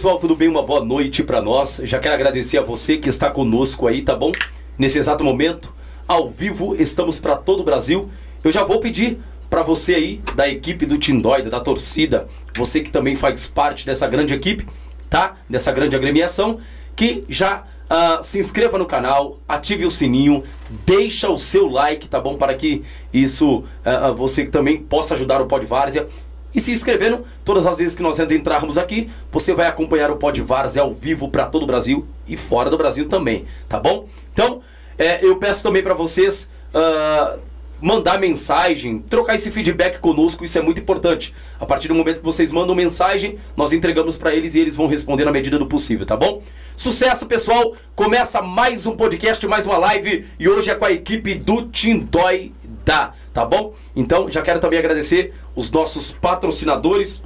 Pessoal, 0.00 0.18
tudo 0.18 0.34
bem? 0.34 0.48
Uma 0.48 0.62
boa 0.62 0.82
noite 0.82 1.22
para 1.22 1.42
nós. 1.42 1.78
Já 1.84 1.98
quero 1.98 2.14
agradecer 2.14 2.56
a 2.56 2.62
você 2.62 2.96
que 2.96 3.10
está 3.10 3.30
conosco 3.30 3.86
aí, 3.86 4.00
tá 4.00 4.16
bom? 4.16 4.32
Nesse 4.78 4.98
exato 4.98 5.22
momento, 5.22 5.74
ao 6.08 6.26
vivo, 6.26 6.74
estamos 6.74 7.18
para 7.18 7.36
todo 7.36 7.60
o 7.60 7.64
Brasil. 7.64 8.08
Eu 8.42 8.50
já 8.50 8.64
vou 8.64 8.80
pedir 8.80 9.18
para 9.50 9.62
você 9.62 9.94
aí 9.94 10.22
da 10.34 10.48
equipe 10.48 10.86
do 10.86 10.96
Tindóida, 10.96 11.50
da 11.50 11.60
torcida, 11.60 12.26
você 12.56 12.80
que 12.80 12.88
também 12.88 13.14
faz 13.14 13.46
parte 13.46 13.84
dessa 13.84 14.08
grande 14.08 14.32
equipe, 14.32 14.66
tá? 15.10 15.36
Dessa 15.46 15.70
grande 15.70 15.94
agremiação, 15.94 16.58
que 16.96 17.22
já 17.28 17.64
uh, 17.90 18.22
se 18.22 18.38
inscreva 18.38 18.78
no 18.78 18.86
canal, 18.86 19.38
ative 19.46 19.84
o 19.84 19.90
sininho, 19.90 20.42
deixa 20.86 21.28
o 21.28 21.36
seu 21.36 21.68
like, 21.68 22.08
tá 22.08 22.18
bom? 22.18 22.38
Para 22.38 22.54
que 22.54 22.82
isso 23.12 23.58
uh, 23.58 24.14
você 24.16 24.46
também 24.46 24.78
possa 24.78 25.12
ajudar 25.12 25.42
o 25.42 25.46
Pod 25.46 25.66
Várzea. 25.66 26.06
E 26.54 26.60
se 26.60 26.72
inscrevendo, 26.72 27.24
todas 27.44 27.66
as 27.66 27.78
vezes 27.78 27.94
que 27.94 28.02
nós 28.02 28.18
entrarmos 28.18 28.76
aqui, 28.76 29.08
você 29.30 29.54
vai 29.54 29.66
acompanhar 29.66 30.10
o 30.10 30.16
Pod 30.16 30.40
Várzea 30.42 30.82
ao 30.82 30.92
vivo 30.92 31.28
para 31.28 31.46
todo 31.46 31.62
o 31.62 31.66
Brasil 31.66 32.06
e 32.26 32.36
fora 32.36 32.68
do 32.68 32.76
Brasil 32.76 33.06
também, 33.06 33.44
tá 33.68 33.78
bom? 33.78 34.06
Então, 34.32 34.60
é, 34.98 35.24
eu 35.24 35.36
peço 35.36 35.62
também 35.62 35.82
para 35.82 35.94
vocês 35.94 36.48
uh, 36.74 37.38
mandar 37.80 38.18
mensagem, 38.18 38.98
trocar 38.98 39.34
esse 39.34 39.50
feedback 39.50 39.98
conosco, 39.98 40.44
isso 40.44 40.58
é 40.58 40.62
muito 40.62 40.80
importante. 40.80 41.34
A 41.58 41.64
partir 41.64 41.88
do 41.88 41.94
momento 41.94 42.18
que 42.18 42.24
vocês 42.24 42.52
mandam 42.52 42.74
mensagem, 42.74 43.36
nós 43.56 43.72
entregamos 43.72 44.16
para 44.16 44.34
eles 44.34 44.54
e 44.54 44.60
eles 44.60 44.76
vão 44.76 44.86
responder 44.86 45.24
na 45.24 45.32
medida 45.32 45.58
do 45.58 45.66
possível, 45.66 46.04
tá 46.04 46.16
bom? 46.16 46.42
Sucesso, 46.76 47.26
pessoal! 47.26 47.72
Começa 47.94 48.42
mais 48.42 48.86
um 48.86 48.92
podcast, 48.92 49.46
mais 49.46 49.66
uma 49.66 49.78
live 49.78 50.26
e 50.38 50.48
hoje 50.48 50.70
é 50.70 50.74
com 50.74 50.84
a 50.84 50.92
equipe 50.92 51.34
do 51.34 51.62
Tindói 51.62 52.52
da, 52.90 53.12
tá 53.32 53.44
bom? 53.44 53.72
Então, 53.94 54.28
já 54.28 54.42
quero 54.42 54.58
também 54.58 54.80
agradecer 54.80 55.32
os 55.54 55.70
nossos 55.70 56.10
patrocinadores. 56.10 57.22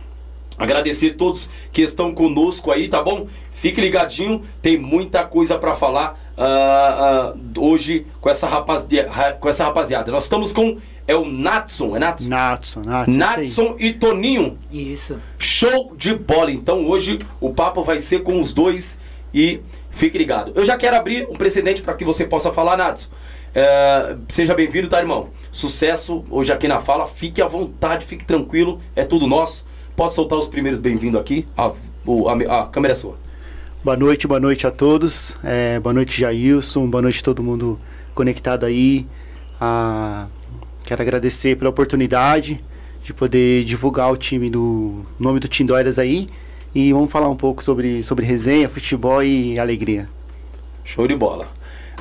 Agradecer 0.59 1.13
todos 1.13 1.49
que 1.73 1.83
estão 1.83 2.15
conosco 2.15 2.71
aí, 2.71 2.87
tá 2.87 3.03
bom? 3.03 3.27
Fique 3.51 3.81
ligadinho, 3.81 4.43
tem 4.63 4.79
muita 4.79 5.25
coisa 5.25 5.59
para 5.59 5.75
falar 5.75 6.21
uh, 6.39 7.37
uh, 7.37 7.65
hoje 7.65 8.07
com 8.21 8.29
essa, 8.29 8.47
rapaziada, 8.47 9.33
com 9.33 9.49
essa 9.49 9.65
rapaziada. 9.65 10.13
Nós 10.13 10.25
estamos 10.25 10.53
com 10.53 10.77
é 11.09 11.17
o 11.17 11.25
Natson, 11.25 11.97
é 11.97 11.99
Natson? 11.99 12.29
Natson, 12.29 12.83
Natson. 12.85 13.19
Natson 13.19 13.77
e 13.81 13.95
Toninho. 13.95 14.57
Isso. 14.71 15.19
Show 15.39 15.93
de 15.97 16.15
bola. 16.15 16.53
Então 16.53 16.87
hoje 16.87 17.19
o 17.41 17.53
papo 17.53 17.83
vai 17.83 17.99
ser 17.99 18.23
com 18.23 18.39
os 18.39 18.53
dois 18.53 18.97
e 19.35 19.61
fique 19.91 20.17
ligado. 20.17 20.53
Eu 20.55 20.65
já 20.65 20.77
quero 20.77 20.95
abrir 20.95 21.27
um 21.29 21.35
precedente 21.35 21.83
para 21.83 21.95
que 21.95 22.05
você 22.05 22.25
possa 22.25 22.53
falar, 22.53 22.77
Natson. 22.77 23.09
É, 23.55 24.17
seja 24.27 24.53
bem-vindo, 24.53 24.89
tá, 24.89 24.99
irmão? 24.99 25.29
Sucesso 25.53 26.25
hoje 26.29 26.53
aqui 26.53 26.67
na 26.67 26.81
fala. 26.81 27.07
Fique 27.07 27.41
à 27.41 27.47
vontade, 27.47 28.05
fique 28.05 28.25
tranquilo, 28.25 28.81
é 28.97 29.05
tudo 29.05 29.29
nosso. 29.29 29.65
Pode 29.95 30.13
soltar 30.13 30.37
os 30.37 30.49
primeiros 30.49 30.81
bem-vindos 30.81 31.21
aqui. 31.21 31.47
A, 31.57 31.67
a, 31.67 32.63
a 32.63 32.67
câmera 32.67 32.91
é 32.91 32.95
sua. 32.97 33.15
Boa 33.85 33.97
noite, 33.97 34.27
boa 34.27 34.41
noite 34.41 34.67
a 34.67 34.73
todos. 34.73 35.37
É, 35.45 35.79
boa 35.79 35.93
noite, 35.95 36.21
Jailson. 36.21 36.89
Boa 36.91 37.03
noite 37.03 37.23
todo 37.23 37.45
mundo 37.45 37.79
conectado 38.13 38.67
aí. 38.67 39.07
Ah, 39.61 40.27
quero 40.83 41.01
agradecer 41.01 41.57
pela 41.57 41.71
oportunidade 41.71 42.65
de 43.05 43.15
poder 43.15 43.63
divulgar 43.65 44.11
o 44.11 44.17
time 44.17 44.51
do 44.51 45.03
nome 45.17 45.39
do 45.39 45.47
Tindóiras 45.47 45.97
aí. 45.97 46.27
E 46.75 46.93
vamos 46.93 47.13
falar 47.13 47.29
um 47.29 47.37
pouco 47.37 47.63
sobre, 47.63 48.03
sobre 48.03 48.27
resenha, 48.27 48.69
futebol 48.69 49.23
e 49.23 49.61
alegria. 49.61 50.09
Show 50.83 51.07
de 51.07 51.15
bola. 51.15 51.47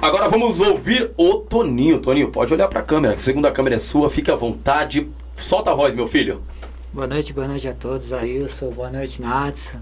Agora 0.04 0.28
vamos 0.28 0.60
ouvir 0.60 1.12
o 1.16 1.36
Toninho. 1.36 1.98
Toninho, 1.98 2.30
pode 2.30 2.54
olhar 2.54 2.68
para 2.68 2.82
a 2.82 2.84
câmera. 2.84 3.14
A 3.14 3.18
segunda 3.18 3.50
câmera 3.50 3.76
é 3.76 3.80
sua, 3.80 4.10
fique 4.10 4.30
à 4.30 4.36
vontade. 4.36 5.10
Solta 5.34 5.72
a 5.72 5.74
voz, 5.74 5.96
meu 5.96 6.06
filho. 6.06 6.42
Boa 6.92 7.08
noite, 7.08 7.32
boa 7.32 7.48
noite 7.48 7.70
a 7.70 7.74
todos. 7.74 8.12
Ailson, 8.12 8.70
boa 8.72 8.90
noite, 8.90 9.22
Natson. 9.22 9.80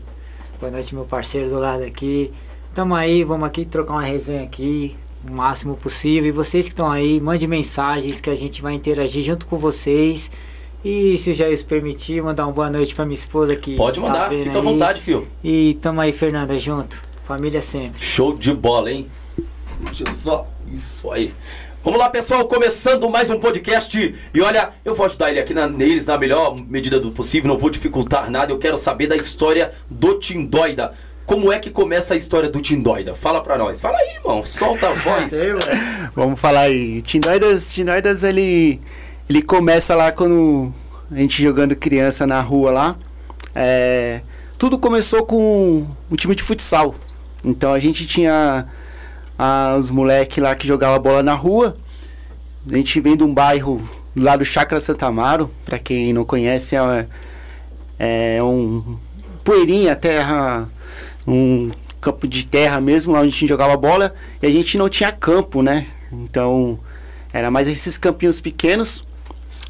Boa 0.59 0.71
noite, 0.71 0.93
meu 0.93 1.05
parceiro 1.05 1.49
do 1.49 1.57
lado 1.57 1.81
aqui. 1.81 2.31
Tamo 2.71 2.93
aí, 2.93 3.23
vamos 3.23 3.47
aqui 3.47 3.65
trocar 3.65 3.93
uma 3.93 4.03
resenha 4.03 4.43
aqui, 4.43 4.95
o 5.27 5.33
máximo 5.33 5.75
possível. 5.75 6.29
E 6.29 6.31
vocês 6.31 6.67
que 6.67 6.73
estão 6.73 6.91
aí, 6.91 7.19
mande 7.19 7.47
mensagens 7.47 8.21
que 8.21 8.29
a 8.29 8.35
gente 8.35 8.61
vai 8.61 8.75
interagir 8.75 9.23
junto 9.23 9.47
com 9.47 9.57
vocês. 9.57 10.29
E 10.85 11.17
se 11.17 11.31
o 11.31 11.33
Jair 11.33 11.65
permitir, 11.65 12.21
mandar 12.21 12.45
uma 12.45 12.53
boa 12.53 12.69
noite 12.69 12.93
pra 12.93 13.05
minha 13.05 13.15
esposa 13.15 13.53
aqui. 13.53 13.75
Pode 13.75 13.99
tá 13.99 14.05
mandar, 14.05 14.29
tá 14.29 14.37
fica 14.37 14.59
à 14.59 14.61
vontade, 14.61 15.01
filho. 15.01 15.27
E 15.43 15.79
tamo 15.81 15.99
aí, 15.99 16.11
Fernanda, 16.11 16.55
junto. 16.59 17.01
Família 17.23 17.59
sempre. 17.59 18.03
Show 18.03 18.35
de 18.35 18.53
bola, 18.53 18.91
hein? 18.91 19.09
Só. 20.11 20.47
Isso 20.67 21.11
aí. 21.11 21.33
Vamos 21.83 21.99
lá, 21.99 22.09
pessoal, 22.09 22.47
começando 22.47 23.09
mais 23.09 23.29
um 23.29 23.39
podcast. 23.39 24.15
E 24.33 24.41
olha, 24.41 24.69
eu 24.85 24.93
vou 24.93 25.05
ajudar 25.05 25.31
ele 25.31 25.39
aqui 25.39 25.53
na, 25.53 25.67
neles 25.67 26.05
na 26.05 26.17
melhor 26.17 26.55
medida 26.67 26.99
do 26.99 27.11
possível, 27.11 27.47
não 27.47 27.57
vou 27.57 27.69
dificultar 27.69 28.29
nada. 28.29 28.51
Eu 28.51 28.59
quero 28.59 28.77
saber 28.77 29.07
da 29.07 29.15
história 29.15 29.71
do 29.89 30.19
Tindóida. 30.19 30.93
Como 31.25 31.51
é 31.51 31.57
que 31.57 31.69
começa 31.69 32.13
a 32.13 32.17
história 32.17 32.49
do 32.49 32.61
Tindóida? 32.61 33.15
Fala 33.15 33.41
pra 33.41 33.57
nós. 33.57 33.81
Fala 33.81 33.97
aí, 33.97 34.15
irmão. 34.17 34.45
Solta 34.45 34.89
a 34.89 34.93
voz. 34.93 35.33
Vamos 36.15 36.39
falar 36.39 36.61
aí. 36.61 37.01
Tindóidas, 37.01 37.73
Tindóidas 37.73 38.23
ele, 38.23 38.79
ele 39.27 39.41
começa 39.41 39.95
lá 39.95 40.11
quando 40.11 40.71
a 41.09 41.15
gente 41.15 41.41
jogando 41.41 41.75
criança 41.75 42.27
na 42.27 42.41
rua 42.41 42.69
lá. 42.69 42.95
É, 43.55 44.21
tudo 44.57 44.77
começou 44.77 45.25
com 45.25 45.87
um 46.11 46.15
time 46.15 46.35
de 46.35 46.43
futsal. 46.43 46.93
Então 47.43 47.73
a 47.73 47.79
gente 47.79 48.05
tinha 48.05 48.67
os 49.77 49.89
moleques 49.89 50.41
lá 50.43 50.55
que 50.55 50.67
jogava 50.67 50.99
bola 50.99 51.23
na 51.23 51.33
rua. 51.33 51.75
A 52.71 52.77
gente 52.77 52.99
vem 53.01 53.17
de 53.17 53.23
um 53.23 53.33
bairro 53.33 53.81
lá 54.15 54.35
do 54.35 54.45
Chácara 54.45 54.79
Santa 54.79 55.07
Amaro, 55.07 55.49
para 55.65 55.79
quem 55.79 56.13
não 56.13 56.23
conhece, 56.23 56.75
é, 56.75 57.07
é 58.37 58.43
um 58.43 58.97
poeirinha, 59.43 59.95
terra, 59.95 60.69
um 61.25 61.71
campo 61.99 62.27
de 62.27 62.45
terra 62.45 62.79
mesmo, 62.79 63.13
lá 63.13 63.19
onde 63.19 63.29
a 63.29 63.31
gente 63.31 63.47
jogava 63.47 63.75
bola, 63.77 64.13
e 64.41 64.45
a 64.45 64.49
gente 64.49 64.77
não 64.77 64.89
tinha 64.89 65.11
campo, 65.11 65.61
né? 65.61 65.87
Então, 66.11 66.79
era 67.33 67.49
mais 67.49 67.67
esses 67.67 67.97
campinhos 67.97 68.39
pequenos. 68.39 69.05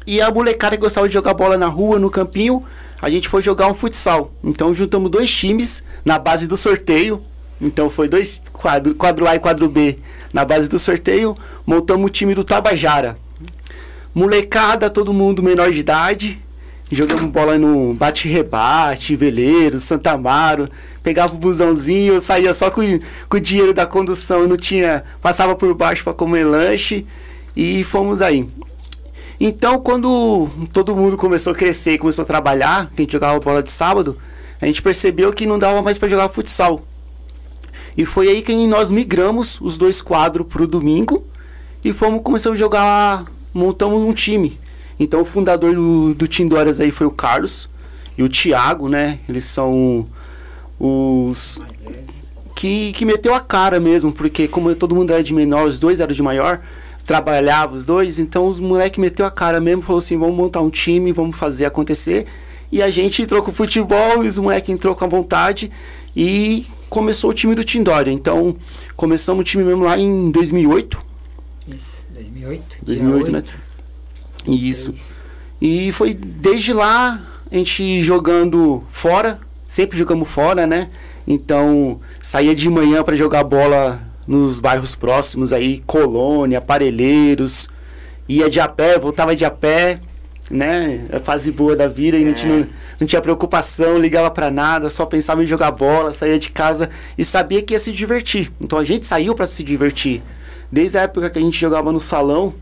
E 0.06 0.20
a 0.20 0.30
molecada 0.30 0.76
que 0.76 0.82
gostava 0.82 1.06
de 1.06 1.14
jogar 1.14 1.34
bola 1.34 1.56
na 1.56 1.68
rua, 1.68 1.98
no 1.98 2.10
campinho, 2.10 2.62
a 3.00 3.08
gente 3.08 3.28
foi 3.28 3.40
jogar 3.40 3.68
um 3.68 3.74
futsal. 3.74 4.32
Então 4.42 4.74
juntamos 4.74 5.10
dois 5.10 5.30
times 5.30 5.84
na 6.04 6.18
base 6.18 6.46
do 6.46 6.56
sorteio. 6.56 7.22
Então 7.62 7.88
foi 7.88 8.08
dois 8.08 8.42
quadro, 8.52 8.94
quadro 8.94 9.26
A 9.28 9.36
e 9.36 9.38
quadro 9.38 9.68
B 9.68 9.98
na 10.32 10.44
base 10.44 10.68
do 10.68 10.78
sorteio. 10.78 11.36
Montamos 11.64 12.06
o 12.06 12.10
time 12.10 12.34
do 12.34 12.42
Tabajara. 12.42 13.16
Molecada, 14.12 14.90
todo 14.90 15.12
mundo 15.12 15.42
menor 15.42 15.70
de 15.70 15.78
idade. 15.78 16.40
Jogamos 16.90 17.30
bola 17.30 17.56
no 17.56 17.94
bate-rebate, 17.94 19.16
veleiro, 19.16 19.80
Santa 19.80 20.10
Amaro. 20.10 20.68
Pegava 21.02 21.34
o 21.34 21.38
busãozinho, 21.38 22.20
saía 22.20 22.52
só 22.52 22.70
com, 22.70 22.82
com 23.28 23.36
o 23.36 23.40
dinheiro 23.40 23.72
da 23.72 23.86
condução, 23.86 24.46
não 24.46 24.56
tinha. 24.56 25.04
Passava 25.22 25.54
por 25.54 25.72
baixo 25.74 26.04
para 26.04 26.12
comer 26.12 26.44
lanche. 26.44 27.06
E 27.56 27.84
fomos 27.84 28.20
aí. 28.20 28.46
Então, 29.40 29.80
quando 29.80 30.50
todo 30.72 30.94
mundo 30.94 31.16
começou 31.16 31.52
a 31.52 31.56
crescer, 31.56 31.96
começou 31.96 32.24
a 32.24 32.26
trabalhar, 32.26 32.90
que 32.94 33.00
a 33.00 33.04
gente 33.04 33.12
jogava 33.12 33.40
bola 33.40 33.62
de 33.62 33.72
sábado, 33.72 34.18
a 34.60 34.66
gente 34.66 34.82
percebeu 34.82 35.32
que 35.32 35.46
não 35.46 35.58
dava 35.58 35.80
mais 35.80 35.96
para 35.96 36.08
jogar 36.08 36.28
futsal. 36.28 36.82
E 37.96 38.04
foi 38.04 38.28
aí 38.28 38.42
que 38.42 38.54
nós 38.66 38.90
migramos 38.90 39.60
os 39.60 39.76
dois 39.76 40.00
quadros 40.00 40.46
para 40.46 40.62
o 40.62 40.66
domingo 40.66 41.24
e 41.84 41.92
fomos 41.92 42.22
começamos 42.22 42.58
a 42.58 42.60
jogar 42.60 43.24
montamos 43.52 44.02
um 44.02 44.12
time. 44.12 44.58
Então 44.98 45.20
o 45.20 45.24
fundador 45.24 45.74
do, 45.74 46.14
do 46.14 46.28
Team 46.28 46.48
Dórias 46.48 46.80
aí 46.80 46.90
foi 46.90 47.06
o 47.06 47.10
Carlos 47.10 47.68
e 48.16 48.22
o 48.22 48.28
Thiago, 48.28 48.88
né? 48.88 49.20
Eles 49.28 49.44
são 49.44 50.06
os 50.78 51.60
que, 52.54 52.92
que 52.92 53.04
meteu 53.04 53.34
a 53.34 53.40
cara 53.40 53.80
mesmo, 53.80 54.12
porque 54.12 54.46
como 54.46 54.74
todo 54.74 54.94
mundo 54.94 55.12
era 55.12 55.22
de 55.22 55.34
menor, 55.34 55.66
os 55.66 55.78
dois 55.78 56.00
eram 56.00 56.14
de 56.14 56.22
maior, 56.22 56.60
trabalhava 57.04 57.74
os 57.74 57.84
dois, 57.84 58.18
então 58.18 58.46
os 58.46 58.60
moleques 58.60 59.00
meteu 59.00 59.26
a 59.26 59.30
cara 59.30 59.60
mesmo, 59.60 59.82
falou 59.82 59.98
assim, 59.98 60.16
vamos 60.16 60.36
montar 60.36 60.60
um 60.60 60.70
time, 60.70 61.12
vamos 61.12 61.36
fazer 61.36 61.64
acontecer. 61.64 62.26
E 62.70 62.80
a 62.80 62.90
gente 62.90 63.22
entrou 63.22 63.42
com 63.42 63.50
o 63.50 63.54
futebol, 63.54 64.24
e 64.24 64.28
os 64.28 64.38
moleques 64.38 64.72
entrou 64.72 64.94
com 64.94 65.04
a 65.04 65.08
vontade 65.08 65.70
e 66.16 66.66
começou 66.92 67.30
o 67.30 67.34
time 67.34 67.54
do 67.54 67.64
Tindória. 67.64 68.12
Então, 68.12 68.54
começamos 68.94 69.40
o 69.40 69.44
time 69.44 69.64
mesmo 69.64 69.82
lá 69.82 69.98
em 69.98 70.30
2008. 70.30 71.02
Isso, 71.66 72.06
2008. 72.12 72.76
2008, 72.82 73.32
né? 73.32 73.44
Isso. 74.46 74.92
E 75.58 75.90
foi 75.92 76.12
desde 76.12 76.74
lá 76.74 77.18
a 77.50 77.56
gente 77.56 78.02
jogando 78.02 78.84
fora, 78.90 79.40
sempre 79.66 79.96
jogamos 79.96 80.30
fora, 80.30 80.66
né? 80.66 80.90
Então, 81.26 81.98
saía 82.20 82.54
de 82.54 82.68
manhã 82.68 83.02
para 83.02 83.16
jogar 83.16 83.42
bola 83.42 83.98
nos 84.26 84.60
bairros 84.60 84.94
próximos 84.94 85.52
aí, 85.52 85.80
Colônia, 85.86 86.58
Aparelheiros, 86.58 87.70
ia 88.28 88.50
de 88.50 88.60
a 88.60 88.68
pé, 88.68 88.98
voltava 88.98 89.34
de 89.34 89.46
a 89.46 89.50
pé 89.50 89.98
né? 90.52 91.06
A 91.10 91.18
fase 91.18 91.50
boa 91.50 91.74
da 91.74 91.88
vida 91.88 92.16
e 92.16 92.22
é. 92.22 92.26
a 92.26 92.28
gente 92.28 92.46
não, 92.46 92.66
não 93.00 93.06
tinha 93.06 93.20
preocupação, 93.20 93.98
ligava 93.98 94.30
para 94.30 94.50
nada, 94.50 94.90
só 94.90 95.06
pensava 95.06 95.42
em 95.42 95.46
jogar 95.46 95.70
bola, 95.70 96.12
saía 96.12 96.38
de 96.38 96.50
casa 96.50 96.90
e 97.16 97.24
sabia 97.24 97.62
que 97.62 97.72
ia 97.72 97.78
se 97.78 97.90
divertir. 97.90 98.52
Então 98.60 98.78
a 98.78 98.84
gente 98.84 99.06
saiu 99.06 99.34
para 99.34 99.46
se 99.46 99.64
divertir. 99.64 100.22
Desde 100.70 100.98
a 100.98 101.02
época 101.02 101.30
que 101.30 101.38
a 101.38 101.42
gente 101.42 101.58
jogava 101.58 101.90
no 101.90 102.00
salão, 102.00 102.54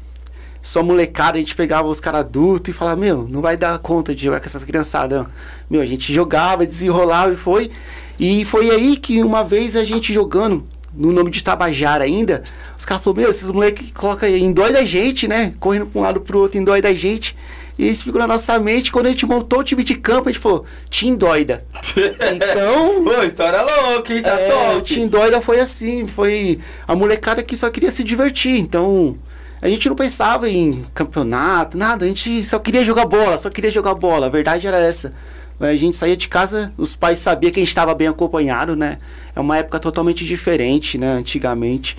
só 0.63 0.83
molecada, 0.83 1.37
a 1.37 1.41
gente 1.41 1.55
pegava 1.55 1.89
os 1.89 2.01
caras 2.01 2.21
adultos 2.21 2.75
e 2.75 2.77
falava, 2.77 3.01
meu, 3.01 3.27
não 3.29 3.41
vai 3.41 3.57
dar 3.57 3.79
conta 3.79 4.15
de 4.15 4.25
jogar 4.25 4.41
com 4.41 4.47
essas 4.47 4.63
criançadas. 4.63 5.27
Meu, 5.69 5.81
a 5.81 5.87
gente 5.87 6.13
jogava, 6.13 6.67
desenrolava 6.67 7.33
e 7.33 7.37
foi. 7.37 7.71
E 8.19 8.45
foi 8.45 8.71
aí 8.71 8.97
que 8.97 9.23
uma 9.23 9.43
vez 9.43 9.77
a 9.77 9.85
gente 9.85 10.13
jogando, 10.13 10.67
no 10.95 11.13
nome 11.13 11.31
de 11.31 11.43
Tabajara 11.43 12.05
ainda, 12.05 12.43
os 12.79 12.85
caras 12.85 13.03
falaram, 13.03 13.23
meu, 13.23 13.31
esses 13.31 13.51
moleques 13.51 13.91
colocam 13.93 14.29
aí 14.29 14.43
em 14.43 14.53
dói 14.53 14.73
da 14.73 14.85
gente, 14.85 15.27
né? 15.27 15.55
Correndo 15.59 15.87
pra 15.87 16.01
um 16.01 16.03
lado 16.03 16.21
pro 16.21 16.39
outro, 16.39 16.59
em 16.59 16.65
dói 16.65 16.83
da 16.83 16.93
gente. 16.93 17.35
E 17.81 17.89
isso 17.89 18.05
ficou 18.05 18.21
na 18.21 18.27
nossa 18.27 18.59
mente. 18.59 18.93
Quando 18.93 19.07
a 19.07 19.09
gente 19.09 19.25
montou 19.25 19.61
o 19.61 19.65
time 19.65 19.83
de 19.83 19.95
campo, 19.95 20.29
a 20.29 20.33
gente 20.33 20.41
falou, 20.43 20.67
Tim 20.91 21.17
Doida. 21.17 21.65
Então. 22.35 23.03
Pô, 23.03 23.23
história 23.23 23.63
louca, 23.63 24.13
hein? 24.13 24.23
Tá 24.23 24.39
É, 24.39 24.53
o 24.53 24.75
top. 24.75 24.83
Tim 24.83 25.09
Doida 25.09 25.41
foi 25.41 25.61
assim, 25.61 26.07
foi 26.07 26.59
a 26.87 26.95
molecada 26.95 27.43
que 27.43 27.57
só 27.57 27.71
queria 27.71 27.91
se 27.91 28.05
divertir. 28.05 28.59
Então, 28.59 29.17
a 29.63 29.69
gente 29.69 29.89
não 29.89 29.97
pensava 29.97 30.47
em 30.47 30.85
campeonato, 30.93 31.79
nada. 31.79 32.05
A 32.05 32.09
gente 32.09 32.43
só 32.43 32.59
queria 32.59 32.85
jogar 32.85 33.07
bola, 33.07 33.39
só 33.39 33.49
queria 33.49 33.71
jogar 33.71 33.95
bola. 33.95 34.27
A 34.27 34.31
verdade 34.31 34.67
era 34.67 34.79
essa. 34.79 35.15
A 35.59 35.75
gente 35.75 35.97
saía 35.97 36.19
de 36.19 36.29
casa, 36.29 36.75
os 36.77 36.95
pais 36.95 37.19
sabiam 37.19 37.51
que 37.51 37.61
a 37.61 37.63
gente 37.63 37.69
estava 37.69 37.95
bem 37.95 38.09
acompanhado, 38.09 38.77
né? 38.77 38.99
É 39.35 39.41
uma 39.41 39.57
época 39.57 39.81
totalmente 39.81 40.27
diferente, 40.27 40.99
né? 40.99 41.15
Antigamente. 41.15 41.97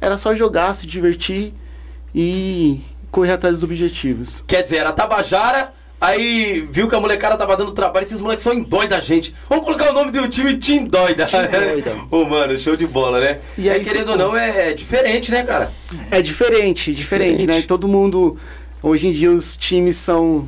Era 0.00 0.16
só 0.16 0.36
jogar, 0.36 0.72
se 0.74 0.86
divertir 0.86 1.52
e 2.14 2.80
correr 3.16 3.32
atrás 3.32 3.54
dos 3.54 3.64
objetivos. 3.64 4.44
Quer 4.46 4.60
dizer, 4.60 4.76
era 4.76 4.92
Tabajara, 4.92 5.72
aí 5.98 6.60
viu 6.70 6.86
que 6.86 6.94
a 6.94 7.00
molecada 7.00 7.34
tava 7.34 7.56
dando 7.56 7.72
trabalho, 7.72 8.04
esses 8.04 8.20
moleques 8.20 8.44
são 8.44 8.60
doida 8.62 9.00
gente. 9.00 9.34
Vamos 9.48 9.64
colocar 9.64 9.90
o 9.90 9.94
nome 9.94 10.10
do 10.10 10.28
time 10.28 10.54
Tim 10.58 10.84
Doida. 10.84 11.24
Tim 11.24 11.38
Doida. 11.38 11.96
Ô, 12.14 12.24
mano, 12.26 12.58
show 12.58 12.76
de 12.76 12.86
bola, 12.86 13.18
né? 13.18 13.38
E 13.56 13.70
aí, 13.70 13.76
aí 13.78 13.82
querendo 13.82 14.10
ficou. 14.10 14.26
ou 14.26 14.32
não, 14.32 14.36
é, 14.36 14.68
é 14.68 14.74
diferente, 14.74 15.30
né, 15.30 15.42
cara? 15.44 15.72
É 16.10 16.20
diferente, 16.20 16.92
diferente, 16.92 17.38
Diferente. 17.38 17.46
né? 17.46 17.62
Todo 17.66 17.88
mundo. 17.88 18.36
Hoje 18.82 19.08
em 19.08 19.12
dia 19.12 19.30
os 19.32 19.56
times 19.56 19.96
são. 19.96 20.46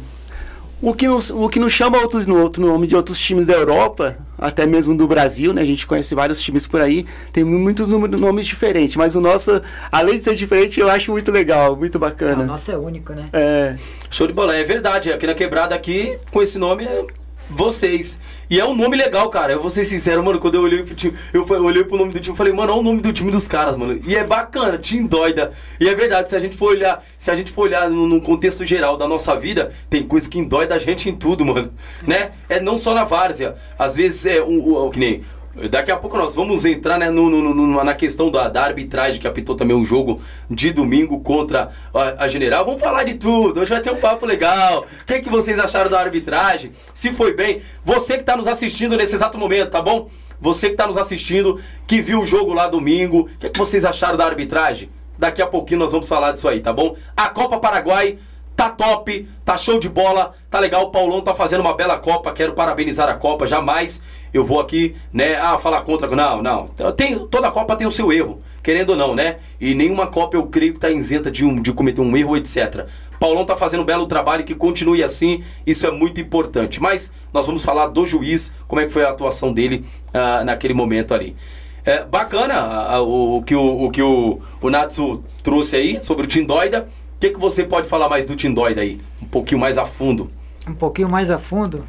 O 0.83 0.93
que 0.93 1.09
não, 1.09 1.17
o 1.17 1.49
que 1.49 1.59
não 1.59 1.71
chama 1.71 1.97
outro, 1.99 2.21
no 2.29 2.39
outro 2.43 2.65
nome 2.65 2.87
de 2.87 2.95
outros 2.95 3.19
times 3.19 3.47
da 3.47 3.55
Europa, 3.55 4.19
até 4.39 4.65
mesmo 4.67 4.97
do 4.97 5.07
Brasil, 5.07 5.53
né? 5.53 5.63
A 5.63 5.65
gente 5.67 5.87
conhece 5.87 6.15
vários 6.15 6.41
times 6.41 6.67
por 6.67 6.81
aí, 6.81 7.05
tem 7.33 7.43
muitos 7.45 7.89
nomes 7.89 8.47
diferentes, 8.47 8.97
mas 8.97 9.17
o 9.17 9.21
nosso, 9.21 9.61
além 9.91 10.19
de 10.19 10.25
ser 10.25 10.35
diferente, 10.37 10.79
eu 10.81 10.89
acho 10.89 11.11
muito 11.11 11.31
legal, 11.33 11.75
muito 11.77 11.97
O 11.97 11.99
bacana. 11.99 12.45
nosso 12.45 12.71
é 12.71 12.77
único, 12.79 13.13
né? 13.13 13.29
É, 13.33 13.75
Show 14.11 14.27
de 14.27 14.33
bola, 14.33 14.55
é 14.57 14.65
verdade. 14.65 15.13
Aqui 15.13 15.27
na 15.27 15.35
quebrada 15.35 15.75
aqui, 15.75 16.17
com 16.31 16.41
esse 16.43 16.59
nome 16.59 16.85
é 16.85 17.05
vocês. 17.51 18.21
E 18.51 18.59
é 18.59 18.65
um 18.65 18.75
nome 18.75 18.97
legal, 18.97 19.29
cara. 19.31 19.53
Eu 19.53 19.61
vou 19.61 19.71
ser 19.71 19.85
sincero, 19.85 20.23
mano, 20.25 20.39
quando 20.39 20.55
eu 20.57 20.63
olhei 20.63 20.83
pro 20.83 20.95
time, 20.95 21.15
eu 21.33 21.47
fa- 21.47 21.55
eu 21.55 21.65
olhei 21.65 21.85
pro 21.85 21.97
nome 21.97 22.13
do 22.13 22.21
time 22.21 22.37
falei, 22.37 22.53
mano, 22.53 22.73
olha 22.73 22.81
o 22.81 22.85
nome 22.85 23.01
do 23.01 23.13
time 23.13 23.31
dos 23.31 23.47
caras, 23.49 23.77
mano. 23.77 23.99
E 24.07 24.15
é 24.17 24.25
bacana, 24.25 24.79
Tim 24.79 25.07
Doida. 25.07 25.53
E 25.81 25.89
é 25.89 25.95
verdade, 25.95 26.29
se 26.29 26.37
a 26.37 26.39
gente 26.39 26.57
for 26.57 26.71
olhar, 26.71 27.05
se 27.17 27.31
a 27.31 27.35
gente 27.35 27.51
for 27.53 27.63
olhar 27.63 27.89
no, 27.91 28.07
no 28.07 28.21
contexto 28.21 28.65
geral 28.65 28.97
da 28.97 29.07
nossa 29.07 29.35
vida, 29.37 29.73
tem 29.91 30.03
coisa 30.03 30.29
que 30.29 30.39
endoida 30.39 30.75
a 30.75 30.79
gente 30.79 31.09
em 31.09 31.15
tudo, 31.17 31.45
mano. 31.45 31.73
Né? 32.07 32.31
É 32.49 32.61
não 32.61 32.79
só 32.79 32.95
na 32.95 33.05
várzea. 33.05 33.57
Às 33.79 33.95
vezes 33.95 34.25
é 34.27 34.43
um, 34.43 34.59
um, 34.75 34.87
um- 34.87 34.91
que 34.91 34.99
nem 35.01 35.23
Daqui 35.71 35.91
a 35.91 35.97
pouco 35.97 36.17
nós 36.17 36.35
vamos 36.35 36.65
entrar 36.65 36.99
né, 36.99 37.11
no, 37.11 37.29
no- 37.29 37.55
no- 37.55 37.85
na 37.85 37.95
questão 37.95 38.31
da, 38.31 38.49
da 38.49 38.63
arbitragem 38.63 39.21
que 39.21 39.27
apitou 39.27 39.57
também 39.57 39.77
um 39.77 39.85
jogo 39.85 40.21
de 40.49 40.71
domingo 40.73 41.21
contra 41.21 41.71
a, 41.93 42.25
a 42.25 42.29
General. 42.29 42.65
Vamos 42.65 42.81
falar 42.81 43.05
de 43.05 43.15
tudo. 43.15 43.61
Hoje 43.61 43.71
vai 43.71 43.81
ter 43.81 43.91
um 43.93 43.97
papo 43.97 44.25
legal. 44.27 44.85
O 45.03 45.05
que, 45.05 45.21
que 45.21 45.29
vocês 45.31 45.59
acharam 45.59 45.91
da 45.91 45.99
arbitragem? 46.01 46.73
Se 46.95 47.13
foi 47.13 47.33
bem. 47.35 47.61
Você 47.85 48.15
que 48.15 48.21
está 48.23 48.37
nos 48.37 48.47
assistindo 48.47 48.97
nesse 48.97 49.15
exato 49.17 49.37
momento, 49.39 49.71
tá 49.71 49.83
bom? 49.83 50.09
Você 50.41 50.69
que 50.69 50.75
está 50.75 50.87
nos 50.87 50.97
assistindo, 50.97 51.61
que 51.87 52.01
viu 52.01 52.21
o 52.23 52.27
jogo 52.27 52.53
lá 52.55 52.69
domingo, 52.69 53.23
o 53.23 53.39
que, 53.39 53.49
que 53.51 53.59
vocês 53.59 53.85
acharam 53.85 54.17
da 54.17 54.25
arbitragem? 54.25 54.89
Daqui 55.19 55.43
a 55.43 55.47
pouquinho 55.49 55.81
nós 55.81 55.91
vamos 55.91 56.09
falar 56.09 56.31
disso 56.31 56.47
aí, 56.49 56.61
tá 56.61 56.73
bom? 56.73 56.95
A 57.17 57.29
Copa 57.29 57.59
Paraguai 57.59 58.19
Tá 58.59 58.71
top, 58.71 59.25
tá 59.45 59.57
show 59.57 59.79
de 59.79 59.89
bola, 59.89 60.33
tá 60.51 60.59
legal. 60.59 60.83
O 60.83 60.91
Paulão 60.91 61.21
tá 61.21 61.33
fazendo 61.33 61.61
uma 61.61 61.77
bela 61.77 61.97
Copa. 61.97 62.33
Quero 62.33 62.55
parabenizar 62.55 63.09
a 63.09 63.15
Copa. 63.15 63.47
Jamais 63.47 64.03
eu 64.35 64.45
vou 64.45 64.59
aqui, 64.59 64.97
né? 65.13 65.37
Ah, 65.37 65.57
falar 65.57 65.83
contra. 65.83 66.09
Não, 66.09 66.43
não. 66.43 66.67
Tem, 66.97 67.17
toda 67.29 67.53
Copa 67.53 67.77
tem 67.77 67.87
o 67.87 67.91
seu 67.93 68.13
erro, 68.13 68.41
querendo 68.61 68.91
ou 68.91 68.97
não, 68.97 69.15
né? 69.15 69.37
E 69.61 69.77
nenhuma 69.77 70.09
Copa 70.09 70.37
eu 70.37 70.45
creio 70.47 70.75
que 70.75 70.81
tá 70.81 70.91
isenta 70.91 71.31
de, 71.31 71.45
um, 71.45 71.63
de 71.63 71.73
cometer 71.73 72.01
um 72.01 72.17
erro, 72.17 72.37
etc. 72.37 72.89
Paulão 73.21 73.45
tá 73.45 73.55
fazendo 73.55 73.83
um 73.83 73.87
belo 73.87 74.07
trabalho 74.07 74.43
que 74.43 74.57
continue 74.57 75.05
assim. 75.05 75.41
Isso 75.65 75.87
é 75.87 75.93
muito 75.93 76.21
importante. 76.21 76.83
Mas 76.83 77.13
nós 77.33 77.47
vamos 77.47 77.65
falar 77.65 77.87
do 77.87 78.05
juiz, 78.05 78.53
como 78.67 78.81
é 78.81 78.87
que 78.87 78.93
foi 78.93 79.05
a 79.05 79.11
atuação 79.11 79.53
dele 79.53 79.85
ah, 80.13 80.43
naquele 80.43 80.75
momento 80.75 81.15
ali. 81.15 81.37
É, 81.85 82.05
bacana 82.05 82.55
ah, 82.55 82.97
ah, 82.97 83.03
o, 83.03 83.37
o 83.37 83.43
que, 83.45 83.55
o, 83.55 83.85
o, 83.85 83.91
que 83.93 84.03
o, 84.03 84.41
o 84.61 84.69
Natsu 84.69 85.23
trouxe 85.45 85.77
aí 85.77 86.03
sobre 86.03 86.25
o 86.25 86.27
Tim 86.27 86.43
Doida. 86.43 86.89
O 87.19 87.21
que, 87.21 87.31
que 87.31 87.41
você 87.41 87.65
pode 87.65 87.89
falar 87.89 88.09
mais 88.09 88.25
do 88.25 88.37
Tim 88.37 88.53
Doida 88.53 88.81
aí? 88.81 88.97
Um 89.21 89.27
pouquinho 89.27 89.61
mais 89.61 89.77
a 89.77 89.85
fundo. 89.85 90.31
Um 90.69 90.75
pouquinho 90.75 91.09
mais 91.09 91.33
a 91.33 91.39
fundo, 91.39 91.85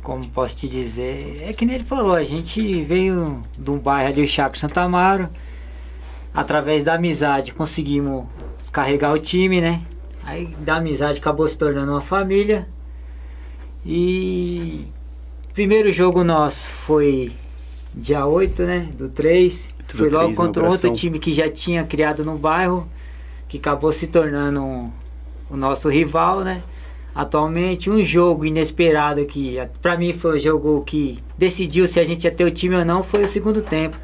como 0.00 0.28
posso 0.28 0.54
te 0.54 0.68
dizer, 0.68 1.42
é 1.48 1.52
que 1.52 1.66
nem 1.66 1.74
ele 1.74 1.84
falou, 1.84 2.14
a 2.14 2.22
gente 2.22 2.82
veio 2.82 3.42
de 3.58 3.70
um 3.70 3.78
bairro 3.78 4.12
ali, 4.12 4.22
o 4.22 4.28
Chaco 4.28 4.56
Santa 4.56 4.82
Amaro, 4.82 5.28
através 6.32 6.84
da 6.84 6.94
amizade 6.94 7.52
conseguimos 7.52 8.26
carregar 8.70 9.12
o 9.12 9.18
time, 9.18 9.60
né? 9.60 9.82
Aí 10.22 10.54
da 10.60 10.76
amizade 10.76 11.18
acabou 11.18 11.48
se 11.48 11.58
tornando 11.58 11.90
uma 11.90 12.00
família. 12.00 12.68
E 13.84 14.86
primeiro 15.52 15.90
jogo 15.90 16.22
nosso 16.22 16.68
foi 16.68 17.32
dia 17.92 18.24
8, 18.24 18.62
né? 18.62 18.88
Do 18.96 19.08
3. 19.08 19.68
Do 19.88 19.98
Foi 19.98 20.10
logo 20.10 20.24
3, 20.26 20.36
contra 20.36 20.64
um 20.64 20.68
outro 20.70 20.92
time 20.92 21.18
que 21.18 21.32
já 21.32 21.48
tinha 21.48 21.82
criado 21.82 22.24
no 22.24 22.38
bairro, 22.38 22.88
que 23.54 23.58
acabou 23.58 23.92
se 23.92 24.08
tornando 24.08 24.60
um- 24.60 24.90
o 25.50 25.56
nosso 25.56 25.88
rival, 25.88 26.40
né? 26.40 26.60
Atualmente, 27.14 27.88
um 27.88 28.02
jogo 28.02 28.44
inesperado 28.44 29.24
que 29.24 29.56
pra 29.80 29.96
mim 29.96 30.12
foi 30.12 30.36
o 30.36 30.40
jogo 30.40 30.82
que 30.84 31.22
decidiu 31.38 31.86
se 31.86 32.00
a 32.00 32.04
gente 32.04 32.24
ia 32.24 32.30
ter 32.32 32.44
o 32.44 32.50
time 32.50 32.74
ou 32.74 32.84
não 32.84 33.04
foi 33.04 33.22
o 33.22 33.28
segundo 33.28 33.62
tempo. 33.62 33.96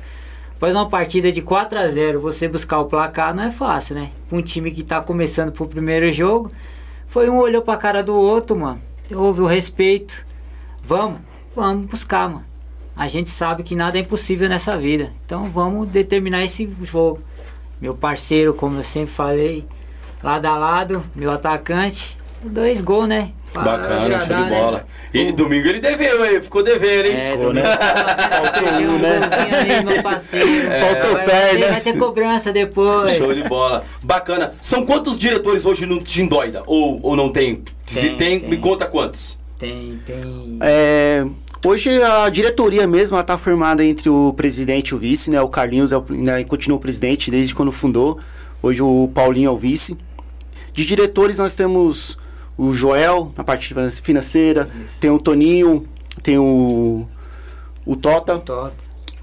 Após 0.54 0.74
uma 0.76 0.88
partida 0.88 1.32
de 1.32 1.42
4 1.42 1.76
a 1.78 1.88
0 1.88 2.20
você 2.20 2.46
buscar 2.46 2.78
o 2.78 2.84
placar 2.84 3.34
não 3.34 3.42
é 3.42 3.50
fácil, 3.50 3.96
né? 3.96 4.10
Um 4.30 4.40
time 4.40 4.70
que 4.70 4.84
tá 4.84 5.00
começando 5.02 5.50
pro 5.50 5.66
primeiro 5.66 6.12
jogo, 6.12 6.52
foi 7.08 7.28
um 7.28 7.38
olhou 7.38 7.62
pra 7.62 7.76
cara 7.76 8.02
do 8.02 8.14
outro, 8.14 8.56
mano. 8.56 8.80
Houve 9.12 9.40
o 9.40 9.46
respeito. 9.46 10.24
Vamos, 10.84 11.18
vamos 11.56 11.86
buscar, 11.90 12.28
mano. 12.28 12.44
A 12.94 13.08
gente 13.08 13.30
sabe 13.30 13.64
que 13.64 13.74
nada 13.74 13.98
é 13.98 14.02
impossível 14.02 14.48
nessa 14.48 14.78
vida. 14.78 15.10
Então 15.26 15.44
vamos 15.44 15.90
determinar 15.90 16.44
esse 16.44 16.70
jogo. 16.82 17.18
Meu 17.80 17.94
parceiro, 17.94 18.52
como 18.52 18.78
eu 18.78 18.82
sempre 18.82 19.10
falei, 19.10 19.64
lado 20.22 20.46
a 20.46 20.56
lado, 20.56 21.02
meu 21.14 21.30
atacante, 21.30 22.16
dois 22.42 22.80
gols, 22.80 23.08
né? 23.08 23.30
Pra 23.52 23.62
Bacana, 23.64 24.20
show 24.20 24.36
de 24.36 24.42
né? 24.42 24.48
bola. 24.48 24.86
E 25.12 25.32
domingo 25.32 25.66
ele 25.66 25.80
deveu, 25.80 26.24
hein? 26.24 26.40
Ficou 26.40 26.62
devendo, 26.62 27.06
hein? 27.06 27.16
É, 27.16 27.32
Ficou, 27.32 27.52
né? 27.52 27.62
Faltou 27.66 28.68
um, 28.78 28.98
né? 28.98 29.20
ali, 29.58 29.84
meu 29.84 30.02
parceiro. 30.04 30.46
Faltou 30.46 31.12
vai, 31.14 31.24
pé, 31.24 31.32
vai 31.32 31.50
ter, 31.50 31.58
né? 31.58 31.68
vai 31.68 31.80
ter 31.80 31.98
cobrança 31.98 32.52
depois. 32.52 33.16
Show 33.16 33.34
de 33.34 33.42
bola. 33.42 33.82
Bacana. 34.02 34.52
São 34.60 34.86
quantos 34.86 35.18
diretores 35.18 35.66
hoje 35.66 35.84
no 35.84 35.98
Tim 36.00 36.26
Doida? 36.26 36.62
Ou, 36.64 37.00
ou 37.02 37.16
não 37.16 37.30
tem? 37.32 37.62
Se 37.86 38.10
Tem, 38.10 38.16
tem, 38.16 38.40
tem. 38.40 38.48
me 38.48 38.56
conta 38.58 38.86
quantos. 38.86 39.36
Tem, 39.58 40.00
tem. 40.06 40.58
É, 40.60 41.26
hoje 41.64 42.02
a 42.02 42.28
diretoria 42.28 42.86
mesmo 42.86 43.18
está 43.18 43.36
formada 43.36 43.84
entre 43.84 44.08
o 44.08 44.32
presidente 44.36 44.88
e 44.90 44.94
o 44.94 44.98
vice, 44.98 45.30
né? 45.30 45.40
O 45.40 45.48
Carlinhos 45.48 45.92
é 45.92 45.96
o, 45.96 46.04
né, 46.10 46.44
continua 46.44 46.78
o 46.78 46.80
presidente 46.80 47.30
desde 47.30 47.54
quando 47.54 47.72
fundou. 47.72 48.18
Hoje 48.62 48.82
o 48.82 49.10
Paulinho 49.14 49.48
é 49.48 49.50
o 49.50 49.56
vice. 49.56 49.96
De 50.72 50.84
diretores 50.84 51.38
nós 51.38 51.54
temos 51.54 52.18
o 52.56 52.72
Joel 52.72 53.32
na 53.36 53.42
parte 53.44 53.68
finan- 53.68 53.90
financeira, 53.90 54.68
tem 55.00 55.10
o 55.10 55.18
Toninho, 55.18 55.86
tem 56.22 56.38
o, 56.38 57.06
o 57.86 57.96
Tota, 57.96 58.38
Top. 58.38 58.74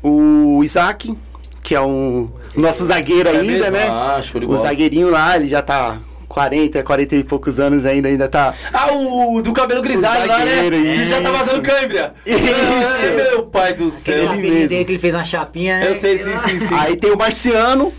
o 0.04 0.62
Isaac, 0.64 1.16
que 1.62 1.76
é 1.76 1.82
um 1.82 2.30
o 2.56 2.60
nosso 2.62 2.84
zagueiro 2.86 3.30
É 3.30 3.38
ainda, 3.38 3.70
mesmo? 3.70 3.72
né? 3.72 3.88
Ah, 3.90 4.20
o 4.48 4.58
zagueirinho 4.58 5.10
lá, 5.10 5.36
ele 5.38 5.48
já 5.48 5.62
tá 5.62 5.98
40, 6.38 6.84
40 6.84 7.16
e 7.16 7.24
poucos 7.24 7.60
anos 7.60 7.84
ainda, 7.84 8.08
ainda 8.10 8.28
tá. 8.28 8.54
Ah, 8.72 8.94
o 8.94 9.42
do 9.42 9.52
cabelo 9.54 9.82
grisalho 9.82 10.28
lá, 10.28 10.46
né? 10.46 10.56
zagueiro, 10.56 10.76
Ele 10.76 11.06
já 11.06 11.20
tava 11.20 11.38
isso. 11.38 11.46
dando 11.48 11.62
cãibra. 11.64 12.14
Isso. 12.28 13.06
É, 13.06 13.16
meu 13.16 13.44
pai 13.44 13.74
do 13.74 13.76
Aquele 13.88 13.92
céu. 13.92 14.18
Ele 14.18 14.28
apelido 14.28 14.54
mesmo. 14.54 14.70
dele 14.70 14.86
que 14.86 14.92
ele 14.92 15.00
fez 15.00 15.14
uma 15.16 15.24
chapinha, 15.24 15.80
né? 15.80 15.90
Eu 15.90 15.96
sei, 15.96 16.18
sim, 16.20 16.38
sim, 16.38 16.60
sim. 16.60 16.74
Aí 16.76 16.96
tem 16.96 17.10
o 17.12 17.18
Marciano, 17.18 17.92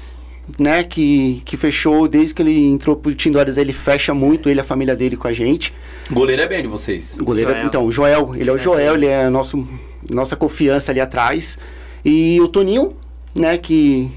né, 0.57 0.85
que, 0.85 1.42
que 1.45 1.57
fechou 1.57 2.07
desde 2.07 2.33
que 2.33 2.42
ele 2.42 2.66
entrou 2.66 2.95
pro 2.95 3.12
Tim 3.12 3.33
Dórias, 3.33 3.57
ele 3.57 3.73
fecha 3.73 4.14
muito, 4.14 4.49
ele 4.49 4.61
e 4.61 4.62
a 4.62 4.64
família 4.64 4.95
dele 4.95 5.16
com 5.16 5.26
a 5.26 5.33
gente. 5.33 5.75
Goleiro 6.12 6.40
é 6.40 6.47
bem 6.47 6.62
de 6.62 6.68
vocês. 6.68 7.18
O 7.21 7.25
goleiro, 7.25 7.50
Joel. 7.50 7.66
então, 7.66 7.85
o 7.85 7.90
Joel, 7.90 8.35
ele 8.37 8.49
é 8.49 8.52
o 8.52 8.59
Joel, 8.59 8.95
ele 8.95 9.07
é 9.07 9.28
nosso, 9.28 9.66
nossa 10.12 10.37
confiança 10.37 10.92
ali 10.92 11.00
atrás. 11.00 11.59
E 12.04 12.40
o 12.40 12.47
Toninho, 12.47 12.97
né, 13.35 13.59
que 13.59 14.09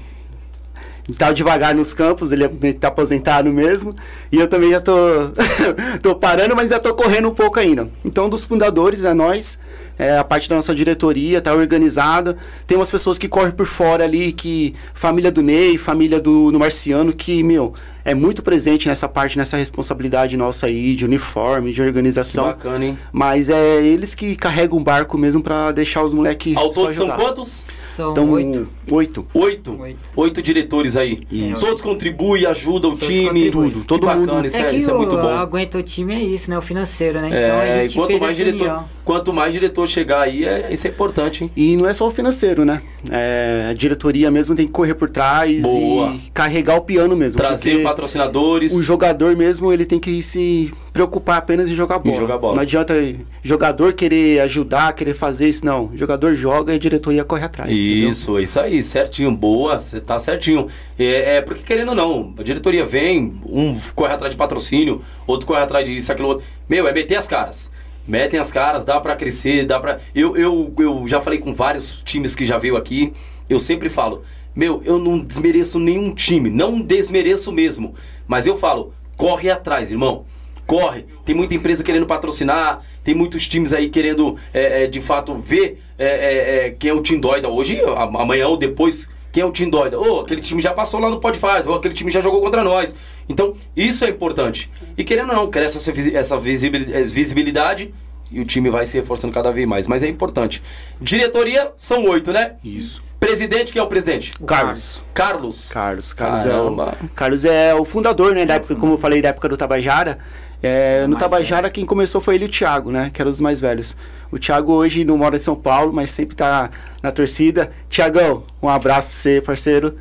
tá 1.18 1.32
devagar 1.32 1.74
nos 1.74 1.92
campos, 1.92 2.32
ele 2.32 2.44
é- 2.44 2.72
tá 2.72 2.88
aposentado 2.88 3.50
mesmo. 3.52 3.92
E 4.30 4.38
eu 4.38 4.48
também 4.48 4.70
já 4.70 4.80
tô, 4.80 4.92
tô 6.00 6.14
parando, 6.14 6.54
mas 6.54 6.70
já 6.70 6.78
tô 6.78 6.94
correndo 6.94 7.28
um 7.28 7.34
pouco 7.34 7.58
ainda. 7.58 7.88
Então, 8.04 8.28
dos 8.28 8.44
fundadores, 8.44 9.04
é 9.04 9.12
nós. 9.14 9.58
É, 9.98 10.16
a 10.18 10.24
parte 10.24 10.48
da 10.48 10.56
nossa 10.56 10.74
diretoria 10.74 11.40
tá 11.40 11.52
organizada. 11.52 12.36
Tem 12.66 12.76
umas 12.76 12.90
pessoas 12.90 13.18
que 13.18 13.28
correm 13.28 13.52
por 13.52 13.66
fora 13.66 14.04
ali, 14.04 14.32
que 14.32 14.74
família 14.94 15.30
do 15.30 15.42
Ney, 15.42 15.76
família 15.76 16.18
do, 16.18 16.50
do 16.50 16.58
Marciano, 16.58 17.12
que, 17.12 17.42
meu, 17.42 17.74
é 18.04 18.14
muito 18.14 18.42
presente 18.42 18.88
nessa 18.88 19.08
parte, 19.08 19.36
nessa 19.38 19.56
responsabilidade 19.56 20.36
nossa 20.36 20.66
aí 20.66 20.94
de 20.94 21.04
uniforme, 21.04 21.72
de 21.72 21.80
organização. 21.82 22.44
Bacana, 22.44 22.84
hein? 22.84 22.98
Mas 23.12 23.50
é 23.50 23.84
eles 23.84 24.14
que 24.14 24.34
carregam 24.36 24.78
o 24.78 24.80
barco 24.82 25.16
mesmo 25.18 25.42
pra 25.42 25.72
deixar 25.72 26.02
os 26.02 26.12
moleques. 26.12 26.56
Ao 26.56 26.70
todo 26.70 26.92
são 26.92 27.08
quantos? 27.10 27.66
São 27.96 28.12
Então, 28.12 28.30
oito. 28.30 28.68
Oito. 28.90 29.26
Oito. 29.34 29.80
Oito. 29.80 29.98
Oito 30.16 30.42
diretores 30.42 30.96
aí. 30.96 31.18
Isso. 31.30 31.64
Todos 31.64 31.80
contribuem, 31.82 32.46
ajudam 32.46 32.90
o 32.90 32.94
Todos 32.96 33.08
time. 33.08 33.26
contribuem. 33.26 33.70
Tudo. 33.70 33.84
Todo 33.84 34.06
que 34.08 34.14
mundo. 34.14 34.26
bacana, 34.26 34.46
isso, 34.46 34.56
é 34.56 34.60
é, 34.62 34.74
isso 34.74 34.90
é 34.90 34.94
o, 34.94 34.96
muito 34.98 35.16
bom. 35.16 35.28
aguenta 35.28 35.78
o 35.78 35.82
time 35.82 36.14
é 36.14 36.20
isso, 36.22 36.50
né? 36.50 36.58
O 36.58 36.62
financeiro, 36.62 37.20
né? 37.20 37.28
Então 37.28 37.58
a 37.60 37.64
É, 37.64 37.80
gente 37.82 37.92
e 37.92 37.96
quanto 37.96 38.08
fez 38.10 38.22
mais, 38.22 38.36
diretor, 38.36 38.60
união. 38.62 38.84
quanto 39.04 39.32
mais 39.32 39.52
diretor 39.52 39.86
chegar 39.88 40.22
aí, 40.22 40.44
é, 40.44 40.68
isso 40.70 40.86
é 40.86 40.90
importante, 40.90 41.44
hein? 41.44 41.50
E 41.56 41.76
não 41.76 41.88
é 41.88 41.92
só 41.92 42.06
o 42.06 42.10
financeiro, 42.10 42.64
né? 42.64 42.82
É, 43.10 43.68
a 43.70 43.74
diretoria 43.74 44.30
mesmo 44.30 44.54
tem 44.54 44.66
que 44.66 44.72
correr 44.72 44.94
por 44.94 45.08
trás 45.10 45.62
Boa. 45.62 46.12
e 46.14 46.30
carregar 46.30 46.76
o 46.76 46.82
piano 46.82 47.16
mesmo. 47.16 47.36
Trazer 47.38 47.70
porque 47.72 47.82
patrocinadores. 47.92 48.72
O 48.72 48.82
jogador 48.82 49.36
mesmo, 49.36 49.72
ele 49.72 49.84
tem 49.84 49.98
que 49.98 50.22
se 50.22 50.72
preocupar 50.92 51.38
apenas 51.38 51.70
em 51.70 51.74
jogar 51.74 51.98
bola. 51.98 52.16
jogar 52.16 52.38
bola. 52.38 52.54
Não 52.56 52.62
adianta 52.62 52.94
jogador 53.42 53.92
querer 53.92 54.40
ajudar, 54.40 54.92
querer 54.94 55.14
fazer 55.14 55.48
isso, 55.48 55.64
não. 55.64 55.86
O 55.86 55.96
jogador 55.96 56.34
joga 56.34 56.72
e 56.72 56.76
a 56.76 56.78
diretoria 56.78 57.24
corre 57.24 57.44
atrás. 57.44 57.70
entendeu? 57.70 58.08
Isso, 58.10 58.40
isso 58.40 58.60
aí, 58.60 58.82
certinho, 58.82 59.30
boa, 59.34 59.78
tá 60.04 60.18
certinho. 60.18 60.66
É, 60.98 61.36
é, 61.36 61.40
porque 61.40 61.62
querendo 61.62 61.90
ou 61.90 61.94
não, 61.94 62.34
a 62.38 62.42
diretoria 62.42 62.84
vem, 62.84 63.40
um 63.46 63.74
corre 63.94 64.12
atrás 64.12 64.30
de 64.30 64.36
patrocínio, 64.36 65.00
outro 65.26 65.46
corre 65.46 65.62
atrás 65.62 65.86
de 65.86 65.94
isso, 65.94 66.10
aquilo 66.10 66.28
outro. 66.28 66.44
Meu, 66.68 66.86
é 66.86 66.92
meter 66.92 67.16
as 67.16 67.26
caras. 67.26 67.70
Metem 68.06 68.40
as 68.40 68.50
caras, 68.50 68.84
dá 68.84 68.98
pra 69.00 69.14
crescer, 69.14 69.64
dá 69.64 69.78
pra. 69.78 69.98
Eu, 70.12 70.36
eu, 70.36 70.74
eu 70.76 71.04
já 71.06 71.20
falei 71.20 71.38
com 71.38 71.54
vários 71.54 72.02
times 72.04 72.34
que 72.34 72.44
já 72.44 72.58
veio 72.58 72.76
aqui, 72.76 73.12
eu 73.48 73.60
sempre 73.60 73.88
falo, 73.88 74.22
meu, 74.54 74.82
eu 74.84 74.98
não 74.98 75.18
desmereço 75.18 75.78
nenhum 75.78 76.14
time, 76.14 76.50
não 76.50 76.80
desmereço 76.80 77.50
mesmo. 77.52 77.94
Mas 78.26 78.46
eu 78.46 78.56
falo, 78.56 78.92
corre 79.16 79.50
atrás, 79.50 79.90
irmão. 79.90 80.24
Corre. 80.66 81.04
Tem 81.24 81.34
muita 81.34 81.54
empresa 81.54 81.82
querendo 81.82 82.06
patrocinar, 82.06 82.80
tem 83.02 83.14
muitos 83.14 83.48
times 83.48 83.72
aí 83.72 83.88
querendo, 83.88 84.36
é, 84.54 84.84
é, 84.84 84.86
de 84.86 85.00
fato, 85.00 85.36
ver 85.36 85.82
é, 85.98 86.06
é, 86.06 86.66
é, 86.66 86.70
quem 86.70 86.90
é 86.90 86.94
o 86.94 87.02
Tim 87.02 87.18
Doida 87.18 87.48
hoje, 87.48 87.80
amanhã 87.96 88.48
ou 88.48 88.56
depois, 88.56 89.08
quem 89.32 89.42
é 89.42 89.46
o 89.46 89.50
Tim 89.50 89.68
Doida. 89.68 89.98
Ô, 89.98 90.20
aquele 90.20 90.40
time 90.40 90.62
já 90.62 90.72
passou 90.72 91.00
lá 91.00 91.10
no 91.10 91.18
Pode 91.18 91.38
Faz, 91.38 91.66
ou 91.66 91.74
aquele 91.74 91.94
time 91.94 92.10
já 92.10 92.20
jogou 92.20 92.40
contra 92.40 92.62
nós. 92.62 92.94
Então, 93.28 93.54
isso 93.76 94.04
é 94.04 94.08
importante. 94.08 94.70
E 94.96 95.02
querendo 95.02 95.30
ou 95.30 95.36
não, 95.36 95.50
cresce 95.50 95.78
essa, 95.78 96.16
essa 96.16 96.38
visibili- 96.38 96.86
visibilidade 97.04 97.92
e 98.32 98.40
o 98.40 98.44
time 98.44 98.70
vai 98.70 98.86
se 98.86 98.96
reforçando 98.96 99.32
cada 99.32 99.52
vez 99.52 99.66
mais. 99.66 99.86
Mas 99.86 100.02
é 100.02 100.08
importante. 100.08 100.62
Diretoria 101.00 101.72
são 101.76 102.04
oito, 102.06 102.32
né? 102.32 102.52
Isso. 102.64 103.14
Presidente, 103.20 103.72
quem 103.72 103.80
é 103.80 103.82
o 103.82 103.88
presidente? 103.88 104.32
Carlos. 104.46 105.02
Carlos. 105.12 105.68
Carlos. 105.68 106.12
Carlos 106.12 106.42
Caramba. 106.42 106.96
é, 107.00 107.04
o, 107.04 107.08
Carlos 107.10 107.44
é 107.44 107.74
o 107.74 107.84
fundador, 107.84 108.34
né? 108.34 108.46
Da 108.46 108.54
época, 108.54 108.74
como 108.74 108.94
eu 108.94 108.98
falei, 108.98 109.20
da 109.20 109.28
época 109.28 109.48
do 109.48 109.56
Tabajara. 109.56 110.18
É, 110.62 111.02
no 111.02 111.10
mais 111.10 111.20
Tabajara, 111.20 111.70
quem 111.70 111.84
começou 111.84 112.20
foi 112.20 112.36
ele 112.36 112.44
e 112.44 112.48
o 112.48 112.50
Thiago, 112.50 112.90
né? 112.90 113.10
Que 113.12 113.20
eram 113.20 113.30
os 113.30 113.40
mais 113.40 113.60
velhos. 113.60 113.96
O 114.30 114.38
Thiago 114.38 114.72
hoje 114.72 115.04
não 115.04 115.18
mora 115.18 115.36
em 115.36 115.40
São 115.40 115.56
Paulo, 115.56 115.92
mas 115.92 116.10
sempre 116.10 116.36
tá 116.36 116.70
na 117.02 117.10
torcida. 117.10 117.70
Thiagão, 117.90 118.44
um 118.62 118.68
abraço 118.68 119.08
pra 119.10 119.18
você, 119.18 119.40
parceiro. 119.40 119.98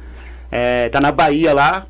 É, 0.52 0.88
tá 0.90 1.02
na 1.02 1.12
Bahia 1.12 1.54
lá. 1.54 1.88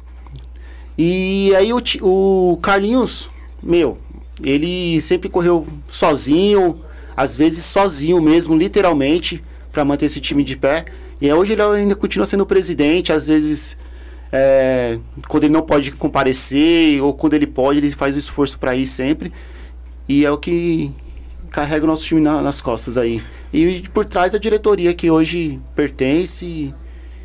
E 0.97 1.53
aí 1.55 1.73
o, 1.73 1.81
o 2.01 2.57
Carlinhos, 2.61 3.29
meu, 3.61 3.97
ele 4.43 4.99
sempre 5.01 5.29
correu 5.29 5.67
sozinho, 5.87 6.79
às 7.15 7.37
vezes 7.37 7.63
sozinho 7.65 8.21
mesmo, 8.21 8.55
literalmente, 8.55 9.41
pra 9.71 9.83
manter 9.85 10.05
esse 10.05 10.19
time 10.19 10.43
de 10.43 10.55
pé. 10.57 10.85
E 11.21 11.31
hoje 11.31 11.53
ele 11.53 11.61
ainda 11.61 11.95
continua 11.95 12.25
sendo 12.25 12.45
presidente, 12.45 13.13
às 13.13 13.27
vezes 13.27 13.77
é, 14.31 14.97
quando 15.27 15.43
ele 15.43 15.53
não 15.53 15.61
pode 15.61 15.91
comparecer 15.91 17.01
ou 17.01 17.13
quando 17.13 17.33
ele 17.33 17.45
pode, 17.47 17.79
ele 17.79 17.91
faz 17.91 18.15
o 18.15 18.19
esforço 18.19 18.57
pra 18.57 18.75
ir 18.75 18.85
sempre. 18.87 19.31
E 20.07 20.25
é 20.25 20.31
o 20.31 20.37
que 20.37 20.91
carrega 21.49 21.83
o 21.85 21.87
nosso 21.87 22.05
time 22.05 22.21
na- 22.21 22.41
nas 22.41 22.61
costas 22.61 22.97
aí. 22.97 23.21
E 23.53 23.83
por 23.93 24.05
trás 24.05 24.33
a 24.33 24.37
diretoria 24.39 24.93
que 24.93 25.11
hoje 25.11 25.59
pertence 25.75 26.45
e, 26.45 26.73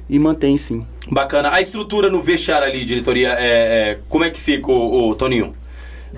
e 0.08 0.18
mantém 0.18 0.56
sim. 0.58 0.84
Bacana. 1.10 1.50
A 1.52 1.60
estrutura 1.60 2.10
no 2.10 2.20
vestiário 2.20 2.66
ali, 2.66 2.84
diretoria, 2.84 3.30
é, 3.38 3.92
é, 3.92 3.98
como 4.08 4.24
é 4.24 4.30
que 4.30 4.38
fica, 4.40 4.70
o, 4.70 5.14
Toninho? 5.14 5.52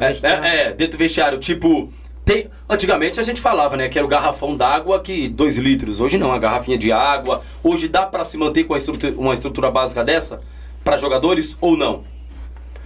É, 0.01 0.13
é, 0.13 0.61
é, 0.69 0.73
dentro 0.73 0.97
do 0.97 1.01
vestiário, 1.01 1.39
tipo. 1.39 1.91
Tem, 2.25 2.47
antigamente 2.69 3.19
a 3.19 3.23
gente 3.23 3.41
falava, 3.41 3.75
né, 3.75 3.89
que 3.89 3.97
era 3.97 4.05
o 4.05 4.09
garrafão 4.09 4.55
d'água 4.55 5.01
que 5.01 5.29
2 5.29 5.57
litros. 5.57 5.99
Hoje 5.99 6.19
não, 6.19 6.31
a 6.31 6.37
garrafinha 6.39 6.77
de 6.77 6.93
água. 6.93 7.41
Hoje 7.65 7.89
dá 7.89 8.05
pra 8.05 8.23
se 8.23 8.37
manter 8.37 8.65
com 8.65 8.75
a 8.75 8.77
estrutura, 8.77 9.15
uma 9.17 9.33
estrutura 9.33 9.71
básica 9.71 10.05
dessa 10.05 10.39
pra 10.85 10.99
jogadores 10.99 11.57
ou 11.59 11.75
não? 11.75 12.03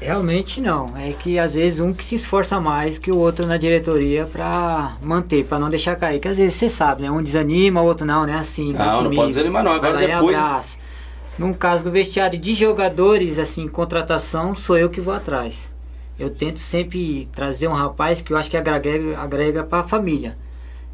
Realmente 0.01 0.61
não. 0.61 0.97
É 0.97 1.13
que 1.13 1.41
às 1.41 1.55
vezes 1.55 1.81
um 1.81 1.93
que 1.93 2.05
se 2.05 2.15
esforça 2.15 2.61
mais 2.61 2.99
que 2.99 3.11
o 3.11 3.17
outro 3.19 3.45
na 3.45 3.57
diretoria 3.57 4.27
pra 4.27 4.97
manter, 5.03 5.45
pra 5.45 5.59
não 5.59 5.69
deixar 5.71 5.97
cair. 5.97 6.21
Que 6.21 6.29
às 6.29 6.37
vezes 6.37 6.55
você 6.55 6.69
sabe, 6.69 7.03
né? 7.03 7.11
Um 7.11 7.21
desanima, 7.23 7.83
o 7.83 7.85
outro 7.85 8.07
não, 8.07 8.25
né? 8.25 8.35
Assim. 8.37 8.73
Não, 8.73 8.85
não 8.85 8.97
comigo, 9.05 9.15
pode 9.17 9.29
desanimar, 9.31 9.65
não. 9.65 9.73
Agora 9.73 9.99
depois- 9.99 10.37
abraça. 10.37 10.79
No 11.37 11.53
caso 11.55 11.83
do 11.83 11.91
vestiário 11.91 12.39
de 12.39 12.55
jogadores, 12.55 13.39
assim, 13.39 13.67
contratação, 13.67 14.55
sou 14.55 14.77
eu 14.77 14.89
que 14.91 15.01
vou 15.01 15.15
atrás. 15.15 15.72
Eu 16.23 16.31
tento 16.31 16.61
sempre 16.61 17.27
trazer 17.33 17.67
um 17.67 17.73
rapaz 17.73 18.23
que 18.23 18.33
eu 18.33 18.37
acho 18.37 18.49
que 18.49 18.57
agrega, 18.57 19.19
agrega 19.19 19.65
pra 19.65 19.83
família. 19.83 20.39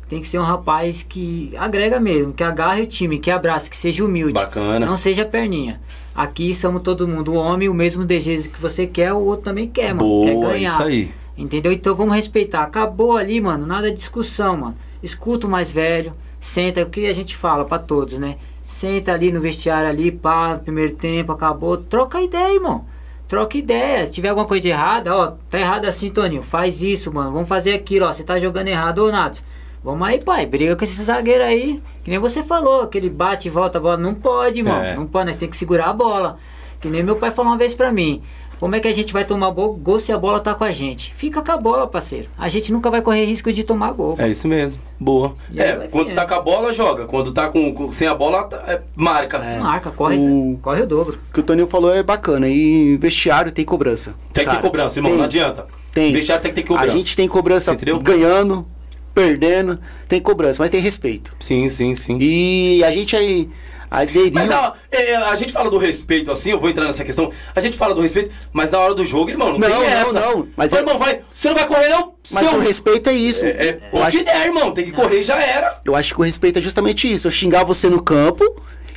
Tem 0.09 0.23
que 0.23 0.27
ser 0.27 0.39
um 0.39 0.43
rapaz 0.43 1.03
que 1.03 1.53
agrega 1.59 2.01
mesmo, 2.01 2.33
que 2.33 2.43
agarre 2.43 2.81
o 2.81 2.87
time, 2.87 3.19
que 3.19 3.31
abrace, 3.31 3.69
que 3.69 3.77
seja 3.77 4.03
humilde. 4.03 4.33
Bacana. 4.33 4.87
Não 4.87 4.97
seja 4.97 5.27
perninha. 5.27 5.83
Aqui 6.15 6.55
somos 6.55 6.81
todo 6.81 7.07
mundo 7.07 7.35
homem, 7.35 7.69
o 7.69 7.75
mesmo 7.75 8.07
desejo 8.07 8.49
que 8.49 8.59
você 8.59 8.87
quer, 8.87 9.13
o 9.13 9.19
outro 9.19 9.45
também 9.45 9.69
quer, 9.69 9.93
mano. 9.93 10.25
quer 10.25 10.33
Boa, 10.33 10.53
ganhar. 10.53 10.73
isso 10.73 10.83
aí. 10.83 11.11
Entendeu? 11.37 11.73
Então 11.73 11.95
vamos 11.95 12.15
respeitar. 12.15 12.63
Acabou 12.63 13.15
ali, 13.15 13.39
mano. 13.39 13.67
Nada 13.67 13.91
de 13.91 13.97
discussão, 13.99 14.57
mano. 14.57 14.77
Escuta 15.03 15.47
o 15.47 15.51
mais 15.51 15.71
velho. 15.71 16.15
Senta, 16.41 16.81
é 16.81 16.85
o 16.85 16.89
que 16.89 17.07
a 17.07 17.13
gente 17.13 17.37
fala 17.37 17.67
pra 17.67 17.79
todos, 17.79 18.19
né? 18.19 18.39
Senta 18.67 19.13
ali 19.13 19.31
no 19.31 19.43
vestiário 19.43 19.91
ali, 19.91 20.11
pá, 20.11 20.57
primeiro 20.57 20.95
tempo, 20.95 21.33
acabou. 21.33 21.77
Troca 21.77 22.19
ideia, 22.23 22.55
irmão. 22.55 22.87
Troca 23.29 23.59
ideia. 23.59 24.07
Se 24.07 24.13
tiver 24.13 24.31
alguma 24.31 24.47
coisa 24.47 24.63
de 24.63 24.69
errada, 24.71 25.15
ó, 25.15 25.33
tá 25.51 25.61
errado 25.61 25.85
assim, 25.85 26.09
Toninho. 26.09 26.43
Faz 26.43 26.81
isso, 26.81 27.13
mano. 27.13 27.31
Vamos 27.31 27.49
fazer 27.49 27.75
aquilo, 27.75 28.07
ó. 28.07 28.13
Você 28.13 28.25
tá 28.25 28.39
jogando 28.39 28.69
errado, 28.69 29.05
ô 29.05 29.13
Nato. 29.13 29.45
Vamos 29.85 30.09
aí, 30.09 30.19
pai. 30.19 30.47
Briga 30.47 30.75
com 30.75 30.83
esse 30.83 31.03
zagueiro 31.03 31.45
aí. 31.45 31.81
Que 32.03 32.11
nem 32.11 32.19
você 32.19 32.43
falou, 32.43 32.83
aquele 32.83 33.11
bate 33.11 33.47
e 33.47 33.51
volta 33.51 33.77
a 33.77 33.81
bola. 33.81 33.99
Não 33.99 34.15
pode, 34.15 34.59
irmão. 34.59 34.83
É. 34.83 34.97
Não 34.97 35.07
pode, 35.07 35.27
nós 35.27 35.37
temos 35.37 35.51
que 35.53 35.59
segurar 35.59 35.91
a 35.91 35.93
bola. 35.93 36.39
Que 36.81 36.89
nem 36.89 37.03
meu 37.03 37.17
pai 37.17 37.31
falou 37.31 37.53
uma 37.53 37.59
vez 37.59 37.75
pra 37.75 37.93
mim. 37.93 38.23
Como 38.59 38.75
é 38.75 38.81
que 38.81 38.89
a 38.89 38.93
gente 38.93 39.13
vai 39.13 39.25
tomar 39.25 39.51
gol 39.51 39.99
se 39.99 40.11
a 40.13 40.19
bola 40.19 40.41
tá 40.41 40.55
com 40.55 40.65
a 40.65 40.73
gente? 40.73 41.15
Fica 41.15 41.41
com 41.43 41.53
a 41.53 41.57
bola, 41.57 41.87
parceiro. 41.87 42.29
A 42.37 42.49
gente 42.49 42.73
nunca 42.73 42.91
vai 42.91 43.01
correr 43.01 43.25
risco 43.25 43.53
de 43.53 43.63
tomar 43.63 43.93
gol. 43.93 44.17
É 44.19 44.29
isso 44.29 44.49
mesmo. 44.49 44.83
Boa. 44.99 45.37
E 45.53 45.61
É, 45.61 45.89
quando 45.91 46.13
tá 46.13 46.27
com 46.27 46.35
a 46.35 46.41
bola, 46.41 46.73
joga. 46.73 47.05
Quando 47.07 47.31
tá 47.33 47.49
com, 47.49 47.73
com- 47.73 47.93
sem 47.93 48.09
a 48.09 48.15
bola, 48.15 48.45
tá- 48.45 48.63
é, 48.67 48.81
marca. 48.97 49.39
Marca, 49.39 49.91
corre, 49.93 50.17
O- 50.19 50.59
corre 50.61 50.83
o 50.83 50.87
dobro. 50.87 51.19
O 51.31 51.33
que 51.33 51.41
o 51.41 51.43
Toninho 51.43 51.67
falou 51.69 51.95
é 51.95 52.03
bacana. 52.03 52.49
E 52.49 52.97
vestiário 52.97 53.53
tem 53.53 53.65
cobrança. 53.65 54.15
Tem 54.33 54.45
que 54.45 54.51
ter 54.51 54.61
cobrança, 54.61 54.99
irmão. 54.99 55.13
tem. 55.13 55.19
Não 55.19 55.25
adianta. 55.25 55.67
Tem. 55.93 56.13
Vestiário 56.13 56.43
tem 56.43 56.53
que 56.53 56.61
ter 56.63 56.67
cobrança. 56.69 56.89
A 56.89 56.97
gente 56.99 57.17
tem 57.17 57.29
cobrança 57.29 57.73
entendeu? 57.73 57.99
ganhando, 58.01 58.67
perdendo, 59.15 59.79
tem 60.09 60.21
cobrança, 60.21 60.63
mas 60.63 60.71
tem 60.71 60.81
respeito. 60.81 61.35
Sim, 61.41 61.69
sim, 61.69 61.95
sim. 61.95 62.19
E 62.21 62.83
a 62.85 62.91
gente 62.91 63.17
aí 63.17 63.49
aderiu. 63.91 64.31
Mas 64.33 64.51
ó, 64.51 64.75
é, 64.91 65.17
a 65.17 65.35
gente 65.37 65.53
fala 65.53 65.71
do 65.71 65.79
respeito 65.79 66.31
assim, 66.31 66.51
eu 66.51 66.59
vou 66.61 66.69
entrar 66.71 66.85
nessa 66.85 67.05
questão. 67.05 67.31
A 67.55 67.61
gente 67.61 67.77
fala 67.77 67.95
do 67.95 68.01
respeito, 68.01 68.31
mas 68.53 68.71
na 68.71 68.79
hora 68.79 68.95
do 68.95 69.05
jogo, 69.05 69.31
irmão, 69.31 69.53
não, 69.53 69.59
Não, 69.59 69.81
tem 69.81 69.91
não, 69.91 69.97
essa. 69.99 70.21
não, 70.21 70.49
mas 70.57 70.73
Ô, 70.73 70.77
é- 70.77 70.79
irmão, 70.81 70.99
vai, 70.99 71.21
você 71.35 71.49
não 71.49 71.55
vai 71.57 71.67
correr 71.67 71.89
não? 71.89 72.15
Mas 72.31 72.49
Seu- 72.49 72.59
o 72.59 72.61
respeito 72.61 73.09
é 73.09 73.13
isso. 73.15 73.45
É, 73.45 73.49
é, 73.49 73.79
o 73.93 74.03
acho, 74.03 74.19
que 74.19 74.25
der, 74.25 74.47
irmão, 74.47 74.71
tem 74.73 74.85
que 74.85 74.93
correr 74.93 75.21
e 75.21 75.23
já 75.23 75.41
era. 75.43 75.81
eu 75.85 75.95
acho 75.97 76.15
que 76.15 76.21
o 76.21 76.25
respeito 76.25 76.59
é 76.59 76.63
justamente 76.63 77.11
isso. 77.13 77.27
Eu 77.27 77.31
xingar 77.31 77.65
você 77.65 77.89
no 77.89 78.03
campo 78.03 78.45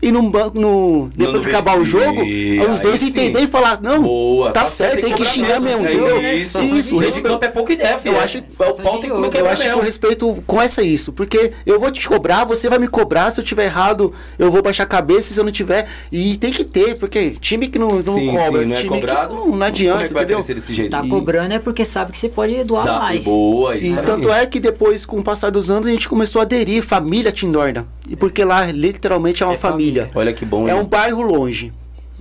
e 0.01 0.11
no 0.11 0.21
banco, 0.29 0.59
no, 0.59 1.09
depois 1.15 1.45
no 1.45 1.49
que 1.49 1.55
acabar 1.55 1.77
o 1.79 1.85
jogo, 1.85 2.23
E 2.23 2.59
os 2.61 2.79
dois 2.79 3.03
entenderem 3.03 3.43
e 3.43 3.47
falar, 3.47 3.79
não, 3.81 4.01
Boa. 4.01 4.51
tá, 4.51 4.65
certo, 4.65 4.95
tem 4.95 5.03
que 5.05 5.11
cobrar 5.11 5.29
xingar 5.31 5.59
mesmo, 5.59 5.85
É 5.85 5.93
entendeu? 5.93 6.33
Isso, 6.33 6.61
de 6.61 6.79
isso, 6.79 6.95
o 6.95 6.99
respeito. 6.99 7.27
campo 7.29 7.45
é 7.45 7.47
pouco 7.49 7.71
ideia, 7.71 7.97
filho. 7.97 8.15
Eu 8.15 8.19
É, 8.19 8.23
acho- 8.23 8.39
o 8.39 8.43
pau 8.57 8.73
tem 8.99 9.01
que 9.01 9.09
comer 9.09 9.29
Eu 9.35 9.49
acho 9.49 9.61
que 9.63 9.69
o 9.75 9.79
respeito 9.79 10.43
começa 10.47 10.81
isso, 10.81 11.11
porque 11.13 11.51
eu 11.65 11.79
vou 11.79 11.91
te 11.91 12.07
cobrar, 12.07 12.43
você 12.45 12.67
vai 12.69 12.79
me 12.79 12.87
cobrar, 12.87 13.31
se 13.31 13.39
eu 13.39 13.43
tiver 13.43 13.65
errado, 13.65 14.13
eu 14.39 14.49
vou 14.51 14.61
baixar 14.61 14.83
a 14.83 14.87
cabeça 14.87 15.33
se 15.33 15.39
eu 15.39 15.43
não 15.43 15.51
tiver. 15.51 15.87
E 16.11 16.35
tem 16.37 16.51
que 16.51 16.63
ter, 16.63 16.97
porque 16.97 17.31
time 17.39 17.67
que 17.67 17.77
não, 17.77 17.89
não 17.89 18.01
Sim, 18.01 18.27
cobra, 18.27 18.61
sim, 18.61 18.65
não 18.65 18.73
é 18.73 18.77
time 18.77 18.89
cobrado. 18.89 19.35
que 19.35 19.39
não, 19.49 19.55
não 19.57 19.65
adianta, 19.65 19.93
Como 19.97 20.05
é 20.05 20.07
que 20.07 20.13
vai 20.13 20.23
entendeu? 20.23 20.37
crescer 20.37 20.53
desse 20.55 20.73
jeito? 20.73 20.91
Tá 20.91 21.03
cobrando 21.07 21.53
é 21.53 21.59
porque 21.59 21.85
sabe 21.85 22.11
que 22.11 22.17
você 22.17 22.29
pode 22.29 22.63
doar 22.63 22.83
Tá, 22.85 22.99
mais. 22.99 23.23
boa, 23.25 23.75
isso 23.77 23.95
E 23.95 23.99
aí. 23.99 24.05
tanto 24.05 24.31
é 24.31 24.45
que 24.45 24.59
depois, 24.59 25.05
com 25.05 25.17
o 25.19 25.23
passar 25.23 25.51
dos 25.51 25.69
anos, 25.69 25.87
a 25.87 25.91
gente 25.91 26.07
começou 26.09 26.39
a 26.39 26.43
aderir, 26.43 26.81
família 26.83 27.31
Tindorna. 27.31 27.85
E 28.09 28.15
porque 28.15 28.43
lá 28.43 28.65
literalmente 28.71 29.41
é 29.43 29.45
uma 29.45 29.53
É 29.53 29.57
família. 29.57 29.90
Família. 29.91 30.12
Olha 30.15 30.34
que 30.34 30.45
bom, 30.45 30.67
É 30.67 30.73
hein? 30.73 30.80
um 30.80 30.86
bairro 30.86 31.21
longe. 31.21 31.71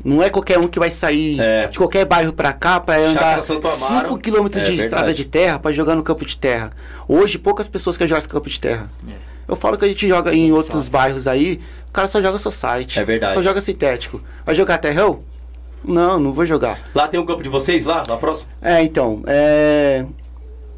Não 0.02 0.22
é 0.22 0.30
qualquer 0.30 0.59
um 0.59 0.66
que 0.66 0.78
vai 0.78 0.90
sair 0.90 1.38
É. 1.38 1.66
de 1.68 1.76
qualquer 1.76 2.06
bairro 2.06 2.33
pra 2.33 2.52
cá 2.54 2.80
pra 2.80 3.02
Chácara 3.04 3.33
andar 3.33 3.42
Santo 3.42 3.68
Amaro. 3.68 4.09
5 4.09 4.18
km 4.18 4.46
É 4.46 4.48
de 4.48 4.54
verdade. 4.54 4.80
estrada 4.80 5.14
de 5.14 5.24
terra 5.26 5.59
pra 5.59 5.72
jogar 5.72 5.94
no 5.94 6.02
campo 6.02 6.24
de 6.24 6.37
terra. 6.38 6.72
Hoje 7.06 7.38
poucas 7.38 7.68
pessoas 7.68 7.98
querem 7.98 8.09
jogar 8.09 8.22
no 8.22 8.28
campo 8.28 8.48
de 8.48 8.59
terra. 8.59 8.90
Eu 9.46 9.56
falo 9.56 9.76
que 9.76 9.85
a 9.85 9.88
gente 9.88 10.09
joga 10.09 10.33
em 10.35 10.52
outros 10.52 10.88
bairros 10.88 11.26
aí, 11.26 11.61
o 11.88 11.92
cara 11.92 12.06
só 12.06 12.20
joga 12.20 12.38
society. 12.38 12.98
É 12.98 13.04
verdade. 13.04 13.35
Só 13.35 13.42
joga 13.42 13.61
sintético. 13.61 14.22
Vai 14.46 14.54
jogar 14.54 14.78
terrão? 14.78 15.20
Não, 15.85 16.18
não 16.20 16.33
vou 16.33 16.46
jogar. 16.46 16.78
Lá 16.94 17.09
tem 17.09 17.18
um 17.20 17.26
campo 17.26 17.42
de 17.42 17.48
vocês, 17.48 17.85
lá, 17.85 18.02
lá 18.06 18.16
próximo? 18.16 18.48
É, 18.62 18.83
então, 18.83 19.22
é... 19.26 20.04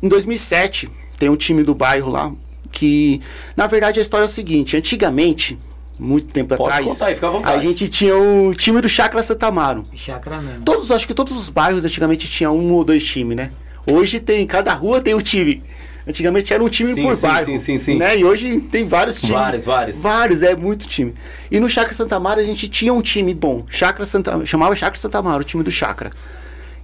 em 0.02 0.08
2007 0.08 0.90
tem 1.18 1.28
um 1.28 1.36
time 1.36 1.62
do 1.62 1.74
bairro 1.74 2.10
lá 2.10 2.32
que, 2.72 3.20
na 3.56 3.66
verdade, 3.66 3.98
a 4.00 4.02
história 4.02 4.24
é 4.24 4.26
o 4.26 4.28
seguinte: 4.28 4.76
antigamente, 4.76 5.58
muito 5.98 6.32
tempo 6.32 6.56
Pode 6.56 6.70
atrás, 6.70 6.86
contar 6.86 7.06
aí, 7.06 7.14
fica 7.14 7.26
à 7.26 7.30
vontade. 7.30 7.56
a 7.56 7.60
gente 7.60 7.88
tinha 7.88 8.16
um 8.16 8.52
time 8.52 8.80
do 8.80 8.88
Chacra 8.88 9.22
Santa 9.22 9.46
Amaro. 9.46 9.84
Chácara 9.94 10.40
mesmo. 10.40 10.62
Todos, 10.62 10.90
acho 10.90 11.06
que 11.06 11.14
todos 11.14 11.36
os 11.36 11.48
bairros 11.48 11.84
antigamente 11.84 12.28
tinham 12.28 12.56
um 12.56 12.72
ou 12.72 12.84
dois 12.84 13.04
times, 13.04 13.36
né? 13.36 13.50
Hoje 13.90 14.20
tem, 14.20 14.46
cada 14.46 14.72
rua 14.72 15.00
tem 15.00 15.14
um 15.14 15.18
time. 15.20 15.62
Antigamente 16.06 16.52
era 16.52 16.62
um 16.62 16.68
time 16.68 16.88
Sim, 16.92 17.02
por 17.02 17.14
sim, 17.14 17.26
bairro. 17.28 17.44
sim, 17.44 17.58
sim, 17.58 17.78
sim. 17.78 17.96
Né? 17.96 18.18
E 18.18 18.24
hoje 18.24 18.60
tem 18.60 18.84
vários 18.84 19.20
times. 19.20 19.34
Vários, 19.34 19.64
vários. 19.64 20.02
Vários, 20.02 20.42
é 20.42 20.54
muito 20.56 20.88
time. 20.88 21.14
E 21.50 21.60
no 21.60 21.68
Chacra 21.68 21.92
Santa 21.92 22.16
Amaro 22.16 22.40
a 22.40 22.44
gente 22.44 22.68
tinha 22.68 22.92
um 22.92 23.00
time 23.00 23.32
bom. 23.32 23.64
Chacra 23.68 24.04
Santa, 24.04 24.44
chamava 24.44 24.74
Chacra 24.74 24.98
Santa 24.98 25.18
Amaro, 25.18 25.42
o 25.42 25.44
time 25.44 25.62
do 25.62 25.70
Chacra. 25.70 26.10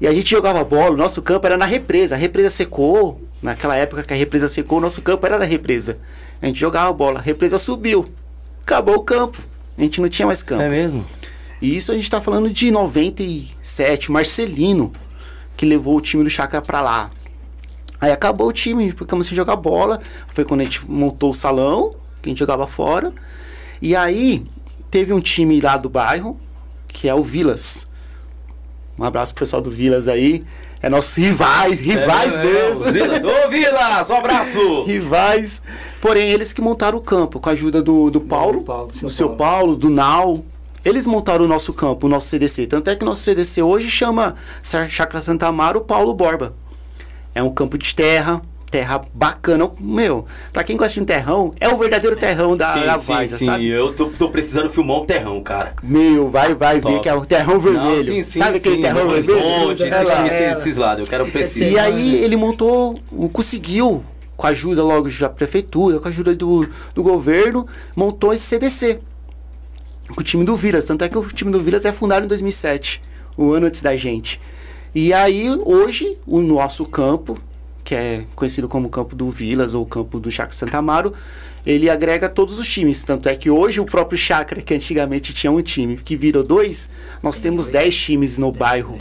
E 0.00 0.06
a 0.06 0.12
gente 0.12 0.30
jogava 0.30 0.62
bola, 0.62 0.92
o 0.92 0.96
nosso 0.96 1.20
campo 1.20 1.44
era 1.46 1.56
na 1.56 1.64
represa. 1.66 2.14
A 2.14 2.18
represa 2.18 2.48
secou, 2.50 3.20
naquela 3.42 3.74
época 3.76 4.04
que 4.04 4.12
a 4.12 4.16
represa 4.16 4.46
secou, 4.46 4.78
o 4.78 4.80
nosso 4.80 5.02
campo 5.02 5.26
era 5.26 5.36
na 5.36 5.44
represa. 5.44 5.98
A 6.40 6.46
gente 6.46 6.60
jogava 6.60 6.92
bola, 6.92 7.18
a 7.18 7.22
represa 7.22 7.58
subiu. 7.58 8.06
Acabou 8.68 8.96
o 8.96 9.02
campo. 9.02 9.42
A 9.78 9.80
gente 9.80 9.98
não 9.98 10.10
tinha 10.10 10.26
mais 10.26 10.42
campo. 10.42 10.60
É 10.60 10.68
mesmo? 10.68 11.02
E 11.58 11.74
isso 11.74 11.90
a 11.90 11.94
gente 11.94 12.10
tá 12.10 12.20
falando 12.20 12.52
de 12.52 12.70
97, 12.70 14.12
Marcelino, 14.12 14.92
que 15.56 15.64
levou 15.64 15.96
o 15.96 16.02
time 16.02 16.22
do 16.22 16.28
Chakra 16.28 16.60
pra 16.60 16.82
lá. 16.82 17.10
Aí 17.98 18.12
acabou 18.12 18.46
o 18.46 18.52
time, 18.52 18.84
gente 18.84 18.94
começou 19.06 19.32
a 19.32 19.36
jogar 19.36 19.56
bola. 19.56 20.02
Foi 20.28 20.44
quando 20.44 20.60
a 20.60 20.64
gente 20.64 20.86
montou 20.86 21.30
o 21.30 21.34
salão, 21.34 21.96
que 22.20 22.28
a 22.28 22.30
gente 22.30 22.40
jogava 22.40 22.66
fora. 22.66 23.10
E 23.80 23.96
aí 23.96 24.44
teve 24.90 25.14
um 25.14 25.20
time 25.20 25.58
lá 25.62 25.78
do 25.78 25.88
bairro, 25.88 26.38
que 26.86 27.08
é 27.08 27.14
o 27.14 27.22
Vilas. 27.22 27.88
Um 28.98 29.04
abraço 29.04 29.32
pro 29.32 29.46
pessoal 29.46 29.62
do 29.62 29.70
Vilas 29.70 30.08
aí. 30.08 30.44
É 30.80 30.88
nossos 30.88 31.16
rivais, 31.16 31.80
rivais 31.80 32.38
é, 32.38 32.42
mesmo. 32.42 32.86
É, 32.86 32.92
Vilas. 32.92 33.24
Ô, 33.24 33.48
Vilas, 33.48 34.10
um 34.10 34.16
abraço! 34.16 34.84
rivais. 34.86 35.60
Porém, 36.00 36.30
eles 36.30 36.52
que 36.52 36.60
montaram 36.60 36.98
o 36.98 37.00
campo, 37.00 37.40
com 37.40 37.48
a 37.48 37.52
ajuda 37.52 37.82
do, 37.82 38.10
do 38.10 38.20
Paulo, 38.20 38.62
Paulo, 38.62 38.92
seu 38.92 39.08
do 39.08 39.14
seu 39.14 39.28
Paulo. 39.30 39.38
Paulo, 39.38 39.76
do 39.76 39.90
Nau. 39.90 40.44
Eles 40.84 41.06
montaram 41.06 41.44
o 41.44 41.48
nosso 41.48 41.72
campo, 41.72 42.06
o 42.06 42.10
nosso 42.10 42.28
CDC. 42.28 42.68
Tanto 42.68 42.88
é 42.88 42.96
que 42.96 43.02
o 43.02 43.06
nosso 43.06 43.22
CDC 43.22 43.62
hoje 43.62 43.90
chama 43.90 44.36
Chacra 44.88 45.20
Santa 45.20 45.48
Amaro 45.48 45.80
Paulo 45.80 46.14
Borba. 46.14 46.54
É 47.34 47.42
um 47.42 47.50
campo 47.50 47.76
de 47.76 47.94
terra, 47.94 48.40
terra 48.70 49.00
bacana. 49.14 49.70
Meu, 49.80 50.26
pra 50.52 50.62
quem 50.64 50.76
gosta 50.76 50.94
de 50.94 51.00
um 51.00 51.04
terrão, 51.04 51.52
é 51.60 51.68
o 51.68 51.76
verdadeiro 51.76 52.16
terrão 52.16 52.56
da, 52.56 52.66
sim, 52.72 52.84
da 52.84 52.94
sim, 52.94 53.26
sim. 53.26 53.46
sabe? 53.46 53.66
Eu 53.66 53.92
tô, 53.94 54.06
tô 54.06 54.28
precisando 54.28 54.70
filmar 54.70 54.98
um 54.98 55.04
terrão, 55.04 55.42
cara. 55.42 55.74
Meu, 55.82 56.28
vai, 56.30 56.54
vai 56.54 56.80
Top. 56.80 56.94
ver 56.94 57.00
que 57.00 57.08
é 57.08 57.14
o 57.14 57.24
terrão 57.24 57.58
vermelho. 57.58 57.96
Não, 57.96 57.98
sim, 57.98 58.22
sim, 58.22 58.38
sabe 58.38 58.58
aquele 58.58 58.80
terrão 58.80 59.08
vermelho? 59.08 59.36
Horizonte, 59.36 59.84
É 59.84 59.88
esses, 59.88 60.08
lá. 60.08 60.26
esses, 60.26 60.40
esses 60.40 60.76
lados. 60.76 61.04
Eu 61.04 61.10
quero 61.10 61.26
preciso. 61.30 61.72
E 61.72 61.78
aí 61.78 62.22
ele 62.22 62.36
montou, 62.36 62.98
conseguiu, 63.32 64.04
com 64.36 64.46
a 64.46 64.50
ajuda 64.50 64.84
logo 64.84 65.08
da 65.18 65.28
prefeitura, 65.28 65.98
com 65.98 66.06
a 66.06 66.10
ajuda 66.10 66.34
do, 66.34 66.68
do 66.94 67.02
governo, 67.02 67.66
montou 67.96 68.32
esse 68.32 68.44
CDC. 68.44 69.00
Com 70.14 70.20
o 70.20 70.24
time 70.24 70.44
do 70.44 70.56
Vilas. 70.56 70.86
Tanto 70.86 71.04
é 71.04 71.08
que 71.08 71.18
o 71.18 71.22
time 71.22 71.50
do 71.50 71.62
Vilas 71.62 71.84
é 71.84 71.92
fundado 71.92 72.24
em 72.24 72.28
2007, 72.28 73.02
o 73.36 73.52
ano 73.52 73.66
antes 73.66 73.82
da 73.82 73.96
gente. 73.96 74.40
E 74.94 75.12
aí, 75.12 75.48
hoje, 75.66 76.16
o 76.26 76.40
nosso 76.40 76.86
campo, 76.86 77.36
que 77.88 77.94
é 77.94 78.22
conhecido 78.36 78.68
como 78.68 78.90
campo 78.90 79.16
do 79.16 79.30
Vilas 79.30 79.72
ou 79.72 79.86
campo 79.86 80.20
do 80.20 80.30
Chacra 80.30 80.52
Santa 80.52 80.76
Amaro, 80.76 81.14
ele 81.64 81.88
agrega 81.88 82.28
todos 82.28 82.58
os 82.58 82.68
times. 82.68 83.02
Tanto 83.02 83.30
é 83.30 83.34
que 83.34 83.48
hoje 83.48 83.80
o 83.80 83.86
próprio 83.86 84.18
Chacra, 84.18 84.60
que 84.60 84.74
antigamente 84.74 85.32
tinha 85.32 85.50
um 85.50 85.62
time, 85.62 85.96
que 85.96 86.14
virou 86.14 86.44
dois, 86.44 86.90
nós 87.22 87.40
temos 87.40 87.70
10 87.70 87.96
times 87.96 88.36
no 88.36 88.52
bairro. 88.52 88.98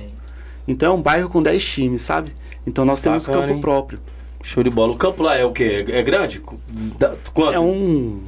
Então 0.65 0.93
é 0.93 0.95
um 0.97 1.01
bairro 1.01 1.27
com 1.27 1.43
10 1.43 1.65
times, 1.65 2.01
sabe? 2.01 2.31
Então 2.65 2.85
nós 2.85 3.01
temos 3.01 3.27
Bacana, 3.27 3.41
campo 3.45 3.55
hein? 3.55 3.61
próprio. 3.61 3.99
Show 4.41 4.63
de 4.63 4.69
bola. 4.69 4.93
O 4.93 4.97
campo 4.97 5.21
lá 5.21 5.35
é 5.35 5.43
o 5.43 5.51
quê? 5.51 5.83
É 5.89 6.01
grande? 6.01 6.41
Da- 6.97 7.13
Quanto? 7.33 7.55
É 7.55 7.59
um. 7.59 8.23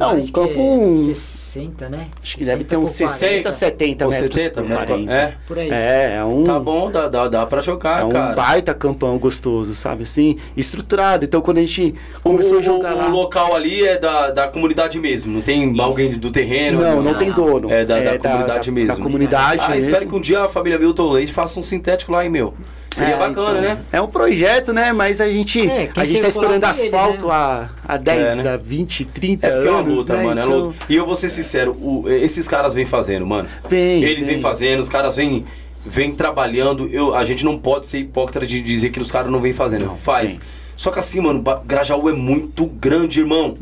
Não, 0.00 0.10
Acho 0.12 0.28
um 0.28 0.32
campo. 0.32 1.08
é 1.10 1.14
60, 1.14 1.88
né? 1.88 2.04
Acho 2.22 2.36
que 2.38 2.44
deve 2.44 2.64
ter 2.64 2.76
60 2.76 2.78
uns 2.78 2.90
por 2.90 3.08
60, 3.08 3.26
40, 3.42 3.52
70 3.52 4.04
Ou 4.06 4.10
metros 4.10 4.34
70 4.42 4.54
por 4.62 4.68
metros 4.68 4.88
40. 4.88 5.12
É? 5.12 5.34
Por 5.46 5.58
aí. 5.58 5.70
É, 5.70 6.16
é 6.16 6.24
um. 6.24 6.44
Tá 6.44 6.58
bom, 6.58 6.90
dá, 6.90 7.06
dá, 7.08 7.28
dá 7.28 7.46
pra 7.46 7.60
jogar, 7.60 8.00
É 8.00 8.04
um 8.04 8.08
cara. 8.08 8.34
baita 8.34 8.72
campão 8.74 9.18
gostoso, 9.18 9.74
sabe? 9.74 10.04
Assim, 10.04 10.36
estruturado. 10.56 11.24
Então 11.24 11.40
quando 11.40 11.58
a 11.58 11.60
gente 11.60 11.94
começou 12.22 12.56
o, 12.56 12.60
a 12.60 12.62
jogar 12.62 12.94
o 12.94 12.98
lá. 12.98 13.08
local 13.08 13.54
ali 13.54 13.86
é 13.86 13.98
da, 13.98 14.30
da 14.30 14.48
comunidade 14.48 14.98
mesmo, 14.98 15.32
não 15.32 15.40
tem 15.42 15.78
alguém 15.80 16.10
do 16.12 16.30
terreno? 16.30 16.80
Não, 16.80 17.02
não 17.02 17.14
tem 17.18 17.30
dono. 17.30 17.70
É 17.70 17.84
da, 17.84 17.96
da 17.96 18.00
É 18.00 18.18
da- 18.18 18.30
comunidade 18.30 18.70
da- 18.70 18.74
mesmo. 18.74 18.96
da 18.96 19.02
comunidade 19.02 19.62
Ah, 19.66 19.68
mesmo. 19.70 19.90
espero 19.90 20.08
que 20.08 20.14
um 20.16 20.20
dia 20.20 20.44
a 20.44 20.48
família 20.48 20.78
Milton 20.78 21.10
Leite 21.10 21.32
faça 21.32 21.60
um 21.60 21.62
sintético 21.62 22.12
lá, 22.12 22.24
hein, 22.24 22.30
meu? 22.30 22.54
Seria 22.92 23.14
É, 23.14 23.18
bacana, 23.18 23.50
então, 23.50 23.60
né? 23.62 23.78
É 23.92 24.00
um 24.00 24.08
projeto, 24.08 24.72
né? 24.72 24.92
Mas 24.92 25.20
a 25.20 25.30
gente, 25.30 25.60
É, 25.68 25.90
a 25.94 26.04
gente 26.04 26.20
tá 26.22 26.28
esperando 26.28 26.54
ele, 26.56 26.64
asfalto 26.66 27.26
né? 27.28 27.32
há, 27.32 27.68
há 27.86 27.96
10, 27.96 28.18
É, 28.38 28.42
né? 28.42 28.54
a 28.54 28.56
20, 28.56 29.04
30 29.04 29.46
É 29.46 29.50
porque 29.52 29.68
é 29.68 29.70
uma 29.70 29.80
anos. 29.80 29.94
luta, 29.94 30.16
né? 30.16 30.24
mano, 30.24 30.40
é 30.40 30.44
Então, 30.44 30.58
luta. 30.58 30.76
E 30.88 30.96
eu 30.96 31.06
vou 31.06 31.14
ser 31.14 31.28
sincero, 31.28 31.72
o- 31.80 32.04
esses 32.08 32.48
caras 32.48 32.74
vêm 32.74 32.84
fazendo, 32.84 33.24
mano. 33.26 33.48
Vem, 33.68 34.02
Eles 34.02 34.26
vêm 34.26 34.34
vem. 34.34 34.42
fazendo, 34.42 34.80
os 34.80 34.88
caras 34.88 35.16
vêm 35.16 35.44
vêm 35.86 36.12
trabalhando. 36.12 36.88
Eu, 36.88 37.14
a 37.14 37.24
gente 37.24 37.42
não 37.44 37.56
pode 37.56 37.86
ser 37.86 38.00
hipócrita 38.00 38.44
de 38.46 38.60
dizer 38.60 38.90
que 38.90 39.00
os 39.00 39.10
caras 39.10 39.30
não 39.30 39.40
vêm 39.40 39.52
fazendo. 39.52 39.88
Faz. 39.94 40.36
vem. 40.36 40.46
Só 40.76 40.90
que 40.90 40.98
assim, 40.98 41.20
mano, 41.20 41.42
Grajaú 41.66 42.08
é 42.08 42.12
muito 42.12 42.66
grande, 42.66 43.20
irmão. 43.20 43.56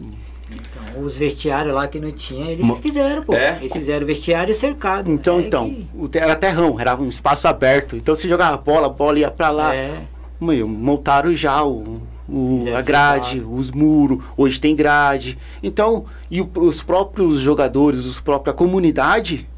Os 1.01 1.17
vestiários 1.17 1.75
lá 1.75 1.87
que 1.87 1.99
não 2.01 2.11
tinha, 2.11 2.51
eles 2.51 2.67
fizeram, 2.79 3.23
pô. 3.23 3.35
É? 3.35 3.57
Eles 3.59 3.73
fizeram 3.73 4.07
vestiário 4.07 4.55
cercado. 4.55 5.11
Então, 5.11 5.39
É 5.39 5.43
então, 5.43 5.71
que- 6.11 6.19
era 6.19 6.35
terrão, 6.37 6.79
era 6.79 6.97
um 6.97 7.09
espaço 7.09 7.47
aberto. 7.49 7.97
Então 7.97 8.15
você 8.15 8.29
jogava 8.29 8.57
bola, 8.57 8.87
a 8.87 8.91
bola 8.91 9.19
ia 9.19 9.31
pra 9.31 9.51
lá. 9.51 9.75
É. 9.75 10.03
Meu, 10.41 10.69
montaram 10.69 11.35
já 11.35 11.65
o, 11.65 12.03
o- 12.29 12.65
a 12.77 12.81
grade, 12.83 13.45
os 13.49 13.71
muros, 13.71 14.19
hoje 14.37 14.61
tem 14.61 14.75
grade. 14.77 15.37
Então, 15.63 16.05
e 16.31 16.41
o- 16.41 16.51
os 16.57 16.83
próprios 16.83 17.41
jogadores, 17.41 18.07
os 18.07 18.21
própria 18.21 18.53
comunidade 18.53 19.49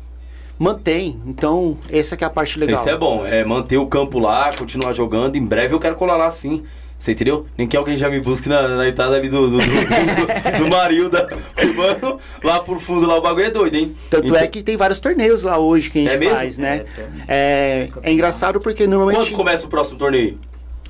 mantém. 0.59 1.19
Então, 1.27 1.77
essa 1.91 2.17
que 2.17 2.25
é 2.25 2.27
a 2.27 2.31
parte 2.31 2.59
legal. 2.59 2.77
Isso 2.79 2.89
é 2.89 2.97
bom, 2.97 3.25
é 3.27 3.45
manter 3.45 3.79
o 3.79 3.87
campo 3.87 4.19
lá, 4.19 4.51
continuar 4.57 4.93
jogando. 4.93 5.37
Em 5.37 5.45
breve 5.45 5.75
eu 5.75 5.79
quero 5.79 5.97
colar 5.97 6.17
lá 6.17 6.31
sim. 6.31 6.63
Você 7.01 7.13
entendeu? 7.13 7.47
Nem 7.57 7.67
que 7.67 7.79
alguém 7.79 7.97
já 7.97 8.11
me 8.11 8.21
busque 8.21 8.47
na, 8.47 8.69
na 8.69 8.87
entrada 8.87 9.17
ali 9.17 9.31
do, 9.31 9.49
do, 9.53 9.57
do, 9.57 9.63
do, 9.63 10.59
do 10.59 10.69
Marilda. 10.69 11.27
Mano, 11.75 12.19
lá 12.45 12.61
por 12.61 12.79
fundo 12.79 13.07
lá 13.07 13.17
o 13.17 13.23
bagulho 13.23 13.47
é 13.47 13.51
doido, 13.51 13.75
hein? 13.75 13.97
Tanto 14.11 14.27
Então, 14.27 14.37
é 14.37 14.47
que 14.47 14.63
tem 14.63 14.77
vários 14.77 15.01
torneios 15.01 15.43
lá 15.43 15.59
hoje 15.59 15.89
que 15.89 15.99
a 15.99 16.03
gente 16.03 16.13
É 16.13 16.19
mesmo? 16.19 16.37
faz, 16.37 16.59
né? 16.59 16.85
É. 17.27 17.89
É, 18.03 18.11
é 18.11 18.13
engraçado 18.13 18.61
porque 18.61 18.87
normalmente. 18.87 19.17
Quando 19.31 19.33
começa 19.35 19.65
o 19.65 19.71
próximo 19.71 19.99
torneio? 19.99 20.39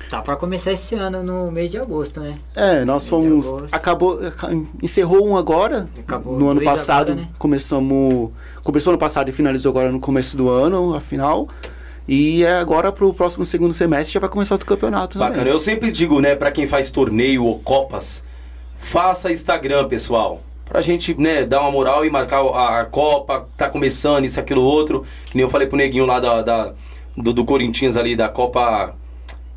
Tá 0.09 0.21
pra 0.21 0.35
começar 0.35 0.73
esse 0.73 0.93
ano, 0.95 1.23
no 1.23 1.49
mês 1.49 1.71
de 1.71 1.77
agosto, 1.77 2.19
né? 2.19 2.33
É, 2.53 2.83
nós 2.83 3.07
fomos. 3.07 3.47
Acabou. 3.71 4.19
Encerrou 4.83 5.25
um 5.25 5.37
agora. 5.37 5.87
Acabou 5.97 6.37
no 6.37 6.49
ano 6.49 6.61
passado. 6.61 7.11
agora, 7.13 7.25
né? 7.27 7.29
Começamos. 7.37 8.31
Começou 8.61 8.91
no 8.91 8.99
passado 8.99 9.29
e 9.29 9.31
finalizou 9.31 9.69
agora 9.69 9.89
no 9.89 9.99
começo 10.01 10.35
do 10.35 10.49
ano, 10.49 10.93
a 10.93 10.99
final. 10.99 11.47
E 12.07 12.43
é 12.43 12.53
agora 12.53 12.91
pro 12.91 13.13
próximo 13.13 13.45
segundo 13.45 13.73
semestre 13.73 14.13
já 14.13 14.19
vai 14.19 14.29
começar 14.29 14.55
outro 14.55 14.67
campeonato. 14.67 15.17
Bacana. 15.19 15.37
também. 15.39 15.53
Eu 15.53 15.59
sempre 15.59 15.91
digo, 15.91 16.19
né, 16.19 16.35
pra 16.35 16.51
quem 16.51 16.67
faz 16.67 16.89
torneio 16.89 17.43
ou 17.45 17.59
copas, 17.59 18.23
faça 18.75 19.31
Instagram, 19.31 19.87
pessoal. 19.87 20.41
Pra 20.65 20.81
gente, 20.81 21.13
né, 21.19 21.45
dar 21.45 21.61
uma 21.61 21.71
moral 21.71 22.05
e 22.05 22.09
marcar 22.09 22.41
a, 22.41 22.79
a 22.81 22.85
Copa, 22.85 23.47
tá 23.57 23.69
começando, 23.69 24.23
isso, 24.25 24.39
aquilo, 24.39 24.61
outro. 24.61 25.05
Que 25.25 25.35
nem 25.35 25.43
eu 25.43 25.49
falei 25.49 25.67
pro 25.67 25.77
neguinho 25.77 26.05
lá 26.05 26.19
da, 26.19 26.41
da- 26.41 26.73
do, 27.15 27.33
do 27.33 27.43
Corinthians 27.45 27.97
ali, 27.97 28.15
da 28.15 28.29
Copa 28.29 28.95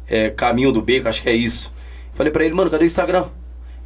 é, 0.09 0.31
Caminho 0.31 0.73
do 0.73 0.83
Beco, 0.83 1.09
acho 1.09 1.23
que 1.23 1.29
é 1.31 1.35
isso. 1.35 1.73
Falei 2.15 2.31
pra 2.33 2.45
ele, 2.45 2.55
mano, 2.55 2.71
cadê 2.71 2.85
o 2.85 2.87
Instagram? 2.87 3.25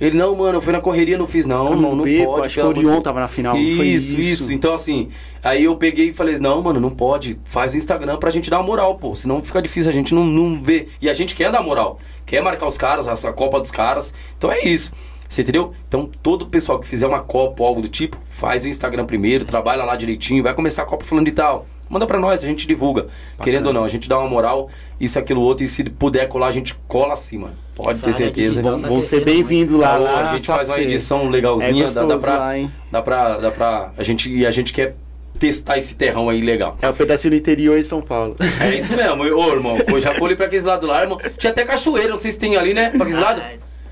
Ele, 0.00 0.16
não, 0.16 0.36
mano, 0.36 0.58
eu 0.58 0.62
fui 0.62 0.72
na 0.72 0.80
correria, 0.80 1.18
não 1.18 1.26
fiz, 1.26 1.44
não, 1.44 1.74
não, 1.74 1.96
não 1.96 2.04
Beco, 2.04 2.24
pode. 2.26 2.46
acho 2.46 2.60
que 2.60 2.66
o 2.66 2.72
de 2.72 2.86
Orion 2.86 3.00
tava 3.00 3.18
na 3.20 3.26
final, 3.26 3.56
Isso, 3.56 3.82
isso? 3.82 4.20
isso. 4.20 4.52
Então, 4.52 4.72
assim, 4.72 5.08
aí 5.42 5.64
eu 5.64 5.74
peguei 5.76 6.10
e 6.10 6.12
falei, 6.12 6.38
não, 6.38 6.62
mano, 6.62 6.78
não 6.78 6.90
pode. 6.90 7.38
Faz 7.44 7.74
o 7.74 7.76
Instagram 7.76 8.16
pra 8.16 8.30
gente 8.30 8.48
dar 8.48 8.58
uma 8.58 8.66
moral, 8.66 8.94
pô. 8.96 9.16
Senão 9.16 9.42
fica 9.42 9.60
difícil, 9.60 9.90
a 9.90 9.92
gente 9.92 10.14
não, 10.14 10.24
não 10.24 10.62
vê. 10.62 10.86
E 11.02 11.10
a 11.10 11.14
gente 11.14 11.34
quer 11.34 11.50
dar 11.50 11.62
moral. 11.62 11.98
Quer 12.24 12.42
marcar 12.42 12.66
os 12.68 12.78
caras, 12.78 13.08
a, 13.08 13.28
a 13.28 13.32
Copa 13.32 13.60
dos 13.60 13.70
caras. 13.72 14.14
Então 14.36 14.52
é 14.52 14.62
isso. 14.64 14.92
Você 15.28 15.42
entendeu? 15.42 15.72
Então, 15.86 16.08
todo 16.22 16.46
pessoal 16.46 16.78
que 16.78 16.86
fizer 16.86 17.06
uma 17.06 17.20
Copa 17.20 17.62
ou 17.62 17.68
algo 17.68 17.82
do 17.82 17.88
tipo, 17.88 18.16
faz 18.24 18.64
o 18.64 18.68
Instagram 18.68 19.04
primeiro, 19.04 19.44
trabalha 19.44 19.84
lá 19.84 19.94
direitinho, 19.96 20.42
vai 20.42 20.54
começar 20.54 20.82
a 20.82 20.86
Copa 20.86 21.04
falando 21.04 21.26
de 21.26 21.32
tal. 21.32 21.66
Manda 21.88 22.06
pra 22.06 22.18
nós, 22.18 22.42
a 22.44 22.46
gente 22.46 22.66
divulga. 22.66 23.06
Querendo 23.42 23.66
ou 23.68 23.72
não, 23.72 23.84
a 23.84 23.88
gente 23.88 24.08
dá 24.08 24.18
uma 24.18 24.28
moral, 24.28 24.68
isso, 25.00 25.18
aquilo, 25.18 25.40
outro, 25.40 25.64
e 25.64 25.68
se 25.68 25.84
puder 25.84 26.26
colar, 26.28 26.48
a 26.48 26.52
gente 26.52 26.74
cola 26.86 27.14
acima. 27.14 27.50
Pode 27.74 27.92
Essa 27.92 28.04
ter 28.06 28.12
certeza. 28.12 28.60
Vão, 28.62 28.80
tá 28.80 28.88
vão 28.88 29.00
ser 29.00 29.24
bem-vindos 29.24 29.74
lá, 29.74 29.92
Tá 29.92 29.98
lá. 29.98 30.30
a 30.30 30.34
gente 30.34 30.46
pra 30.46 30.56
faz 30.56 30.68
uma 30.68 30.80
edição 30.80 31.26
É 31.26 31.30
legalzinha, 31.30 31.84
dá, 31.84 31.92
dá 31.94 32.00
gostoso 32.04 32.24
pra. 32.26 32.38
lá, 32.38 32.58
hein? 32.58 32.70
Dá 32.90 33.02
pra. 33.02 33.36
Dá 33.38 33.50
pra. 33.50 33.92
A 33.96 34.02
gente, 34.02 34.30
e 34.32 34.44
a 34.46 34.50
gente 34.50 34.72
quer 34.72 34.96
testar 35.38 35.78
esse 35.78 35.94
terrão 35.94 36.28
aí 36.28 36.40
legal. 36.40 36.76
É 36.82 36.88
o 36.88 36.92
pedacinho 36.92 37.30
do 37.30 37.36
interior 37.36 37.78
em 37.78 37.82
São 37.82 38.00
Paulo. 38.02 38.34
É 38.60 38.76
isso 38.76 38.94
mesmo, 38.96 39.22
ô 39.22 39.52
irmão. 39.52 39.76
Eu 39.86 40.00
já 40.00 40.12
colei 40.18 40.34
pra 40.34 40.46
aqueles 40.46 40.64
lados 40.64 40.88
lá, 40.88 41.02
irmão. 41.02 41.16
Tinha 41.38 41.52
até 41.52 41.64
cachoeira, 41.64 42.08
não 42.08 42.16
sei 42.18 42.32
se 42.32 42.38
tem 42.40 42.56
ali, 42.56 42.74
né? 42.74 42.90
Pra 42.90 43.02
aqueles 43.02 43.18
lados. 43.20 43.42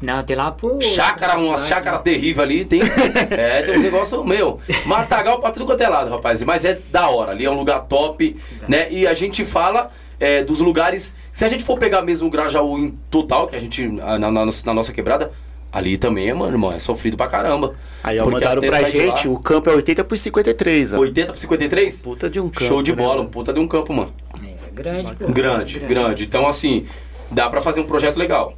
Não, 0.01 0.23
tem 0.23 0.37
lá 0.37 0.51
pro. 0.53 0.81
Chácara, 0.83 1.39
uma 1.39 1.57
Chácara. 1.59 1.99
terrível 1.99 2.43
ali, 2.43 2.65
tem. 2.65 2.81
É, 3.31 3.63
tem 3.63 3.77
uns 3.79 3.83
negócios, 3.83 4.25
meu. 4.27 4.61
Matagal 4.85 5.41
pra 5.41 5.51
tudo 5.51 5.67
quanto 5.67 5.81
é 5.83 5.89
lado, 5.89 6.11
rapaz. 6.11 6.43
Mas 6.43 6.65
é 6.65 6.79
da 6.91 7.09
hora, 7.09 7.33
ali 7.33 7.45
é 7.45 7.51
um 7.51 7.57
lugar 7.57 7.81
top, 7.87 8.37
né? 8.69 8.91
E 8.93 9.07
a 9.07 9.15
gente 9.15 9.45
fala 9.45 9.91
é, 10.21 10.43
dos 10.43 10.61
lugares. 10.61 11.15
Se 11.33 11.45
a 11.45 11.49
gente 11.49 11.65
for 11.65 11.79
pegar 11.79 12.03
mesmo 12.03 12.29
o 12.29 12.31
Grajaú 12.31 12.79
em 12.79 12.91
total, 13.11 13.47
que 13.47 13.57
a 13.57 13.59
gente. 13.59 13.87
Na, 13.89 14.19
na- 14.19 14.31
na 14.31 14.75
nossa 14.75 14.93
quebrada, 14.93 15.31
ali 15.73 15.97
também, 15.99 16.33
mano, 16.33 16.53
irmão, 16.53 16.73
é 16.73 16.79
sofrido 16.79 17.17
pra 17.17 17.27
caramba. 17.27 17.75
Aí, 18.03 18.19
ó, 18.19 18.23
Porque 18.23 18.35
mandaram 18.45 18.63
pra 18.63 18.83
gente, 18.83 19.29
o 19.29 19.39
campo 19.39 19.69
é 19.71 19.75
80 19.75 20.05
por 20.05 20.17
53, 20.17 20.93
ó. 20.95 20.99
80 20.99 21.33
por 21.33 21.39
53? 21.39 22.03
Puta 22.03 22.31
de 22.31 22.41
um 22.41 22.49
campo. 22.49 22.65
Show 22.65 22.83
de 22.83 22.93
né, 22.93 22.97
bola, 22.97 23.17
mano? 23.17 23.29
um 23.29 23.31
puta 23.31 23.53
de 23.53 23.61
um 23.61 23.67
campo, 23.67 23.93
mano. 23.93 24.13
É, 24.43 24.71
grande, 24.73 25.15
pô. 25.17 25.29
Grande, 25.33 25.79
grande. 25.81 26.25
Então, 26.25 26.47
assim, 26.47 26.87
dá 27.31 27.49
pra 27.49 27.61
fazer 27.61 27.81
um 27.81 27.85
projeto 27.87 28.17
legal. 28.17 28.55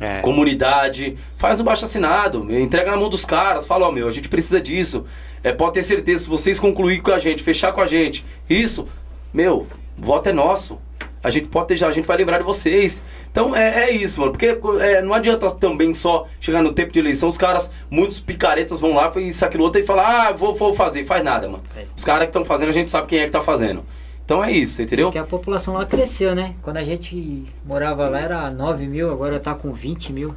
É. 0.00 0.20
Comunidade, 0.20 1.16
faz 1.36 1.60
o 1.60 1.64
baixo 1.64 1.84
assinado, 1.84 2.46
entrega 2.50 2.90
na 2.90 2.96
mão 2.96 3.08
dos 3.08 3.24
caras, 3.24 3.66
fala, 3.66 3.86
ó, 3.86 3.92
meu, 3.92 4.08
a 4.08 4.12
gente 4.12 4.28
precisa 4.28 4.60
disso. 4.60 5.04
É, 5.44 5.52
pode 5.52 5.74
ter 5.74 5.82
certeza, 5.82 6.22
se 6.22 6.28
vocês 6.28 6.58
concluir 6.58 7.02
com 7.02 7.12
a 7.12 7.18
gente, 7.18 7.42
fechar 7.42 7.72
com 7.72 7.80
a 7.80 7.86
gente, 7.86 8.24
isso, 8.48 8.88
meu, 9.32 9.66
voto 9.96 10.28
é 10.28 10.32
nosso. 10.32 10.78
A 11.22 11.28
gente 11.28 11.48
pode 11.48 11.66
ter, 11.68 11.84
a 11.84 11.90
gente 11.90 12.06
vai 12.06 12.16
lembrar 12.16 12.38
de 12.38 12.44
vocês. 12.44 13.02
Então 13.30 13.54
é, 13.54 13.90
é 13.90 13.90
isso, 13.90 14.20
mano. 14.20 14.32
Porque 14.32 14.58
é, 14.80 15.02
não 15.02 15.12
adianta 15.12 15.50
também 15.50 15.92
só 15.92 16.26
chegar 16.40 16.62
no 16.62 16.72
tempo 16.72 16.92
de 16.92 16.98
eleição, 16.98 17.28
os 17.28 17.36
caras, 17.36 17.70
muitos 17.90 18.20
picaretas 18.20 18.80
vão 18.80 18.94
lá 18.94 19.12
e 19.16 19.28
isso, 19.28 19.44
aquilo, 19.44 19.64
outro 19.64 19.80
e 19.80 19.84
falar, 19.84 20.28
ah, 20.28 20.32
vou, 20.32 20.54
vou 20.54 20.72
fazer, 20.72 21.04
faz 21.04 21.22
nada, 21.22 21.46
mano. 21.46 21.62
Os 21.94 22.04
caras 22.04 22.22
que 22.22 22.30
estão 22.30 22.44
fazendo, 22.44 22.70
a 22.70 22.72
gente 22.72 22.90
sabe 22.90 23.06
quem 23.06 23.18
é 23.18 23.26
que 23.26 23.30
tá 23.30 23.42
fazendo. 23.42 23.84
Então 24.30 24.44
é 24.44 24.52
isso, 24.52 24.80
entendeu? 24.80 25.06
Porque 25.06 25.18
a 25.18 25.24
população 25.24 25.74
lá 25.74 25.84
cresceu, 25.84 26.36
né? 26.36 26.54
Quando 26.62 26.76
a 26.76 26.84
gente 26.84 27.46
morava 27.66 28.08
lá 28.08 28.20
era 28.20 28.48
9 28.48 28.86
mil, 28.86 29.10
agora 29.10 29.40
tá 29.40 29.56
com 29.56 29.72
20 29.72 30.12
mil. 30.12 30.36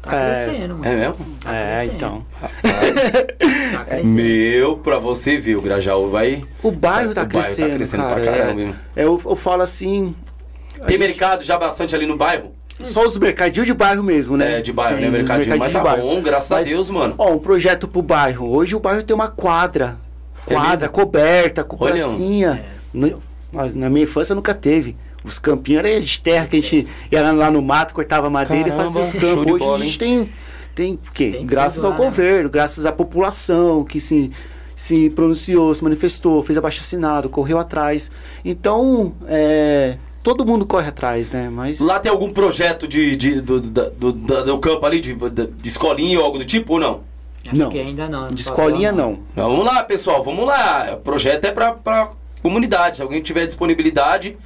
Tá 0.00 0.16
É. 0.16 0.24
crescendo, 0.32 0.74
mano. 0.78 0.84
É 0.86 0.96
mesmo? 0.96 1.16
Tá 1.44 1.54
É, 1.54 1.74
crescendo. 1.74 1.94
então. 1.96 2.22
Tá 2.40 3.84
crescendo. 3.84 4.08
Meu, 4.14 4.78
pra 4.78 4.98
você 4.98 5.36
ver, 5.36 5.56
o 5.56 5.60
Grajaú 5.60 6.08
vai. 6.08 6.42
O 6.62 6.70
bairro 6.70 7.12
tá 7.12 7.24
o 7.24 7.26
bairro 7.26 7.28
crescendo, 7.28 7.68
tá 7.72 7.76
crescendo 7.76 8.02
cara. 8.04 8.20
pra 8.22 8.24
caramba, 8.32 8.62
é. 8.96 9.04
eu, 9.04 9.20
eu 9.22 9.36
falo 9.36 9.60
assim, 9.60 10.14
Tem 10.86 10.96
mercado 10.96 11.44
já 11.44 11.58
bastante 11.58 11.94
ali 11.94 12.06
no 12.06 12.16
bairro? 12.16 12.52
só 12.80 13.04
os 13.04 13.18
mercadinhos 13.18 13.66
de 13.66 13.74
bairro 13.74 14.02
mesmo, 14.02 14.38
né? 14.38 14.60
É, 14.60 14.60
de 14.62 14.72
bairro, 14.72 14.96
Tem 14.96 15.10
né? 15.10 15.18
Mercadinho, 15.18 15.58
mas 15.58 15.72
tá 15.74 15.78
de 15.80 15.84
bairro. 15.84 16.02
bom, 16.08 16.22
graças 16.22 16.52
a 16.52 16.54
Mas, 16.54 16.68
Deus, 16.70 16.88
mano. 16.88 17.14
Ó, 17.18 17.32
um 17.32 17.38
projeto 17.38 17.86
pro 17.86 18.00
bairro. 18.00 18.48
Hoje 18.48 18.74
o 18.74 18.80
bairro 18.80 19.02
tem 19.02 19.14
uma 19.14 19.28
quadra. 19.28 19.98
É 20.48 20.54
Quadra, 20.54 20.70
mesmo? 20.86 20.88
coberta, 20.90 21.62
com 21.64 21.76
Olha, 21.84 21.92
pracinha. 21.96 22.64
No- 22.94 23.18
mas 23.52 23.74
na 23.74 23.88
minha 23.90 24.04
infância 24.04 24.34
nunca 24.34 24.54
teve. 24.54 24.96
Os 25.24 25.38
campinhos 25.38 25.84
eram 25.84 26.00
de 26.00 26.20
terra 26.20 26.46
que 26.46 26.56
a 26.56 26.60
gente 26.60 26.86
ia 27.10 27.20
lá- 27.22 27.32
lá 27.32 27.50
no 27.50 27.60
mato, 27.60 27.92
cortava 27.94 28.30
madeira 28.30 28.70
Caramba, 28.70 28.82
e 28.82 28.86
fazia 28.94 29.02
os 29.02 29.12
campos. 29.12 29.52
Hoje 29.52 29.58
bola, 29.58 29.78
a 29.82 29.84
gente 29.84 29.98
tem. 29.98 30.28
Tem 30.74 30.94
o 30.94 31.12
quê? 31.12 31.30
Tem 31.32 31.46
graças 31.46 31.76
tudo 31.82 31.86
ao 31.86 31.92
lá, 31.92 31.98
né? 31.98 32.04
governo, 32.04 32.50
graças 32.50 32.84
à 32.86 32.92
população 32.92 33.82
que 33.82 33.98
se, 33.98 34.30
se 34.76 35.08
pronunciou, 35.10 35.72
se 35.74 35.82
manifestou, 35.82 36.42
fez 36.44 36.58
abaixo 36.58 36.80
assinado, 36.80 37.28
correu 37.30 37.58
atrás. 37.58 38.10
Então, 38.44 39.14
é, 39.26 39.96
todo 40.22 40.44
mundo 40.46 40.66
corre 40.66 40.88
atrás, 40.88 41.32
né? 41.32 41.48
Mas. 41.50 41.80
Lá 41.80 41.98
tem 41.98 42.12
algum 42.12 42.30
projeto 42.30 42.86
de, 42.86 43.16
de- 43.16 43.40
do, 43.40 43.58
do, 43.58 44.12
da- 44.12 44.42
do 44.42 44.58
campo 44.58 44.84
ali, 44.84 45.00
de, 45.00 45.14
de, 45.14 45.48
escolinha 45.68 46.18
ou 46.20 46.24
algo 46.26 46.38
do 46.38 46.44
tipo 46.44 46.74
ou 46.74 46.78
não? 46.80 47.00
Acho 47.48 47.62
Não. 47.62 47.68
que 47.70 47.78
ainda 47.80 48.06
não. 48.08 48.26
de 48.26 48.40
escolinha 48.42 48.92
não. 48.92 49.18
Não, 49.34 49.48
Vamos 49.50 49.64
lá, 49.64 49.82
pessoal, 49.82 50.22
vamos 50.22 50.44
lá. 50.46 50.90
O 50.94 50.96
projeto 50.98 51.44
é 51.46 51.52
pra, 51.52 51.72
pra 51.72 52.10
comunidade. 52.46 52.96
Se 52.96 53.02
alguém 53.02 53.20
tiver 53.20 53.46
disponibilidade, 53.46 54.36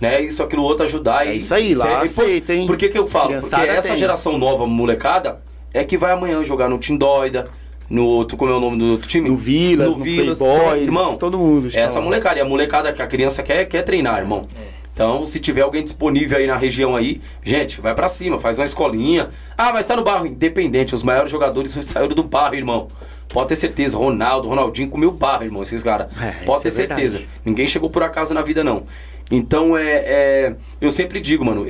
né, 0.00 0.20
isso, 0.22 0.42
aquilo, 0.42 0.62
outro, 0.62 0.84
ajudar. 0.84 1.26
É 1.26 1.34
e- 1.34 1.36
isso 1.36 1.54
aí, 1.54 1.74
lá 1.74 1.86
e 1.86 1.88
por- 1.96 2.02
aceita, 2.02 2.54
hein? 2.54 2.66
Por 2.66 2.76
que 2.76 2.88
que 2.88 2.98
eu 2.98 3.06
falo? 3.06 3.28
Criançada 3.28 3.62
Porque 3.64 3.78
essa 3.78 3.88
tem. 3.88 3.96
geração 3.98 4.38
nova, 4.38 4.66
molecada, 4.66 5.40
é 5.74 5.84
que 5.84 5.96
vai 5.98 6.12
amanhã 6.12 6.42
jogar 6.42 6.68
no 6.68 6.78
Tindóida, 6.78 7.48
no 7.88 8.04
outro, 8.04 8.36
como 8.36 8.50
é 8.50 8.54
o 8.54 8.60
nome 8.60 8.78
do 8.78 8.92
outro 8.92 9.08
time? 9.08 9.28
No 9.28 9.36
Vilas, 9.36 9.96
no 9.96 10.02
Playboys, 10.02 10.82
irmão, 10.82 11.16
todo 11.16 11.36
mundo 11.36 11.66
está 11.66 11.80
Essa 11.80 11.98
lá. 11.98 12.04
molecada, 12.04 12.38
e 12.38 12.40
a 12.40 12.44
molecada 12.44 12.92
que 12.92 13.02
a 13.02 13.06
criança 13.06 13.42
quer, 13.42 13.64
quer 13.66 13.82
treinar, 13.82 14.18
irmão. 14.20 14.46
Então, 14.92 15.24
se 15.24 15.40
tiver 15.40 15.62
alguém 15.62 15.82
disponível 15.82 16.38
aí 16.38 16.46
na 16.46 16.56
região 16.56 16.94
aí, 16.94 17.20
gente, 17.42 17.80
vai 17.80 17.94
pra 17.94 18.08
cima, 18.08 18.38
faz 18.38 18.58
uma 18.58 18.64
escolinha. 18.64 19.30
Ah, 19.56 19.72
mas 19.72 19.86
tá 19.86 19.96
no 19.96 20.02
barro, 20.02 20.26
independente, 20.26 20.94
os 20.94 21.02
maiores 21.02 21.30
jogadores 21.30 21.72
saíram 21.86 22.14
do 22.14 22.22
barro, 22.24 22.54
irmão. 22.54 22.88
Pode 23.28 23.48
ter 23.48 23.56
certeza, 23.56 23.96
Ronaldo, 23.96 24.48
Ronaldinho 24.48 24.88
comeu 24.88 25.12
barro, 25.12 25.44
irmão, 25.44 25.62
esses 25.62 25.82
caras. 25.82 26.08
É, 26.20 26.44
Pode 26.44 26.62
ter 26.62 26.68
é 26.68 26.70
certeza. 26.72 27.18
verdade. 27.18 27.38
Ninguém 27.44 27.66
chegou 27.66 27.88
por 27.88 28.02
acaso 28.02 28.34
na 28.34 28.42
vida, 28.42 28.64
não. 28.64 28.84
Então, 29.30 29.78
é, 29.78 29.90
é, 29.90 30.56
eu 30.80 30.90
sempre 30.90 31.20
digo, 31.20 31.44
mano, 31.44 31.64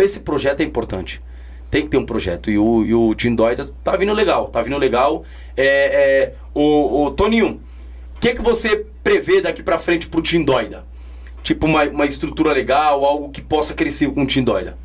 esse 0.00 0.20
projeto 0.20 0.60
é 0.60 0.64
importante. 0.64 1.20
Tem 1.70 1.82
que 1.82 1.88
ter 1.88 1.98
um 1.98 2.06
projeto. 2.06 2.50
E 2.50 2.58
o, 2.58 2.84
e 2.84 2.94
o 2.94 3.14
Tim 3.14 3.34
Doida 3.34 3.68
tá 3.84 3.94
vindo 3.96 4.12
legal, 4.14 4.48
tá 4.48 4.62
vindo 4.62 4.78
legal. 4.78 5.22
É, 5.56 5.66
é, 5.66 6.34
o, 6.54 7.04
o 7.04 7.10
Toninho, 7.10 7.60
o 8.16 8.20
que, 8.20 8.34
que 8.34 8.42
você 8.42 8.86
prevê 9.04 9.42
daqui 9.42 9.62
pra 9.62 9.78
frente 9.78 10.06
pro 10.08 10.22
Tim 10.22 10.42
Doida? 10.42 10.84
Tipo, 11.42 11.66
uma, 11.66 11.84
uma 11.84 12.06
estrutura 12.06 12.52
legal, 12.52 13.04
algo 13.04 13.30
que 13.30 13.40
possa 13.40 13.74
crescer 13.74 14.10
com 14.12 14.22
o 14.22 14.26
Tim 14.26 14.42
Doida. 14.42 14.76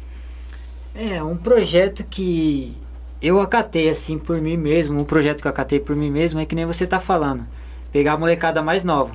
É, 0.95 1.21
um 1.21 1.37
projeto 1.37 2.03
que 2.03 2.75
eu 3.21 3.39
acatei 3.39 3.89
assim 3.89 4.17
por 4.17 4.41
mim 4.41 4.57
mesmo, 4.57 4.99
um 4.99 5.03
projeto 5.03 5.41
que 5.41 5.47
eu 5.47 5.51
acatei 5.51 5.79
por 5.79 5.95
mim 5.95 6.09
mesmo 6.09 6.39
é 6.39 6.45
que 6.45 6.55
nem 6.55 6.65
você 6.65 6.87
tá 6.87 6.99
falando. 6.99 7.45
Pegar 7.91 8.13
a 8.13 8.17
molecada 8.17 8.61
mais 8.61 8.83
nova. 8.83 9.11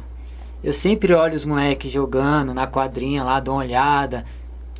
Eu 0.62 0.72
sempre 0.72 1.12
olho 1.12 1.34
os 1.34 1.44
moleques 1.44 1.90
jogando 1.90 2.54
na 2.54 2.68
quadrinha 2.68 3.24
lá, 3.24 3.40
dou 3.40 3.54
uma 3.54 3.64
olhada, 3.64 4.24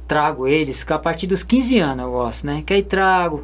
trago 0.06 0.46
eles, 0.46 0.84
a 0.88 0.98
partir 0.98 1.26
dos 1.26 1.42
15 1.42 1.78
anos 1.78 2.04
eu 2.04 2.12
gosto, 2.12 2.46
né? 2.46 2.62
Que 2.64 2.74
aí 2.74 2.82
trago, 2.82 3.42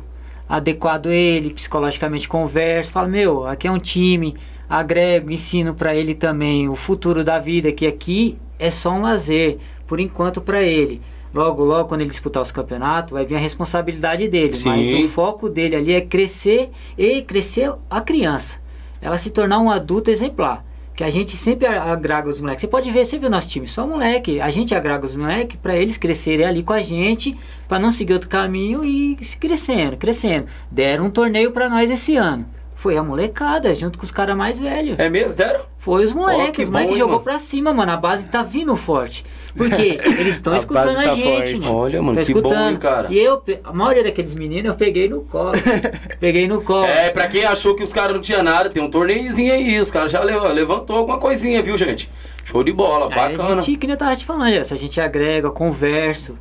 adequado 0.48 1.10
ele, 1.10 1.50
psicologicamente 1.50 2.28
converso, 2.28 2.92
falo, 2.92 3.08
meu, 3.08 3.46
aqui 3.46 3.66
é 3.66 3.72
um 3.72 3.78
time, 3.78 4.36
agrego, 4.68 5.30
ensino 5.30 5.74
pra 5.74 5.94
ele 5.94 6.14
também 6.14 6.68
o 6.68 6.76
futuro 6.76 7.24
da 7.24 7.38
vida, 7.38 7.72
que 7.72 7.86
aqui 7.86 8.38
é 8.58 8.70
só 8.70 8.90
um 8.90 9.02
lazer, 9.02 9.58
por 9.86 9.98
enquanto 10.00 10.40
pra 10.40 10.62
ele. 10.62 11.00
Logo, 11.32 11.62
logo, 11.62 11.88
quando 11.88 12.00
ele 12.00 12.10
disputar 12.10 12.42
os 12.42 12.50
campeonatos, 12.50 13.12
vai 13.12 13.24
vir 13.24 13.36
a 13.36 13.38
responsabilidade 13.38 14.26
dele. 14.28 14.54
Sim. 14.54 14.68
Mas 14.70 15.04
o 15.04 15.08
foco 15.08 15.48
dele 15.48 15.76
ali 15.76 15.92
é 15.92 16.00
crescer 16.00 16.70
e 16.96 17.20
crescer 17.22 17.72
a 17.90 18.00
criança. 18.00 18.58
Ela 19.00 19.18
se 19.18 19.30
tornar 19.30 19.58
um 19.58 19.70
adulto 19.70 20.10
exemplar. 20.10 20.64
Que 20.94 21.04
a 21.04 21.10
gente 21.10 21.36
sempre 21.36 21.64
a- 21.68 21.92
agrega 21.92 22.28
os 22.28 22.40
moleques. 22.40 22.62
Você 22.62 22.66
pode 22.66 22.90
ver, 22.90 23.04
você 23.04 23.18
viu 23.20 23.30
nosso 23.30 23.48
time, 23.48 23.68
só 23.68 23.86
moleque. 23.86 24.40
A 24.40 24.50
gente 24.50 24.74
agrega 24.74 25.04
os 25.04 25.14
moleques 25.14 25.56
para 25.62 25.76
eles 25.76 25.96
crescerem 25.96 26.44
ali 26.44 26.62
com 26.64 26.72
a 26.72 26.80
gente, 26.80 27.36
para 27.68 27.78
não 27.78 27.92
seguir 27.92 28.14
outro 28.14 28.28
caminho 28.28 28.84
e 28.84 29.16
se 29.20 29.36
crescendo, 29.38 29.96
crescendo. 29.96 30.48
Deram 30.68 31.04
um 31.04 31.10
torneio 31.10 31.52
para 31.52 31.68
nós 31.68 31.88
esse 31.88 32.16
ano. 32.16 32.48
Foi 32.80 32.96
a 32.96 33.02
molecada, 33.02 33.74
junto 33.74 33.98
com 33.98 34.04
os 34.04 34.12
caras 34.12 34.36
mais 34.36 34.60
velhos. 34.60 34.96
É 35.00 35.10
mesmo, 35.10 35.36
deram? 35.36 35.62
Foi 35.78 36.04
os 36.04 36.12
moleques, 36.12 36.68
os 36.68 36.70
moleques 36.70 36.70
bom, 36.70 36.78
hein, 36.78 36.94
jogou 36.96 37.14
mano? 37.14 37.24
pra 37.24 37.36
cima, 37.40 37.74
mano. 37.74 37.90
A 37.90 37.96
base 37.96 38.28
tá 38.28 38.40
vindo 38.44 38.76
forte. 38.76 39.24
Porque 39.56 39.98
eles 40.16 40.36
estão 40.36 40.54
escutando 40.54 40.96
a 40.96 41.02
tá 41.02 41.10
gente, 41.16 41.22
forte. 41.24 41.56
mano. 41.56 41.74
Olha, 41.74 42.00
mano, 42.00 42.14
Tão 42.14 42.24
que 42.24 42.32
bom, 42.34 42.38
escutando. 42.38 42.70
hein, 42.70 42.76
cara? 42.76 43.08
E 43.10 43.18
eu, 43.18 43.42
a 43.64 43.72
maioria 43.72 44.04
daqueles 44.04 44.32
meninos 44.32 44.66
eu 44.70 44.76
peguei 44.76 45.08
no 45.08 45.22
colo. 45.22 45.54
peguei 46.20 46.46
no 46.46 46.62
colo. 46.62 46.84
É, 46.86 47.10
pra 47.10 47.26
quem 47.26 47.44
achou 47.44 47.74
que 47.74 47.82
os 47.82 47.92
caras 47.92 48.14
não 48.14 48.20
tinham 48.22 48.44
nada, 48.44 48.68
tem 48.70 48.80
um 48.80 48.88
torneiozinho 48.88 49.52
aí, 49.52 49.80
os 49.80 49.90
caras 49.90 50.12
já 50.12 50.22
lev- 50.22 50.40
levantou 50.52 50.98
alguma 50.98 51.18
coisinha, 51.18 51.60
viu, 51.60 51.76
gente? 51.76 52.08
Show 52.44 52.62
de 52.62 52.70
bola, 52.72 53.08
Aí 53.12 53.36
bacana. 53.36 53.60
a 53.60 53.64
gente, 53.64 53.76
que 53.76 53.88
nem 53.88 53.94
eu 53.94 53.98
tava 53.98 54.14
te 54.14 54.24
falando, 54.24 54.64
se 54.64 54.72
a 54.72 54.76
gente 54.76 55.00
agrega, 55.00 55.50
converso. 55.50 56.36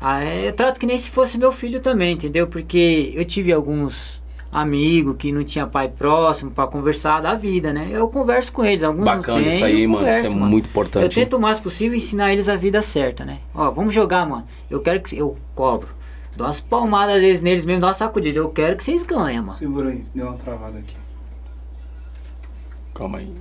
Aí 0.00 0.46
eu 0.46 0.52
trato 0.52 0.78
que 0.78 0.86
nem 0.86 0.96
se 0.96 1.10
fosse 1.10 1.36
meu 1.36 1.50
filho 1.50 1.80
também, 1.80 2.12
entendeu? 2.12 2.46
Porque 2.46 3.12
eu 3.16 3.24
tive 3.24 3.52
alguns 3.52 4.19
amigos 4.52 5.16
que 5.16 5.30
não 5.32 5.44
tinha 5.44 5.66
pai 5.66 5.88
próximo 5.88 6.50
pra 6.50 6.66
conversar 6.66 7.20
da 7.20 7.34
vida, 7.34 7.72
né? 7.72 7.88
Eu 7.92 8.08
converso 8.08 8.52
com 8.52 8.64
eles, 8.64 8.82
alguns 8.82 9.04
Bacana 9.04 9.38
não 9.38 9.44
têm, 9.44 9.54
isso 9.54 9.64
aí, 9.64 9.82
eu 9.84 9.88
mano, 9.88 10.08
isso 10.08 10.10
é 10.10 10.28
converso, 10.28 10.36
muito 10.36 10.68
importante, 10.68 11.02
Eu 11.04 11.08
tento 11.08 11.36
o 11.36 11.40
mais 11.40 11.60
possível 11.60 11.96
ensinar 11.96 12.32
eles 12.32 12.48
a 12.48 12.56
vida 12.56 12.82
certa, 12.82 13.24
né? 13.24 13.38
Ó, 13.54 13.70
vamos 13.70 13.94
jogar, 13.94 14.26
mano. 14.26 14.44
Eu 14.68 14.80
quero 14.80 15.00
que 15.00 15.16
eu 15.16 15.36
cobro. 15.54 15.88
Dou 16.36 16.46
umas 16.46 16.60
palmadas 16.60 17.16
às 17.16 17.20
vezes 17.20 17.42
neles 17.42 17.64
mesmo, 17.64 17.80
dou 17.80 17.88
uma 17.88 17.94
sacudida. 17.94 18.38
Eu 18.38 18.48
quero 18.48 18.76
que 18.76 18.84
vocês 18.84 19.02
ganhem, 19.02 19.40
mano. 19.40 19.52
Segura 19.52 19.90
aí, 19.90 20.02
deu 20.14 20.26
uma 20.26 20.36
travada 20.36 20.78
aqui. 20.78 20.96
Calma 22.94 23.18
aí. 23.18 23.32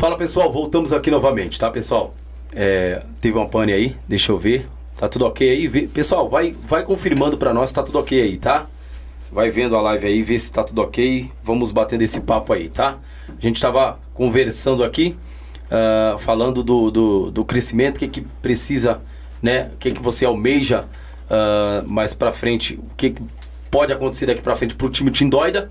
Fala 0.00 0.16
pessoal, 0.16 0.50
voltamos 0.50 0.94
aqui 0.94 1.10
novamente, 1.10 1.58
tá 1.60 1.70
pessoal? 1.70 2.14
É, 2.54 3.02
teve 3.20 3.36
uma 3.36 3.46
pane 3.46 3.70
aí, 3.70 3.94
deixa 4.08 4.32
eu 4.32 4.38
ver. 4.38 4.66
Tá 4.96 5.06
tudo 5.10 5.26
ok 5.26 5.46
aí? 5.46 5.88
Pessoal, 5.88 6.26
vai, 6.26 6.56
vai 6.62 6.82
confirmando 6.84 7.36
pra 7.36 7.52
nós 7.52 7.68
se 7.68 7.74
tá 7.74 7.82
tudo 7.82 7.98
ok 7.98 8.18
aí, 8.18 8.38
tá? 8.38 8.66
Vai 9.30 9.50
vendo 9.50 9.76
a 9.76 9.82
live 9.82 10.06
aí, 10.06 10.22
vê 10.22 10.38
se 10.38 10.50
tá 10.50 10.64
tudo 10.64 10.80
ok. 10.80 11.30
Vamos 11.42 11.70
batendo 11.70 12.00
esse 12.00 12.18
papo 12.22 12.54
aí, 12.54 12.70
tá? 12.70 12.98
A 13.28 13.40
gente 13.42 13.60
tava 13.60 13.98
conversando 14.14 14.82
aqui, 14.82 15.14
ah, 15.70 16.16
falando 16.18 16.62
do, 16.64 16.90
do, 16.90 17.30
do 17.30 17.44
crescimento, 17.44 17.96
o 17.96 17.98
que, 17.98 18.08
que 18.08 18.20
precisa, 18.40 19.02
né? 19.42 19.70
O 19.74 19.76
que, 19.76 19.92
que 19.92 20.00
você 20.00 20.24
almeja 20.24 20.86
ah, 21.28 21.84
mais 21.86 22.14
pra 22.14 22.32
frente, 22.32 22.76
o 22.76 22.94
que, 22.96 23.10
que 23.10 23.22
pode 23.70 23.92
acontecer 23.92 24.24
daqui 24.24 24.40
pra 24.40 24.56
frente 24.56 24.74
pro 24.74 24.88
time 24.88 25.10
Tindóida, 25.10 25.70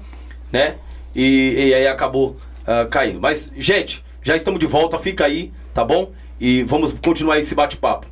né? 0.52 0.76
E, 1.15 1.70
e 1.70 1.74
aí 1.74 1.88
acabou 1.88 2.38
ah, 2.68 2.86
caindo. 2.86 3.20
Mas, 3.20 3.52
gente, 3.58 4.08
já 4.22 4.36
estamos 4.36 4.60
de 4.60 4.66
volta, 4.66 4.98
fica 4.98 5.26
aí, 5.26 5.52
tá 5.74 5.84
bom? 5.84 6.12
E 6.40 6.64
vamos 6.64 6.92
continuar 6.94 7.38
esse 7.40 7.54
bate-papo. 7.56 8.08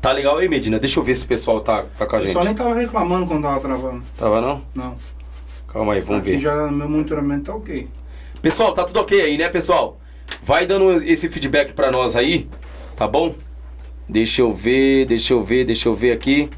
Tá 0.00 0.12
legal 0.12 0.38
aí, 0.38 0.48
Medina? 0.48 0.78
Deixa 0.78 0.98
eu 0.98 1.04
ver 1.04 1.14
se 1.14 1.24
o 1.24 1.28
pessoal 1.28 1.60
tá, 1.60 1.84
tá 1.98 2.06
com 2.06 2.16
a 2.16 2.20
gente. 2.20 2.32
só 2.32 2.42
nem 2.44 2.54
tava 2.54 2.74
reclamando 2.74 3.26
quando 3.26 3.42
tava 3.42 3.60
travando. 3.60 4.02
Tava 4.16 4.40
não? 4.40 4.62
Não. 4.74 4.96
Calma 5.68 5.92
aí, 5.94 6.00
vamos 6.00 6.22
Aqui 6.22 6.32
ver. 6.32 6.40
já 6.40 6.70
meu 6.70 6.88
monitoramento 6.88 7.44
tá 7.44 7.54
ok. 7.54 7.88
Pessoal, 8.40 8.72
tá 8.72 8.84
tudo 8.84 9.00
ok 9.00 9.20
aí, 9.20 9.36
né, 9.36 9.48
pessoal? 9.48 9.98
Vai 10.42 10.66
dando 10.66 11.02
esse 11.04 11.28
feedback 11.28 11.74
pra 11.74 11.90
nós 11.90 12.16
aí, 12.16 12.48
tá 12.96 13.06
bom? 13.06 13.34
Deixa 14.08 14.40
eu 14.42 14.52
ver, 14.52 15.04
deixa 15.04 15.34
eu 15.34 15.44
ver, 15.44 15.64
deixa 15.64 15.88
eu 15.88 15.94
ver 15.94 16.12
aqui. 16.12 16.48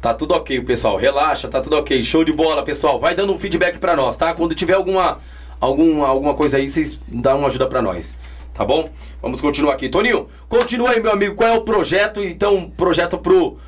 Tá 0.00 0.14
tudo 0.14 0.34
ok, 0.34 0.60
pessoal. 0.62 0.96
Relaxa, 0.96 1.48
tá 1.48 1.60
tudo 1.60 1.76
ok. 1.76 2.02
Show 2.02 2.24
de 2.24 2.32
bola, 2.32 2.62
pessoal. 2.62 2.98
Vai 2.98 3.14
dando 3.14 3.32
um 3.32 3.38
feedback 3.38 3.78
pra 3.78 3.94
nós, 3.94 4.16
tá? 4.16 4.32
Quando 4.34 4.54
tiver 4.54 4.74
alguma, 4.74 5.18
alguma, 5.60 6.06
alguma 6.06 6.34
coisa 6.34 6.56
aí, 6.56 6.68
vocês 6.68 6.98
dão 7.08 7.38
uma 7.38 7.48
ajuda 7.48 7.66
pra 7.66 7.82
nós. 7.82 8.16
Tá 8.56 8.64
bom? 8.64 8.88
Vamos 9.20 9.40
continuar 9.40 9.74
aqui. 9.74 9.88
Toninho, 9.88 10.26
continua 10.48 10.90
aí, 10.90 11.02
meu 11.02 11.12
amigo. 11.12 11.34
Qual 11.34 11.48
é 11.48 11.56
o 11.56 11.60
projeto, 11.60 12.22
então, 12.22 12.72
projeto 12.74 13.18
pro, 13.18 13.58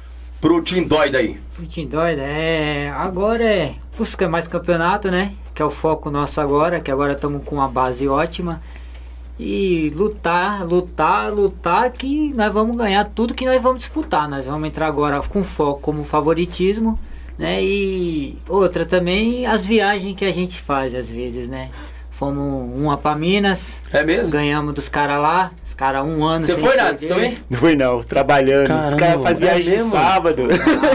pro 0.40 0.62
Team 0.62 0.84
Doida 0.84 1.18
aí? 1.18 1.38
O 1.58 1.66
Team 1.66 1.86
Doida 1.86 2.22
é. 2.22 2.88
Agora 2.88 3.44
é. 3.44 3.74
Busca 3.98 4.26
mais 4.28 4.48
campeonato, 4.48 5.10
né? 5.10 5.34
Que 5.54 5.60
é 5.60 5.64
o 5.64 5.70
foco 5.70 6.10
nosso 6.10 6.40
agora, 6.40 6.80
que 6.80 6.90
agora 6.90 7.12
estamos 7.12 7.44
com 7.44 7.56
uma 7.56 7.68
base 7.68 8.08
ótima. 8.08 8.62
E 9.38 9.90
lutar, 9.94 10.64
lutar, 10.64 11.30
lutar, 11.32 11.90
que 11.90 12.32
nós 12.32 12.52
vamos 12.52 12.74
ganhar 12.74 13.04
tudo 13.08 13.34
que 13.34 13.44
nós 13.44 13.62
vamos 13.62 13.80
disputar. 13.80 14.26
Nós 14.26 14.46
vamos 14.46 14.66
entrar 14.66 14.86
agora 14.86 15.20
com 15.20 15.44
foco 15.44 15.80
como 15.80 16.02
favoritismo, 16.02 16.98
né? 17.38 17.62
E 17.62 18.36
outra 18.48 18.84
também, 18.84 19.46
as 19.46 19.64
viagens 19.64 20.16
que 20.16 20.24
a 20.24 20.32
gente 20.32 20.60
faz 20.60 20.94
às 20.94 21.10
vezes, 21.10 21.48
né? 21.48 21.70
Fomos 22.10 22.76
uma 22.76 22.96
pra 22.96 23.14
Minas, 23.14 23.80
É 23.92 24.02
mesmo? 24.02 24.32
ganhamos 24.32 24.74
dos 24.74 24.88
caras 24.88 25.20
lá, 25.20 25.52
os 25.64 25.72
caras 25.72 26.04
um 26.04 26.24
ano 26.24 26.42
Você 26.42 26.54
sem 26.54 26.64
foi, 26.64 26.72
perder. 26.76 27.06
também? 27.06 27.38
Não 27.48 27.58
foi 27.60 27.76
não, 27.76 28.02
trabalhando. 28.02 28.62
Os 28.62 28.68
Caramba, 28.94 28.96
caras 28.96 29.22
fazem 29.22 29.42
é 29.44 29.50
viagem 29.50 29.64
de 29.70 29.70
mesmo? 29.76 29.90
sábado. 29.92 30.42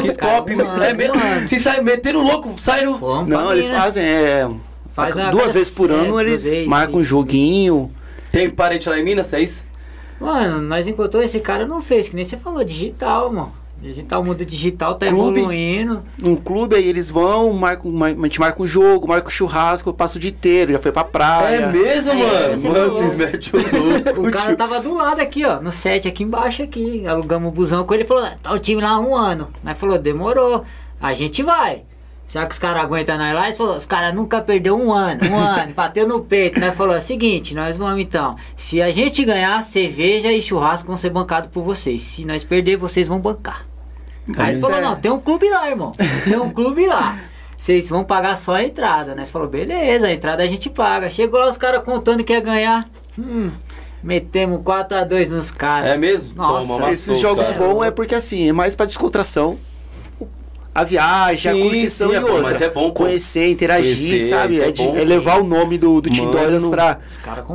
Que 0.01 0.09
Os 0.09 0.17
caras 0.17 0.37
top, 0.37 0.53
um 0.53 0.57
mano. 0.57 0.69
ano, 0.71 0.83
É 0.83 0.93
mesmo? 0.93 1.15
um. 1.15 1.47
Vocês 1.47 1.61
saem 1.61 1.81
metendo 1.81 2.21
louco, 2.21 2.53
saíram. 2.57 2.99
Não, 3.25 3.53
eles 3.53 3.67
Minas. 3.67 3.81
fazem, 3.83 4.03
é. 4.03 4.49
Faz 4.93 5.15
duas 5.15 5.25
cada 5.31 5.47
vezes 5.53 5.69
por 5.69 5.89
ano 5.91 6.19
eles 6.19 6.43
duas 6.43 6.67
marcam 6.67 6.97
um 6.99 7.03
joguinho. 7.03 7.89
Tem 8.29 8.49
parente 8.49 8.89
lá 8.89 8.99
em 8.99 9.03
Minas, 9.05 9.31
é 9.31 9.41
isso? 9.41 9.65
Mano, 10.19 10.61
nós 10.61 10.87
encontrou 10.87 11.23
esse 11.23 11.39
cara 11.39 11.65
não 11.65 11.81
fez, 11.81 12.09
que 12.09 12.15
nem 12.17 12.25
você 12.25 12.35
falou, 12.35 12.63
digital, 12.65 13.31
mano. 13.31 13.53
Digital, 13.83 14.21
o 14.21 14.25
mundo 14.25 14.45
digital 14.45 14.95
tá 14.95 15.07
Clube. 15.07 15.39
evoluindo. 15.39 16.03
Num 16.21 16.37
clube 16.37 16.73
aí 16.75 16.87
eles 16.87 17.11
vão, 17.11 17.51
marcam, 17.51 17.91
ma- 17.91 18.07
a 18.07 18.13
gente 18.23 18.39
marca 18.39 18.63
um 18.63 18.65
jogo, 18.65 19.07
marca 19.09 19.27
um 19.27 19.31
churrasco, 19.31 19.91
passa 19.93 20.17
o 20.17 20.21
dia 20.21 20.31
inteiro, 20.31 20.71
já 20.71 20.79
foi 20.79 20.91
pra 20.93 21.03
praia. 21.03 21.55
É 21.57 21.71
mesmo, 21.71 22.11
É, 22.11 22.15
mano? 22.15 22.55
você 22.55 22.69
Mano, 22.69 22.93
vocês 22.93 23.13
metem 23.13 23.49
o 23.53 24.05
louco. 24.15 24.27
O 24.27 24.31
cara 24.31 24.55
tava 24.55 24.79
do 24.79 24.93
lado 24.95 25.19
aqui, 25.19 25.43
ó, 25.43 25.59
no 25.61 25.69
set 25.69 26.07
aqui 26.07 26.23
embaixo 26.23 26.63
aqui. 26.63 27.05
Alugamos 27.05 27.49
o 27.49 27.51
busão 27.51 27.83
com 27.83 27.93
ele 27.93 28.03
e 28.03 28.07
falou, 28.07 28.25
tá 28.41 28.53
o 28.53 28.57
time 28.59 28.81
lá 28.81 28.91
há 28.91 28.99
um 29.01 29.13
ano. 29.15 29.49
Nós 29.61 29.77
falou, 29.77 29.97
demorou. 29.97 30.63
A 31.01 31.11
gente 31.11 31.43
vai. 31.43 31.83
Será 32.25 32.45
que 32.45 32.53
os 32.53 32.59
caras 32.59 32.81
aguentam 32.83 33.17
nós 33.17 33.33
lá? 33.35 33.47
Ele 33.49 33.57
falou, 33.57 33.75
os 33.75 33.85
caras 33.85 34.15
nunca 34.15 34.39
perdeu 34.41 34.77
um 34.77 34.93
ano, 34.93 35.19
um 35.29 35.35
ano, 35.37 35.73
bateu 35.73 36.07
no 36.07 36.21
peito. 36.21 36.57
Nós 36.57 36.73
falou, 36.73 36.95
é 36.95 36.99
o 36.99 37.01
seguinte, 37.01 37.53
nós 37.53 37.75
vamos 37.75 37.99
então. 38.01 38.35
Se 38.55 38.81
a 38.81 38.89
gente 38.89 39.25
ganhar, 39.25 39.61
cerveja 39.61 40.31
e 40.31 40.41
churrasco 40.41 40.87
vão 40.87 40.95
ser 40.95 41.09
bancados 41.09 41.49
por 41.51 41.63
vocês. 41.63 42.01
Se 42.01 42.25
nós 42.25 42.43
perder, 42.45 42.77
vocês 42.77 43.09
vão 43.09 43.19
bancar. 43.19 43.67
Aí 44.27 44.35
Mas 44.37 44.49
eles 44.51 44.61
falou, 44.61 44.77
é. 44.77 44.81
não, 44.81 44.95
tem 44.95 45.11
um 45.11 45.19
clube 45.19 45.49
lá, 45.49 45.69
irmão. 45.69 45.91
Tem 46.23 46.37
um 46.39 46.49
clube 46.49 46.85
lá. 46.87 47.17
Vocês 47.57 47.89
vão 47.89 48.03
pagar 48.03 48.35
só 48.35 48.55
a 48.55 48.63
entrada, 48.63 49.15
né? 49.15 49.23
Você 49.23 49.31
falou, 49.31 49.47
beleza, 49.47 50.07
a 50.07 50.13
entrada 50.13 50.43
a 50.43 50.47
gente 50.47 50.69
paga. 50.69 51.09
Chegou 51.09 51.39
lá 51.39 51.47
os 51.47 51.57
caras 51.57 51.83
contando 51.83 52.23
que 52.23 52.33
ia 52.33 52.39
ganhar. 52.41 52.87
Hum, 53.17 53.51
metemos 54.01 54.59
4x2 54.59 55.29
nos 55.29 55.51
caras. 55.51 55.89
É 55.89 55.97
mesmo? 55.97 56.33
Nossa, 56.35 56.67
Toma, 56.67 56.75
amassou 56.75 56.89
Esses 56.89 57.07
os 57.09 57.19
jogos 57.19 57.47
caras. 57.51 57.65
bons 57.67 57.83
é 57.83 57.91
porque 57.91 58.15
assim, 58.15 58.49
é 58.49 58.51
mais 58.53 58.75
pra 58.75 58.85
descontração. 58.85 59.57
A 60.75 60.83
viagem, 60.83 61.51
a 61.51 61.55
Sim, 61.55 61.61
curtição 61.61 62.07
sim, 62.09 62.13
e 62.13 62.17
é 62.17 62.19
bom, 62.19 62.27
outra. 62.29 62.41
mas 62.43 62.61
é 62.61 62.69
bom, 62.69 62.87
pô. 62.89 63.03
Conhecer, 63.03 63.47
interagir, 63.51 63.95
Conhecer, 63.95 64.29
sabe? 64.29 64.59
é 64.61 64.67
É, 64.67 64.71
de- 64.71 64.83
bom. 64.83 64.97
é 64.97 65.03
levar 65.03 65.39
o 65.39 65.43
nome 65.43 65.77
do, 65.77 66.01
do. 66.01 66.09
Doidas 66.09 66.65
pra, 66.65 66.99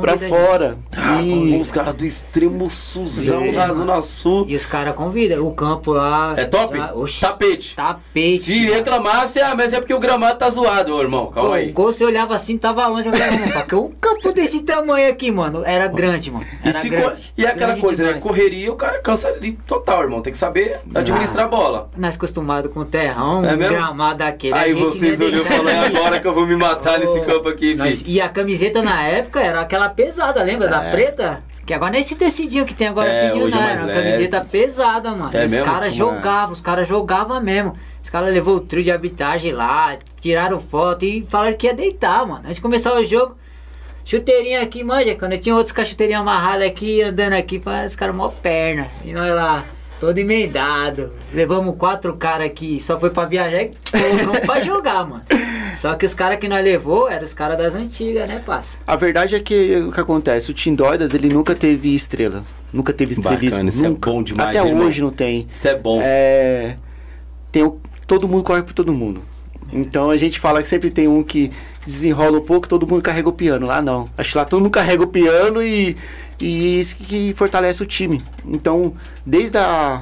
pra 0.01 0.13
a 0.13 0.17
fora. 0.17 0.77
Ah, 0.95 1.21
E- 1.21 1.59
os 1.59 1.69
caras 1.71 1.93
do 1.95 2.05
extremo 2.05 2.69
suzão 2.69 3.43
É. 3.43 3.51
da 3.51 3.73
Zona 3.73 3.99
Sul. 4.01 4.45
E 4.47 4.55
os 4.55 4.65
caras 4.65 4.95
convidam. 4.95 5.45
O 5.45 5.51
campo 5.53 5.91
lá. 5.93 6.33
É 6.37 6.45
top? 6.45 6.77
já- 6.77 6.93
oxi, 6.93 7.19
Tapete. 7.21 7.75
Tapete. 7.75 8.37
Se 8.37 8.65
reclamasse, 8.67 9.41
ah, 9.41 9.53
mas 9.55 9.73
é 9.73 9.79
porque 9.79 9.93
o 9.93 9.99
gramado 9.99 10.37
tá 10.37 10.49
zoado, 10.49 10.95
ô, 10.95 11.01
irmão. 11.01 11.27
Calma 11.27 11.49
Pô, 11.49 11.55
aí. 11.55 11.69
O 11.71 11.73
gol 11.73 11.91
você 11.91 12.05
olhava 12.05 12.35
assim, 12.35 12.57
tava 12.57 12.87
longe. 12.87 13.09
Eu 13.09 13.13
falei, 13.13 13.37
mano, 13.39 13.51
porque 13.53 13.75
um 13.75 13.91
campo 13.99 14.31
desse 14.31 14.61
tamanho 14.61 15.09
aqui, 15.11 15.29
mano, 15.29 15.61
era 15.65 15.87
grande, 15.87 16.31
mano. 16.31 16.45
E, 16.63 16.69
Era 16.69 16.79
co- 16.81 16.89
grande. 16.89 17.33
e 17.37 17.45
aquela 17.45 17.65
Grande 17.67 17.81
coisa, 17.81 18.03
né? 18.03 18.07
demais. 18.09 18.23
Correria, 18.23 18.71
o 18.71 18.75
cara 18.75 18.99
cansa 19.01 19.27
ali 19.27 19.53
total, 19.67 20.03
irmão. 20.03 20.21
Tem 20.21 20.31
que 20.31 20.37
saber 20.37 20.79
administrar 20.95 21.45
a 21.45 21.49
bola. 21.49 21.89
Nós 21.97 22.15
acostumados 22.15 22.71
com 22.71 22.85
terrão, 23.13 23.45
É 23.45 23.53
um 23.53 23.57
mesmo? 23.57 23.75
gramado 23.75 24.17
daquele. 24.19 24.53
Aí 24.53 24.73
vocês 24.73 25.19
não 25.19 25.27
olhou 25.27 25.43
e 25.43 25.45
falaram, 25.47 25.69
é 25.79 25.85
agora 25.87 26.19
que 26.19 26.27
eu 26.27 26.33
vou 26.33 26.45
me 26.45 26.55
matar 26.55 26.99
nesse 26.99 27.19
Ô, 27.19 27.23
campo 27.23 27.49
aqui, 27.49 27.75
nós- 27.75 28.01
filho. 28.01 28.11
E 28.15 28.21
a 28.21 28.29
camiseta 28.29 28.81
na 28.81 29.03
época 29.03 29.39
era 29.41 29.61
aquela 29.61 29.89
pesada, 29.89 30.41
lembra? 30.43 30.67
Da 30.67 30.79
preta? 30.91 31.43
Que 31.65 31.73
agora 31.75 31.91
não 31.91 31.97
é 31.97 32.01
esse 32.01 32.15
tecidinho 32.15 32.65
que 32.65 32.73
tem 32.73 32.87
agora 32.87 33.07
É, 33.07 33.29
pediu, 33.29 33.45
hoje 33.45 33.55
é 33.55 33.59
não. 33.59 33.63
mais 33.67 33.77
Era 33.79 33.87
uma 33.87 33.93
leve. 33.93 34.07
camiseta 34.11 34.41
pesada, 34.49 35.11
mano. 35.11 35.29
É 35.31 35.45
os 35.45 35.55
caras 35.55 35.93
jogavam, 35.93 36.51
os 36.53 36.61
caras 36.61 36.87
jogavam 36.87 37.39
mesmo. 37.39 37.75
Os 38.03 38.09
caras 38.09 38.33
levou 38.33 38.55
o 38.55 38.59
trio 38.59 38.81
de 38.81 38.89
arbitragem 38.91 39.51
lá, 39.51 39.95
tiraram 40.19 40.59
foto 40.59 41.05
e 41.05 41.21
falaram 41.29 41.55
que 41.55 41.67
ia 41.67 41.73
deitar, 41.75 42.25
mano. 42.25 42.39
Antes 42.43 42.55
de 42.55 42.61
começar 42.61 42.91
o 42.95 43.03
jogo, 43.05 43.35
chuteirinha 44.03 44.61
aqui, 44.63 44.83
manja. 44.83 45.13
Quando 45.13 45.33
eu 45.33 45.37
tinha 45.37 45.53
outros 45.55 45.71
com 45.71 45.81
a 45.81 45.85
chuteirinha 45.85 46.17
amarrada 46.19 46.65
aqui, 46.65 47.03
andando 47.03 47.33
aqui, 47.33 47.59
falando, 47.59 47.85
os 47.85 47.95
caras 47.95 48.15
mó 48.15 48.29
perna. 48.29 48.87
E 49.05 49.13
nós 49.13 49.31
lá. 49.35 49.63
Todo 49.99 50.17
emendado. 50.17 51.11
Levamos 51.33 51.75
quatro 51.77 52.15
caras 52.15 52.47
aqui, 52.47 52.79
só 52.79 52.97
foi 52.99 53.09
pra 53.09 53.25
viajar 53.25 53.63
e 53.63 53.71
colocamos 53.91 54.39
pra 54.45 54.61
jogar, 54.61 55.07
mano. 55.07 55.23
Só 55.75 55.93
que 55.95 56.05
os 56.05 56.13
caras 56.13 56.39
que 56.39 56.47
nós 56.47 56.63
levou 56.63 57.09
eram 57.09 57.23
os 57.23 57.33
caras 57.33 57.57
das 57.57 57.75
antigas, 57.75 58.27
né, 58.27 58.41
parça? 58.45 58.77
A 58.87 58.95
verdade 58.95 59.35
é 59.35 59.39
que 59.39 59.75
o 59.87 59.91
que 59.91 59.99
acontece, 59.99 60.51
o 60.51 60.53
Tim 60.53 60.73
Doidas, 60.75 61.13
ele 61.13 61.29
nunca 61.29 61.53
teve 61.53 61.93
estrela. 61.93 62.43
Nunca 62.71 62.93
teve 62.93 63.13
estrelismo. 63.13 63.49
Bacana, 63.49 63.69
isso 63.69 63.85
é 63.85 63.89
nunca. 63.89 64.09
bom 64.11 64.23
demais, 64.23 64.57
Até 64.57 64.67
irmão. 64.69 64.85
hoje 64.87 65.01
não 65.01 65.11
tem. 65.11 65.45
Isso 65.49 65.67
é 65.67 65.75
bom. 65.75 65.99
É, 66.03 66.77
tem 67.51 67.63
o- 67.63 67.79
todo 68.07 68.27
mundo 68.27 68.43
corre 68.43 68.61
por 68.61 68.73
todo 68.73 68.93
mundo. 68.93 69.21
Então 69.73 70.09
a 70.09 70.17
gente 70.17 70.39
fala 70.39 70.61
que 70.61 70.67
sempre 70.67 70.89
tem 70.89 71.07
um 71.07 71.21
que 71.23 71.51
desenrola 71.85 72.37
um 72.39 72.41
pouco, 72.41 72.67
todo 72.67 72.87
mundo 72.87 73.01
carrega 73.01 73.27
o 73.29 73.33
piano. 73.33 73.67
Lá 73.67 73.81
não. 73.81 74.09
Acho 74.17 74.31
que 74.31 74.37
lá 74.37 74.45
todo 74.45 74.61
mundo 74.61 74.71
carrega 74.71 75.03
o 75.03 75.07
piano 75.07 75.61
e, 75.61 75.95
e 76.41 76.79
isso 76.79 76.95
que 76.97 77.33
fortalece 77.35 77.83
o 77.83 77.85
time. 77.85 78.23
Então, 78.45 78.93
desde 79.25 79.57
a. 79.57 80.01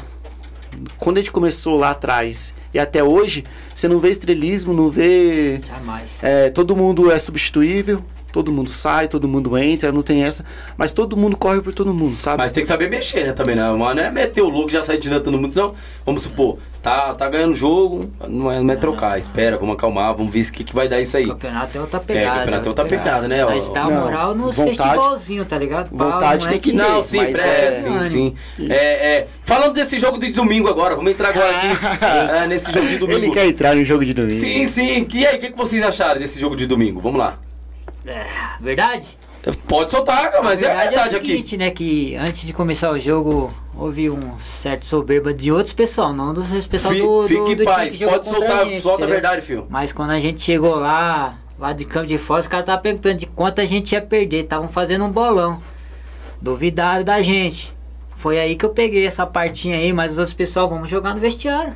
Quando 0.98 1.18
a 1.18 1.22
gente 1.22 1.32
começou 1.32 1.76
lá 1.76 1.90
atrás 1.92 2.54
e 2.74 2.78
até 2.78 3.04
hoje, 3.04 3.44
você 3.74 3.88
não 3.88 4.00
vê 4.00 4.10
estrelismo, 4.10 4.74
não 4.74 4.92
vê. 4.92 5.60
Jamais. 5.66 6.20
é, 6.22 6.50
todo 6.50 6.76
mundo 6.76 7.12
é 7.12 7.18
substituível, 7.18 8.04
todo 8.32 8.52
mundo 8.52 8.70
sai, 8.70 9.08
todo 9.08 9.28
mundo 9.28 9.58
entra, 9.58 9.92
não 9.92 10.02
tem 10.02 10.24
essa. 10.24 10.44
Mas 10.78 10.92
todo 10.94 11.16
mundo 11.18 11.36
corre 11.38 11.62
por 11.62 11.74
todo 11.74 11.94
mundo, 11.94 12.16
sabe? 12.16 12.38
Mas 12.38 12.52
tem 12.52 12.62
que 12.64 12.68
saber 12.68 12.90
mexer, 12.90 13.24
né, 13.26 13.34
também, 13.34 13.56
né? 13.56 13.64
Não 13.64 13.90
é 13.90 14.12
meter 14.12 14.42
o 14.42 14.50
louco 14.50 14.70
e 14.70 14.74
já 14.74 14.84
sair 14.84 14.98
tirando 15.00 15.24
todo 15.24 15.38
mundo, 15.38 15.52
senão, 15.52 15.74
vamos 16.06 16.24
supor, 16.24 16.58
tá, 16.82 17.14
tá 17.16 17.28
ganhando 17.30 17.52
o 17.52 17.56
jogo, 17.56 18.10
não 18.28 18.52
é, 18.52 18.62
não 18.62 18.74
é 18.74 18.76
trocar, 18.76 19.18
espera, 19.18 19.58
vamos 19.58 19.76
acalmar, 19.76 20.14
vamos 20.16 20.32
ver 20.34 20.42
o 20.42 20.52
que, 20.52 20.64
que 20.64 20.76
vai 20.76 20.88
dar 20.88 21.02
isso 21.02 21.18
aí. 21.18 21.26
O 21.26 21.30
campeonato 21.30 21.78
é 21.78 21.82
outra 21.82 22.00
pegada. 22.00 22.40
campeonato 22.40 22.66
é 22.66 22.70
outra 22.70 22.86
pegada, 22.86 23.28
né, 23.28 23.46
Mas 23.46 23.70
dá 23.70 23.86
Não, 23.86 24.02
moral 24.02 24.36
nos 24.36 24.56
vontade- 24.56 24.78
festivalzinhos, 24.78 25.48
tá 25.48 25.58
ligado? 25.58 25.90
Pau, 25.96 26.12
vontade 26.12 26.46
não 26.46 26.50
é 26.50 26.52
tem 26.54 26.60
que 26.62 26.72
ter. 26.72 26.78
Não, 26.78 27.02
sim, 27.02 27.18
Mas 27.18 27.40
é, 27.40 27.66
é- 27.68 27.72
sim, 27.72 28.02
sim. 28.02 28.36
É, 28.70 28.76
é, 29.18 29.28
falando 29.44 29.74
desse 29.74 29.98
jogo 29.98 30.18
de 30.18 30.30
domingo 30.32 30.68
agora, 30.70 30.96
vamos 30.96 31.12
entrar 31.12 31.30
agora 31.30 31.50
aqui 31.50 32.06
é, 32.44 32.48
nesse 32.48 32.72
jogo 32.72 32.88
de 32.88 32.98
domingo. 32.98 33.20
Ele 33.20 33.32
quer 33.32 33.48
entrar 33.48 33.76
no 33.76 33.84
jogo 33.84 34.06
de 34.06 34.14
domingo. 34.14 34.34
Sim, 34.34 34.68
sim. 34.68 35.08
E 35.14 35.26
aí, 35.26 35.38
o 35.38 35.40
que, 35.40 35.52
que 35.52 35.58
vocês 35.58 35.82
acharam 35.84 36.20
desse 36.20 36.40
jogo 36.40 36.56
de 36.56 36.66
domingo? 36.66 37.00
Vamos 37.02 37.20
lá. 37.20 37.38
Verdade? 38.60 39.06
Pode 39.68 39.92
soltar, 39.92 40.32
mas 40.44 40.62
é 40.62 40.72
a 40.72 40.82
verdade 40.84 41.16
é 41.16 41.18
o 41.18 41.22
aqui. 41.22 41.30
seguinte, 41.32 41.58
né? 41.58 41.72
Que 41.72 42.16
antes 42.16 42.46
de 42.46 42.52
começar 42.52 42.92
o 42.92 43.00
jogo, 43.00 43.52
houve 43.76 44.10
um 44.10 44.38
certo 44.38 44.86
soberba 44.86 45.34
de 45.34 45.52
outros 45.52 45.72
pessoal, 45.74 46.12
não 46.12 46.34
dos 46.34 46.68
pessoal 46.68 46.94
Fi- 46.94 47.00
do, 47.02 47.22
do, 47.22 47.28
Fique 47.28 47.40
do 47.40 47.52
em 47.52 47.56
time 47.56 47.66
paz, 47.66 47.98
pode 47.98 48.26
soltar, 48.26 48.66
gente, 48.66 48.82
solta 48.82 49.04
a 49.04 49.06
entendeu? 49.06 49.22
verdade, 49.22 49.42
filho. 49.42 49.66
Mas 49.70 49.94
quando 49.94 50.10
a 50.12 50.20
gente 50.20 50.42
chegou 50.42 50.76
lá, 50.76 51.38
lá 51.58 51.72
de 51.72 51.86
campo 51.86 52.08
de 52.08 52.18
fora, 52.18 52.42
os 52.42 52.48
caras 52.48 52.64
estavam 52.64 52.82
perguntando 52.82 53.16
de 53.16 53.26
quanto 53.26 53.62
a 53.62 53.66
gente 53.66 53.94
ia 53.94 54.02
perder. 54.02 54.44
Estavam 54.44 54.68
fazendo 54.68 55.06
um 55.06 55.10
bolão. 55.12 55.62
Duvidaram 56.42 57.04
da 57.06 57.22
gente. 57.22 57.74
Foi 58.16 58.40
aí 58.40 58.56
que 58.56 58.66
eu 58.66 58.72
peguei 58.72 59.06
essa 59.06 59.26
partinha 59.26 59.78
aí, 59.78 59.94
mas 59.94 60.14
os 60.14 60.18
outros 60.18 60.34
pessoal, 60.34 60.68
vamos 60.68 60.90
jogar 60.90 61.14
no 61.16 61.22
vestiário. 61.22 61.76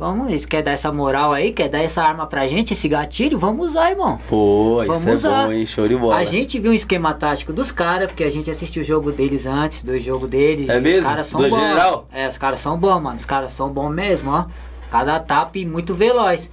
Vamos, 0.00 0.30
eles 0.30 0.46
querem 0.46 0.64
dar 0.64 0.70
essa 0.72 0.90
moral 0.90 1.30
aí, 1.30 1.52
quer 1.52 1.68
dar 1.68 1.80
essa 1.82 2.02
arma 2.02 2.26
pra 2.26 2.46
gente, 2.46 2.72
esse 2.72 2.88
gatilho, 2.88 3.38
vamos 3.38 3.66
usar, 3.66 3.90
irmão. 3.90 4.18
Pô, 4.30 4.76
Vamos 4.86 5.02
isso 5.02 5.10
é 5.10 5.12
usar. 5.12 5.46
bom, 5.46 5.52
hein? 5.52 5.66
Show 5.66 5.86
de 5.86 5.94
bola. 5.94 6.16
A 6.16 6.24
gente 6.24 6.58
viu 6.58 6.70
um 6.70 6.74
esquema 6.74 7.12
tático 7.12 7.52
dos 7.52 7.70
caras, 7.70 8.06
porque 8.06 8.24
a 8.24 8.30
gente 8.30 8.50
assistiu 8.50 8.80
o 8.80 8.84
jogo 8.84 9.12
deles 9.12 9.44
antes, 9.44 9.82
do 9.82 9.98
jogo 10.00 10.26
deles. 10.26 10.70
É 10.70 10.80
mesmo? 10.80 11.02
Os 11.02 11.06
caras 11.06 11.26
são 11.26 11.38
Do 11.42 11.50
bons. 11.50 11.56
general? 11.58 12.08
É, 12.10 12.26
os 12.26 12.38
caras 12.38 12.60
são 12.60 12.78
bons, 12.78 12.98
mano. 12.98 13.16
Os 13.16 13.26
caras 13.26 13.52
são 13.52 13.68
bons 13.68 13.90
mesmo, 13.90 14.30
ó. 14.30 14.46
Cada 14.88 15.20
tapa 15.20 15.58
e 15.58 15.66
muito 15.66 15.92
veloz. 15.92 16.50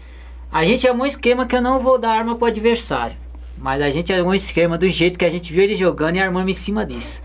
A 0.52 0.66
gente 0.66 0.86
armou 0.86 1.06
um 1.06 1.08
esquema 1.08 1.46
que 1.46 1.56
eu 1.56 1.62
não 1.62 1.80
vou 1.80 1.98
dar 1.98 2.18
arma 2.18 2.36
pro 2.36 2.48
adversário. 2.48 3.16
Mas 3.58 3.82
a 3.82 3.90
gente 3.90 4.12
armou 4.12 4.32
um 4.34 4.36
esquema 4.36 4.78
do 4.78 4.90
jeito 4.90 5.18
que 5.18 5.24
a 5.24 5.30
gente 5.30 5.54
viu 5.54 5.64
ele 5.64 5.74
jogando 5.74 6.18
e 6.18 6.20
armamos 6.20 6.52
em 6.52 6.54
cima 6.54 6.86
disso. 6.86 7.22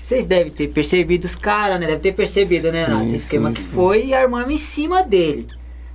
Vocês 0.00 0.26
devem 0.26 0.52
ter 0.52 0.68
percebido 0.68 1.24
os 1.24 1.34
caras, 1.34 1.78
né? 1.80 1.86
Deve 1.86 2.00
ter 2.00 2.12
percebido, 2.12 2.70
né, 2.72 2.86
Nath? 2.86 3.04
Esse 3.04 3.16
esquema 3.16 3.48
sim, 3.48 3.54
que 3.54 3.62
sim. 3.62 3.70
foi 3.70 4.06
e 4.06 4.14
armamos 4.14 4.50
em 4.50 4.56
cima 4.56 5.02
dele. 5.02 5.46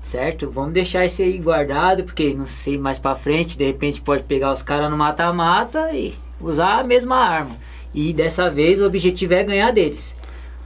Certo? 0.04 0.52
Vamos 0.52 0.74
deixar 0.74 1.06
esse 1.06 1.24
aí 1.24 1.38
guardado, 1.38 2.04
porque 2.04 2.34
não 2.34 2.46
sei 2.46 2.78
mais 2.78 3.00
pra 3.00 3.16
frente, 3.16 3.58
de 3.58 3.66
repente 3.66 4.02
pode 4.02 4.24
pegar 4.24 4.52
os 4.52 4.62
caras 4.62 4.92
no 4.92 4.98
mata-mata 4.98 5.92
e 5.94 6.14
usar 6.42 6.80
a 6.80 6.84
mesma 6.84 7.16
arma. 7.16 7.56
E 7.94 8.12
dessa 8.12 8.50
vez 8.50 8.80
o 8.80 8.86
objetivo 8.86 9.34
é 9.34 9.44
ganhar 9.44 9.72
deles. 9.72 10.14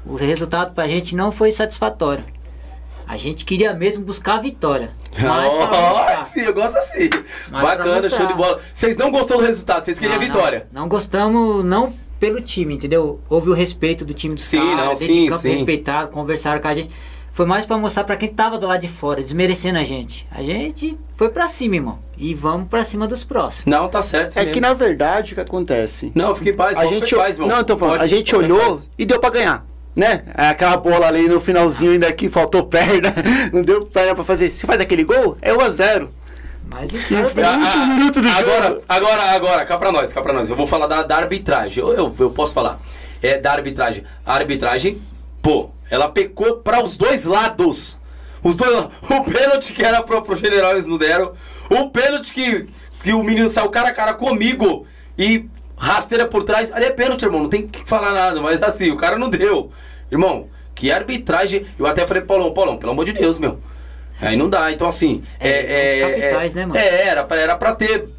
O 0.06 0.16
resultado 0.16 0.74
pra 0.74 0.88
gente 0.88 1.16
não 1.16 1.32
foi 1.32 1.52
satisfatório. 1.52 2.24
A 3.08 3.16
gente 3.16 3.46
queria 3.46 3.74
mesmo 3.74 4.04
buscar 4.04 4.36
a 4.36 4.42
vitória. 4.42 4.90
Mas 5.22 5.54
mostrar. 5.54 6.22
sim, 6.22 6.42
eu 6.42 6.54
gosto 6.54 6.78
assim. 6.78 7.10
Mas 7.52 7.62
Bacana, 7.62 8.10
show 8.10 8.26
de 8.26 8.34
bola. 8.34 8.60
Vocês 8.74 8.98
não 8.98 9.12
gostou 9.12 9.38
do 9.38 9.46
resultado, 9.46 9.86
vocês 9.86 10.00
queriam 10.00 10.18
a 10.18 10.20
Não, 10.20 10.26
vitória. 10.26 10.68
Não, 10.72 10.82
não 10.82 10.90
gostamos, 10.90 11.64
não 11.64 11.94
pelo 12.20 12.42
time, 12.42 12.74
entendeu? 12.76 13.20
Houve 13.30 13.50
o 13.50 13.54
respeito 13.54 14.04
do 14.06 14.14
time 14.14 14.36
dos 14.36 14.46
Sim, 14.46 14.58
caras, 14.58 14.76
não, 14.78 14.88
dentro 14.94 15.06
sim, 15.14 15.24
de 15.24 15.30
campo 15.30 15.42
sim. 15.42 15.50
respeitaram, 15.52 16.08
conversaram 16.10 16.62
com 16.62 16.68
a 16.68 16.74
gente. 16.74 16.90
Foi 17.32 17.46
mais 17.46 17.66
pra 17.68 17.78
mostrar 17.78 18.04
pra 18.04 18.16
quem 18.16 18.30
tava 18.30 18.58
do 18.58 18.66
lado 18.66 18.82
de 18.82 18.88
fora, 18.88 19.22
desmerecendo 19.22 19.78
a 19.78 19.84
gente. 19.84 20.26
A 20.32 20.42
gente 20.42 20.98
foi 21.16 21.30
pra 21.30 21.48
cima, 21.48 21.76
irmão. 21.76 22.00
E 22.18 22.34
vamos 22.34 22.68
pra 22.68 22.84
cima 22.84 23.06
dos 23.06 23.24
próximos. 23.24 23.68
Não, 23.68 23.88
tá 23.88 24.02
certo. 24.02 24.30
isso 24.32 24.40
É 24.40 24.42
mesmo. 24.42 24.54
que 24.56 24.60
na 24.62 24.74
verdade 24.74 25.34
o 25.34 25.36
que 25.36 25.42
acontece? 25.42 26.12
Não, 26.16 26.34
fique 26.34 26.50
em 26.50 26.56
paz, 26.56 26.76
a 26.76 26.86
gente, 26.88 27.16
paz, 27.16 27.38
irmão. 27.38 27.56
não, 27.56 27.64
tô 27.64 27.78
falando, 27.78 28.00
Pode- 28.00 28.04
a 28.14 28.18
gente 28.18 28.36
olhou 28.36 28.60
paz. 28.60 28.90
e 28.98 29.06
deu 29.06 29.20
pra 29.20 29.30
ganhar. 29.30 29.64
Né? 29.96 30.24
Aquela 30.34 30.78
bola 30.78 31.08
ali 31.08 31.28
no 31.28 31.40
finalzinho 31.40 31.92
ainda 31.92 32.12
que 32.14 32.28
faltou 32.30 32.64
perna, 32.70 33.14
não 33.54 33.62
deu 33.62 33.86
perna 33.86 34.16
pra 34.16 34.24
fazer. 34.24 34.50
Se 34.52 34.66
faz 34.66 34.82
aquele 34.82 35.04
gol, 35.04 35.38
é 35.42 35.54
1 35.54 35.62
a 35.62 35.70
0 35.70 36.10
Mas 36.72 36.92
os 36.92 37.06
caras 37.08 37.34
No 37.36 37.66
último 37.66 37.86
minuto 37.88 38.22
do 38.22 38.30
agora, 38.30 38.68
jogo. 38.70 38.84
Agora, 38.88 39.22
agora, 39.32 39.66
cá 39.66 39.78
pra 39.78 39.92
nós, 39.92 40.14
cá 40.14 40.22
pra 40.22 40.34
nós. 40.34 40.50
Eu 40.50 40.56
vou 40.56 40.68
falar 40.68 40.88
da, 40.88 41.04
da 41.04 41.18
arbitragem. 41.18 41.84
Eu, 41.84 41.94
eu, 41.94 42.16
eu 42.20 42.30
posso 42.32 42.54
falar. 42.54 42.80
É 43.22 43.38
da 43.38 43.52
arbitragem. 43.52 44.04
A 44.26 44.34
arbitragem, 44.36 45.02
pô, 45.42 45.70
ela 45.90 46.10
pecou 46.10 46.58
pra 46.58 46.84
os 46.84 46.98
dois 46.98 47.26
lados. 47.26 47.98
Os 48.44 48.56
dois. 48.56 48.88
O 49.10 49.24
pênalti 49.24 49.74
que 49.74 49.84
era 49.84 50.04
pro, 50.04 50.22
pro 50.22 50.36
general 50.36 50.72
eles 50.72 50.86
não 50.86 50.98
deram. 50.98 51.34
O 51.70 51.90
pênalti 51.90 52.34
que, 52.34 52.68
que 53.04 53.14
o 53.14 53.24
menino 53.24 53.48
saiu 53.48 53.70
cara 53.70 53.90
a 53.90 53.94
cara 53.94 54.14
comigo 54.14 54.86
e 55.18 55.46
rasteira 55.78 56.26
por 56.26 56.44
trás. 56.44 56.72
Ali 56.72 56.86
é 56.86 56.92
pênalti, 56.92 57.24
irmão. 57.24 57.42
Não 57.42 57.50
tem 57.50 57.68
que 57.68 57.88
falar 57.88 58.12
nada. 58.12 58.42
Mas 58.42 58.62
assim, 58.62 58.92
o 58.92 58.98
cara 58.98 59.18
não 59.18 59.30
deu. 59.30 59.72
Irmão, 60.12 60.48
que 60.76 60.92
arbitragem. 60.92 61.66
Eu 61.78 61.88
até 61.88 62.06
falei 62.06 62.22
pro 62.22 62.36
Paulão, 62.36 62.54
Paulão, 62.54 62.78
pelo 62.78 62.92
amor 62.92 63.06
de 63.06 63.14
Deus, 63.14 63.38
meu. 63.38 63.60
Aí 64.22 64.36
não 64.36 64.50
dá. 64.50 64.72
Então 64.72 64.88
assim. 64.88 65.22
É, 65.40 66.02
É, 66.02 66.06
os 66.06 66.12
capitais, 66.20 66.56
é, 66.56 66.60
né, 66.60 66.66
mano? 66.66 66.80
É, 66.80 67.08
era 67.08 67.24
pra, 67.24 67.38
era 67.38 67.56
pra 67.56 67.76
ter 67.76 68.10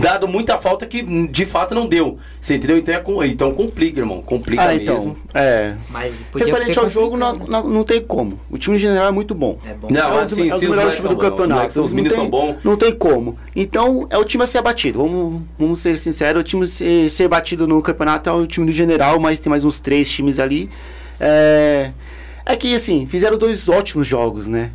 dado 0.00 0.26
muita 0.26 0.56
falta 0.56 0.86
que 0.86 1.02
de 1.28 1.44
fato 1.44 1.74
não 1.74 1.86
deu. 1.86 2.18
Você 2.40 2.54
entendeu? 2.54 2.78
Então, 2.78 2.94
é 2.94 3.00
com- 3.00 3.22
então 3.24 3.52
complica, 3.54 4.00
irmão. 4.00 4.22
Complica 4.22 4.62
Ah, 4.62 4.74
então. 4.74 4.94
mesmo. 4.94 5.16
É. 5.34 5.74
Mas 5.90 6.14
podia 6.32 6.46
Referente 6.46 6.72
ter 6.72 6.80
ao 6.80 6.88
jogo, 6.88 7.18
não, 7.18 7.34
não, 7.34 7.68
não 7.68 7.84
tem 7.84 8.02
como. 8.02 8.40
O 8.50 8.56
time 8.56 8.78
general 8.78 9.08
é 9.08 9.10
muito 9.10 9.34
bom. 9.34 9.58
É 9.68 9.74
bom. 9.74 9.88
Não, 9.90 10.00
é 10.00 10.06
um 10.06 10.14
mas 10.16 10.30
dos, 10.30 10.38
sim, 10.38 10.50
é 10.50 10.54
os 10.54 10.62
melhores 10.62 10.94
times 10.94 11.02
do 11.10 11.16
os 11.16 11.20
campeonato. 11.20 11.82
os 11.82 11.90
Não 11.90 11.96
meninos 11.96 12.14
são 12.14 12.30
bons. 12.30 12.56
Não 12.64 12.76
tem 12.78 12.92
como. 12.92 13.36
Então, 13.54 14.06
é 14.08 14.16
o 14.16 14.24
time 14.24 14.42
a 14.42 14.46
ser 14.46 14.62
batido. 14.62 15.00
Vamos, 15.00 15.42
vamos 15.58 15.78
ser 15.80 15.96
sinceros, 15.98 16.40
o 16.40 16.44
time 16.44 16.66
ser, 16.66 17.10
ser 17.10 17.28
batido 17.28 17.66
no 17.68 17.80
campeonato 17.82 18.30
é 18.30 18.32
o 18.32 18.46
time 18.46 18.64
do 18.66 18.72
general, 18.72 19.20
mas 19.20 19.38
tem 19.38 19.50
mais 19.50 19.66
uns 19.66 19.78
três 19.80 20.10
times 20.10 20.38
ali. 20.38 20.70
É, 21.20 21.90
é 22.46 22.56
que, 22.56 22.74
assim, 22.74 23.06
fizeram 23.06 23.36
dois 23.36 23.68
ótimos 23.68 24.06
jogos, 24.06 24.48
né? 24.48 24.70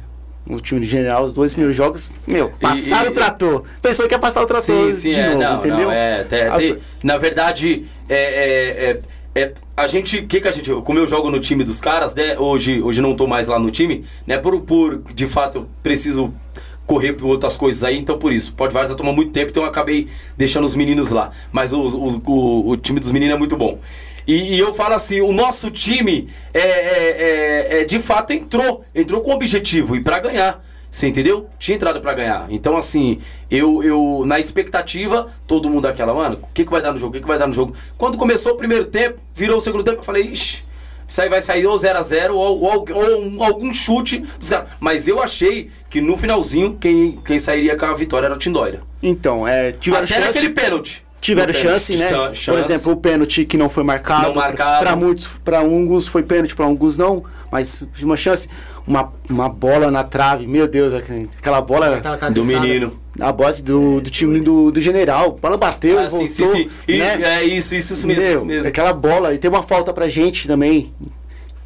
O 0.49 0.59
time 0.59 0.79
do 0.81 0.85
general, 0.87 1.25
os 1.25 1.33
dois 1.33 1.53
primeiros 1.53 1.77
jogos, 1.77 2.09
meu, 2.27 2.49
passaram 2.59 3.09
e- 3.09 3.11
o 3.11 3.13
trator. 3.13 3.63
Pensou 3.81 4.07
que 4.07 4.15
ia 4.15 4.19
passar 4.19 4.41
o 4.41 4.47
trator 4.47 4.63
Sim, 4.87 4.93
sim, 4.93 5.11
de 5.11 5.19
é, 5.19 5.27
novo, 5.29 5.43
não, 5.43 5.57
entendeu? 5.59 5.77
não, 5.85 5.91
é, 5.91 6.23
te- 6.23 6.79
na 7.03 7.17
verdade, 7.17 7.85
é, 8.09 8.15
é, 8.15 8.89
é, 9.35 9.41
é, 9.43 9.53
a 9.77 9.85
gente, 9.85 10.17
o 10.17 10.27
que 10.27 10.41
que 10.41 10.47
a 10.47 10.51
gente, 10.51 10.71
como 10.83 10.97
eu 10.97 11.05
jogo 11.05 11.29
no 11.29 11.39
time 11.39 11.63
dos 11.63 11.79
caras, 11.79 12.15
né, 12.15 12.37
hoje, 12.39 12.81
hoje 12.81 12.99
não 12.99 13.15
tô 13.15 13.27
mais 13.27 13.47
lá 13.47 13.59
no 13.59 13.69
time, 13.69 14.03
né, 14.25 14.37
por, 14.39 14.59
por, 14.61 15.01
de 15.13 15.27
fato, 15.27 15.59
eu 15.59 15.69
preciso 15.83 16.33
correr 16.85 17.13
por 17.13 17.27
outras 17.27 17.55
coisas 17.55 17.83
aí, 17.83 17.99
então 17.99 18.17
por 18.17 18.33
isso, 18.33 18.51
pode 18.53 18.73
várias 18.73 18.95
tomar 18.95 19.13
muito 19.13 19.31
tempo, 19.31 19.51
então 19.51 19.61
eu 19.61 19.69
acabei 19.69 20.07
deixando 20.35 20.65
os 20.65 20.73
meninos 20.73 21.11
lá, 21.11 21.29
mas 21.51 21.71
o, 21.71 21.79
o, 21.81 22.21
o, 22.25 22.69
o 22.71 22.77
time 22.77 22.99
dos 22.99 23.11
meninos 23.11 23.35
é 23.35 23.37
muito 23.37 23.55
bom. 23.55 23.77
E, 24.29 24.53
e 24.55 24.59
eu 24.59 24.71
falo 24.71 24.93
assim, 24.93 25.21
o 25.21 25.33
nosso 25.33 25.71
time 25.71 26.27
é, 26.53 26.59
é, 26.59 27.15
é, 27.77 27.81
é, 27.81 27.83
de 27.83 27.99
fato 27.99 28.31
entrou, 28.31 28.85
entrou 28.93 29.21
com 29.21 29.31
objetivo 29.31 29.95
e 29.95 30.01
pra 30.01 30.19
ganhar. 30.19 30.63
Você 30.91 31.07
entendeu? 31.07 31.47
Tinha 31.57 31.75
entrado 31.75 31.99
pra 31.99 32.13
ganhar. 32.13 32.45
Então, 32.49 32.77
assim, 32.77 33.19
eu, 33.49 33.81
eu 33.83 34.23
na 34.27 34.39
expectativa, 34.39 35.27
todo 35.47 35.67
mundo 35.67 35.87
aquela, 35.87 36.13
mano, 36.13 36.39
o 36.43 36.47
que, 36.53 36.63
que 36.63 36.69
vai 36.71 36.79
dar 36.81 36.91
no 36.91 36.97
jogo? 36.99 37.09
O 37.09 37.13
que, 37.13 37.21
que 37.21 37.27
vai 37.27 37.39
dar 37.39 37.47
no 37.47 37.53
jogo? 37.53 37.73
Quando 37.97 38.17
começou 38.19 38.51
o 38.51 38.55
primeiro 38.55 38.85
tempo, 38.85 39.19
virou 39.35 39.57
o 39.57 39.61
segundo 39.61 39.83
tempo, 39.83 39.97
eu 39.99 40.03
falei, 40.03 40.23
ixi, 40.23 40.63
isso 41.07 41.21
aí 41.23 41.29
vai 41.29 41.41
sair 41.41 41.65
ou 41.65 41.75
0x0 41.75 42.29
ou, 42.35 42.61
ou, 42.61 42.85
ou 42.93 43.21
um- 43.23 43.43
algum 43.43 43.73
chute 43.73 44.19
dos 44.39 44.47
caras. 44.49 44.69
Mas 44.79 45.07
eu 45.07 45.19
achei 45.21 45.71
que 45.89 45.99
no 46.01 46.15
finalzinho, 46.15 46.77
quem, 46.79 47.19
quem 47.25 47.39
sairia 47.39 47.75
com 47.75 47.85
a 47.87 47.93
vitória 47.95 48.27
era 48.27 48.35
o 48.35 48.37
Tindória. 48.37 48.81
Então, 49.01 49.47
é, 49.47 49.71
tiveram 49.71 50.03
Até 50.03 50.13
chance. 50.15 50.27
naquele 50.27 50.49
pênalti. 50.53 51.03
Tiveram 51.21 51.51
chance, 51.53 51.95
né? 51.97 52.07
Chan- 52.09 52.27
Por 52.27 52.35
chance. 52.35 52.71
exemplo, 52.71 52.93
o 52.93 52.97
pênalti 52.97 53.43
que 53.45 53.57
não 53.57 53.69
foi 53.69 53.83
marcado. 53.83 54.27
Não 54.27 54.35
marcado. 54.35 54.83
Para 54.85 54.95
muitos, 54.95 55.27
para 55.43 55.59
alguns 55.59 56.07
foi 56.07 56.23
pênalti, 56.23 56.55
para 56.55 56.65
alguns 56.65 56.97
não. 56.97 57.23
Mas 57.51 57.83
uma 58.01 58.15
chance, 58.15 58.47
uma, 58.87 59.11
uma 59.29 59.49
bola 59.49 59.89
na 59.91 60.03
trave, 60.03 60.45
meu 60.47 60.67
Deus, 60.67 60.93
aquela 60.93 61.59
bola, 61.61 61.97
Aquela 61.97 62.15
do 62.29 62.45
menino. 62.45 62.97
a 63.19 63.31
bola 63.31 63.51
do, 63.53 63.99
do 63.99 64.09
time 64.09 64.39
do, 64.39 64.71
do 64.71 64.79
general. 64.79 65.35
A 65.37 65.41
bola 65.41 65.57
bateu, 65.57 65.99
Ah, 65.99 66.07
voltou. 66.07 66.27
sim, 66.29 66.45
sim, 66.45 66.45
sim. 66.45 66.69
E- 66.87 66.97
né? 66.99 67.21
É 67.39 67.43
isso, 67.43 67.73
isso, 67.75 67.93
isso 67.93 68.07
mesmo, 68.07 68.23
Meu, 68.23 68.33
isso 68.33 68.45
mesmo. 68.45 68.69
Aquela 68.69 68.93
bola, 68.93 69.33
e 69.33 69.37
tem 69.37 69.49
uma 69.49 69.63
falta 69.63 69.91
pra 69.91 70.07
gente 70.07 70.47
também. 70.47 70.93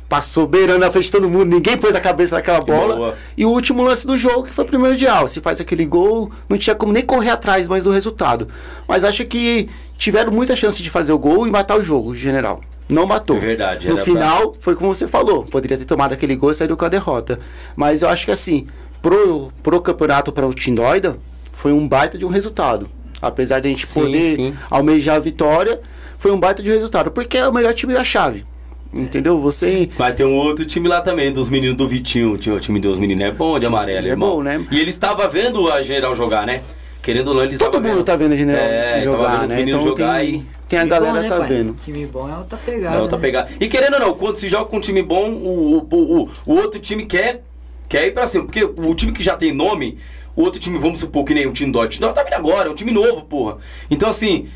Passou 0.10 0.46
beirando 0.46 0.80
na 0.80 0.92
frente 0.92 1.06
de 1.06 1.12
todo 1.12 1.28
mundo, 1.30 1.46
ninguém 1.46 1.78
pôs 1.78 1.96
a 1.96 2.00
cabeça 2.00 2.36
naquela 2.36 2.60
bola. 2.60 2.96
boa. 2.96 3.16
E 3.36 3.46
o 3.46 3.50
último 3.50 3.82
lance 3.82 4.06
do 4.06 4.16
jogo, 4.16 4.44
que 4.44 4.54
foi 4.54 4.66
primordial. 4.66 5.28
Se 5.28 5.42
faz 5.42 5.60
aquele 5.60 5.86
gol, 5.86 6.32
não 6.48 6.58
tinha 6.58 6.76
como 6.76 6.94
nem 6.94 7.04
correr 7.04 7.32
atrás 7.32 7.68
mais 7.68 7.86
do 7.86 7.92
resultado. 7.92 8.48
Mas 8.88 9.04
acho 9.04 9.26
que 9.26 9.68
tiveram 9.98 10.32
muita 10.32 10.56
chance 10.56 10.84
de 10.84 10.90
fazer 10.90 11.14
o 11.14 11.18
gol 11.20 11.48
e 11.48 11.52
matar 11.52 11.78
o 11.78 11.84
jogo, 11.84 12.16
general. 12.16 12.62
Não 12.90 13.06
matou. 13.08 13.38
É 13.38 13.40
verdade, 13.40 13.88
No 13.88 13.98
final, 13.98 14.54
foi 14.60 14.76
como 14.76 14.94
você 14.94 15.08
falou. 15.08 15.44
Poderia 15.44 15.78
ter 15.78 15.86
tomado 15.86 16.14
aquele 16.14 16.36
gol 16.36 16.52
e 16.52 16.54
saído 16.54 16.78
com 16.78 16.86
a 16.86 16.90
derrota. 16.90 17.40
Mas 17.76 18.02
eu 18.02 18.10
acho 18.10 18.26
que 18.26 18.32
assim, 18.32 18.68
pro, 19.02 19.52
pro 19.64 19.82
campeonato 19.82 20.32
para 20.32 20.46
o 20.46 20.54
Tindóida, 20.54 21.18
foi 21.52 21.72
um 21.72 21.88
baita 21.88 22.18
de 22.18 22.26
um 22.26 22.30
resultado. 22.30 22.88
Apesar 23.22 23.62
de 23.62 23.68
a 23.68 23.72
gente 23.72 23.86
Sim, 23.88 24.02
poder 24.02 24.22
sim. 24.22 24.54
almejar 24.70 25.16
a 25.16 25.20
vitória, 25.20 25.80
foi 26.18 26.32
um 26.32 26.40
baita 26.40 26.62
de 26.62 26.70
resultado. 26.70 27.10
Porque 27.10 27.38
é 27.38 27.48
o 27.48 27.54
melhor 27.54 27.74
time 27.74 27.94
da 27.94 28.04
chave. 28.04 28.46
Entendeu? 28.94 29.40
Você. 29.42 29.90
Vai 29.98 30.14
ter 30.14 30.26
um 30.26 30.36
outro 30.36 30.66
time 30.66 30.88
lá 30.88 31.02
também, 31.02 31.32
dos 31.32 31.50
meninos 31.50 31.76
do 31.76 31.88
Vitinho. 31.88 32.34
O 32.34 32.60
time 32.60 32.80
dos 32.80 33.00
meninos 33.00 33.26
é 33.26 33.32
bom 33.32 33.58
de 33.58 33.66
amarelo, 33.66 34.08
É 34.08 34.12
irmão. 34.12 34.36
bom, 34.38 34.44
né? 34.44 34.66
E 34.72 34.80
ele 34.80 34.90
estava 34.90 35.28
vendo 35.28 35.72
a 35.72 35.82
General 35.82 36.14
jogar, 36.16 36.46
né? 36.46 36.62
Querendo 37.02 37.30
ou 37.30 37.34
não, 37.34 37.44
ele 37.44 37.58
Todo 37.58 37.82
mundo 37.82 37.96
vendo. 37.96 38.04
tá 38.04 38.16
vendo 38.16 38.34
a 38.34 38.38
General 38.38 38.62
É, 38.64 38.92
tava 38.92 39.04
jogar, 39.04 39.32
vendo 39.32 39.44
os 39.44 39.50
né? 39.50 39.56
meninos 39.58 39.82
Então 39.82 39.92
jogar 39.98 40.20
tem, 40.22 40.30
e- 40.36 40.46
tem 40.70 40.80
a 40.80 40.82
Time 40.84 40.90
galera 40.90 41.14
bom, 41.16 41.22
né, 41.22 41.30
tá 41.30 41.38
pai? 41.38 41.48
vendo. 41.50 41.74
Time 41.74 42.06
bom 42.06 42.30
é 42.30 42.38
outra 42.38 42.58
pegada. 42.58 42.98
Não, 43.00 43.08
tá 43.08 43.16
né? 43.18 43.22
pegado. 43.22 43.52
E 43.60 43.68
querendo 43.68 43.94
ou 43.96 44.00
não, 44.00 44.14
quando 44.14 44.36
se 44.38 44.48
joga 44.48 44.66
com 44.66 44.78
um 44.78 44.80
time 44.80 45.02
bom, 45.04 45.30
o, 45.32 45.80
o, 45.92 45.96
o, 46.22 46.30
o 46.46 46.54
outro 46.56 46.80
time 46.80 47.06
quer, 47.06 47.44
quer 47.90 48.08
ir 48.08 48.12
pra 48.14 48.26
cima. 48.26 48.46
Porque 48.46 48.64
o 48.64 48.96
time 48.96 49.12
que 49.12 49.22
já 49.22 49.36
tem 49.36 49.52
nome, 49.52 49.98
o 50.36 50.44
outro 50.44 50.62
time, 50.62 50.78
vamos 50.80 51.00
supor 51.02 51.26
que 51.26 51.34
nem 51.34 51.46
o 51.46 51.52
time 51.52 51.72
do 51.74 51.86
Tindói, 51.88 52.14
tá 52.14 52.24
vindo 52.24 52.34
agora, 52.36 52.70
é 52.70 52.72
um 52.72 52.76
time 52.76 52.92
novo, 52.92 53.22
porra. 53.24 53.58
Então 53.92 54.08
assim, 54.08 54.48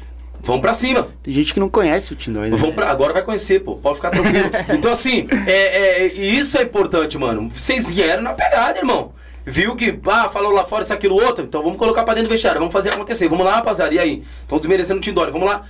vamos 0.47 0.61
pra 0.61 0.73
cima. 0.73 1.07
Tem 1.21 1.33
gente 1.33 1.53
que 1.53 1.59
não 1.59 1.69
conhece 1.69 2.13
o 2.13 2.15
Tindói, 2.15 2.49
né? 2.49 2.57
Vamos 2.57 2.73
pra, 2.73 2.89
agora 2.89 3.13
vai 3.13 3.21
conhecer, 3.21 3.59
pô. 3.59 3.75
Pode 3.75 3.97
ficar 3.97 4.09
tranquilo. 4.09 4.49
então, 4.73 4.91
assim, 4.91 5.27
é, 5.45 6.05
é, 6.05 6.15
e 6.15 6.37
isso 6.37 6.57
é 6.57 6.63
importante, 6.63 7.17
mano. 7.17 7.49
Vocês 7.49 7.87
vieram 7.87 8.23
na 8.23 8.33
pegada, 8.33 8.79
irmão. 8.79 9.11
Viu 9.45 9.75
que, 9.75 9.97
ah, 10.07 10.27
falou 10.27 10.51
lá 10.51 10.65
fora 10.65 10.83
isso, 10.83 10.93
aquilo, 10.93 11.15
outro. 11.15 11.45
Então 11.45 11.61
vamos 11.61 11.77
colocar 11.77 12.03
pra 12.03 12.13
dentro 12.13 12.29
do 12.29 12.31
vestiário. 12.31 12.59
Vamos 12.59 12.73
fazer 12.73 12.93
acontecer. 12.93 13.27
Vamos 13.27 13.45
lá, 13.45 13.55
rapaziada. 13.55 13.93
E 13.93 13.99
aí? 13.99 14.23
Estão 14.41 14.57
desmerecendo 14.57 14.99
o 14.99 15.01
Tindório. 15.01 15.31
Vamos 15.31 15.47
lá. 15.47 15.63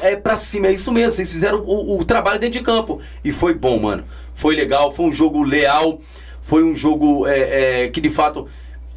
É 0.00 0.14
pra 0.16 0.36
cima, 0.36 0.66
é 0.66 0.72
isso 0.72 0.92
mesmo. 0.92 1.12
Vocês 1.12 1.30
fizeram 1.30 1.60
o, 1.60 1.98
o 1.98 2.04
trabalho 2.04 2.38
dentro 2.38 2.58
de 2.58 2.64
campo. 2.64 3.00
E 3.24 3.32
foi 3.32 3.54
bom, 3.54 3.78
mano. 3.78 4.04
Foi 4.34 4.54
legal. 4.54 4.92
Foi 4.92 5.06
um 5.06 5.12
jogo 5.12 5.42
leal. 5.42 6.00
Foi 6.40 6.62
um 6.62 6.74
jogo 6.74 7.26
é, 7.26 7.84
é, 7.84 7.88
que, 7.88 8.00
de 8.00 8.10
fato, 8.10 8.46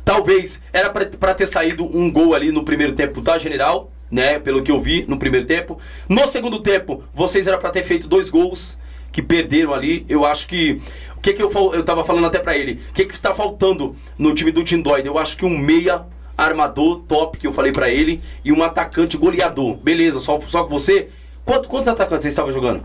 Talvez 0.07 0.61
era 0.71 0.89
pra, 0.89 1.05
pra 1.05 1.33
ter 1.33 1.45
saído 1.45 1.83
um 1.83 2.09
gol 2.09 2.33
ali 2.33 2.49
no 2.49 2.63
primeiro 2.63 2.93
tempo 2.93 3.19
da 3.19 3.37
General, 3.37 3.91
né? 4.11 4.39
Pelo 4.39 4.61
que 4.61 4.71
eu 4.71 4.79
vi 4.79 5.05
no 5.07 5.17
primeiro 5.17 5.45
tempo. 5.45 5.77
No 6.07 6.25
segundo 6.27 6.59
tempo, 6.59 7.03
vocês 7.13 7.47
era 7.47 7.57
pra 7.57 7.69
ter 7.69 7.83
feito 7.83 8.07
dois 8.07 8.29
gols 8.29 8.77
que 9.11 9.21
perderam 9.21 9.73
ali. 9.73 10.05
Eu 10.07 10.25
acho 10.25 10.47
que. 10.47 10.81
O 11.15 11.19
que, 11.21 11.33
que 11.33 11.41
eu, 11.41 11.49
eu 11.73 11.83
tava 11.83 12.03
falando 12.03 12.25
até 12.27 12.39
pra 12.39 12.55
ele? 12.57 12.79
O 12.89 12.93
que, 12.93 13.05
que 13.05 13.19
tá 13.19 13.33
faltando 13.33 13.95
no 14.17 14.33
time 14.33 14.51
do 14.51 14.63
Tindoide? 14.63 15.07
Eu 15.07 15.17
acho 15.17 15.35
que 15.35 15.45
um 15.45 15.57
meia 15.57 16.05
armador 16.37 16.99
top, 17.07 17.37
que 17.37 17.47
eu 17.47 17.51
falei 17.51 17.71
pra 17.71 17.89
ele, 17.89 18.21
e 18.45 18.51
um 18.51 18.61
atacante 18.63 19.17
goleador. 19.17 19.75
Beleza, 19.77 20.19
só, 20.19 20.39
só 20.39 20.63
com 20.63 20.69
você. 20.69 21.07
Quanto- 21.43 21.67
quantos 21.67 21.87
atacantes 21.87 22.21
vocês 22.23 22.31
estavam 22.33 22.51
jogando? 22.51 22.83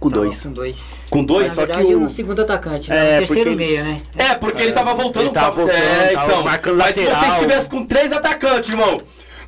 Com 0.00 0.08
Tava 0.10 0.22
dois. 0.22 0.42
Com 0.44 0.52
dois. 0.52 1.06
Com 1.10 1.24
dois? 1.24 1.46
Na 1.48 1.52
Só 1.52 1.60
que 1.66 1.72
verdade, 1.72 1.94
o- 1.94 2.00
um 2.04 2.08
segundo 2.08 2.40
atacante, 2.40 2.88
né? 2.88 2.96
É, 2.96 3.16
um 3.16 3.18
terceiro 3.18 3.50
porque 3.50 3.64
ele- 3.64 3.72
meia, 3.72 3.82
né? 3.84 4.00
É, 4.16 4.34
porque 4.36 4.62
ele 4.62 4.72
tava 4.72 4.94
voltando. 4.94 5.24
Ele 5.24 5.32
tava 5.34 5.56
voltando, 5.56 5.76
é, 5.76 6.12
tava 6.12 6.26
então. 6.32 6.42
Mas 6.44 6.94
se 6.94 7.02
lateral. 7.04 7.14
vocês 7.20 7.32
estivessem 7.34 7.70
com 7.70 7.84
três 7.84 8.12
atacantes, 8.12 8.70
irmão, 8.70 8.96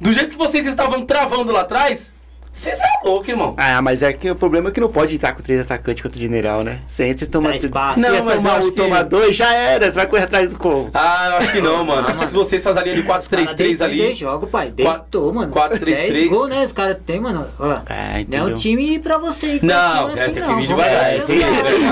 do 0.01 0.12
jeito 0.12 0.30
que 0.30 0.38
vocês 0.38 0.66
estavam 0.66 1.05
travando 1.05 1.53
lá 1.53 1.61
atrás, 1.61 2.14
vocês 2.53 2.80
é 2.80 3.07
louco, 3.07 3.30
irmão. 3.30 3.55
Ah, 3.57 3.80
mas 3.80 4.03
é 4.03 4.12
que 4.12 4.30
o 4.30 4.34
problema 4.34 4.68
é 4.70 4.72
que 4.72 4.80
não 4.80 4.88
pode 4.88 5.14
entrar 5.14 5.32
com 5.34 5.42
três 5.42 5.61
atacantes 5.61 6.03
contra 6.03 6.18
o 6.18 6.20
general, 6.20 6.64
né? 6.64 6.80
Você 6.84 7.05
entra 7.05 7.24
e 7.24 7.28
toma 7.28 7.55
espaço. 7.55 8.01
Não, 8.01 8.24
mas 8.24 8.42
tomar 8.42 8.59
um, 8.59 8.62
que- 8.62 8.70
toma 8.72 9.05
dois, 9.05 9.36
já 9.36 9.53
era. 9.55 9.90
Você 9.90 9.96
vai 9.96 10.07
correr 10.07 10.24
atrás 10.24 10.51
do 10.53 10.59
como? 10.59 10.90
Ah, 10.92 11.28
eu 11.30 11.36
acho 11.36 11.53
que 11.53 11.61
não, 11.61 11.84
mano. 11.84 12.09
Acho 12.09 12.20
que 12.20 12.26
se 12.26 12.34
vocês 12.34 12.62
fazem 12.64 12.82
a 12.82 12.84
linha 12.84 12.96
de 12.96 13.03
4-3-3 13.05 13.80
ali. 13.80 14.12
jogo, 14.14 14.46
pai. 14.48 14.72
Quatro- 14.76 15.03
Deitou, 15.03 15.32
mano. 15.32 15.53
quatro, 15.53 15.78
três, 15.78 15.98
10 15.98 16.11
três. 16.11 16.28
gols, 16.30 16.51
né? 16.51 16.62
Os 16.64 16.72
caras 16.72 16.96
tem, 17.07 17.20
mano. 17.20 17.46
Ó, 17.59 17.78
É, 17.88 18.24
não 18.28 18.48
é 18.48 18.53
um 18.53 18.55
time 18.55 18.98
pra 18.98 19.16
você 19.18 19.55
ir 19.55 19.64
Não, 19.64 20.09
cima 20.09 20.20
é, 20.20 20.24
assim, 20.24 20.32
tem 20.32 20.42
que 20.42 20.55
vir 20.55 20.66
devagar. 20.66 20.92
é, 20.92 21.14
é, 21.14 21.18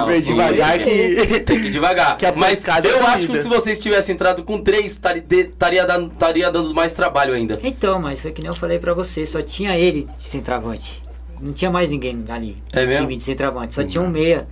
Vem 0.07 0.21
sim, 0.21 0.31
devagar 0.33 0.79
que- 0.79 1.41
Tem 1.41 1.61
que 1.61 1.67
ir 1.67 1.71
devagar. 1.71 2.17
Que 2.17 2.31
Mas 2.33 2.67
é 2.67 2.81
eu 2.85 3.07
acho 3.07 3.29
que 3.29 3.37
se 3.39 3.49
vocês 3.49 3.79
tivessem 3.79 4.15
entrado 4.15 4.43
com 4.43 4.59
três, 4.59 4.87
estaria 4.93 5.87
dando, 5.87 6.13
estaria 6.13 6.51
dando 6.51 6.75
mais 6.75 6.93
trabalho 6.93 7.33
ainda. 7.35 7.59
Então, 7.63 8.01
mas 8.01 8.21
foi 8.21 8.33
que 8.33 8.41
nem 8.43 8.49
eu 8.49 8.55
falei 8.55 8.79
pra 8.79 8.93
você, 8.95 9.25
só 9.25 9.41
tinha 9.41 9.77
ele 9.79 10.07
de 10.17 10.23
centroavante. 10.49 11.03
Não 11.41 11.53
tinha 11.53 11.71
mais 11.71 11.91
ninguém 11.91 12.25
ali 12.29 12.63
É 12.73 12.81
no 12.81 12.87
mesmo? 12.87 13.01
time 13.03 13.17
de 13.17 13.23
centroavante, 13.23 13.75
só 13.75 13.85
tinha 13.85 14.03
um 14.03 14.09
meia. 14.09 14.49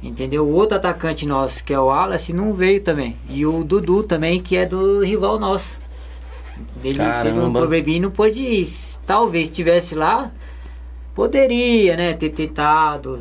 Entendeu? 0.00 0.46
O 0.46 0.52
outro 0.52 0.76
atacante 0.76 1.26
nosso, 1.26 1.64
que 1.64 1.74
é 1.74 1.80
o 1.80 1.86
Wallace, 1.86 2.32
não 2.32 2.52
veio 2.52 2.80
também. 2.80 3.16
E 3.28 3.44
o 3.44 3.64
Dudu 3.64 4.04
também, 4.04 4.38
que 4.40 4.56
é 4.56 4.64
do 4.64 5.02
rival 5.02 5.40
nosso. 5.40 5.80
Ele 6.84 6.94
teve 6.94 7.02
um 7.02 7.04
Caramba. 7.04 7.58
probleminha 7.58 7.96
e 7.96 8.00
não 8.00 8.10
pôde 8.10 8.38
ir. 8.38 8.66
Talvez 9.04 9.48
estivesse 9.48 9.96
lá, 9.96 10.30
poderia, 11.16 11.96
né? 11.96 12.14
Ter 12.14 12.28
tentado. 12.28 13.20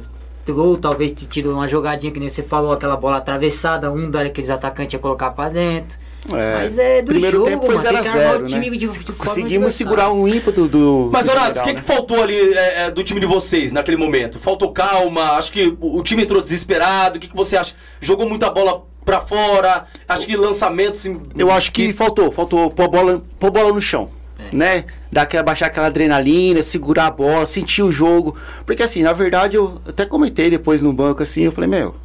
Ou 0.55 0.77
talvez 0.77 1.11
ter 1.11 1.25
tido 1.25 1.51
uma 1.51 1.67
jogadinha 1.67 2.11
que 2.11 2.19
nem 2.19 2.29
você 2.29 2.43
falou, 2.43 2.71
aquela 2.71 2.95
bola 2.95 3.17
atravessada, 3.17 3.91
um 3.91 4.09
daqueles 4.09 4.49
atacantes 4.51 4.93
ia 4.93 4.99
colocar 4.99 5.31
pra 5.31 5.49
dentro. 5.49 5.97
Mas 6.35 6.77
é 6.77 7.01
do 7.01 7.07
Primeiro 7.07 7.37
jogo, 7.37 7.49
tempo 7.49 7.65
foi 7.65 7.75
mano, 7.75 7.87
tem 7.89 7.97
que 7.97 8.09
0x0, 8.09 8.19
armar 8.19 8.35
o 8.35 8.39
né? 8.41 8.47
time 8.47 8.77
de- 8.77 9.13
Conseguimos 9.13 9.73
segurar 9.73 10.11
um 10.11 10.27
ímpeto 10.27 10.67
do. 10.67 11.09
Mas, 11.11 11.25
do 11.25 11.31
Horácio, 11.31 11.61
o 11.61 11.65
que, 11.65 11.73
né? 11.73 11.75
que 11.75 11.81
faltou 11.81 12.21
ali 12.21 12.37
é, 12.53 12.83
é, 12.83 12.91
do 12.91 13.03
time 13.03 13.19
de 13.19 13.25
vocês 13.25 13.71
naquele 13.71 13.97
momento? 13.97 14.39
Faltou 14.39 14.71
calma? 14.71 15.31
Acho 15.31 15.51
que 15.51 15.75
o, 15.79 15.97
o 15.97 16.03
time 16.03 16.23
entrou 16.23 16.41
desesperado. 16.41 17.17
O 17.17 17.19
que, 17.19 17.27
que 17.27 17.35
você 17.35 17.55
acha? 17.57 17.73
Jogou 18.01 18.27
muita 18.27 18.49
bola 18.49 18.83
pra 19.05 19.21
fora? 19.21 19.85
Acho 20.07 20.25
que 20.27 20.35
lançamentos. 20.35 21.05
Eu 21.37 21.51
acho 21.51 21.71
que 21.71 21.93
faltou, 21.93 22.31
faltou 22.31 22.69
pôr 22.71 22.83
a 22.83 22.87
bola, 22.87 23.23
pôr 23.39 23.51
bola 23.51 23.71
no 23.73 23.81
chão. 23.81 24.09
É. 24.39 24.55
Né? 24.55 24.85
Dar 25.11 25.23
aquela, 25.23 25.41
baixar 25.43 25.65
aquela 25.65 25.87
adrenalina, 25.87 26.61
segurar 26.61 27.07
a 27.07 27.11
bola, 27.11 27.45
sentir 27.47 27.81
o 27.81 27.91
jogo. 27.91 28.35
Porque 28.65 28.83
assim, 28.83 29.01
na 29.01 29.11
verdade, 29.13 29.55
eu 29.57 29.81
até 29.87 30.05
comentei 30.05 30.49
depois 30.49 30.83
no 30.83 30.93
banco 30.93 31.23
assim, 31.23 31.43
eu 31.43 31.51
falei, 31.51 31.67
meu, 31.69 31.95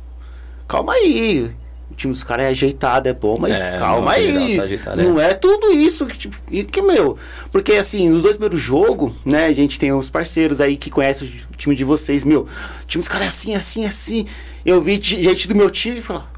calma 0.66 0.95
aí. 0.95 1.51
O 1.93 1.95
time 1.95 2.12
dos 2.12 2.24
caras 2.24 2.47
é 2.47 2.49
ajeitado, 2.49 3.07
é 3.09 3.12
bom, 3.12 3.36
mas 3.38 3.61
É, 3.61 3.78
calma 3.78 4.07
não, 4.07 4.09
aí. 4.11 4.57
tá 4.57 4.62
ajeitado, 4.62 5.03
não 5.03 5.20
é. 5.20 5.34
tudo 5.34 5.70
isso 5.70 6.07
que, 6.07 6.16
tipo, 6.16 6.36
que, 6.64 6.80
meu. 6.82 7.18
Porque 7.53 7.72
assim, 7.74 8.09
nos 8.09 8.22
dois 8.22 8.36
primeiros 8.36 8.61
jogos, 8.61 9.12
né, 9.24 9.45
a 9.47 9.53
gente 9.53 9.78
tem 9.78 9.93
os 9.93 10.09
parceiros 10.09 10.61
aí 10.61 10.76
que 10.76 10.90
conhecem 10.90 11.28
o 11.53 11.57
time 11.57 11.74
de 11.74 11.84
vocês, 11.84 12.24
meu. 12.24 12.40
O 12.43 12.86
time 12.86 13.01
dos 13.03 13.09
caras 13.09 13.26
é 13.26 13.28
assim, 13.28 13.55
assim, 13.55 13.84
assim. 13.84 14.26
Eu 14.64 14.80
vi 14.80 14.99
gente 15.03 15.47
do 15.47 15.55
meu 15.55 15.68
time 15.70 15.99
e 15.99 16.03
falar. 16.03 16.32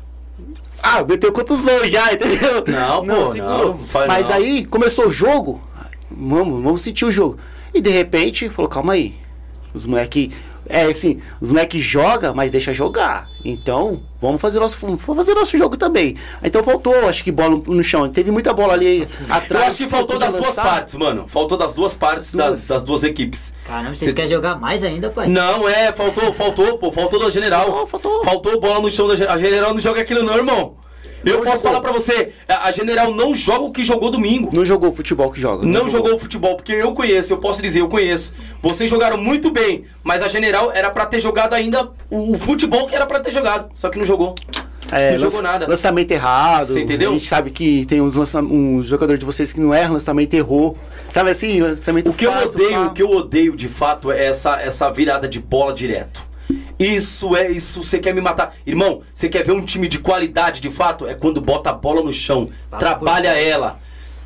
Ah, 0.82 1.02
meteu 1.04 1.32
contusão 1.32 1.86
já, 1.88 2.12
entendeu? 2.12 2.64
Não, 2.66 3.04
pô, 3.06 3.24
segurou. 3.26 3.78
não, 3.94 4.06
Mas 4.06 4.28
não. 4.28 4.36
aí 4.36 4.64
começou 4.66 5.06
o 5.06 5.10
jogo, 5.10 5.62
vamos, 6.10 6.62
vamos 6.62 6.82
sentir 6.82 7.04
o 7.04 7.12
jogo. 7.12 7.38
E 7.72 7.80
de 7.80 7.90
repente, 7.90 8.48
falou, 8.50 8.68
calma 8.68 8.92
aí. 8.94 9.14
Os 9.72 9.86
moleque. 9.86 10.30
É 10.68 10.84
assim, 10.84 11.20
os 11.40 11.52
moleque 11.52 11.78
joga, 11.78 12.32
mas 12.32 12.50
deixa 12.50 12.72
jogar. 12.72 13.28
Então, 13.44 14.00
vamos 14.20 14.40
fazer 14.40 14.58
nosso, 14.60 14.78
vamos 14.80 15.02
fazer 15.02 15.34
nosso 15.34 15.56
jogo 15.58 15.76
também. 15.76 16.16
Então 16.42 16.62
faltou, 16.62 16.94
acho 17.08 17.22
que 17.22 17.30
bola 17.30 17.60
no 17.66 17.82
chão. 17.82 18.08
Teve 18.08 18.30
muita 18.30 18.52
bola 18.52 18.72
ali 18.72 19.06
atrás. 19.28 19.50
Eu 19.50 19.68
acho 19.68 19.76
que 19.84 19.90
faltou 19.90 20.18
das 20.18 20.34
duas 20.34 20.54
partes, 20.56 20.94
mano. 20.94 21.26
Faltou 21.28 21.58
das 21.58 21.74
duas 21.74 21.94
partes 21.94 22.32
das, 22.34 22.46
Duas. 22.48 22.66
das 22.68 22.82
duas 22.82 23.04
equipes. 23.04 23.52
Caramba, 23.66 23.90
Cê- 23.90 23.96
vocês 24.06 24.12
querem 24.14 24.30
jogar 24.30 24.58
mais 24.58 24.82
ainda, 24.82 25.10
pai? 25.10 25.28
Não, 25.28 25.68
é, 25.68 25.92
faltou, 25.92 26.32
faltou, 26.32 26.78
pô, 26.78 26.90
faltou 26.90 27.20
da 27.20 27.28
general. 27.30 27.66
Faltou, 27.66 27.86
faltou. 27.86 28.24
Faltou 28.24 28.60
bola 28.60 28.80
no 28.80 28.90
chão 28.90 29.06
da 29.06 29.14
general. 29.14 29.36
A 29.36 29.38
general 29.38 29.74
não 29.74 29.80
joga 29.82 30.00
aquilo, 30.00 30.22
não, 30.22 30.36
irmão. 30.36 30.76
Eu 31.24 31.38
Não 31.38 31.44
posso 31.44 31.56
jogou. 31.56 31.70
falar 31.70 31.80
pra 31.80 31.92
você, 31.92 32.32
a 32.48 32.70
general 32.70 33.14
não 33.14 33.34
joga 33.34 33.60
o 33.64 33.70
que 33.70 33.82
jogou 33.82 34.10
domingo. 34.10 34.50
Não 34.52 34.64
jogou 34.64 34.90
o 34.90 34.92
futebol 34.92 35.30
que 35.30 35.40
joga. 35.40 35.66
Não 35.66 35.88
jogou 35.88 36.14
o 36.14 36.18
futebol, 36.18 36.56
porque 36.56 36.72
eu 36.72 36.92
conheço, 36.92 37.32
eu 37.32 37.38
posso 37.38 37.62
dizer, 37.62 37.80
eu 37.80 37.88
conheço. 37.88 38.32
Vocês 38.62 38.88
jogaram 38.88 39.16
muito 39.16 39.50
bem, 39.50 39.84
mas 40.02 40.22
a 40.22 40.28
general 40.28 40.70
era 40.74 40.90
pra 40.90 41.06
ter 41.06 41.20
jogado 41.20 41.54
ainda 41.54 41.90
o, 42.10 42.32
o 42.32 42.38
futebol 42.38 42.86
que 42.86 42.94
era 42.94 43.06
pra 43.06 43.20
ter 43.20 43.32
jogado, 43.32 43.70
só 43.74 43.88
que 43.88 43.98
não 43.98 44.04
jogou. 44.04 44.34
É, 44.92 45.12
não 45.12 45.18
jogou 45.18 45.42
nada. 45.42 45.66
Lançamento 45.66 46.10
errado. 46.10 46.66
Você 46.66 46.82
entendeu? 46.82 47.10
A 47.10 47.12
gente 47.14 47.26
sabe 47.26 47.50
que 47.50 47.86
tem 47.86 48.00
uns 48.02 48.14
lança 48.16 48.40
um 48.40 48.82
jogador 48.82 49.16
de 49.16 49.24
vocês 49.24 49.52
que 49.52 49.58
não 49.58 49.72
erra, 49.72 49.94
lançamento 49.94 50.34
errou. 50.34 50.76
Sabe 51.10 51.30
assim, 51.30 51.60
lançamento 51.60 52.10
O 52.10 52.12
que 52.14 52.26
eu 52.26 52.32
odeio, 52.32 52.70
pá. 52.70 52.80
o 52.82 52.92
que 52.92 53.02
eu 53.02 53.10
odeio 53.10 53.56
de 53.56 53.66
fato 53.66 54.12
é 54.12 54.26
essa, 54.26 54.60
essa 54.60 54.90
virada 54.90 55.26
de 55.26 55.40
bola 55.40 55.72
direto. 55.72 56.23
Isso 56.78 57.36
é 57.36 57.50
isso, 57.50 57.84
você 57.84 57.98
quer 57.98 58.14
me 58.14 58.20
matar. 58.20 58.54
Irmão, 58.66 59.00
você 59.12 59.28
quer 59.28 59.44
ver 59.44 59.52
um 59.52 59.64
time 59.64 59.86
de 59.86 59.98
qualidade 59.98 60.60
de 60.60 60.70
fato? 60.70 61.06
É 61.06 61.14
quando 61.14 61.40
bota 61.40 61.70
a 61.70 61.72
bola 61.72 62.02
no 62.02 62.12
chão, 62.12 62.50
trabalha 62.78 63.28
ela. 63.28 63.78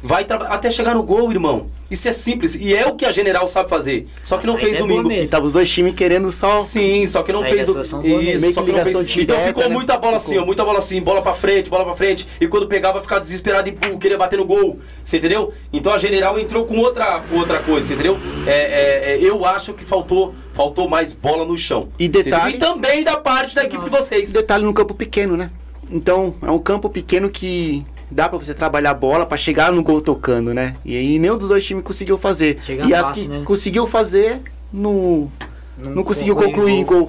Vai 0.02 0.24
até 0.28 0.70
chegar 0.70 0.94
no 0.94 1.02
gol, 1.02 1.30
irmão. 1.32 1.66
Isso 1.90 2.06
é 2.06 2.12
simples. 2.12 2.54
E 2.54 2.74
é 2.74 2.86
o 2.86 2.94
que 2.94 3.04
a 3.04 3.10
general 3.10 3.48
sabe 3.48 3.68
fazer. 3.68 4.06
Só 4.22 4.36
que 4.36 4.46
não 4.46 4.54
Essa 4.54 4.64
fez 4.64 4.76
ideia 4.76 4.84
é 4.84 4.94
domingo. 4.94 5.12
E 5.12 5.26
tava 5.26 5.46
os 5.46 5.54
dois 5.54 5.68
times 5.68 5.94
querendo 5.94 6.30
só. 6.30 6.58
Sim, 6.58 7.04
só 7.06 7.22
que 7.22 7.32
não 7.32 7.42
Essa 7.42 7.54
fez 7.54 7.66
do... 7.66 7.72
boa 7.74 7.84
mesmo. 8.02 8.20
Isso, 8.20 8.40
Meio 8.42 8.52
só 8.52 8.60
que 8.60 8.66
que 8.66 8.78
não 8.78 8.84
fez. 8.84 9.16
Então 9.16 9.40
ficou 9.40 9.64
né? 9.64 9.68
muita 9.70 9.96
bola 9.96 10.16
assim, 10.16 10.38
ó, 10.38 10.44
muita 10.44 10.64
bola 10.64 10.78
assim, 10.78 11.00
bola 11.00 11.20
pra 11.20 11.34
frente, 11.34 11.68
bola 11.68 11.84
pra 11.84 11.94
frente. 11.94 12.26
E 12.40 12.46
quando 12.46 12.68
pegava, 12.68 13.00
ficava 13.00 13.20
desesperado 13.20 13.68
e 13.68 13.72
pô, 13.72 13.98
queria 13.98 14.16
bater 14.16 14.38
no 14.38 14.44
gol. 14.44 14.78
Você 15.02 15.16
entendeu? 15.16 15.52
Então 15.72 15.92
a 15.92 15.98
general 15.98 16.38
entrou 16.38 16.64
com 16.64 16.78
outra, 16.78 17.20
com 17.20 17.36
outra 17.36 17.58
coisa, 17.58 17.88
você 17.88 17.94
entendeu? 17.94 18.18
É, 18.46 18.50
é, 18.50 19.12
é, 19.14 19.18
eu 19.20 19.44
acho 19.44 19.72
que 19.72 19.84
faltou, 19.84 20.34
faltou 20.52 20.88
mais 20.88 21.12
bola 21.12 21.44
no 21.44 21.58
chão. 21.58 21.88
E 21.98 22.08
detalhe-? 22.08 22.56
E 22.56 22.58
também 22.58 23.02
da 23.02 23.16
parte 23.16 23.54
da 23.54 23.64
equipe 23.64 23.82
de 23.82 23.90
vocês. 23.90 24.32
Detalhe 24.32 24.64
no 24.64 24.74
campo 24.74 24.94
pequeno, 24.94 25.36
né? 25.36 25.50
Então, 25.90 26.34
é 26.42 26.50
um 26.50 26.58
campo 26.58 26.90
pequeno 26.90 27.30
que 27.30 27.82
dá 28.10 28.28
pra 28.28 28.38
você 28.38 28.54
trabalhar 28.54 28.90
a 28.90 28.94
bola 28.94 29.26
pra 29.26 29.36
chegar 29.36 29.72
no 29.72 29.82
gol 29.82 30.00
tocando, 30.00 30.52
né? 30.54 30.76
E 30.84 30.96
aí 30.96 31.18
nenhum 31.18 31.36
dos 31.38 31.48
dois 31.48 31.64
times 31.64 31.84
conseguiu 31.84 32.16
fazer. 32.18 32.58
Chega 32.60 32.86
e 32.86 32.94
as 32.94 33.10
que 33.12 33.28
né? 33.28 33.42
conseguiu 33.44 33.86
fazer, 33.86 34.40
não, 34.72 35.30
Não 35.76 35.90
não, 35.96 36.04
conseguiu 36.04 36.34
concluir 36.36 36.72
em 36.72 36.80
em 36.80 36.84
gol. 36.84 37.08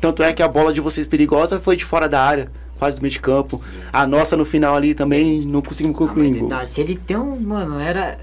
Tanto 0.00 0.22
é 0.22 0.32
que 0.32 0.42
a 0.42 0.48
bola 0.48 0.72
de 0.72 0.80
vocês 0.80 1.06
perigosa 1.06 1.58
foi 1.58 1.74
de 1.76 1.84
fora 1.84 2.08
da 2.08 2.22
área, 2.22 2.50
quase 2.78 2.98
do 2.98 3.02
meio 3.02 3.12
de 3.12 3.20
campo. 3.20 3.60
A 3.92 4.06
nossa 4.06 4.36
no 4.36 4.44
final 4.44 4.74
ali 4.76 4.94
também 4.94 5.40
não 5.46 5.62
conseguimos 5.62 5.96
Ah, 5.96 5.98
concluir 6.06 6.32
gol. 6.38 6.48
detalhe, 6.48 6.66
se 6.68 6.80
ele 6.80 6.96
tem 6.96 7.16
um. 7.16 7.38
Mano, 7.40 7.80
era. 7.80 8.18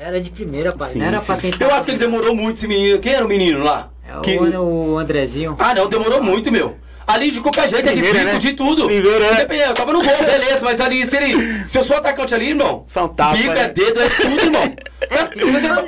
Era 0.00 0.20
de 0.20 0.30
primeira, 0.30 0.70
pai. 0.70 0.86
Sim, 0.88 0.98
não 1.00 1.06
era 1.06 1.18
sim. 1.18 1.26
pra 1.26 1.36
tentar. 1.38 1.64
Eu 1.64 1.74
acho 1.74 1.86
que 1.86 1.90
ele 1.90 1.98
demorou 1.98 2.32
muito 2.34 2.58
esse 2.58 2.68
menino. 2.68 3.00
Quem 3.00 3.14
era 3.14 3.24
o 3.24 3.28
menino 3.28 3.64
lá? 3.64 3.90
É 4.06 4.20
Que- 4.20 4.38
o, 4.38 4.92
o 4.92 4.98
Andrezinho. 4.98 5.56
Ah, 5.58 5.74
não, 5.74 5.88
demorou 5.88 6.22
muito, 6.22 6.52
meu. 6.52 6.76
Ali 7.08 7.30
de 7.30 7.40
qualquer 7.40 7.66
jeito, 7.68 7.88
é 7.88 7.92
de 7.92 8.00
Primeira, 8.00 8.18
bico, 8.18 8.32
né? 8.34 8.38
de 8.38 8.52
tudo. 8.52 8.84
Primeira, 8.84 9.18
né? 9.18 9.32
Independente, 9.32 9.68
eu 9.68 9.74
tava 9.74 9.92
no 9.94 10.02
gol, 10.02 10.24
beleza, 10.24 10.60
mas 10.62 10.78
ali, 10.78 11.06
se 11.06 11.16
ele. 11.16 11.66
Se 11.66 11.78
eu 11.78 11.82
sou 11.82 11.96
atacante 11.96 12.34
ali, 12.34 12.50
irmão. 12.50 12.84
Só 12.86 13.06
um 13.06 13.08
tapa, 13.08 13.34
bico 13.34 13.54
né? 13.54 13.62
é 13.62 13.68
dedo, 13.68 14.00
é 14.02 14.08
tudo, 14.10 14.40
irmão. 14.40 14.62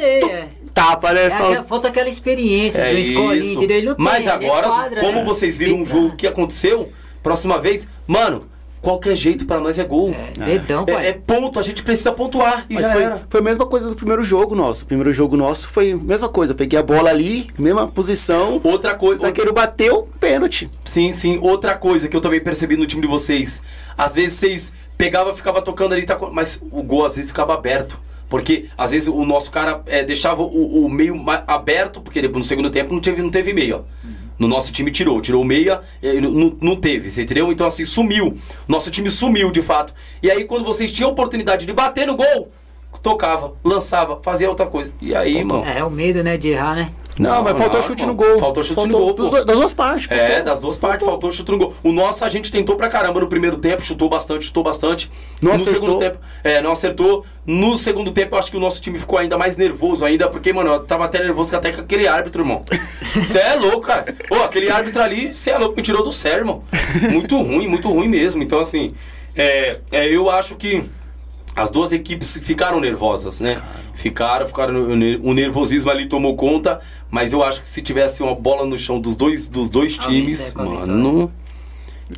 É, 0.01 0.25
é. 0.25 0.49
Tapa, 0.73 1.13
né? 1.13 1.27
É 1.27 1.31
Só... 1.31 1.63
falta 1.65 1.89
aquela 1.89 2.09
experiência 2.09 2.81
É 2.81 2.93
do 2.93 2.99
escolinho, 2.99 3.35
isso. 3.35 3.55
entendeu? 3.55 3.77
Ele 3.77 3.87
não 3.87 3.97
Mas 3.99 4.25
tem, 4.25 4.33
é 4.33 4.35
agora, 4.35 4.67
quadra, 4.67 5.01
como 5.01 5.19
né? 5.19 5.25
vocês 5.25 5.57
viram 5.59 5.77
um 5.77 5.85
jogo 5.85 6.17
que 6.17 6.27
aconteceu, 6.27 6.91
próxima 7.23 7.59
vez, 7.59 7.87
mano, 8.07 8.49
qualquer 8.81 9.15
jeito 9.17 9.47
pra 9.47 9.61
nós 9.61 9.79
é 9.79 9.85
gol. 9.85 10.15
É, 10.41 10.45
dedão. 10.45 10.85
É, 10.89 11.09
é 11.09 11.13
ponto, 11.13 11.59
a 11.59 11.63
gente 11.63 11.83
precisa 11.83 12.13
pontuar 12.13 12.65
e 12.69 12.75
Mas 12.75 12.87
já 12.87 12.93
foi, 12.93 13.03
era. 13.03 13.23
foi 13.29 13.41
a 13.41 13.45
mesma 13.45 13.67
coisa 13.67 13.89
do 13.89 13.95
primeiro 13.97 14.25
jogo 14.25 14.55
nosso. 14.55 14.85
O 14.85 14.87
primeiro 14.87 15.13
jogo 15.13 15.37
nosso 15.37 15.69
foi 15.69 15.93
a 15.93 15.97
mesma 15.97 16.29
coisa. 16.29 16.55
Peguei 16.55 16.79
a 16.79 16.83
bola 16.83 17.11
ali, 17.11 17.47
mesma 17.59 17.87
posição. 17.89 18.61
Outra 18.65 18.95
O 18.95 18.97
coisa, 18.97 19.23
zagueiro 19.23 19.53
bateu, 19.53 20.09
pênalti. 20.19 20.71
sim, 20.85 21.13
sim, 21.13 21.39
outra 21.43 21.77
coisa 21.77 22.09
que 22.09 22.17
eu 22.17 22.21
também 22.21 22.41
percebi 22.41 22.77
no 22.77 22.87
time 22.87 23.03
de 23.03 23.09
vocês. 23.09 23.63
Às 23.97 24.15
vezes 24.15 24.39
vocês 24.39 24.73
pegavam, 24.97 25.35
ficava 25.35 25.61
tocando 25.63 25.93
ali, 25.93 26.05
tá 26.05 26.19
mas 26.33 26.61
o 26.71 26.83
gol 26.83 27.05
às 27.05 27.17
vezes 27.17 27.31
ficava 27.31 27.55
aberto. 27.55 28.01
Porque 28.29 28.67
às 28.79 28.93
vezes 28.93 29.09
o 29.09 29.25
nosso 29.25 29.51
cara 29.51 29.83
é, 29.87 30.05
deixava 30.05 30.41
o, 30.41 30.85
o 30.87 30.89
meio 30.89 31.21
aberto, 31.49 32.01
porque 32.01 32.23
no 32.23 32.45
segundo 32.45 32.71
tempo 32.71 32.95
não 32.95 33.01
teve, 33.01 33.21
não 33.21 33.31
teve 33.31 33.53
meio, 33.53 33.79
ó. 33.79 33.81
No 34.41 34.49
nosso 34.49 34.73
time 34.73 34.91
tirou, 34.91 35.21
tirou 35.21 35.45
meia, 35.45 35.83
não- 36.21 36.57
não 36.61 36.75
teve, 36.75 37.11
você 37.11 37.23
entendeu? 37.23 37.53
Então 37.53 37.67
assim, 37.67 37.85
sumiu. 37.85 38.35
Nosso 38.67 38.91
time 38.91 39.09
sumiu 39.11 39.53
de 39.53 39.61
fato. 39.63 39.95
E 40.23 40.31
aí 40.31 40.45
quando 40.45 40.65
vocês 40.65 40.91
tinham 40.91 41.11
oportunidade 41.11 41.67
de 41.67 41.73
bater 41.73 42.07
no 42.07 42.17
gol, 42.17 42.51
tocava, 43.03 43.53
lançava, 43.65 44.19
fazia 44.23 44.49
outra 44.49 44.67
coisa. 44.67 44.93
E 45.01 45.15
aí, 45.15 45.39
irmão? 45.39 45.65
É, 45.65 45.79
é 45.79 45.85
o 45.85 45.91
medo, 45.91 46.23
né, 46.23 46.37
de 46.37 46.49
errar, 46.51 46.75
né? 46.77 46.91
Não, 47.19 47.43
mas 47.43 47.59
faltou 47.59 47.81
não, 47.81 47.83
chute 47.87 48.03
irmão. 48.03 48.15
no 48.17 48.23
gol. 48.23 48.39
Faltou 48.39 48.63
chute 48.63 48.87
no 48.87 48.97
gol, 48.99 49.13
dos 49.13 49.27
pô. 49.27 49.33
dois- 49.33 49.45
das 49.45 49.57
duas 49.59 49.75
partes. 49.75 50.11
É, 50.11 50.27
faltou. 50.29 50.45
das 50.45 50.61
duas 50.61 50.77
partes, 50.79 51.05
faltou 51.07 51.31
chute 51.31 51.51
no 51.53 51.59
gol. 51.59 51.75
O 51.83 51.93
nosso 51.93 52.25
a 52.25 52.29
gente 52.31 52.51
tentou 52.51 52.77
pra 52.77 52.89
caramba 52.89 53.21
no 53.21 53.27
primeiro 53.27 53.59
tempo, 53.59 53.83
chutou 53.83 54.09
bastante, 54.09 54.47
chutou 54.47 54.63
bastante. 54.63 55.11
Não 55.43 55.51
no 55.51 55.57
acertou. 55.57 55.75
segundo 55.83 55.99
tempo, 55.99 56.19
é, 56.43 56.63
não 56.63 56.73
acertou. 56.73 57.25
No 57.45 57.77
segundo 57.77 58.11
tempo, 58.11 58.35
eu 58.35 58.39
acho 58.39 58.51
que 58.51 58.57
o 58.57 58.61
nosso 58.61 58.81
time 58.81 58.99
ficou 58.99 59.19
ainda 59.19 59.37
mais 59.37 59.59
nervoso 59.59 60.03
ainda, 60.05 60.29
porque, 60.31 60.51
mano, 60.51 60.73
eu 60.73 60.81
tava 60.81 61.05
até 61.05 61.19
nervoso 61.19 61.55
até 61.55 61.71
com 61.73 61.83
aquele 61.83 62.07
árbitro, 62.09 62.43
irmão. 62.43 62.63
Você 63.15 63.39
é 63.39 63.55
louco, 63.55 63.81
cara. 63.83 64.15
Ô, 64.31 64.37
aquele 64.37 64.71
árbitro 64.71 65.03
ali, 65.03 65.33
você 65.35 65.51
é 65.51 65.59
louco, 65.59 65.77
me 65.77 65.83
tirou 65.83 66.03
do 66.03 66.13
sério, 66.13 66.39
irmão. 66.43 66.63
Muito 67.11 67.37
ruim, 67.43 67.67
muito 67.67 67.89
ruim 67.91 68.09
mesmo. 68.09 68.43
Então, 68.43 68.61
assim, 68.61 68.93
é, 69.37 69.79
é, 69.91 70.09
eu 70.09 70.31
acho 70.31 70.55
que 70.57 70.83
as 71.61 71.71
duas 71.71 71.93
equipes 71.93 72.39
ficaram 72.43 72.81
nervosas, 72.81 73.41
né? 73.41 73.55
Ficaram, 73.95 74.47
ficaram. 74.47 74.75
o 74.91 74.97
ne- 74.97 75.21
O 75.23 75.33
nervosismo 75.35 75.91
ali 75.91 76.07
tomou 76.07 76.35
conta, 76.37 76.81
mas 77.11 77.33
eu 77.33 77.43
acho 77.43 77.61
que 77.61 77.67
se 77.67 77.83
tivesse 77.83 78.23
uma 78.23 78.35
bola 78.35 78.67
no 78.67 78.77
chão 78.79 78.99
dos 79.01 79.17
dois, 79.17 79.49
dos 79.49 79.69
dois 79.71 79.97
times, 79.97 80.55
a 80.57 80.63
mano. 80.65 81.31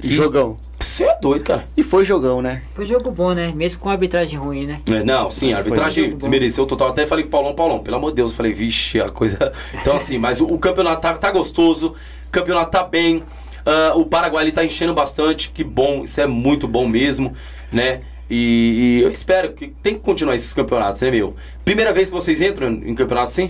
que- 0.00 0.12
Jogão. 0.12 0.58
Você 0.78 1.04
é 1.04 1.16
doido, 1.20 1.44
cara. 1.44 1.68
E 1.76 1.82
foi 1.84 2.04
jogão, 2.04 2.42
né? 2.42 2.62
Foi 2.74 2.84
jogo 2.84 3.12
bom, 3.12 3.32
né? 3.34 3.52
Mesmo 3.54 3.78
com 3.78 3.88
a 3.88 3.92
arbitragem 3.92 4.36
ruim, 4.36 4.66
né? 4.66 4.80
É, 4.90 5.04
Não, 5.04 5.30
sim, 5.30 5.46
a 5.46 5.50
Mas 5.50 5.58
arbitragem 5.58 6.16
desmereceu 6.16 6.66
total. 6.66 6.88
Até 6.88 7.06
falei 7.06 7.22
com 7.24 7.28
o 7.28 7.30
Paulão, 7.30 7.54
Paulão, 7.54 7.78
pelo 7.78 7.98
amor 7.98 8.10
de 8.10 8.16
Deus, 8.16 8.32
eu 8.32 8.36
falei, 8.36 8.52
vixe, 8.52 9.00
a 9.00 9.08
coisa. 9.08 9.52
Então, 9.80 9.94
assim, 9.94 10.18
mas 10.18 10.40
o, 10.40 10.46
o 10.46 10.58
campeonato 10.58 11.00
tá, 11.02 11.14
tá 11.16 11.30
gostoso, 11.30 11.94
o 12.26 12.30
campeonato 12.32 12.72
tá 12.72 12.82
bem. 12.82 13.22
ah, 13.64 13.92
o 13.94 14.04
Paraguai 14.06 14.42
ele 14.42 14.50
tá 14.50 14.64
enchendo 14.64 14.92
bastante, 14.92 15.50
que 15.50 15.62
bom, 15.62 16.02
isso 16.02 16.20
é 16.20 16.26
muito 16.26 16.66
bom 16.66 16.88
mesmo, 16.88 17.32
né? 17.70 18.00
E, 18.30 19.00
e 19.00 19.02
eu 19.02 19.10
espero 19.10 19.52
que 19.52 19.68
tem 19.82 19.94
que 19.94 20.00
continuar 20.00 20.34
esses 20.34 20.54
campeonatos, 20.54 21.02
né, 21.02 21.10
meu? 21.10 21.34
Primeira 21.64 21.92
vez 21.92 22.08
que 22.08 22.14
vocês 22.14 22.40
entram 22.40 22.68
em 22.68 22.94
campeonato, 22.94 23.32
sim? 23.32 23.42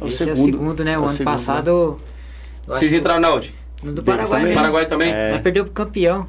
É 0.00 0.04
o 0.04 0.08
Esse 0.08 0.28
é 0.28 0.32
o 0.32 0.36
segundo. 0.36 0.52
segundo, 0.58 0.84
né? 0.84 0.92
É 0.94 0.98
O 0.98 1.02
o 1.02 1.04
ano 1.04 1.10
segundo, 1.12 1.32
passado. 1.32 1.68
eu 1.68 2.00
Vocês 2.66 2.92
entraram 2.92 3.20
na 3.20 3.32
onde? 3.32 3.54
No 3.82 3.92
do 3.92 4.02
Paraguai, 4.02 4.28
também. 4.40 4.48
né? 4.48 4.54
Paraguai 4.54 4.86
também? 4.86 5.12
É. 5.12 5.32
Nós 5.32 5.40
perdeu 5.42 5.64
pro 5.64 5.72
campeão. 5.72 6.26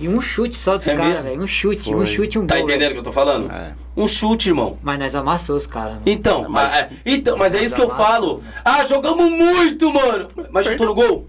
E 0.00 0.08
um 0.08 0.20
chute 0.20 0.54
só 0.56 0.76
dos 0.76 0.86
É 0.86 0.94
caras, 0.94 1.22
velho. 1.24 1.42
Um 1.42 1.46
chute, 1.46 1.84
Foi. 1.90 1.94
um 1.96 2.06
chute 2.06 2.36
e 2.36 2.40
um 2.40 2.46
Tá 2.46 2.54
gol. 2.56 2.64
entendendo 2.64 2.90
o 2.90 2.92
que 2.94 2.98
eu 3.00 3.02
tô 3.04 3.10
falando? 3.12 3.50
É. 3.50 3.72
Um 3.96 4.06
chute, 4.06 4.48
irmão. 4.48 4.78
Mas 4.80 4.96
nós 4.98 5.14
amassou 5.16 5.56
os 5.56 5.66
caras. 5.66 5.98
Então, 6.06 6.48
Mas- 6.48 6.72
mas, 6.72 6.82
é, 6.82 6.88
então, 7.04 7.36
mas 7.36 7.52
é 7.54 7.64
isso 7.64 7.74
que 7.74 7.82
eu 7.82 7.88
Mas 7.88 7.96
falo. 7.96 8.40
Ah, 8.64 8.84
jogamos 8.84 9.28
muito, 9.28 9.92
mano. 9.92 10.26
Mas 10.52 10.66
chutou 10.66 10.86
no 10.86 10.94
gol? 10.94 11.26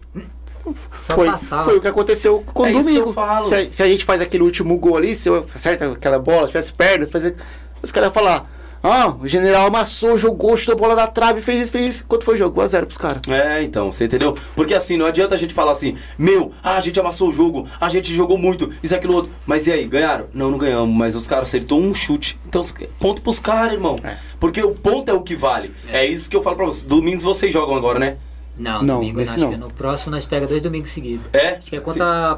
Só 0.94 1.16
foi, 1.16 1.28
passava. 1.28 1.64
foi 1.64 1.78
o 1.78 1.82
que 1.82 1.88
aconteceu 1.88 2.44
com 2.54 2.66
É 2.66 2.72
domingo. 2.72 3.14
Se, 3.48 3.56
a- 3.56 3.72
se 3.72 3.84
a 3.84 3.88
gente 3.88 4.06
faz 4.06 4.22
aquele 4.22 4.44
último 4.44 4.78
gol 4.78 4.98
ali, 4.98 5.16
se 5.16 5.30
eu 5.30 5.38
acerta 5.56 5.92
aquela 5.92 6.20
bola, 6.20 6.42
se 6.48 6.52
tivesse 6.52 6.74
perna, 6.74 7.08
fazer. 7.08 7.36
Os 7.82 7.92
caras 7.92 8.08
iam 8.08 8.14
falar. 8.14 8.50
Ah, 8.82 9.14
o 9.20 9.28
general 9.28 9.68
amassou, 9.68 10.18
jogou, 10.18 10.56
chutou 10.56 10.74
a 10.74 10.78
bola 10.78 10.96
na 10.96 11.06
trave, 11.06 11.42
fez 11.42 11.64
isso, 11.64 11.72
fez 11.74 11.90
isso. 11.90 12.06
Quanto 12.08 12.24
foi 12.24 12.36
o 12.36 12.38
jogo? 12.38 12.62
1x0 12.62 12.86
pros 12.86 12.98
caras. 12.98 13.22
É, 13.28 13.62
então, 13.62 13.92
você 13.92 14.06
entendeu? 14.06 14.38
Porque 14.56 14.74
assim, 14.74 14.96
não 14.96 15.06
adianta 15.06 15.36
a 15.36 15.38
gente 15.38 15.54
falar 15.54 15.74
assim, 15.74 15.98
meu, 16.18 16.54
ah, 16.64 16.78
a 16.78 16.80
gente 16.80 16.98
amassou 16.98 17.28
o 17.28 17.34
jogo, 17.34 17.68
a 17.78 17.90
gente 17.90 18.16
jogou 18.16 18.38
muito, 18.38 18.72
isso, 18.82 18.96
aquilo, 18.96 19.16
outro. 19.16 19.30
Mas 19.46 19.68
e 19.68 19.74
aí, 19.74 19.86
ganharam? 19.86 20.28
Não, 20.34 20.50
não 20.50 20.58
ganhamos, 20.58 20.96
mas 20.96 21.14
os 21.14 21.28
caras 21.28 21.50
acertou 21.50 21.78
um 21.82 21.94
chute. 21.94 22.40
Então, 22.48 22.62
ponto 22.98 23.22
pros 23.22 23.38
caras, 23.38 23.74
irmão. 23.74 23.98
É. 24.02 24.16
Porque 24.40 24.64
o 24.64 24.72
ponto 24.74 25.10
é 25.10 25.14
o 25.14 25.20
que 25.24 25.36
vale. 25.36 25.74
É. 25.90 26.06
isso 26.06 26.30
que 26.30 26.36
eu 26.38 26.42
falo 26.42 26.56
pra 26.56 26.64
vocês. 26.66 26.84
Domingos 26.84 27.22
vocês 27.22 27.52
jogam 27.52 27.76
agora, 27.76 28.00
né? 28.00 28.16
Não, 28.60 28.84
Não, 28.84 28.96
domingo 29.00 29.18
nesse 29.18 29.40
não. 29.40 29.52
que 29.52 29.58
No 29.58 29.72
próximo 29.72 30.12
nós 30.12 30.26
pega 30.26 30.46
dois 30.46 30.62
domingos 30.62 30.92
seguidos. 30.92 31.26
É? 31.34 31.56
Acho 31.56 31.70
que 31.70 31.76
é 31.78 31.80
contra 31.80 32.06
a, 32.06 32.38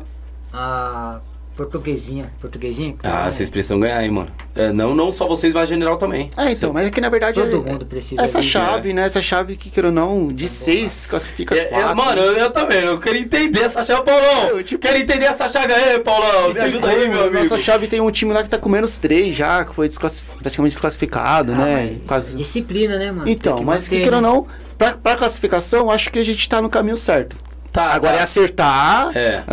a 0.54 1.20
portuguesinha. 1.56 2.32
Portuguesinha? 2.40 2.96
Ah, 3.04 3.30
vocês 3.32 3.50
precisam 3.50 3.80
ganhar, 3.80 4.04
hein, 4.04 4.10
mano. 4.12 4.30
É, 4.56 4.72
não, 4.72 4.96
não 4.96 5.12
só 5.12 5.28
vocês, 5.28 5.54
mas 5.54 5.68
geral 5.70 5.98
também. 5.98 6.30
É, 6.38 6.52
então, 6.52 6.72
mas 6.74 6.88
é 6.88 6.90
que 6.92 7.00
na 7.02 7.10
verdade. 7.10 7.40
Todo 7.40 7.68
é- 7.68 7.72
mundo 7.72 7.86
precisa 7.86 8.22
Essa 8.22 8.42
chave, 8.42 8.94
né? 8.94 9.04
Essa 9.06 9.22
chave 9.22 9.56
que, 9.56 9.70
queira 9.70 9.90
ou 9.90 9.94
não, 9.94 10.28
de 10.30 10.48
seis 10.48 11.06
classifica 11.06 11.54
É, 11.56 11.60
é, 11.60 11.66
quatro. 11.70 11.96
mano, 11.96 12.22
eu, 12.22 12.34
eu 12.38 12.50
também, 12.52 12.80
eu 12.84 12.98
queria 13.00 13.22
entender 13.22 13.62
essa 13.62 13.84
chave, 13.84 14.04
Paulão. 14.04 14.48
Eu, 14.50 14.64
tipo- 14.64 14.82
Quero 14.82 14.98
entender 14.98 15.26
essa 15.26 15.48
chave 15.48 15.74
aí, 15.74 16.00
Paulão. 16.00 16.50
Me 16.50 16.54
Tem 16.56 16.64
ajuda 16.64 16.88
aí, 16.90 17.10
meu 17.10 17.22
amigo. 17.28 17.40
Nossa 17.40 17.58
chave 17.58 17.88
tem 17.88 18.00
um 18.02 18.12
time 18.12 18.34
lá 18.34 18.44
que 18.44 18.50
tá 18.50 18.58
com 18.58 18.70
menos 18.70 18.98
três 18.98 19.36
já, 19.36 19.64
que 19.66 19.74
foi 19.76 19.88
desclassi- 19.88 20.24
praticamente 20.42 20.74
desclassificado, 20.74 21.52
Ah, 21.54 21.58
né? 21.58 21.98
causa- 22.08 22.36
Disciplina, 22.36 22.98
né, 22.98 23.12
mano? 23.12 23.30
Então, 23.30 23.58
que 23.58 23.64
mas 23.66 23.88
que 23.88 23.96
manter, 23.96 24.02
queira 24.04 24.16
ou 24.18 24.22
né? 24.22 24.28
não, 24.28 24.48
pra, 24.82 24.94
pra 24.98 25.16
classificação, 25.18 25.90
acho 25.92 26.12
que 26.12 26.20
a 26.20 26.24
gente 26.24 26.48
tá 26.50 26.62
no 26.62 26.70
caminho 26.70 26.98
certo. 26.98 27.36
Tá, 27.72 27.94
Agora 27.94 28.14
tá. 28.16 28.20
é 28.20 28.24
acertar 28.24 29.12
É. 29.18 29.44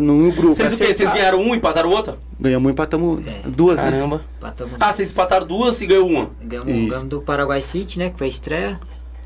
no 0.00 0.32
grupo. 0.32 0.52
Vocês 0.52 0.72
o 0.74 0.76
quê? 0.78 0.84
Vocês 0.86 0.96
acertar. 0.96 1.16
ganharam 1.16 1.40
um 1.40 1.54
e 1.54 1.58
empataram 1.58 1.90
outra? 1.90 2.18
Ganhamos 2.40 2.68
e 2.70 2.72
empatamos 2.72 3.24
É. 3.26 3.48
duas, 3.48 3.78
né? 3.78 3.84
Caramba. 3.90 4.20
Empatamos- 4.38 4.74
Ah, 4.80 4.92
vocês 4.92 5.10
empataram 5.12 5.46
duas 5.46 5.80
e 5.80 5.86
ganhou 5.86 6.08
uma. 6.08 6.30
Ganhamos, 6.42 7.02
do 7.04 7.20
Paraguai 7.20 7.62
City, 7.62 7.98
né? 8.00 8.10
Que 8.10 8.18
foi 8.18 8.26
a 8.26 8.30
estreia. 8.30 8.80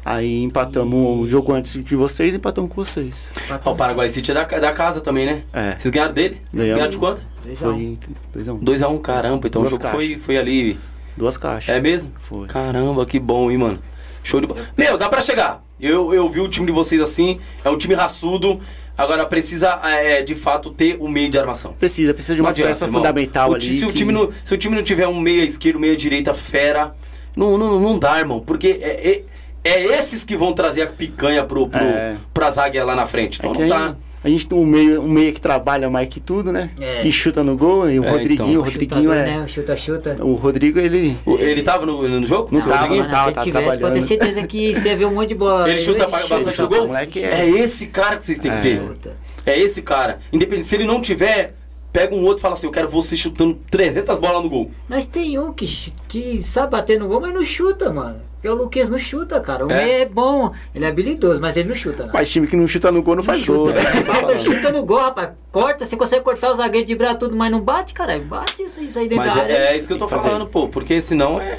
Aí 0.04 0.42
empatamos 0.42 1.20
o 1.24 1.28
jogo 1.28 1.52
antes 1.52 1.72
de 1.82 1.96
vocês 1.96 2.34
e 2.34 2.36
empatamos 2.36 2.70
com 2.70 2.84
vocês. 2.84 3.30
Ah, 3.48 3.70
o 3.70 3.74
Paraguai 3.76 4.08
City 4.10 4.32
é 4.32 4.34
da, 4.34 4.44
da 4.44 4.72
casa 4.72 5.00
também, 5.00 5.24
né? 5.24 5.44
É. 5.52 5.78
Vocês 5.78 5.90
ganharam 5.90 6.12
dele? 6.12 6.42
Ganhamos. 6.52 6.74
Ganharam 6.74 6.90
de 6.90 6.98
quanto? 6.98 7.22
2 7.44 7.62
a 7.62 7.68
1. 7.68 7.98
Foi 8.32 8.42
2x1. 8.42 8.58
2x1, 8.60 9.00
caramba. 9.00 9.46
Então 9.46 9.62
Duas 9.62 9.72
o 9.74 9.76
jogo 9.76 9.88
foi, 9.88 10.18
foi 10.18 10.36
ali. 10.36 10.78
Duas 11.16 11.36
caixas. 11.38 11.74
É 11.74 11.80
mesmo? 11.80 12.10
Foi. 12.18 12.46
Caramba, 12.48 13.06
que 13.06 13.18
bom, 13.20 13.50
hein, 13.50 13.58
mano. 13.58 13.78
Show 14.22 14.40
de 14.40 14.46
bola. 14.46 14.60
Meu, 14.76 14.96
dá 14.96 15.08
pra 15.08 15.20
chegar. 15.20 15.62
Eu, 15.80 16.14
eu 16.14 16.28
vi 16.30 16.40
o 16.40 16.48
time 16.48 16.66
de 16.66 16.72
vocês 16.72 17.00
assim. 17.00 17.40
É 17.64 17.68
um 17.70 17.76
time 17.76 17.94
raçudo. 17.94 18.60
Agora 18.96 19.24
precisa, 19.26 19.80
é, 19.84 20.22
de 20.22 20.34
fato, 20.34 20.70
ter 20.70 20.96
um 21.00 21.08
meio 21.08 21.28
de 21.30 21.38
armação. 21.38 21.72
Precisa, 21.72 22.12
precisa 22.12 22.34
de 22.34 22.40
uma 22.42 22.50
adianta, 22.50 22.68
peça 22.68 22.84
irmão. 22.84 23.00
fundamental 23.00 23.50
O 23.50 23.54
ali. 23.54 23.76
se, 23.78 23.84
o 23.84 23.88
que- 23.88 23.94
time 23.94 24.12
não, 24.12 24.28
se 24.44 24.54
o 24.54 24.56
time 24.58 24.76
não 24.76 24.82
tiver 24.82 25.08
um 25.08 25.18
meia 25.18 25.42
esquerdo, 25.44 25.80
meia 25.80 25.96
direita 25.96 26.32
fera, 26.34 26.94
não, 27.36 27.56
não, 27.56 27.80
não 27.80 27.98
dá, 27.98 28.18
irmão. 28.18 28.38
Porque 28.40 28.78
é, 28.82 29.24
é, 29.64 29.70
é 29.70 29.82
esses 29.98 30.24
que 30.24 30.36
vão 30.36 30.52
trazer 30.52 30.82
a 30.82 30.86
picanha 30.86 31.42
pro, 31.42 31.66
pro, 31.68 31.80
É. 31.82 32.16
pra 32.34 32.50
zaga 32.50 32.84
lá 32.84 32.94
na 32.94 33.06
frente. 33.06 33.38
Então 33.38 33.54
É 33.54 33.58
não 33.58 33.68
dá. 33.68 33.96
A 34.24 34.28
gente 34.28 34.46
tem 34.46 34.56
um 34.56 34.64
meio, 34.64 35.02
um 35.02 35.08
meio 35.10 35.32
que 35.32 35.40
trabalha 35.40 35.90
mais 35.90 36.08
que 36.08 36.20
tudo, 36.20 36.52
né? 36.52 36.70
É. 36.80 37.00
Que 37.02 37.10
chuta 37.10 37.42
no 37.42 37.56
gol. 37.56 37.90
E 37.90 37.98
o 37.98 38.04
É, 38.04 38.10
Rodriguinho, 38.10 38.34
então. 38.34 38.46
o 38.46 38.58
O 38.58 38.62
Rodriguinho 38.62 39.00
chutador, 39.02 39.16
é. 39.16 39.22
né? 39.38 39.44
O 39.44 39.48
chuta-chuta. 39.48 40.16
O 40.24 40.34
Rodrigo, 40.34 40.78
ele. 40.78 41.16
O- 41.26 41.36
Ele 41.38 41.62
tava 41.62 41.84
no, 41.84 42.08
no 42.08 42.26
jogo? 42.26 42.48
Não 42.52 42.60
tava, 42.60 42.72
Rodriguinho? 42.76 43.02
não 43.04 43.10
tava, 43.10 43.28
se 43.30 43.34
tá 43.34 43.42
tivesse, 43.42 43.78
pode 43.78 43.94
ter 43.94 44.00
certeza 44.00 44.46
que 44.46 44.74
você 44.74 44.88
ia 44.90 44.96
ver 44.96 45.06
um 45.06 45.14
monte 45.14 45.30
de 45.30 45.34
bola. 45.34 45.68
Ele 45.68 45.80
chuta 45.80 46.02
Ele 46.04 46.10
bastante 46.12 46.44
chuta. 46.52 46.62
no 46.62 46.68
gol? 46.68 46.86
moleque 46.88 47.18
É 47.18 47.40
é- 47.42 47.48
esse 47.50 47.86
cara 47.88 48.16
que 48.16 48.24
vocês 48.24 48.38
têm 48.38 48.52
que 48.52 48.60
ter. 48.62 48.80
Chuta. 48.80 49.16
É 49.44 49.58
esse 49.58 49.82
cara. 49.82 50.18
Independente, 50.32 50.66
se 50.66 50.76
ele 50.76 50.84
não 50.84 51.00
tiver, 51.00 51.54
pega 51.92 52.14
um 52.14 52.22
outro 52.22 52.38
e 52.38 52.42
fala 52.42 52.54
assim: 52.54 52.66
Eu 52.68 52.72
quero 52.72 52.88
você 52.88 53.16
chutando 53.16 53.58
300 53.70 54.18
bolas 54.18 54.40
no 54.42 54.48
gol. 54.48 54.70
Mas 54.88 55.04
tem 55.04 55.36
um 55.36 55.52
que, 55.52 55.66
que 56.06 56.40
sabe 56.44 56.70
bater 56.70 56.96
no 56.96 57.08
gol, 57.08 57.20
mas 57.20 57.34
não 57.34 57.42
chuta, 57.44 57.92
mano. 57.92 58.20
Porque 58.42 58.48
o 58.48 58.54
Luquinhas 58.56 58.88
não 58.88 58.98
chuta, 58.98 59.40
cara. 59.40 59.64
O 59.64 59.70
É? 59.70 59.76
meia 59.84 60.02
é 60.02 60.04
bom, 60.04 60.52
ele 60.74 60.84
é 60.84 60.88
habilidoso, 60.88 61.40
mas 61.40 61.56
ele 61.56 61.68
não 61.68 61.76
chuta, 61.76 62.06
não. 62.06 62.12
Mas 62.12 62.28
time 62.28 62.48
que 62.48 62.56
não 62.56 62.66
chuta 62.66 62.90
no 62.90 63.00
gol 63.00 63.14
não 63.14 63.22
faz 63.22 63.40
chuta, 63.40 63.56
gol. 63.56 63.72
né? 63.72 63.80
é 63.80 63.84
Falta, 64.02 64.20
falando. 64.20 64.44
chuta 64.44 64.72
no 64.72 64.82
gol, 64.84 64.98
rapaz. 65.00 65.30
Corta, 65.52 65.84
você 65.84 65.96
consegue 65.96 66.24
cortar 66.24 66.50
o 66.50 66.54
zagueiro 66.56 66.84
de 66.84 66.96
braço 66.96 67.18
tudo, 67.20 67.36
mas 67.36 67.52
não 67.52 67.60
bate, 67.60 67.94
cara. 67.94 68.18
Bate 68.18 68.60
isso, 68.64 68.80
isso 68.82 68.98
aí 68.98 69.06
dentro 69.06 69.24
Mas 69.24 69.34
da 69.36 69.42
área. 69.42 69.52
é, 69.52 69.72
é 69.72 69.76
isso 69.76 69.86
que 69.86 69.94
eu 69.94 69.98
tô 69.98 70.08
fazer. 70.08 70.24
falando, 70.28 70.46
pô. 70.48 70.66
Porque 70.66 71.00
senão 71.00 71.40
é. 71.40 71.56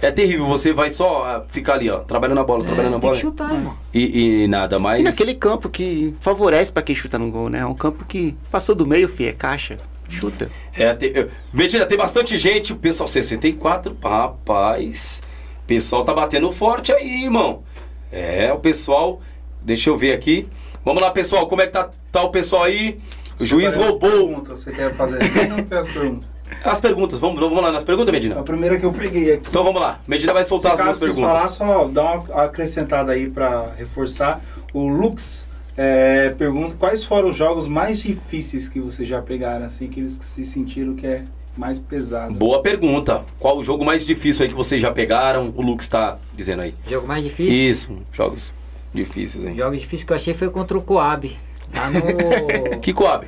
É 0.00 0.10
terrível, 0.10 0.46
você 0.46 0.72
vai 0.72 0.88
só 0.90 1.22
ah, 1.24 1.44
ficar 1.46 1.74
ali, 1.74 1.88
ó, 1.90 1.98
trabalhando 1.98 2.38
na 2.38 2.42
bola, 2.44 2.62
É, 2.64 2.66
trabalhando 2.66 2.94
na 2.94 2.98
tem 2.98 3.08
bola. 3.08 3.14
que 3.14 3.20
chutar, 3.20 3.52
irmão. 3.54 3.76
E, 3.94 4.42
e 4.42 4.48
nada 4.48 4.78
mais. 4.78 5.00
E 5.00 5.04
naquele 5.04 5.34
campo 5.34 5.68
que 5.68 6.12
favorece 6.18 6.72
pra 6.72 6.82
quem 6.82 6.96
chuta 6.96 7.18
no 7.18 7.30
gol, 7.30 7.48
né? 7.50 7.58
É 7.60 7.66
um 7.66 7.74
campo 7.74 8.04
que 8.04 8.34
passou 8.50 8.74
do 8.74 8.84
meio, 8.86 9.06
fi, 9.06 9.26
é 9.28 9.32
caixa. 9.32 9.78
Chuta. 10.08 10.50
É, 10.74 10.92
tem, 10.94 11.12
eu- 11.14 11.28
Medina, 11.52 11.86
tem 11.86 11.96
bastante 11.96 12.36
gente. 12.36 12.72
O 12.72 12.76
pessoal 12.76 13.06
64, 13.06 13.96
rapaz. 14.02 15.22
O 15.62 15.66
pessoal 15.66 16.04
tá 16.04 16.12
batendo 16.12 16.50
forte 16.50 16.92
aí, 16.92 17.24
irmão. 17.24 17.62
É, 18.10 18.52
o 18.52 18.58
pessoal. 18.58 19.20
Deixa 19.60 19.90
eu 19.90 19.96
ver 19.96 20.12
aqui. 20.12 20.48
Vamos 20.84 21.02
lá, 21.02 21.10
pessoal. 21.10 21.46
Como 21.46 21.62
é 21.62 21.66
que 21.66 21.72
tá, 21.72 21.90
tá 22.10 22.22
o 22.22 22.30
pessoal 22.30 22.64
aí? 22.64 22.98
O 23.38 23.44
juiz 23.44 23.74
roubou? 23.74 24.42
Você 24.44 24.72
quer 24.72 24.92
fazer 24.94 25.22
assim 25.22 25.62
quer 25.64 25.78
as 25.78 25.88
perguntas? 25.88 26.28
as 26.64 26.80
perguntas. 26.80 27.18
Vamos, 27.20 27.40
vamos 27.40 27.62
lá 27.62 27.72
nas 27.72 27.84
perguntas, 27.84 28.12
Medina? 28.12 28.38
A 28.40 28.42
primeira 28.42 28.78
que 28.78 28.84
eu 28.84 28.92
peguei 28.92 29.34
aqui. 29.34 29.48
Então 29.48 29.64
vamos 29.64 29.80
lá. 29.80 30.00
Medina 30.06 30.32
vai 30.32 30.44
soltar 30.44 30.72
as 30.72 30.78
Se 30.78 30.84
duas 30.84 30.98
caso 30.98 31.12
vocês 31.12 31.18
falar, 31.18 31.48
perguntas. 31.48 31.56
só 31.56 31.88
dá 31.88 32.12
uma 32.14 32.44
acrescentada 32.44 33.12
aí 33.12 33.30
pra 33.30 33.72
reforçar. 33.76 34.40
O 34.74 34.88
Lux 34.88 35.46
é, 35.76 36.30
pergunta 36.30 36.76
quais 36.78 37.04
foram 37.04 37.28
os 37.28 37.36
jogos 37.36 37.66
mais 37.66 38.00
difíceis 38.00 38.68
que 38.68 38.80
vocês 38.80 39.08
já 39.08 39.22
pegaram, 39.22 39.64
assim, 39.64 39.86
aqueles 39.86 40.16
que 40.16 40.24
vocês 40.24 40.48
sentiram 40.48 40.94
que 40.94 41.06
é 41.06 41.24
mais 41.56 41.78
pesado. 41.78 42.34
Boa 42.34 42.62
pergunta. 42.62 43.24
Qual 43.38 43.58
o 43.58 43.62
jogo 43.62 43.84
mais 43.84 44.06
difícil 44.06 44.42
aí 44.44 44.48
que 44.48 44.54
vocês 44.54 44.80
já 44.80 44.90
pegaram? 44.90 45.52
O 45.56 45.62
Lux 45.62 45.86
tá 45.88 46.18
dizendo 46.34 46.62
aí. 46.62 46.74
Jogo 46.86 47.06
mais 47.06 47.22
difícil. 47.22 47.52
Isso, 47.52 47.98
jogos 48.12 48.54
difíceis, 48.92 49.44
hein? 49.44 49.54
Jogo 49.56 49.76
difícil 49.76 50.06
que 50.06 50.12
eu 50.12 50.16
achei 50.16 50.34
foi 50.34 50.50
contra 50.50 50.76
o 50.76 50.82
Coab. 50.82 51.38
Lá 51.74 51.90
no. 51.90 52.80
Que 52.80 52.92
Coab? 52.92 53.26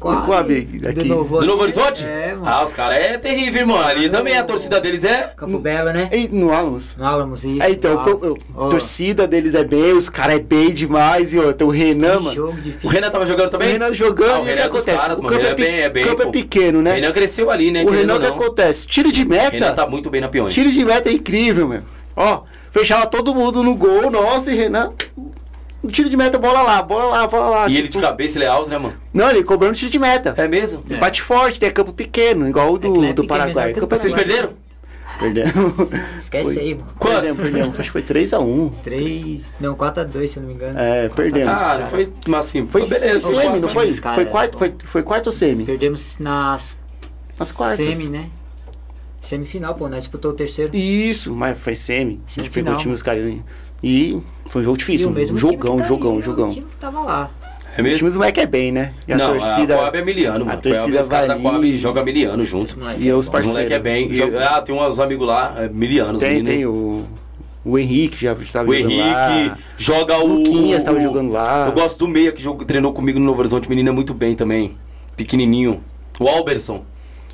Coab 0.00 0.26
Coab. 0.26 0.60
Daqui. 0.80 1.04
Novo, 1.08 1.38
Do 1.40 1.46
Novo 1.46 1.62
Horizonte? 1.62 2.04
É, 2.04 2.34
mano. 2.34 2.42
Ah, 2.46 2.64
os 2.64 2.72
caras 2.72 2.98
é 3.04 3.18
terrível, 3.18 3.60
irmão. 3.62 3.78
Ali 3.80 4.08
também 4.10 4.36
a 4.36 4.42
torcida 4.42 4.80
deles 4.80 5.04
é. 5.04 5.32
Campo 5.36 5.58
Belo, 5.58 5.92
né? 5.92 6.08
E 6.12 6.28
no 6.28 6.52
Alamos. 6.52 6.96
No 6.96 7.04
Álamos, 7.06 7.44
isso. 7.44 7.62
É, 7.62 7.70
então, 7.70 8.00
a 8.00 8.68
torcida 8.68 9.26
deles 9.26 9.54
é 9.54 9.62
bem, 9.64 9.92
os 9.92 10.08
caras 10.08 10.36
é 10.36 10.38
bem 10.38 10.70
demais. 10.70 11.32
E 11.32 11.38
ó, 11.38 11.52
tem 11.52 11.66
o 11.66 11.70
Renan, 11.70 12.18
que 12.18 12.22
mano. 12.24 12.34
jogo 12.34 12.58
O. 12.82 12.88
Renan 12.88 13.10
tava 13.10 13.26
jogando 13.26 13.46
O 13.46 13.50
também? 13.50 13.70
Renan 13.72 13.94
jogando 13.94 14.30
Ah, 14.30 14.34
o 14.34 14.38
e 14.38 14.40
o 14.40 14.44
que 14.44 14.50
Renan 14.50 14.62
é 14.62 14.68
dos 14.68 14.76
acontece? 14.76 15.02
caras, 15.02 15.18
o 15.18 15.22
mano. 15.22 15.34
campo, 15.38 15.46
Renan 15.46 15.48
é, 15.48 15.52
é 15.52 15.54
bem- 15.72 15.80
é 15.82 15.88
bem, 15.90 16.04
campo 16.06 16.22
é 16.22 16.26
pequeno, 16.26 16.82
né? 16.82 16.90
O 16.90 16.94
Renan 16.94 17.12
cresceu 17.12 17.50
ali, 17.50 17.70
né? 17.70 17.84
o 17.84 17.90
Renan, 17.90 18.16
o 18.16 18.20
que 18.20 18.26
acontece? 18.26 18.86
Tiro 18.86 19.12
de 19.12 19.22
O 19.22 19.28
Renan 19.30 19.50
meta. 19.50 19.72
tá 19.72 19.86
muito 19.86 20.10
bem 20.10 20.20
na 20.20 20.28
peões. 20.28 20.52
Tiro 20.52 20.70
de 20.70 20.84
meta 20.84 21.08
é 21.08 21.12
incrível, 21.12 21.68
meu. 21.68 21.82
Ó, 22.16 22.42
fechava 22.70 23.06
todo 23.06 23.34
mundo 23.34 23.62
no 23.62 23.74
gol, 23.76 24.10
nossa, 24.10 24.50
e 24.52 24.56
Renan. 24.56 24.90
Tiro 25.88 26.08
de 26.10 26.16
meta, 26.16 26.38
bola 26.38 26.62
lá, 26.62 26.82
bola 26.82 27.04
lá, 27.04 27.26
bola 27.26 27.48
lá. 27.50 27.68
E 27.68 27.76
ele 27.76 27.82
de 27.86 27.92
tipo, 27.92 28.02
cabeça, 28.04 28.38
ele 28.38 28.44
é 28.44 28.48
alto, 28.48 28.68
né, 28.70 28.78
mano? 28.78 28.94
Não, 29.12 29.30
ele 29.30 29.44
cobrando 29.44 29.74
tiro 29.74 29.90
de 29.90 29.98
meta. 29.98 30.34
É 30.36 30.48
mesmo? 30.48 30.82
Ele 30.88 30.98
Bate 30.98 31.22
forte, 31.22 31.60
tem 31.60 31.70
campo 31.70 31.92
pequeno, 31.92 32.48
igual 32.48 32.72
o 32.72 32.76
É 32.76 32.78
do, 32.80 32.96
ele 32.96 33.06
é 33.10 33.12
do 33.12 33.26
Paraguai. 33.26 33.72
o 33.72 33.74
Campo 33.76 33.94
Vocês 33.94 34.12
Paraguai. 34.12 34.34
perderam? 34.36 34.66
Perdemos. 35.18 35.74
Esquece 36.18 36.54
Foi. 36.54 36.62
aí, 36.62 36.74
mano. 36.74 36.86
Quanto? 36.98 37.14
Perdemos, 37.14 37.40
perdemos. 37.42 37.80
Acho 37.80 37.82
que 37.84 37.90
foi 37.90 38.02
3x1. 38.02 38.72
3. 38.82 39.54
Não, 39.60 39.74
4x2, 39.76 40.26
se 40.26 40.36
eu 40.38 40.42
não 40.42 40.48
me 40.48 40.54
engano. 40.56 40.78
É, 40.78 41.08
perdemos. 41.08 41.54
Ah, 41.54 41.78
não 41.78 41.86
foi 41.86 42.10
mas 42.26 42.46
assim. 42.46 42.66
Foi, 42.66 42.86
Foi 42.86 42.98
beleza. 42.98 43.28
semi, 43.28 43.60
não 43.60 43.68
foi? 43.68 43.94
Caras 43.94 44.14
Foi 44.16 44.24
é 44.24 44.26
quarto, 44.26 44.58
foi, 44.58 44.74
foi 44.84 45.02
quarto 45.02 45.26
ou 45.26 45.32
semi? 45.32 45.64
Perdemos 45.64 46.18
nas 46.18 46.76
Nas 47.38 47.52
quartas. 47.52 47.76
semi, 47.76 48.08
né? 48.10 48.26
Semifinal, 49.20 49.74
pô, 49.74 49.88
nós 49.88 50.04
disputou 50.04 50.32
o 50.32 50.34
terceiro. 50.34 50.74
Isso, 50.76 51.34
mas 51.34 51.56
foi 51.58 51.74
semi. 51.74 52.14
A 52.14 52.16
gente 52.16 52.32
Semifinal. 52.34 52.64
pegou 52.64 52.74
o 52.74 52.76
time 52.78 52.92
dos 52.92 53.02
caras. 53.02 53.34
E 53.82 54.20
foi 54.48 54.60
um 54.62 54.64
jogo 54.64 54.76
E 54.76 54.78
difícil. 54.78 55.08
o 55.08 55.10
Um 55.10 55.14
mesmo 55.14 55.36
time 55.36 55.50
jogão, 55.52 55.76
que 55.76 55.82
tá 55.82 55.88
jogão, 55.88 56.16
aí, 56.16 56.22
jogão. 56.22 56.48
O 56.48 56.52
time 56.52 56.66
que 56.66 56.76
tava 56.76 57.00
lá. 57.02 57.30
É 57.40 57.72
O 57.72 57.76
time 57.76 57.88
mesmo? 57.90 58.08
dos 58.08 58.16
moleques 58.16 58.42
é 58.42 58.46
bem, 58.46 58.72
né? 58.72 58.94
E 59.06 59.12
a 59.12 59.16
não, 59.18 59.26
torcida. 59.32 59.74
a 59.74 59.78
Coab 59.78 59.98
é 59.98 60.04
miliano, 60.04 60.46
mano. 60.46 60.60
torcida 60.62 61.00
os 61.00 61.08
caras 61.08 61.28
da 61.28 61.34
vai 61.34 61.42
Coab 61.42 61.56
ali. 61.56 61.76
jogam 61.76 62.04
miliano 62.04 62.44
junto. 62.44 62.78
E 62.98 63.12
os 63.12 63.26
Os 63.26 63.28
parceiros. 63.28 63.52
moleques 63.54 63.72
é 63.72 63.78
bem. 63.78 64.12
Joga- 64.14 64.38
E- 64.38 64.42
ah, 64.44 64.60
tem 64.62 64.74
uns 64.74 64.98
amigos 65.00 65.26
lá, 65.26 65.54
é, 65.58 65.68
milianos, 65.68 66.20
Tem, 66.20 66.36
menino. 66.42 66.48
tem 66.48 66.66
o. 66.66 67.04
O 67.64 67.76
Henrique 67.76 68.16
já 68.22 68.32
estava 68.32 68.68
O 68.70 68.72
jogando 68.74 68.90
Henrique 68.92 69.10
lá. 69.10 69.58
joga 69.76 70.18
O 70.18 70.24
o. 70.24 70.26
Luquinhas 70.38 70.78
estava 70.78 70.98
o- 70.98 71.02
jogando 71.02 71.32
lá. 71.32 71.66
Eu 71.66 71.72
gosto 71.72 71.98
do 71.98 72.08
meia 72.08 72.30
que 72.30 72.40
jogou, 72.40 72.64
treinou 72.64 72.92
comigo 72.92 73.18
no 73.18 73.24
Novo 73.26 73.40
Horizonte. 73.40 73.68
Menino 73.68 73.88
é 73.88 73.92
muito 73.92 74.14
bem 74.14 74.34
também. 74.36 74.76
Pequenininho. 75.16 75.82
O 76.20 76.28
Alberson. 76.28 76.84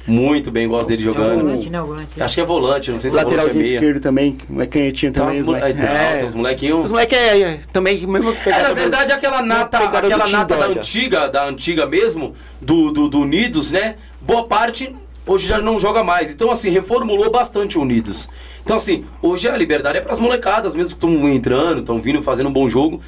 Muito 0.07 0.51
bem, 0.51 0.67
gosto 0.67 0.89
dele 0.89 1.01
É 1.01 1.05
o 1.05 1.15
jogando. 1.15 1.41
volante, 1.43 1.71
né? 1.71 1.81
Volante. 1.81 2.23
Acho 2.23 2.35
que 2.35 2.41
é 2.41 2.45
volante, 2.45 2.91
não 2.91 2.99
sei 2.99 3.11
se 3.11 3.19
é 3.19 3.23
volante 3.23 3.51
é 3.51 3.53
meia. 3.55 3.75
esquerdo 3.75 4.01
também, 4.01 4.39
é 4.59 4.67
canhotinho 4.67 5.13
Tá, 5.13 5.21
também. 5.27 5.35
os 5.41 5.41
os 5.43 5.47
mole- 5.47 5.61
moleque- 5.61 5.81
é, 5.83 5.85
é, 5.85 6.17
tem 6.19 6.27
os 6.27 6.35
molequinhos. 6.35 6.85
Os 6.85 6.91
moleques 6.93 7.19
é, 7.19 7.41
é, 7.41 7.61
também 7.73 8.07
mesmo 8.07 8.35
É, 8.47 8.63
na 8.63 8.73
verdade, 8.73 9.13
aquela 9.13 9.43
nata, 9.43 9.79
aquela 9.79 10.27
nata 10.29 10.57
da 10.57 10.67
antiga, 10.67 11.29
da 11.29 11.45
antiga 11.47 11.87
mesmo, 11.87 12.33
do, 12.61 12.91
do, 12.91 13.09
do 13.09 13.21
Unidos, 13.21 13.71
né? 13.71 13.95
Boa 14.21 14.45
parte 14.45 14.95
hoje 15.25 15.47
já 15.47 15.59
não 15.61 15.79
joga 15.79 16.03
mais. 16.03 16.31
Então, 16.33 16.51
assim, 16.51 16.69
reformulou 16.71 17.31
bastante 17.31 17.79
o 17.79 17.83
Unidos. 17.83 18.29
Então, 18.65 18.75
assim, 18.77 19.05
hoje 19.23 19.49
a 19.49 19.57
liberdade 19.57 19.99
é 19.99 20.01
pras 20.01 20.19
molecadas, 20.19 20.75
mesmo 20.75 20.91
que 20.91 21.05
estão 21.05 21.29
entrando, 21.29 21.81
estão 21.81 22.01
vindo 22.01 22.21
fazendo 22.23 22.49
um 22.49 22.53
bom 22.53 22.67
jogo. 22.67 23.01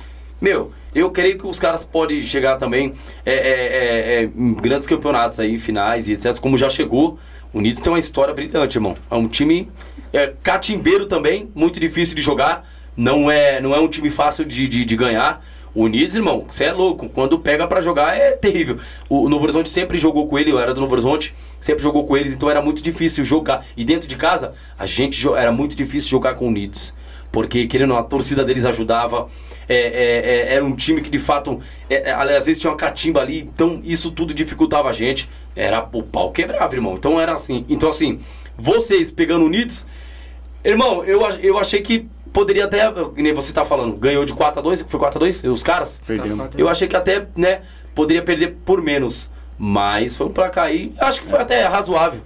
Meu, 0.45 0.73
eu 0.95 1.11
creio 1.11 1.39
que 1.39 1.47
os 1.47 1.59
caras 1.59 1.85
podem 1.85 2.21
chegar 2.21 2.59
também 2.59 2.93
é, 3.25 3.33
é, 3.33 3.37
é, 3.39 4.23
é, 4.25 4.25
em 4.25 4.53
grandes 4.53 4.87
campeonatos 4.87 5.41
aí, 5.41 5.57
finais 5.57 6.07
e 6.07 6.13
etc. 6.13 6.39
Como 6.39 6.55
já 6.59 6.69
chegou. 6.69 7.19
O 7.51 7.61
Unidos 7.61 7.81
tem 7.81 7.91
uma 7.91 7.99
história 7.99 8.35
brilhante, 8.35 8.77
irmão. 8.77 8.95
É 9.11 9.15
um 9.15 9.27
time 9.27 9.71
é, 10.13 10.35
catimbeiro 10.43 11.07
também, 11.07 11.49
muito 11.55 11.81
difícil 11.81 12.15
de 12.15 12.21
jogar. 12.21 12.69
Não 12.95 13.31
é, 13.31 13.59
não 13.59 13.75
é 13.75 13.81
um 13.81 13.89
time 13.89 14.11
fácil 14.11 14.45
de, 14.45 14.69
de, 14.69 14.85
de 14.85 14.97
ganhar. 14.97 15.43
O 15.75 15.85
Unidos, 15.85 16.15
irmão, 16.15 16.45
você 16.47 16.65
é 16.65 16.73
louco. 16.73 17.09
Quando 17.09 17.39
pega 17.39 17.67
pra 17.67 17.81
jogar 17.81 18.15
é 18.15 18.33
terrível. 18.33 18.77
O 19.09 19.31
Novo 19.31 19.45
Horizonte 19.45 19.71
sempre 19.71 19.97
jogou 19.97 20.27
com 20.27 20.39
ele, 20.39 20.53
eu 20.53 20.59
era 20.59 20.75
do 20.75 20.81
Novo 20.83 20.93
Horizonte, 20.93 21.35
sempre 21.59 21.83
jogou 21.83 22.05
com 22.05 22.19
eles, 22.19 22.35
então 22.35 22.51
era 22.51 22.61
muito 22.61 22.83
difícil 22.83 23.25
jogar. 23.25 23.65
E 23.79 23.83
dentro 23.83 24.07
de 24.07 24.17
casa, 24.17 24.53
a 24.79 24.85
gente 24.85 25.27
era 25.27 25.51
muito 25.51 25.75
difícil 25.75 26.11
jogar 26.11 26.35
com 26.35 26.45
o 26.45 26.49
Unidos. 26.49 26.93
Porque, 27.33 27.67
querendo 27.67 27.97
a 27.97 28.03
torcida 28.03 28.45
deles 28.45 28.67
ajudava. 28.67 29.27
É, 29.69 29.77
é, 29.77 30.51
é, 30.51 30.55
era 30.55 30.65
um 30.65 30.75
time 30.75 31.01
que 31.01 31.11
de 31.11 31.19
fato. 31.19 31.61
É, 31.89 32.11
é, 32.11 32.13
aliás, 32.13 32.39
às 32.39 32.47
vezes 32.47 32.61
tinha 32.61 32.71
uma 32.71 32.77
catimba 32.77 33.21
ali, 33.21 33.41
então 33.41 33.81
isso 33.85 34.11
tudo 34.11 34.35
dificultava 34.35 34.89
a 34.89 34.93
gente. 34.93 35.29
Era 35.57 35.87
o 35.93 36.03
pau 36.03 36.31
quebrava, 36.33 36.75
irmão. 36.75 36.95
Então 36.95 37.21
era 37.21 37.33
assim. 37.33 37.65
Então, 37.69 37.89
assim, 37.89 38.19
vocês 38.57 39.11
pegando 39.11 39.45
Unidos. 39.45 39.87
Irmão, 40.65 41.05
eu, 41.05 41.21
eu 41.43 41.59
achei 41.59 41.83
que 41.83 42.09
poderia 42.33 42.65
até. 42.65 42.93
Nem 43.17 43.33
você 43.33 43.53
tá 43.53 43.65
falando, 43.65 43.97
ganhou 43.97 44.25
de 44.25 44.35
4x2, 44.35 44.85
foi 44.89 45.01
4x2? 45.01 45.51
Os 45.51 45.63
caras? 45.63 46.01
Perdemos. 46.07 46.49
Eu 46.59 46.69
achei 46.69 46.89
que 46.89 46.97
até, 46.97 47.27
né, 47.37 47.63
poderia 47.95 48.23
perder 48.23 48.57
por 48.65 48.83
menos. 48.83 49.31
Mas 49.57 50.17
foi 50.17 50.27
um 50.27 50.33
placar 50.33 50.65
aí, 50.65 50.93
acho 50.99 51.23
que 51.23 51.29
foi 51.29 51.39
até 51.41 51.65
razoável. 51.65 52.21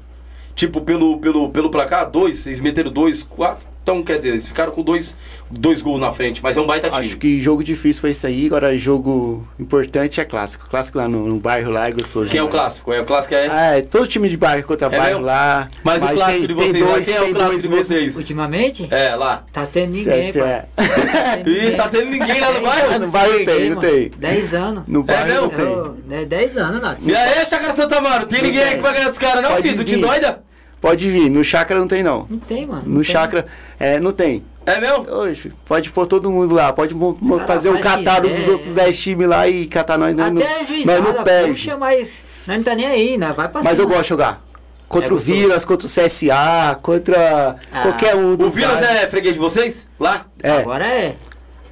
Tipo, 0.55 0.81
pelo, 0.81 1.19
pelo, 1.19 1.51
pelo 1.51 1.71
placar, 1.71 2.11
dois, 2.11 2.39
vocês 2.39 2.59
meteram 2.59 2.91
dois, 2.91 3.23
quatro. 3.23 3.69
Então, 3.89 4.03
quer 4.03 4.19
dizer, 4.19 4.31
eles 4.33 4.47
ficaram 4.47 4.71
com 4.71 4.83
dois, 4.83 5.17
dois 5.51 5.81
gols 5.81 5.99
na 5.99 6.11
frente, 6.11 6.43
mas 6.43 6.59
é 6.59 6.61
um 6.61 6.67
baita 6.67 6.91
time. 6.91 7.07
Acho 7.07 7.17
que 7.17 7.41
jogo 7.41 7.65
difícil 7.65 8.03
foi 8.03 8.11
isso 8.11 8.27
aí, 8.27 8.45
agora 8.45 8.77
jogo 8.77 9.49
importante 9.59 10.21
é 10.21 10.27
clássico. 10.27 10.69
Clássico 10.69 10.99
lá 10.99 11.09
no, 11.09 11.27
no 11.27 11.41
bairro 11.41 11.71
lá 11.71 11.89
é 11.89 11.93
gostoso. 11.93 12.31
Quem 12.31 12.39
é 12.39 12.43
o 12.43 12.49
clássico? 12.49 12.93
É 12.93 13.01
o 13.01 13.07
clássico 13.07 13.35
é. 13.35 13.49
Ah, 13.51 13.79
é 13.79 13.81
todo 13.81 14.07
time 14.07 14.29
de 14.29 14.37
bairro 14.37 14.63
contra 14.67 14.89
É 14.89 14.91
bairro 14.91 15.05
mesmo? 15.15 15.25
lá. 15.25 15.67
mas, 15.83 16.03
o 16.03 16.07
clássico 16.09 16.39
tem- 16.39 16.47
de 16.49 16.53
vocês 16.53 16.85
lá, 16.85 16.93
dois- 16.93 17.07
quem 17.07 17.15
é 17.17 17.23
o 17.23 17.35
clássico 17.35 17.61
de 17.63 17.69
mesmo. 17.71 17.85
vocês? 17.85 18.17
Ultimamente? 18.19 18.89
É, 18.91 19.17
lá. 19.17 19.45
Tá 19.51 19.65
tendo 19.65 19.93
ninguém, 19.93 20.33
CSE. 20.33 20.39
pai. 20.39 20.65
Tá 20.79 21.39
tendo 21.39 21.49
Ih, 21.49 21.55
ninguém. 21.61 21.77
tá 21.77 21.89
tendo 21.89 22.11
ninguém 22.11 22.41
lá 22.41 22.47
no 22.53 22.61
Dez 22.61 22.63
bairro? 22.75 22.99
No 23.01 23.09
bairro 23.11 23.45
tem, 23.47 23.71
não 23.71 23.77
tem. 23.81 24.11
10 24.19 24.55
anos. 24.55 24.85
No 24.87 25.03
bairro 25.03 25.27
mesmo? 25.27 25.43
não 25.43 25.49
tem. 25.49 25.65
Eu- 25.65 25.97
é 26.11 26.25
10 26.27 26.57
anos, 26.59 26.83
Nath. 26.83 27.07
E 27.07 27.15
aí, 27.17 27.47
Chacara 27.47 27.75
Santa 27.75 28.01
Mara, 28.03 28.27
tem 28.27 28.43
ninguém 28.43 28.63
aí 28.63 28.77
que 28.77 28.83
vai 28.83 28.93
ganhar 28.93 29.09
dos 29.09 29.17
caras, 29.19 29.43
não, 29.43 29.57
filho? 29.63 29.77
Tu 29.79 29.85
te 29.85 29.97
doida? 29.97 30.43
Pode 30.81 31.11
vir, 31.11 31.29
no 31.29 31.43
chácara 31.43 31.81
não 31.81 31.89
tem 31.89 32.03
não. 32.03 32.27
Não 32.31 32.39
tem, 32.39 32.67
mano. 32.67 32.83
não 32.87 32.95
No 32.97 33.03
tem. 33.03 33.05
chácara, 33.13 33.47
é, 33.81 33.99
não 33.99 34.13
tem. 34.13 34.45
É 34.65 34.81
mesmo? 34.81 35.11
Hoje, 35.11 35.51
pode 35.67 35.91
pôr 35.91 36.07
todo 36.07 36.31
mundo 36.31 36.55
lá, 36.55 36.73
pode 36.73 36.95
caras 36.95 37.47
fazer 37.47 37.69
o 37.71 37.79
quiser. 38.27 38.37
dos 38.37 38.49
outros 38.49 38.75
10 38.75 38.99
times 38.99 39.27
lá 39.27 39.49
e 39.49 39.67
catar 39.67 39.97
nós, 39.99 40.15
não- 40.15 40.25
Até 40.43 40.47
a 40.55 40.59
nós 40.59 40.69
juizada 40.69 41.01
não 41.01 41.25
perde. 41.25 41.51
puxa, 41.53 41.77
mas 41.77 42.25
nós 42.47 42.57
não 42.59 42.65
tá 42.65 42.75
nem 42.75 42.87
aí, 42.87 43.17
né? 43.19 43.33
Vai 43.35 43.49
passar. 43.49 43.71
Mas 43.71 43.79
eu 43.79 43.87
gosto 43.89 44.03
de 44.03 44.09
jogar. 44.11 44.45
Contra 44.87 45.09
É 45.09 45.13
o. 45.13 45.19
Vilas, 45.19 45.65
contra 45.65 45.87
o 45.87 45.91
CSA, 45.91 46.79
contra 46.83 47.57
Ah, 47.73 47.83
qualquer 47.83 48.15
um 48.15 48.35
O 48.35 48.51
Vilas 48.51 48.83
é 48.83 49.07
freguês 49.07 49.35
de 49.35 49.41
vocês? 49.41 49.89
Lá? 49.99 50.27
É, 50.43 50.51
Agora 50.59 50.87
é. 50.87 51.17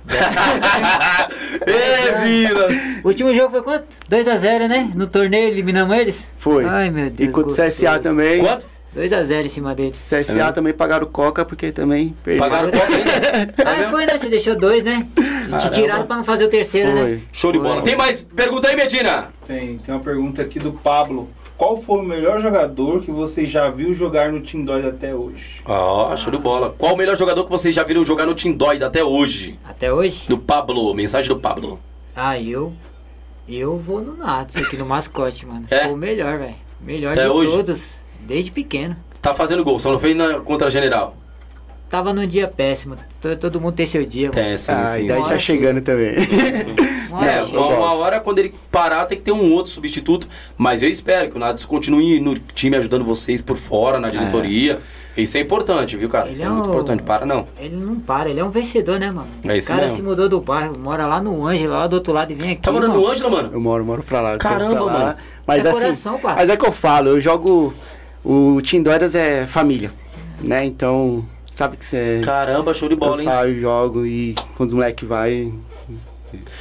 Ê, 1.67 2.25
Vilas! 2.25 2.75
O 3.05 3.09
último 3.09 3.35
jogo 3.35 3.51
foi 3.51 3.63
quanto? 3.63 3.87
2x0, 4.11 4.69
né? 4.69 4.91
No 4.95 5.07
torneio 5.07 5.49
eliminamos 5.49 5.97
eles? 5.97 6.29
foi. 6.37 6.65
Ai, 6.65 6.91
meu 6.91 7.11
Deus. 7.11 7.29
e 7.29 7.33
contra 7.33 7.53
o. 7.53 7.69
CSA 7.69 7.99
também. 7.99 8.41
Quanto? 8.41 8.67
2x0 8.97 9.45
em 9.45 9.49
cima 9.49 9.75
deles. 9.75 9.97
CSA 10.11 10.53
também 10.53 10.73
pagaram 10.73 11.07
coca 11.07 11.45
porque 11.45 11.71
também 11.71 12.17
perdeu. 12.25 12.43
Pagaram 12.43 12.71
quanto 12.71 12.93
ainda? 12.93 13.11
É 13.11 13.87
Ah, 13.87 13.91
foi, 13.91 14.07
né? 14.07 14.17
Você 14.17 14.29
deixou 14.29 14.57
dois, 14.57 14.83
né? 14.83 15.07
Te 15.61 15.71
tiraram 15.71 16.07
pra 16.07 16.17
não 16.17 16.25
fazer 16.25 16.45
o 16.45 16.49
terceiro, 16.49 16.93
né? 16.95 17.03
Foi. 17.03 17.23
Show 17.33 17.53
de 17.53 17.59
bola. 17.59 17.83
Tem 17.83 17.95
mais 17.95 18.23
pergunta 18.23 18.69
aí, 18.69 18.77
Medina? 18.77 19.29
Tem, 19.47 19.77
tem 19.79 19.95
uma 19.95 20.01
pergunta 20.01 20.41
aqui 20.41 20.59
do 20.59 20.73
Pablo. 20.73 21.29
Qual 21.59 21.81
foi 21.81 21.99
o 22.01 22.03
melhor 22.03 22.41
jogador 22.41 23.01
que 23.03 23.11
você 23.11 23.47
já 23.47 23.71
viu 23.71 23.95
jogar 23.95 24.31
no 24.31 24.41
Team 24.41 24.63
Dói 24.65 24.87
até 24.87 25.15
hoje? 25.15 25.63
Ó, 25.65 26.15
show 26.17 26.31
de 26.31 26.39
bola. 26.39 26.75
Qual 26.77 26.95
o 26.95 26.97
melhor 26.97 27.17
jogador 27.17 27.45
que 27.45 27.51
vocês 27.51 27.75
já 27.75 27.83
viram 27.83 28.05
jogar 28.05 28.27
no 28.27 28.35
Tindóide 28.35 28.85
até 28.85 29.03
hoje? 29.03 29.59
Até 29.65 29.91
hoje? 29.93 30.29
Do 30.29 30.37
Pablo, 30.37 30.93
mensagem 30.95 31.29
do 31.29 31.41
Pablo. 31.41 31.81
Ah, 32.15 32.39
eu. 32.39 32.75
Eu 33.49 33.79
vou 33.79 34.03
no 34.03 34.17
Nats 34.17 34.57
aqui 34.59 34.77
no 34.77 34.85
mascote, 34.85 35.47
mano. 35.47 35.65
É? 35.71 35.85
Foi 35.85 35.95
o 35.95 35.97
melhor, 35.97 36.39
velho. 36.39 36.55
Melhor 36.81 37.13
Até 37.13 37.23
de 37.25 37.29
hoje? 37.31 37.53
todos. 37.53 38.06
Desde 38.27 38.51
pequeno. 38.51 38.97
Tá 39.23 39.33
fazendo 39.35 39.65
gol, 39.65 39.79
só 39.79 39.91
não 39.93 39.99
fez 39.99 40.17
na, 40.17 40.41
contra 40.41 40.67
a 40.69 40.71
General. 40.71 41.17
Tava 41.89 42.13
num 42.13 42.27
dia 42.27 42.49
péssimo. 42.49 42.97
Todo, 43.21 43.37
todo 43.37 43.61
mundo 43.61 43.75
tem 43.75 43.87
seu 43.87 44.05
dia, 44.05 44.31
mano. 44.35 44.41
É, 44.49 44.57
sim, 44.57 44.73
Ah, 44.73 44.83
a 44.83 44.87
sim. 44.87 45.05
idade 45.05 45.21
sim. 45.21 45.29
tá 45.29 45.39
chegando 45.39 45.81
também. 45.81 46.15
Uma 47.09 47.25
É, 47.27 47.37
hora 47.37 47.41
uma, 47.41 47.47
chega. 47.47 47.61
uma 47.61 47.77
gosto. 47.77 48.01
hora 48.01 48.21
quando 48.21 48.39
ele 48.41 48.55
parar 48.71 49.07
tem 49.07 49.17
que 49.17 49.25
ter 49.25 49.33
um 49.33 49.53
outro 49.53 49.71
substituto, 49.73 50.29
mas 50.59 50.83
eu 50.83 50.89
espero 50.91 51.31
que 51.31 51.37
o 51.37 51.39
Nades 51.39 51.65
continue 51.65 52.21
no 52.21 52.35
time 52.35 52.77
ajudando 52.77 53.05
vocês 53.05 53.41
por 53.41 53.57
fora, 53.57 53.99
na 54.01 54.09
diretoria. 54.09 54.79
Isso 55.17 55.39
é 55.39 55.41
importante, 55.41 55.97
viu, 55.97 56.09
cara? 56.11 56.25
Ele 56.27 56.33
Isso 56.35 56.43
é, 56.43 56.47
é 56.47 56.49
muito 56.51 56.69
importante. 56.69 57.03
Para 57.05 57.25
não. 57.25 57.47
Ele 57.59 57.75
não 57.77 57.99
para, 58.01 58.29
ele 58.29 58.41
é 58.41 58.45
um 58.45 58.51
vencedor, 58.51 58.99
né, 58.99 59.11
mano? 59.11 59.29
É 59.45 59.57
isso 59.57 59.69
o 59.69 59.71
cara 59.71 59.83
mesmo. 59.85 59.97
se 59.97 60.03
mudou 60.03 60.29
do 60.29 60.41
bairro, 60.43 60.75
mora 60.79 61.07
lá 61.07 61.23
no 61.23 61.47
Ângelo, 61.47 61.73
lá 61.73 61.87
do 61.87 61.95
outro 61.95 62.13
lado 62.13 62.33
e 62.33 62.35
vem 62.35 62.51
aqui. 62.53 62.61
Tá 62.63 62.71
morando 62.73 62.91
mano. 62.91 63.03
no 63.03 63.09
Ângela, 63.11 63.31
mano? 63.31 63.51
Eu 63.53 63.61
moro, 63.61 63.83
moro 63.85 64.03
pra 64.03 64.21
lá. 64.21 64.37
Caramba, 64.37 64.75
pra 64.75 64.85
lá. 64.85 64.93
mano. 64.93 65.17
Mas 65.47 65.65
É 65.65 65.69
assim, 65.71 65.81
coração, 65.81 66.19
parça. 66.19 66.37
mas 66.41 66.49
é 66.51 66.57
que 66.57 66.67
eu 66.67 66.73
falo, 66.73 67.09
eu 67.11 67.21
jogo 67.21 67.73
o 68.27 68.61
Team 68.61 68.83
Doidas 68.83 69.15
é 69.15 69.47
família, 69.47 69.93
né? 70.43 70.65
Então, 70.65 71.25
sabe 71.51 71.77
que 71.77 71.85
você 71.85 72.21
Caramba, 72.25 72.75
show 72.75 72.89
de 72.89 72.95
eu 72.95 72.99
bola, 72.99 73.17
hein? 73.19 73.23
saio, 73.25 73.61
jogo 73.61 74.05
e 74.05 74.35
quando 74.57 74.71
os 74.71 74.75
moleques 74.75 75.09
vai, 75.09 75.53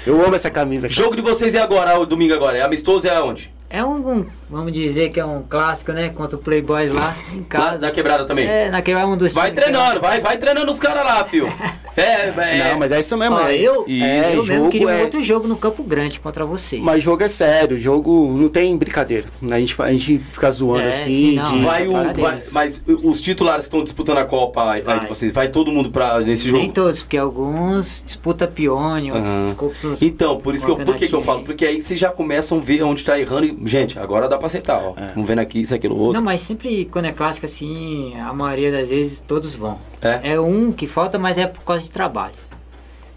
eu 0.06 0.24
amo 0.24 0.36
essa 0.36 0.52
camisa. 0.52 0.84
cara. 0.88 0.94
Jogo 0.94 1.16
de 1.16 1.22
vocês 1.24 1.56
é 1.56 1.60
agora, 1.60 2.00
o 2.00 2.06
domingo 2.06 2.34
agora. 2.34 2.58
É 2.58 2.62
amistoso 2.62 3.08
é 3.08 3.16
aonde? 3.16 3.55
É 3.76 3.84
um, 3.84 3.96
um- 4.20 4.26
vamos 4.50 4.72
dizer 4.72 5.10
que 5.10 5.20
é 5.20 5.26
um 5.26 5.42
clássico, 5.42 5.92
né? 5.92 6.10
Contra 6.10 6.38
o 6.38 6.40
Playboys 6.42 6.94
lá 6.94 7.14
em 7.34 7.40
Lá 7.40 7.46
casa. 7.50 7.86
na 7.86 7.92
quebrada 7.92 8.26
também. 8.26 8.48
É, 8.48 8.70
naquele 8.70 9.00
é 9.00 9.06
um 9.06 9.18
dos 9.18 9.34
Vai 9.34 9.52
que- 9.52 9.58
treinando, 9.62 10.00
vai, 10.00 10.20
vai 10.22 10.38
treinando 10.38 10.72
os 10.72 10.80
caras 10.80 11.04
lá, 11.06 11.24
fio. 11.24 11.48
É, 11.98 12.28
é. 12.58 12.72
Não, 12.74 12.80
mas 12.80 12.92
é 12.92 13.00
isso 13.00 13.16
mesmo. 13.16 13.38
Ó, 13.38 13.48
é, 13.48 13.56
eu, 13.58 13.86
Isso. 13.88 13.96
eu 13.96 14.04
É, 14.04 14.50
mesmo 14.50 14.70
queria 14.70 14.82
jogo 14.82 14.86
um 14.86 14.90
é- 15.00 15.04
outro 15.04 15.24
jogo 15.24 15.48
no 15.48 15.56
Campo 15.56 15.82
Grande 15.82 16.20
contra 16.20 16.46
vocês. 16.46 16.84
Mas 16.84 17.02
jogo 17.02 17.24
é 17.24 17.28
sério, 17.30 17.80
jogo 17.80 18.36
não 18.38 18.50
tem 18.50 18.76
brincadeira. 18.76 19.28
A 19.50 19.58
gente, 19.58 19.82
a 19.82 19.90
gente 19.94 20.20
fica 20.20 20.52
zoando 20.52 20.84
É, 20.84 20.90
assim. 20.90 21.10
sim, 21.10 21.36
não. 21.36 21.44
de- 21.58 21.64
Vai 21.64 21.88
o, 21.88 21.94
vai- 21.94 22.40
mas 22.52 22.84
os 22.86 23.22
titulares 23.22 23.62
que 23.62 23.68
estão 23.70 23.82
disputando 23.82 24.18
a 24.18 24.26
Copa 24.26 24.72
aí 24.72 24.82
Vai. 24.82 25.00
de 25.00 25.08
vocês, 25.08 25.32
vai 25.32 25.48
todo 25.48 25.72
mundo 25.72 25.90
pra, 25.90 26.20
nesse 26.20 26.52
Nem 26.52 26.64
jogo? 26.64 26.74
todos, 26.74 27.02
porque 27.02 27.16
alguns 27.16 28.04
disputa 28.06 28.46
pione, 28.46 29.14
outros 29.14 29.44
disputam... 29.46 29.96
Então, 30.02 30.38
por 30.38 30.54
isso 30.54 30.66
que 30.66 30.72
eu, 30.74 30.76
por 30.76 30.96
que, 30.98 31.08
que 31.08 31.16
eu 31.16 31.22
falo? 31.22 31.44
Porque 31.44 31.66
aí 31.66 31.82
vocês 31.82 31.98
já 31.98 32.10
começam 32.10 32.58
a 32.58 32.62
ver 32.62 32.84
onde 32.84 33.06
tá 33.06 33.18
errando 33.18 33.46
e, 33.46 33.58
gente, 33.66 34.00
agora 34.00 34.28
dá 34.28 34.38
pra 34.38 34.48
acertar, 34.48 34.82
ó. 34.82 34.94
Vamos 35.14 35.28
vendo 35.28 35.40
aqui, 35.40 35.62
isso, 35.62 35.76
aquilo, 35.76 35.98
outro. 35.98 36.20
Não, 36.20 36.26
mas 36.26 36.42
sempre 36.42 36.86
quando 36.86 37.06
é 37.06 37.12
clássico 37.12 37.46
assim, 37.46 38.14
a 38.20 38.34
maioria 38.34 38.72
das 38.72 38.90
vezes 38.90 39.20
todos 39.20 39.56
vão. 39.56 39.80
É? 40.02 40.34
É 40.34 40.40
um 40.40 40.72
que 40.72 40.88
falta, 40.88 41.20
mas 41.20 41.38
é 41.38 41.48
por 41.48 41.62
causa 41.64 41.84
de 41.84 41.92
trabalho. 41.92 42.36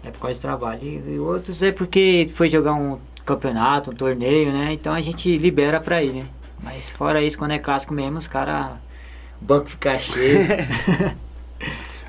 É 0.03 0.09
por 0.09 0.19
causa 0.19 0.35
de 0.35 0.41
trabalho. 0.41 0.79
E, 0.81 1.13
e 1.15 1.19
outros 1.19 1.61
é 1.61 1.71
porque 1.71 2.27
foi 2.33 2.49
jogar 2.49 2.73
um 2.73 2.97
campeonato, 3.25 3.91
um 3.91 3.93
torneio, 3.93 4.51
né? 4.51 4.73
Então 4.73 4.93
a 4.93 5.01
gente 5.01 5.37
libera 5.37 5.79
pra 5.79 6.03
ir, 6.03 6.13
né? 6.13 6.25
Mas 6.61 6.89
fora 6.89 7.21
isso, 7.21 7.37
quando 7.37 7.51
é 7.51 7.59
clássico 7.59 7.93
mesmo, 7.93 8.17
os 8.17 8.27
caras. 8.27 8.71
O 9.41 9.45
banco 9.45 9.69
fica 9.69 9.97
cheio. 9.97 10.39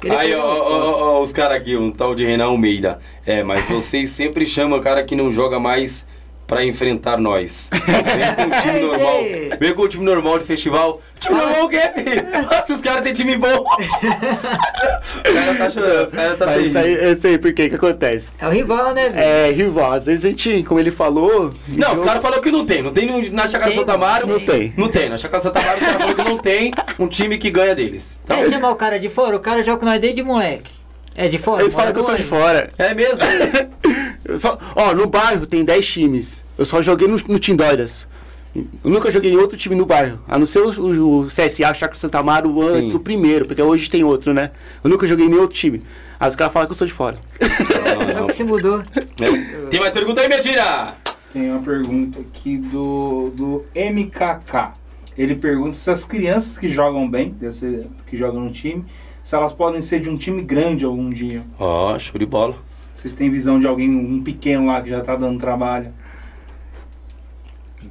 Aí, 0.19 0.35
ó, 0.35 0.43
ó, 0.43 1.19
ó, 1.19 1.23
os 1.23 1.33
caras 1.33 1.59
aqui, 1.59 1.77
um 1.77 1.91
tal 1.91 2.15
de 2.15 2.25
Renan 2.25 2.47
Almeida. 2.47 2.99
É, 3.27 3.43
mas 3.43 3.67
vocês 3.67 4.09
sempre 4.11 4.47
chamam 4.47 4.79
o 4.79 4.83
cara 4.83 5.05
que 5.05 5.15
não 5.15 5.31
joga 5.31 5.61
mais 5.61 6.07
pra 6.51 6.65
enfrentar 6.65 7.17
nós. 7.17 7.71
Vem 7.79 8.35
com 8.35 8.57
o 8.57 8.61
time 8.61 8.79
É 8.79 8.83
normal. 8.83 9.19
aí. 9.21 9.51
Vem 9.61 9.75
com 9.75 9.83
o 9.83 9.89
time 9.89 10.05
normal 10.05 10.39
de 10.41 10.45
festival. 10.45 11.01
Time 11.21 11.37
normal 11.39 11.65
o 11.65 11.69
quê, 11.69 11.81
filho? 11.95 12.27
Nossa, 12.51 12.73
os 12.75 12.81
caras 12.81 13.03
têm 13.03 13.13
time 13.13 13.37
bom. 13.37 13.47
os 13.65 15.33
caras 15.33 15.59
tá 15.59 15.71
chorando, 15.71 16.07
os 16.09 16.13
caras 16.13 16.39
tá 16.39 16.47
Mas 16.47 16.67
isso 16.67 16.79
aí, 16.79 16.93
eu 17.05 17.15
sei 17.15 17.39
por 17.39 17.53
que 17.53 17.69
que 17.69 17.77
acontece. 17.77 18.33
É 18.41 18.49
o 18.49 18.51
rival, 18.51 18.93
né, 18.95 19.09
velho? 19.11 19.21
É, 19.25 19.51
rival, 19.53 19.93
às 19.93 20.07
vezes 20.07 20.25
a 20.25 20.29
gente, 20.31 20.65
como 20.65 20.81
ele 20.81 20.91
falou. 20.91 21.53
Não, 21.69 21.89
os 21.93 21.95
jogo- 21.99 22.07
caras 22.09 22.21
falaram 22.23 22.43
que 22.43 22.51
não 22.51 22.67
tem. 22.67 22.83
Não 22.83 22.93
tem 22.93 23.31
na 23.31 23.49
Chácara 23.49 23.71
Tem, 23.71 23.79
Santa 23.79 23.93
Amaro. 23.95 24.27
Não 24.27 24.41
tem. 24.41 24.75
Não 24.77 24.89
tem. 24.89 25.09
Na 25.09 25.17
Chácara 25.17 25.41
Santa 25.41 25.61
Amaro 25.61 25.77
os 25.79 25.85
caras 25.85 26.01
falaram 26.03 26.17
que 26.25 26.31
não 26.31 26.39
tem 26.39 26.73
um 26.99 27.07
time 27.07 27.39
que 27.39 27.49
ganha 27.51 27.77
deles. 27.77 28.21
Então, 28.25 28.37
Quer 28.39 28.49
chamar 28.51 28.71
o 28.71 28.77
cara 28.77 28.99
de 28.99 29.09
fora? 29.09 29.37
O 29.37 29.41
cara 29.41 29.63
joga 29.63 29.79
com 29.79 29.87
nós 29.87 30.01
desde 30.01 30.21
moleque. 30.25 30.73
É 31.15 31.27
de 31.29 31.39
fora? 31.39 31.63
Eles 31.63 31.75
falam 31.75 31.93
que 31.93 31.99
eu 31.99 32.03
sou 32.03 32.15
de 32.17 32.23
fora. 32.25 32.69
é 32.79 32.93
mesmo? 32.95 33.19
Só, 34.37 34.59
ó, 34.77 34.95
no 34.95 35.07
bairro 35.09 35.47
tem 35.47 35.65
10 35.65 35.87
times. 35.87 36.45
Eu 36.59 36.65
só 36.65 36.81
joguei 36.83 37.09
no, 37.09 37.17
no 37.29 37.39
Tindóiras. 37.39 38.07
Eu 38.55 38.91
nunca 38.91 39.11
joguei 39.11 39.33
em 39.33 39.37
outro 39.37 39.57
time 39.57 39.77
no 39.77 39.87
bairro. 39.87 40.19
A 40.27 40.37
não 40.39 40.45
ser 40.45 40.59
o, 40.61 40.71
o, 40.71 41.21
o 41.21 41.27
CSA, 41.27 41.71
o 41.71 41.75
Chácara 41.75 41.95
Santa 41.95 42.19
Amaro, 42.19 42.51
o 42.53 42.63
antes, 42.63 42.91
Sim. 42.93 42.97
o 42.97 43.01
primeiro, 43.01 43.47
porque 43.47 43.63
hoje 43.63 43.89
tem 43.89 44.03
outro, 44.03 44.35
né? 44.35 44.51
Eu 44.83 44.91
nunca 44.91 45.07
joguei 45.07 45.27
em 45.27 45.29
nenhum 45.29 45.43
outro 45.43 45.57
time. 45.57 45.83
Aí 46.19 46.29
os 46.29 46.35
caras 46.35 46.53
falam 46.53 46.67
que 46.67 46.73
eu 46.73 46.77
sou 46.77 46.87
de 46.87 46.93
fora. 46.93 47.17
Não 48.15 48.27
que 48.27 48.35
se 48.35 48.43
mudou. 48.43 48.81
É. 48.81 49.67
Tem 49.71 49.79
mais 49.79 49.93
pergunta 49.93 50.21
aí, 50.21 50.29
Medina? 50.29 50.95
Tem 51.33 51.49
uma 51.51 51.63
pergunta 51.63 52.21
aqui 52.21 52.59
do, 52.59 53.31
do 53.31 53.65
MKK. 53.75 54.73
Ele 55.17 55.37
pergunta 55.37 55.73
se 55.73 55.89
as 55.91 56.05
crianças 56.05 56.59
que 56.59 56.69
jogam 56.69 57.09
bem, 57.09 57.35
deve 57.39 57.55
ser 57.55 57.87
que 58.07 58.17
jogam 58.17 58.41
no 58.41 58.51
time, 58.51 58.85
se 59.23 59.35
elas 59.35 59.53
podem 59.53 59.81
ser 59.81 60.01
de 60.01 60.11
um 60.11 60.17
time 60.17 60.43
grande 60.43 60.85
algum 60.85 61.09
dia. 61.09 61.45
Ó, 61.59 61.97
show 61.99 62.19
de 62.19 62.27
bola. 62.27 62.57
Vocês 63.01 63.15
têm 63.15 63.31
visão 63.31 63.59
de 63.59 63.67
alguém, 63.67 63.89
um 63.89 64.23
pequeno 64.23 64.67
lá 64.67 64.83
que 64.83 64.91
já 64.91 65.01
tá 65.01 65.17
dando 65.17 65.41
trabalho? 65.41 65.91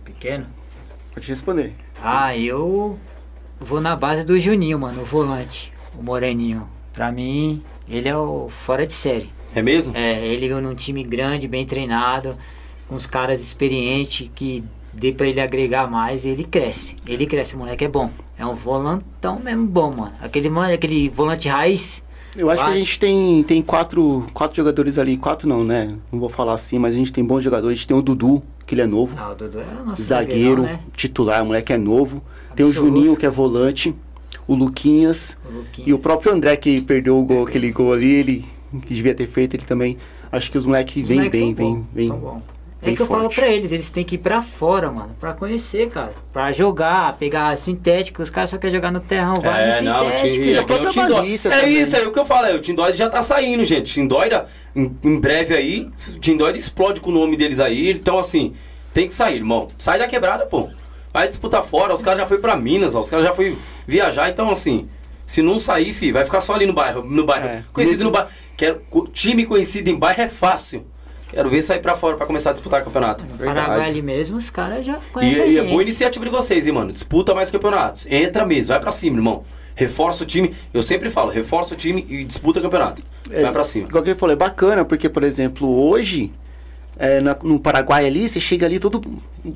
Pequeno. 0.05 0.45
Pode 1.12 1.28
responder. 1.28 1.74
Ah, 1.99 2.38
eu 2.38 2.95
vou 3.60 3.82
na 3.82 3.95
base 3.95 4.24
do 4.24 4.39
Juninho, 4.39 4.78
mano, 4.78 5.01
o 5.01 5.05
volante, 5.05 5.74
o 5.97 6.03
Moreninho. 6.03 6.70
Pra 6.93 7.12
mim, 7.12 7.64
ele 7.89 8.07
é 8.07 8.16
o 8.16 8.49
fora 8.49 8.86
de 8.86 8.93
série. 8.93 9.32
É 9.55 9.64
mesmo? 9.64 9.97
É, 9.97 10.24
ele 10.28 10.47
num 10.62 10.76
time 10.76 11.03
grande, 11.03 11.47
bem 11.47 11.66
treinado, 11.66 12.38
com 12.88 12.93
os 12.93 13.07
caras 13.07 13.41
experientes 13.41 14.30
que 14.36 14.64
dê 14.93 15.12
pra 15.12 15.26
ele 15.26 15.41
agregar 15.41 15.89
mais, 15.89 16.24
ele 16.24 16.45
cresce. 16.45 16.95
Ele 17.07 17.26
cresce, 17.26 17.55
o 17.55 17.57
moleque 17.57 17.84
é 17.84 17.88
bom. 17.88 18.12
É 18.38 18.45
um 18.45 18.53
volantão 18.53 19.39
mesmo 19.39 19.66
bom, 19.66 19.89
mano. 19.89 20.14
Aquele, 20.22 20.51
mano, 20.51 20.72
aquele 20.72 21.10
volante 21.10 21.49
raiz. 21.49 22.03
Eu 22.39 22.49
acho 22.49 22.61
que 22.61 22.67
a 22.67 22.71
Vai. 22.71 22.79
gente 22.79 22.97
tem, 22.97 23.43
tem 23.43 23.61
quatro, 23.61 24.25
quatro 24.33 24.55
jogadores 24.55 24.97
ali. 24.97 25.17
Quatro 25.17 25.47
não, 25.47 25.61
né? 25.61 25.93
Não 26.09 26.19
vou 26.19 26.29
falar 26.29 26.53
assim, 26.53 26.79
mas 26.79 26.93
a 26.93 26.97
gente 26.97 27.11
tem 27.11 27.23
bons 27.23 27.43
jogadores. 27.43 27.73
A 27.73 27.75
gente 27.75 27.87
tem 27.87 27.97
o 27.97 28.01
Dudu, 28.01 28.41
que 28.65 28.73
ele 28.73 28.81
é 28.81 28.87
novo. 28.87 29.13
Ah, 29.19 29.31
o 29.31 29.35
Dudu 29.35 29.59
é 29.59 29.81
o 29.81 29.85
nosso 29.85 30.01
zagueiro, 30.01 30.61
zagueirão, 30.61 30.63
né? 30.63 30.79
titular, 30.95 31.43
moleque 31.43 31.73
é 31.73 31.77
novo. 31.77 32.23
Tem 32.55 32.65
o 32.65 32.69
Absoluto. 32.69 32.95
Juninho, 32.95 33.17
que 33.17 33.25
é 33.25 33.29
volante. 33.29 33.93
O 34.47 34.55
Luquinhas. 34.55 35.37
O 35.45 35.57
Luquinhas. 35.57 35.89
E 35.89 35.93
o 35.93 35.99
próprio 35.99 36.31
André, 36.31 36.55
que 36.55 36.81
perdeu 36.81 37.19
o 37.19 37.25
gol, 37.25 37.43
aquele 37.43 37.71
gol 37.71 37.91
ali, 37.91 38.09
ele 38.09 38.45
que 38.85 38.93
devia 38.93 39.13
ter 39.13 39.27
feito, 39.27 39.55
ele 39.55 39.65
também. 39.65 39.97
Acho 40.31 40.49
que 40.49 40.57
os 40.57 40.65
moleques 40.65 41.05
vêm 41.05 41.29
bem, 41.29 41.55
são 41.55 41.85
vem, 41.93 42.33
É 42.82 42.93
que 42.93 43.01
eu 43.01 43.05
falo 43.05 43.30
pra 43.30 43.47
eles, 43.49 43.73
eles 43.73 43.89
têm 43.89 44.05
que 44.05 44.15
ir 44.15 44.19
pra 44.19 44.41
fora, 44.41 44.89
mano, 44.89 45.13
pra 45.19 45.34
conhecer, 45.34 45.89
cara. 45.89 46.13
Pra 46.32 46.51
jogar, 46.53 47.17
pegar 47.17 47.57
sintético, 47.57 48.21
os 48.21 48.30
caras 48.30 48.49
só 48.51 48.57
querem 48.57 48.73
jogar 48.73 48.89
no 48.89 49.01
terrão, 49.01 49.36
vai 49.36 49.67
no 49.67 49.73
É, 49.73 49.82
não, 49.82 50.07
o 50.07 50.09
sintético. 50.17 50.43
E 50.45 50.57
a 50.57 50.61
é 50.61 50.61
o 50.61 50.65
Tindói. 50.88 51.34
É 51.34 51.38
também. 51.38 51.82
isso, 51.82 51.95
é 51.97 52.07
o 52.07 52.11
que 52.11 52.19
eu 52.19 52.25
falo, 52.25 52.47
é, 52.47 52.55
o 52.55 52.59
Tindóide 52.59 52.97
já 52.97 53.09
tá 53.09 53.21
saindo, 53.21 53.65
gente. 53.65 53.91
Tindóide, 53.93 54.41
em, 54.73 54.95
em 55.03 55.19
breve 55.19 55.53
aí, 55.55 55.89
o 56.15 56.19
Tindóide 56.19 56.57
explode 56.57 57.01
com 57.01 57.09
o 57.09 57.13
nome 57.13 57.36
deles 57.36 57.59
aí. 57.59 57.91
Então, 57.91 58.17
assim, 58.17 58.53
tem 58.93 59.07
que 59.07 59.13
sair, 59.13 59.36
irmão. 59.36 59.67
Sai 59.77 59.99
da 59.99 60.07
quebrada, 60.07 60.45
pô. 60.45 60.69
Vai 61.11 61.27
disputar 61.27 61.61
fora, 61.63 61.93
os 61.93 62.01
caras 62.01 62.21
já 62.21 62.27
foi 62.27 62.38
pra 62.38 62.55
Minas, 62.55 62.95
ó, 62.95 63.01
os 63.01 63.09
caras 63.09 63.25
já 63.25 63.34
foi 63.34 63.57
viajar, 63.86 64.30
então 64.30 64.49
assim. 64.49 64.88
Se 65.25 65.43
não 65.43 65.59
sair, 65.59 65.93
fi, 65.93 66.11
vai 66.11 66.23
ficar 66.25 66.41
só 66.41 66.53
ali 66.55 66.65
no 66.65 66.73
bairro. 66.73 67.03
No 67.03 67.23
bairro. 67.23 67.45
É, 67.45 67.63
Conhecido 67.71 67.97
mesmo- 67.99 68.09
no 68.09 68.11
bairro. 68.11 68.30
Quero, 68.57 68.82
time 69.13 69.45
conhecido 69.45 69.88
em 69.89 69.95
bairro 69.95 70.21
é 70.23 70.27
fácil. 70.27 70.86
Quero 71.30 71.47
ver 71.49 71.61
sair 71.61 71.80
pra 71.80 71.95
fora 71.95 72.17
pra 72.17 72.25
começar 72.25 72.49
a 72.49 72.53
disputar 72.53 72.84
campeonato. 72.84 73.23
Verdade. 73.23 73.59
Paraguai 73.67 73.89
ali 73.89 74.01
mesmo, 74.01 74.38
os 74.38 74.49
caras 74.49 74.86
já 74.86 74.97
E, 74.97 75.11
conhecem 75.11 75.43
a 75.43 75.45
e 75.45 75.49
é 75.57 75.61
gente. 75.61 75.69
boa 75.69 75.84
iniciativa 75.84 76.25
de 76.25 76.32
vocês, 76.32 76.65
hein, 76.67 76.73
mano. 76.73 76.91
Disputa 76.91 77.36
mais 77.36 77.51
campeonatos. 77.51 78.07
Entra 78.09 78.45
mesmo, 78.45 78.69
vai 78.69 78.80
pra 78.80 78.91
cima, 78.91 79.17
irmão. 79.17 79.43
Reforça 79.75 80.23
o 80.23 80.25
time. 80.25 80.53
Eu 80.73 80.82
sempre 80.82 81.09
falo, 81.09 81.30
reforça 81.32 81.73
o 81.73 81.77
time 81.77 82.05
e 82.09 82.23
disputa 82.23 82.59
campeonato. 82.59 83.01
É, 83.32 83.43
vai 83.43 83.51
pra 83.51 83.63
cima. 83.63 83.88
Igual 83.88 84.03
que 84.03 84.09
ele 84.09 84.19
falou, 84.19 84.34
é 84.34 84.38
bacana, 84.38 84.84
porque, 84.84 85.07
por 85.07 85.23
exemplo, 85.23 85.69
hoje, 85.88 86.32
é, 87.00 87.22
na- 87.22 87.38
no 87.43 87.60
Paraguai 87.60 88.06
ali, 88.06 88.28
você 88.28 88.39
chega 88.39 88.66
ali, 88.66 88.78
todo. 88.78 89.02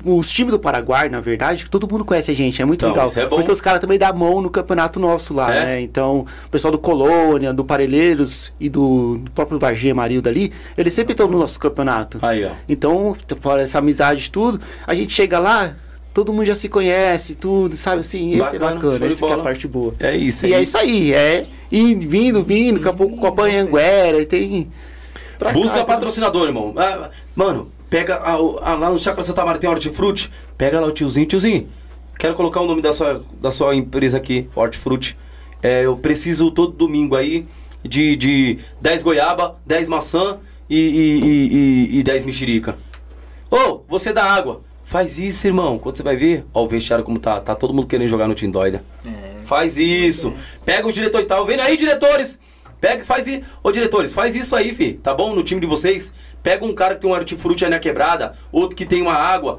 Os 0.02 0.32
times 0.32 0.50
do 0.50 0.58
Paraguai, 0.58 1.10
na 1.10 1.20
verdade, 1.20 1.68
todo 1.70 1.86
mundo 1.88 2.04
conhece 2.04 2.30
a 2.30 2.34
gente, 2.34 2.60
é 2.62 2.64
muito 2.64 2.80
Então, 2.80 2.90
legal. 2.92 3.06
isso 3.06 3.20
é 3.20 3.26
bom. 3.26 3.36
Porque 3.36 3.52
os 3.52 3.60
caras 3.60 3.80
também 3.80 3.98
dão 3.98 4.14
mão 4.16 4.40
no 4.40 4.48
campeonato 4.48 4.98
nosso 4.98 5.34
lá, 5.34 5.54
É? 5.54 5.64
né? 5.64 5.80
Então, 5.82 6.24
o 6.46 6.48
pessoal 6.50 6.72
do 6.72 6.78
Colônia, 6.78 7.52
do 7.52 7.62
Parelheiros 7.64 8.52
e 8.58 8.68
do, 8.70 9.18
do 9.18 9.30
próprio 9.32 9.58
Varginha 9.58 9.94
Marilda 9.94 10.30
ali, 10.30 10.52
eles 10.76 10.94
sempre 10.94 11.12
estão 11.12 11.28
no 11.28 11.38
nosso 11.38 11.60
campeonato. 11.60 12.18
Aí, 12.22 12.44
ó. 12.46 12.50
Então, 12.68 13.14
fora 13.40 13.60
essa 13.62 13.78
amizade 13.78 14.26
e 14.26 14.30
tudo, 14.30 14.58
a 14.86 14.94
gente 14.94 15.12
chega 15.12 15.38
lá, 15.38 15.74
todo 16.14 16.32
mundo 16.32 16.46
já 16.46 16.54
se 16.54 16.68
conhece, 16.70 17.34
tudo, 17.34 17.76
sabe 17.76 18.00
assim? 18.00 18.30
Esse 18.40 18.56
é 18.56 18.58
Bacana, 18.58 18.74
bacana, 18.80 19.06
essa 19.06 19.26
que 19.26 19.32
é 19.32 19.34
a 19.34 19.38
parte 19.38 19.68
boa. 19.68 19.94
É 20.00 20.16
isso 20.16 20.46
E 20.46 20.54
aí. 20.54 20.60
é 20.60 20.62
isso 20.62 20.78
aí, 20.78 21.12
é 21.12 21.44
indo, 21.70 22.08
vindo, 22.08 22.42
vindo, 22.42 22.76
daqui 22.76 22.88
a 22.88 22.92
pouco 22.94 23.16
Copa 23.18 23.42
Anhanguera, 23.42 24.18
e 24.18 24.24
tem. 24.24 24.70
Pra 25.38 25.52
Busca 25.52 25.78
cá, 25.78 25.84
patrocinador, 25.84 26.46
irmão. 26.46 26.72
Ah, 26.76 27.10
mano, 27.34 27.70
pega 27.90 28.16
a- 28.16 28.32
a- 28.32 28.74
lá 28.76 28.90
no 28.90 28.98
Chácara 28.98 29.22
Santa 29.22 29.44
Maria 29.44 29.60
tem 29.60 29.70
hortifruti. 29.70 30.30
Pega 30.56 30.80
lá 30.80 30.86
o 30.86 30.92
tiozinho, 30.92 31.26
tiozinho. 31.26 31.68
Quero 32.18 32.34
colocar 32.34 32.60
o 32.60 32.66
nome 32.66 32.80
da 32.80 32.92
sua, 32.92 33.22
da 33.40 33.50
sua 33.50 33.74
empresa 33.74 34.16
aqui, 34.16 34.48
Hortifruti. 34.54 35.16
É, 35.62 35.84
eu 35.84 35.96
preciso 35.96 36.50
todo 36.50 36.72
domingo 36.72 37.16
aí 37.16 37.46
de, 37.82 38.14
de 38.16 38.58
10 38.80 39.02
goiaba, 39.02 39.56
10 39.66 39.88
maçã 39.88 40.38
e, 40.70 40.76
e, 40.78 41.20
e, 41.24 41.96
e, 41.96 41.98
e 41.98 42.02
10 42.02 42.24
mexerica. 42.24 42.78
Ô, 43.50 43.80
você 43.88 44.12
dá 44.12 44.24
água. 44.24 44.62
Faz 44.82 45.18
isso, 45.18 45.46
irmão. 45.46 45.78
Quando 45.78 45.96
você 45.96 46.02
vai 46.02 46.16
ver, 46.16 46.44
ó, 46.52 46.62
o 46.64 46.68
vestiário 46.68 47.04
como 47.04 47.18
tá. 47.18 47.40
Tá 47.40 47.54
todo 47.54 47.72
mundo 47.72 47.86
querendo 47.86 48.08
jogar 48.08 48.28
no 48.28 48.34
Team 48.34 48.50
Doida. 48.50 48.84
É, 49.04 49.36
Faz 49.42 49.78
isso. 49.78 50.32
Pega 50.64 50.86
os 50.86 50.92
diretores 50.94 51.24
e 51.24 51.28
tal. 51.28 51.46
Vem 51.46 51.58
aí, 51.60 51.76
diretores. 51.76 52.38
Pega 52.84 53.02
e 53.02 53.06
faz 53.06 53.26
isso. 53.26 53.40
Ô, 53.62 53.72
diretores, 53.72 54.12
faz 54.12 54.36
isso 54.36 54.54
aí, 54.54 54.74
fi. 54.74 54.92
Tá 54.92 55.14
bom? 55.14 55.34
No 55.34 55.42
time 55.42 55.58
de 55.58 55.66
vocês. 55.66 56.12
Pega 56.42 56.64
um 56.66 56.74
cara 56.74 56.94
que 56.94 57.00
tem 57.00 57.08
um 57.08 57.14
hortifruti 57.14 57.66
na 57.66 57.78
quebrada. 57.78 58.34
Outro 58.52 58.76
que 58.76 58.84
tem 58.84 59.00
uma 59.00 59.14
água. 59.14 59.58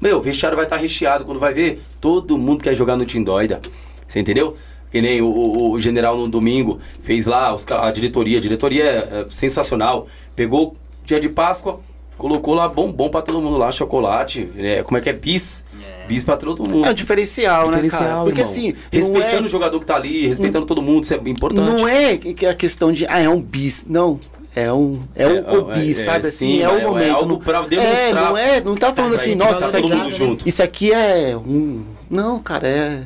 Meu, 0.00 0.18
o 0.18 0.20
vestiário 0.20 0.56
vai 0.56 0.66
estar 0.66 0.76
recheado. 0.76 1.24
Quando 1.24 1.38
vai 1.38 1.54
ver, 1.54 1.80
todo 2.00 2.36
mundo 2.36 2.64
quer 2.64 2.74
jogar 2.74 2.96
no 2.96 3.04
Team 3.06 3.22
Doida. 3.22 3.60
Você 4.04 4.18
entendeu? 4.18 4.56
Que 4.90 5.00
nem 5.00 5.22
o, 5.22 5.26
o- 5.28 5.70
o 5.72 5.80
general 5.80 6.16
no 6.16 6.26
domingo 6.26 6.80
fez 7.00 7.26
lá 7.26 7.54
os 7.54 7.64
a 7.70 7.88
diretoria. 7.92 8.38
A 8.38 8.40
diretoria 8.40 8.84
é, 8.84 8.96
é 8.96 9.26
sensacional. 9.30 10.08
Pegou 10.34 10.74
dia 11.04 11.20
de 11.20 11.28
Páscoa, 11.28 11.78
colocou 12.16 12.52
lá 12.54 12.68
bombom 12.68 13.08
pra 13.08 13.22
todo 13.22 13.40
mundo 13.40 13.58
lá, 13.58 13.70
chocolate. 13.70 14.48
é, 14.58 14.82
como 14.82 14.98
é 14.98 15.00
que 15.00 15.08
é? 15.08 15.12
Bis. 15.12 15.64
Bis 16.06 16.22
pra 16.22 16.36
todo 16.36 16.62
mundo. 16.62 16.86
É 16.86 16.90
um 16.90 16.94
diferencial, 16.94 17.66
né, 17.66 17.72
cara? 17.76 17.82
Diferencial, 17.82 18.24
Porque 18.24 18.40
irmão. 18.40 18.52
assim, 18.52 18.74
respeitando 18.92 19.34
não 19.36 19.42
o 19.42 19.44
é, 19.46 19.48
jogador 19.48 19.80
que 19.80 19.86
tá 19.86 19.96
ali, 19.96 20.26
respeitando 20.26 20.64
todo 20.66 20.80
mundo, 20.82 21.04
isso 21.04 21.14
é 21.14 21.16
importante. 21.28 21.66
não 21.66 21.88
é 21.88 22.14
é 22.42 22.46
a 22.48 22.54
questão 22.54 22.92
de, 22.92 23.06
ah, 23.06 23.18
é 23.20 23.28
um 23.28 23.40
bis. 23.40 23.84
Não. 23.88 24.18
É 24.54 24.72
um, 24.72 24.94
é, 25.14 25.24
É, 25.24 25.28
um 25.28 25.64
o 25.66 25.72
é, 25.72 25.78
bis, 25.80 25.98
é, 26.00 26.04
sabe 26.04 26.24
sim, 26.24 26.28
assim? 26.28 26.58
É 26.60 26.62
é- 26.62 26.68
o 26.68 26.78
é 26.78 26.84
momento. 26.84 27.14
algo 27.14 27.28
não- 27.28 27.38
pra 27.38 27.60
demonstrar. 27.62 28.08
É, 28.08 28.12
não 28.14 28.38
é, 28.38 28.60
não 28.62 28.74
tá 28.74 28.94
falando 28.94 29.14
assim, 29.14 29.34
nossa, 29.34 29.66
isso 29.66 29.76
aqui, 29.76 30.48
isso 30.48 30.62
aqui 30.62 30.92
é 30.92 31.36
um... 31.36 31.84
Não, 32.08 32.38
cara, 32.38 32.66
é 32.66 33.02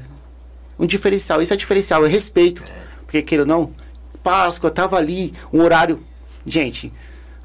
um 0.78 0.86
diferencial. 0.86 1.42
Isso 1.42 1.52
é 1.52 1.56
diferencial, 1.56 2.06
é 2.06 2.08
respeito. 2.08 2.62
Porque, 3.04 3.20
queira 3.22 3.42
ou 3.42 3.48
não, 3.48 3.70
Páscoa, 4.22 4.70
tava 4.70 4.96
ali, 4.96 5.32
um 5.52 5.60
horário. 5.62 5.98
Gente, 6.46 6.92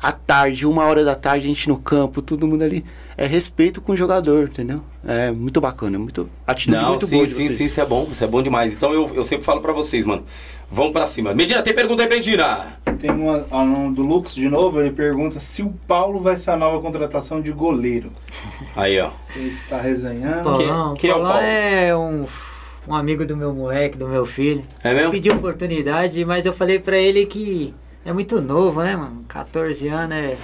à 0.08 0.12
tarde, 0.12 0.68
uma 0.68 0.84
hora 0.84 1.03
da 1.03 1.16
tarde, 1.16 1.45
a 1.45 1.47
gente 1.47 1.68
no 1.68 1.78
campo, 1.78 2.22
todo 2.22 2.45
mundo 2.47 2.64
ali. 2.64 2.86
É 3.18 3.26
respeito 3.26 3.80
com 3.82 3.93
o 3.93 3.97
jogador, 3.97 4.43
entendeu? 4.49 4.82
É 5.08 5.32
muito 5.32 5.60
bacana, 5.62 5.97
muito. 5.97 6.30
Atitude 6.45 6.76
Não, 6.78 6.89
muito 6.89 7.06
sim, 7.08 7.16
boa. 7.16 7.28
sim, 7.28 7.34
vocês. 7.41 7.53
sim, 7.53 7.66
isso 7.66 7.80
é 7.82 7.86
bom, 7.86 8.08
isso 8.12 8.24
é 8.24 8.28
bom 8.28 8.41
demais. 8.43 8.74
Então 8.76 8.93
eu, 8.93 9.10
eu 9.16 9.24
sempre 9.24 9.45
falo 9.45 9.62
pra 9.62 9.72
vocês, 9.74 10.06
mano. 10.06 10.24
Vamos 10.70 10.91
pra 10.91 11.06
cima. 11.06 11.34
Medina, 11.34 11.62
tem 11.64 11.74
pergunta 11.74 12.03
aí, 12.03 12.10
Medina? 12.10 12.78
Tem 12.99 13.10
uma 13.10 13.45
ó, 13.49 13.64
no- 13.64 13.93
do 13.93 14.01
Lux 14.01 14.36
de 14.36 14.49
novo, 14.49 14.80
ele 14.82 14.91
pergunta 14.91 15.39
se 15.39 15.64
o 15.64 15.74
Paulo 15.88 16.20
vai 16.20 16.36
ser 16.38 16.51
a 16.51 16.58
nova 16.58 16.82
contratação 16.82 17.41
de 17.41 17.51
goleiro. 17.51 18.12
Aí, 18.76 18.99
ó. 18.99 19.10
Você 19.22 19.39
está 19.39 19.80
resenhando. 19.80 20.43
Paulão, 20.43 20.93
quem 20.95 21.10
é 21.10 21.14
o 21.14 21.18
Paulão 21.18 21.32
Paulo? 21.34 21.47
é 21.47 21.95
um, 21.95 22.26
um 22.88 22.95
amigo 22.95 23.26
do 23.26 23.38
meu 23.38 23.53
moleque, 23.53 23.97
do 23.97 24.08
meu 24.08 24.26
filho. 24.26 24.62
É 24.84 24.93
mesmo? 24.93 25.12
Pediu 25.12 25.34
oportunidade, 25.36 26.24
mas 26.26 26.45
eu 26.45 26.51
falei 26.53 26.80
pra 26.80 26.97
ele 26.97 27.26
que 27.26 27.74
é 28.06 28.14
muito 28.14 28.39
novo, 28.41 28.82
né, 28.84 28.95
mano? 28.95 29.26
14 29.28 29.88
anos 29.89 30.16
é. 30.16 30.38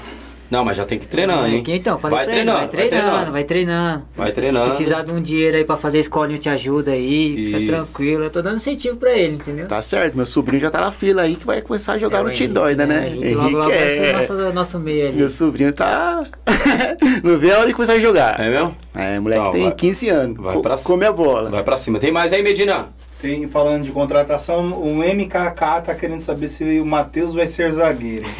Não, 0.49 0.65
mas 0.65 0.75
já 0.75 0.83
tem 0.83 0.99
que 0.99 1.05
ir 1.05 1.07
treinando, 1.07 1.47
hein? 1.47 1.63
Então, 1.65 1.97
falei 1.97 2.17
Vai 2.17 2.25
pra 2.25 2.33
ele, 2.35 2.43
treinando, 2.43 2.57
vai 2.57 2.67
vai 2.67 2.87
treinando, 2.89 3.07
treinando. 3.07 3.31
vai 3.31 3.43
treinando. 3.45 4.05
Vai 4.17 4.31
treinando. 4.33 4.65
Se 4.69 4.75
precisar 4.77 5.03
de 5.03 5.11
um 5.13 5.21
dinheiro 5.21 5.55
aí 5.55 5.63
pra 5.63 5.77
fazer 5.77 5.99
escolinha, 5.99 6.35
eu 6.35 6.41
te 6.41 6.49
ajuda 6.49 6.91
aí, 6.91 7.45
fica 7.45 7.57
Isso. 7.59 7.67
tranquilo. 7.93 8.23
Eu 8.25 8.29
tô 8.29 8.41
dando 8.41 8.57
incentivo 8.57 8.97
pra 8.97 9.13
ele, 9.13 9.35
entendeu? 9.35 9.65
Tá 9.67 9.81
certo, 9.81 10.13
meu 10.17 10.25
sobrinho 10.25 10.59
já 10.61 10.69
tá 10.69 10.81
na 10.81 10.91
fila 10.91 11.21
aí 11.21 11.35
que 11.37 11.45
vai 11.45 11.61
começar 11.61 11.93
a 11.93 11.97
jogar 11.97 12.17
É, 12.17 12.19
no 12.19 12.25
o 12.25 12.29
Henrique, 12.31 12.47
Tindóida, 12.47 12.85
né? 12.85 13.07
Henrique, 13.07 13.33
logo, 13.33 13.57
logo 13.59 13.69
vai 13.69 13.89
ser 13.91 14.03
é- 14.07 14.11
nosso, 14.13 14.33
nosso 14.51 14.77
meio 14.81 15.07
ali. 15.07 15.15
Meu 15.15 15.29
sobrinho 15.29 15.71
tá. 15.71 16.21
não 17.23 17.37
vê 17.37 17.51
a 17.53 17.59
hora 17.59 17.67
de 17.67 17.73
começar 17.73 17.93
a 17.93 17.99
jogar. 17.99 18.37
É 18.37 18.49
mesmo? 18.49 18.75
É, 18.93 19.19
moleque 19.21 19.41
Não, 19.41 19.51
tem 19.51 19.63
vai- 19.63 19.71
15 19.75 20.09
anos. 20.09 20.35
vai 20.37 20.59
pra 20.59 20.75
cima. 20.75 20.89
come 20.95 21.05
a 21.05 21.13
bola. 21.13 21.49
Vai 21.49 21.63
pra 21.63 21.77
cima. 21.77 21.97
Tem 21.97 22.11
mais 22.11 22.33
aí, 22.33 22.43
Medina? 22.43 22.89
Tem, 23.21 23.47
falando 23.47 23.83
de 23.83 23.91
contratação, 23.91 24.71
o 24.81 24.97
MKK 24.97 25.81
tá 25.85 25.93
querendo 25.93 26.21
saber 26.21 26.47
se 26.47 26.79
o 26.79 26.85
Matheus 26.85 27.35
vai 27.35 27.45
ser 27.47 27.71
zagueiro. 27.71 28.23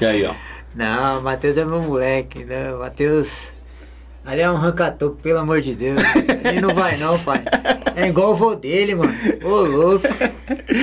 E 0.00 0.04
aí, 0.04 0.24
ó. 0.24 0.34
Não, 0.74 1.20
o 1.20 1.22
Matheus 1.22 1.56
é 1.56 1.64
meu 1.64 1.80
moleque, 1.80 2.44
né? 2.44 2.74
O 2.74 2.80
Matheus. 2.80 3.56
Ali 4.24 4.40
é 4.40 4.48
um 4.50 4.54
rancatoco, 4.54 5.16
pelo 5.16 5.40
amor 5.40 5.60
de 5.60 5.74
Deus. 5.74 6.00
Ele 6.44 6.60
não 6.60 6.72
vai 6.72 6.96
não, 6.96 7.18
pai. 7.18 7.42
É 7.96 8.06
igual 8.06 8.30
o 8.30 8.34
vô 8.36 8.54
dele, 8.54 8.94
mano. 8.94 9.12
Ô, 9.44 9.48
louco. 9.62 10.06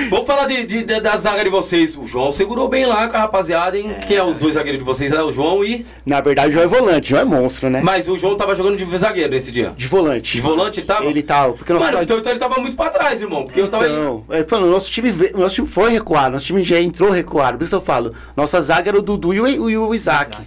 Vamos 0.09 0.25
falar 0.27 0.45
de, 0.45 0.65
de- 0.65 0.83
de- 0.83 0.99
da 0.99 1.15
zaga 1.17 1.41
de 1.43 1.49
vocês. 1.49 1.95
O 1.95 2.03
João 2.03 2.31
segurou 2.33 2.67
bem 2.67 2.85
lá 2.85 3.07
com 3.07 3.15
a 3.15 3.21
rapaziada, 3.21 3.77
hein? 3.77 3.95
Quem 4.05 4.17
é 4.17 4.23
os 4.23 4.37
dois 4.37 4.55
zagueiros 4.55 4.79
de 4.79 4.83
vocês? 4.85 5.09
É 5.11 5.23
o 5.23 5.31
João 5.31 5.63
e. 5.63 5.85
Na 6.05 6.19
verdade, 6.19 6.49
o 6.49 6.51
João 6.51 6.65
é 6.65 6.67
volante, 6.67 7.07
o 7.07 7.09
João 7.11 7.21
é 7.21 7.25
monstro, 7.25 7.69
né? 7.69 7.79
Mas 7.81 8.09
o 8.09 8.17
João 8.17 8.35
tava 8.35 8.53
jogando 8.55 8.75
de 8.75 8.97
zagueiro 8.97 9.31
nesse 9.31 9.51
dia. 9.51 9.73
De 9.75 9.87
volante. 9.87 10.35
De 10.35 10.41
volante 10.41 10.79
ele 10.81 10.87
tava? 10.87 11.05
Ele 11.05 11.23
tava, 11.23 11.53
porque 11.53 11.71
nós 11.73 11.81
Mano, 11.85 12.03
então, 12.03 12.17
então 12.17 12.31
ele 12.33 12.39
tava 12.39 12.59
muito 12.59 12.75
pra 12.75 12.89
trás, 12.89 13.21
irmão. 13.21 13.45
Porque 13.45 13.61
eu 13.61 13.69
tava 13.69 13.85
aí. 13.85 13.91
Então, 13.91 14.23
é, 14.29 14.43
falando, 14.43 14.69
nosso 14.69 14.91
time, 14.91 15.13
nosso 15.33 15.55
time 15.55 15.67
foi 15.67 15.91
recuado, 15.91 16.33
nosso 16.33 16.45
time 16.45 16.61
já 16.61 16.79
entrou 16.79 17.09
recuado. 17.09 17.57
Por 17.57 17.63
isso 17.63 17.75
eu 17.75 17.81
falo, 17.81 18.13
nossa 18.35 18.59
zaga 18.59 18.89
era 18.89 18.99
o 18.99 19.01
Dudu 19.01 19.33
e 19.33 19.39
o, 19.39 19.69
e 19.69 19.77
o 19.77 19.93
Isaac. 19.95 20.37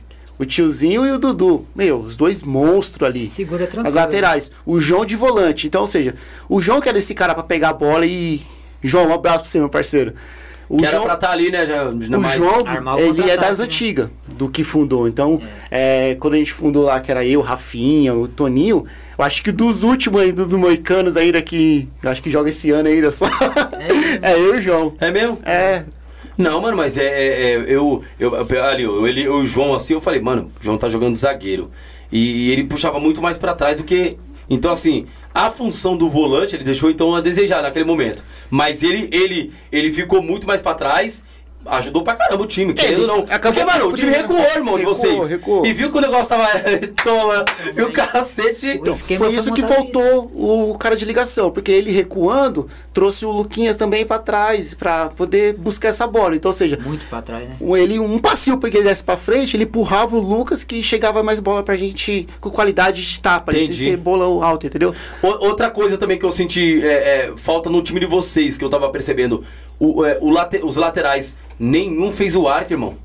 O 0.43 0.47
tiozinho 0.47 1.07
e 1.07 1.13
o 1.13 1.19
Dudu. 1.19 1.67
Meu, 1.75 2.01
os 2.01 2.17
dois 2.17 2.43
monstros 2.43 3.09
ali. 3.09 3.27
Segura 3.29 3.65
As 3.65 3.71
tranquilo. 3.71 3.95
laterais. 3.97 4.51
O 4.67 4.81
João 4.81 5.05
de 5.05 5.15
volante. 5.15 5.67
Então, 5.69 5.83
ou 5.83 5.87
seja, 5.87 6.15
o 6.49 6.61
João 6.61 6.81
que 6.81 6.89
era 6.89 6.99
esse 6.99 7.15
cara 7.15 7.33
pra 7.35 7.43
pegar 7.45 7.69
a 7.71 7.73
bola 7.73 8.05
e. 8.05 8.41
João, 8.83 9.09
um 9.09 9.15
abraço 9.15 9.39
pra 9.41 9.49
você, 9.49 9.59
meu 9.61 9.69
parceiro. 9.69 10.15
O 10.69 10.77
Que 10.79 10.85
era 10.87 10.93
João, 10.93 11.05
pra 11.05 11.15
estar 11.15 11.31
ali, 11.31 11.51
né? 11.51 11.67
Já, 11.67 11.85
o 11.91 12.21
mais- 12.21 12.35
João, 12.37 12.67
armar 12.67 12.97
o 12.97 12.99
ele 12.99 13.29
é 13.31 13.37
das 13.37 13.59
né? 13.59 13.65
antigas, 13.67 14.09
do 14.35 14.49
que 14.49 14.65
fundou. 14.65 15.07
Então, 15.07 15.41
é, 15.71 16.17
quando 16.19 16.35
a 16.35 16.39
gente 16.39 16.53
fundou 16.53 16.85
lá, 16.85 16.99
que 16.99 17.11
era 17.11 17.25
eu, 17.25 17.41
Rafinha, 17.43 18.15
o 18.15 18.27
Toninho, 18.27 18.85
eu 19.19 19.25
acho 19.25 19.43
que 19.43 19.53
dos 19.53 19.83
últimos 19.83 20.21
aí, 20.23 20.33
dos 20.33 20.53
moicanos 20.55 21.17
ainda 21.17 21.41
que. 21.43 21.89
Eu 22.03 22.11
acho 22.11 22.23
que 22.23 22.31
joga 22.31 22.49
esse 22.49 22.71
ano 22.71 22.89
ainda 22.89 23.11
só. 23.11 23.27
É, 24.23 24.33
eu 24.41 24.55
e 24.55 24.59
o 24.59 24.61
João. 24.63 24.95
É 24.99 25.11
mesmo? 25.11 25.39
É. 25.45 25.85
Não, 26.37 26.61
mano, 26.61 26.77
mas 26.77 26.97
é. 26.97 27.05
é- 27.05 27.53
é- 27.53 27.65
eu, 27.69 28.03
eu, 28.19 28.35
Ali, 28.65 28.83
eu- 28.85 29.07
ele, 29.07 29.29
o 29.29 29.45
João 29.45 29.75
assim, 29.75 29.95
eu 29.95 30.01
falei, 30.01 30.21
mano, 30.21 30.51
o 30.61 30.65
João 30.65 30.79
tá 30.79 30.89
jogando 30.89 31.17
zagueiro. 31.17 31.71
E, 32.11 32.51
ele 32.51 32.65
puxava 32.65 32.99
muito 33.01 33.21
mais 33.23 33.39
pra 33.39 33.55
trás 33.55 33.79
do 33.79 33.85
que. 33.85 34.19
Então, 34.51 34.71
assim, 34.71 35.07
a 35.35 35.51
função 35.51 35.97
do 35.97 36.09
volante 36.11 36.55
ele 36.57 36.65
deixou 36.65 36.91
então 36.91 37.15
a 37.15 37.21
desejar 37.21 37.63
naquele 37.63 37.85
momento. 37.85 38.23
Mas 38.51 38.83
ele, 38.83 39.09
ele, 39.13 39.53
ele 39.71 39.93
ficou 39.93 40.23
muito 40.23 40.47
mais 40.47 40.61
pra 40.61 40.75
trás. 40.75 41.25
Ajudou 41.65 42.03
pra 42.03 42.15
caramba 42.15 42.43
o 42.43 42.47
time, 42.47 42.75
querendo 42.75 43.03
ou 43.03 43.07
não. 43.07 43.19
acabou- 43.31 43.63
Porque, 43.63 43.65
mano, 43.65 43.89
o 43.91 43.93
time 43.95 44.11
podia- 44.11 44.23
recuou, 44.27 44.41
irmão, 44.57 44.75
de 44.75 44.81
recuou, 44.85 44.95
vocês. 44.95 45.29
recuou. 45.29 45.67
E 45.67 45.73
viu 45.73 45.91
que 45.91 45.99
o 45.99 46.01
negócio 46.01 46.29
tava. 46.29 46.49
Toma. 47.05 47.45
E 47.77 47.83
o 47.83 47.93
cacete. 47.93 48.67
Então, 48.69 48.95
Foi 48.95 49.33
isso 49.35 49.53
que 49.53 49.63
faltou 49.63 50.31
o 50.35 50.77
cara 50.79 50.97
de 50.97 51.05
ligação, 51.05 51.51
porque 51.51 51.71
ele 51.71 51.91
recuando 51.91 52.69
trouxe 52.93 53.25
o 53.25 53.31
Luquinhas 53.31 53.77
também 53.77 54.05
pra 54.05 54.19
trás 54.19 54.75
pra 54.75 55.09
poder 55.11 55.55
buscar 55.55 55.89
essa 55.89 56.07
bola. 56.07 56.35
Então, 56.37 56.49
ou 56.49 56.53
seja, 56.53 56.79
Muito 56.85 57.07
pra 57.07 57.23
trás, 57.23 57.49
né? 57.49 57.57
ele 57.79 57.99
um 57.99 58.19
passinho 58.19 58.59
para 58.59 58.69
que 58.71 58.77
ele 58.79 58.89
desse 58.89 59.03
pra 59.05 59.17
frente, 59.17 59.57
ele 59.57 59.65
empurrava 59.65 60.17
o 60.17 60.21
Lucas 60.21 60.65
que 60.65 60.83
chegava 60.83 61.23
mais 61.23 61.41
bola 61.41 61.63
pra 61.63 61.77
gente 61.77 62.27
com 62.41 62.51
qualidade 62.51 63.03
de 63.05 63.21
tapa, 63.21 63.53
Entendi. 63.57 63.75
ser 63.85 63.97
bola 63.97 64.25
alta, 64.45 64.67
entendeu? 64.67 64.95
O- 65.23 65.47
Outra 65.53 65.71
coisa 65.71 65.97
também 65.97 66.19
que 66.19 66.25
eu 66.25 66.31
senti 66.31 66.81
é, 66.83 66.87
é, 67.29 67.33
falta 67.37 67.69
no 67.71 67.83
time 67.83 68.01
de 68.01 68.07
vocês, 68.07 68.57
que 68.59 68.65
eu 68.65 68.69
tava 68.71 68.89
percebendo. 68.91 69.45
O, 69.85 70.05
é, 70.07 70.17
o 70.21 70.31
late- 70.31 70.61
os 70.63 70.77
laterais, 70.77 71.35
nenhum 71.59 72.13
fez 72.13 72.37
o 72.37 72.47
arco, 72.47 72.73
irmão. 72.73 72.97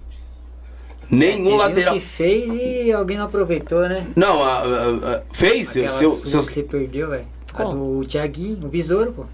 Nenhum 1.10 1.54
um 1.54 1.56
lateral. 1.56 1.96
que 1.96 2.02
fez 2.02 2.46
e 2.54 2.92
alguém 2.92 3.18
não 3.18 3.26
aproveitou, 3.26 3.82
né? 3.88 4.06
Não, 4.16 4.44
a- 4.44 4.60
a- 4.60 5.16
a- 5.16 5.22
fez? 5.32 5.72
Aquela 5.76 5.92
Seu, 5.94 6.12
seus- 6.12 6.48
que 6.48 6.54
você 6.56 6.64
perdeu, 6.64 7.10
velho. 7.10 7.26
A 7.56 7.64
do 7.64 8.06
Thiaguinho, 8.06 8.64
o 8.64 8.70
Besouro, 8.70 9.12
pô. 9.14 9.22
O 9.24 9.28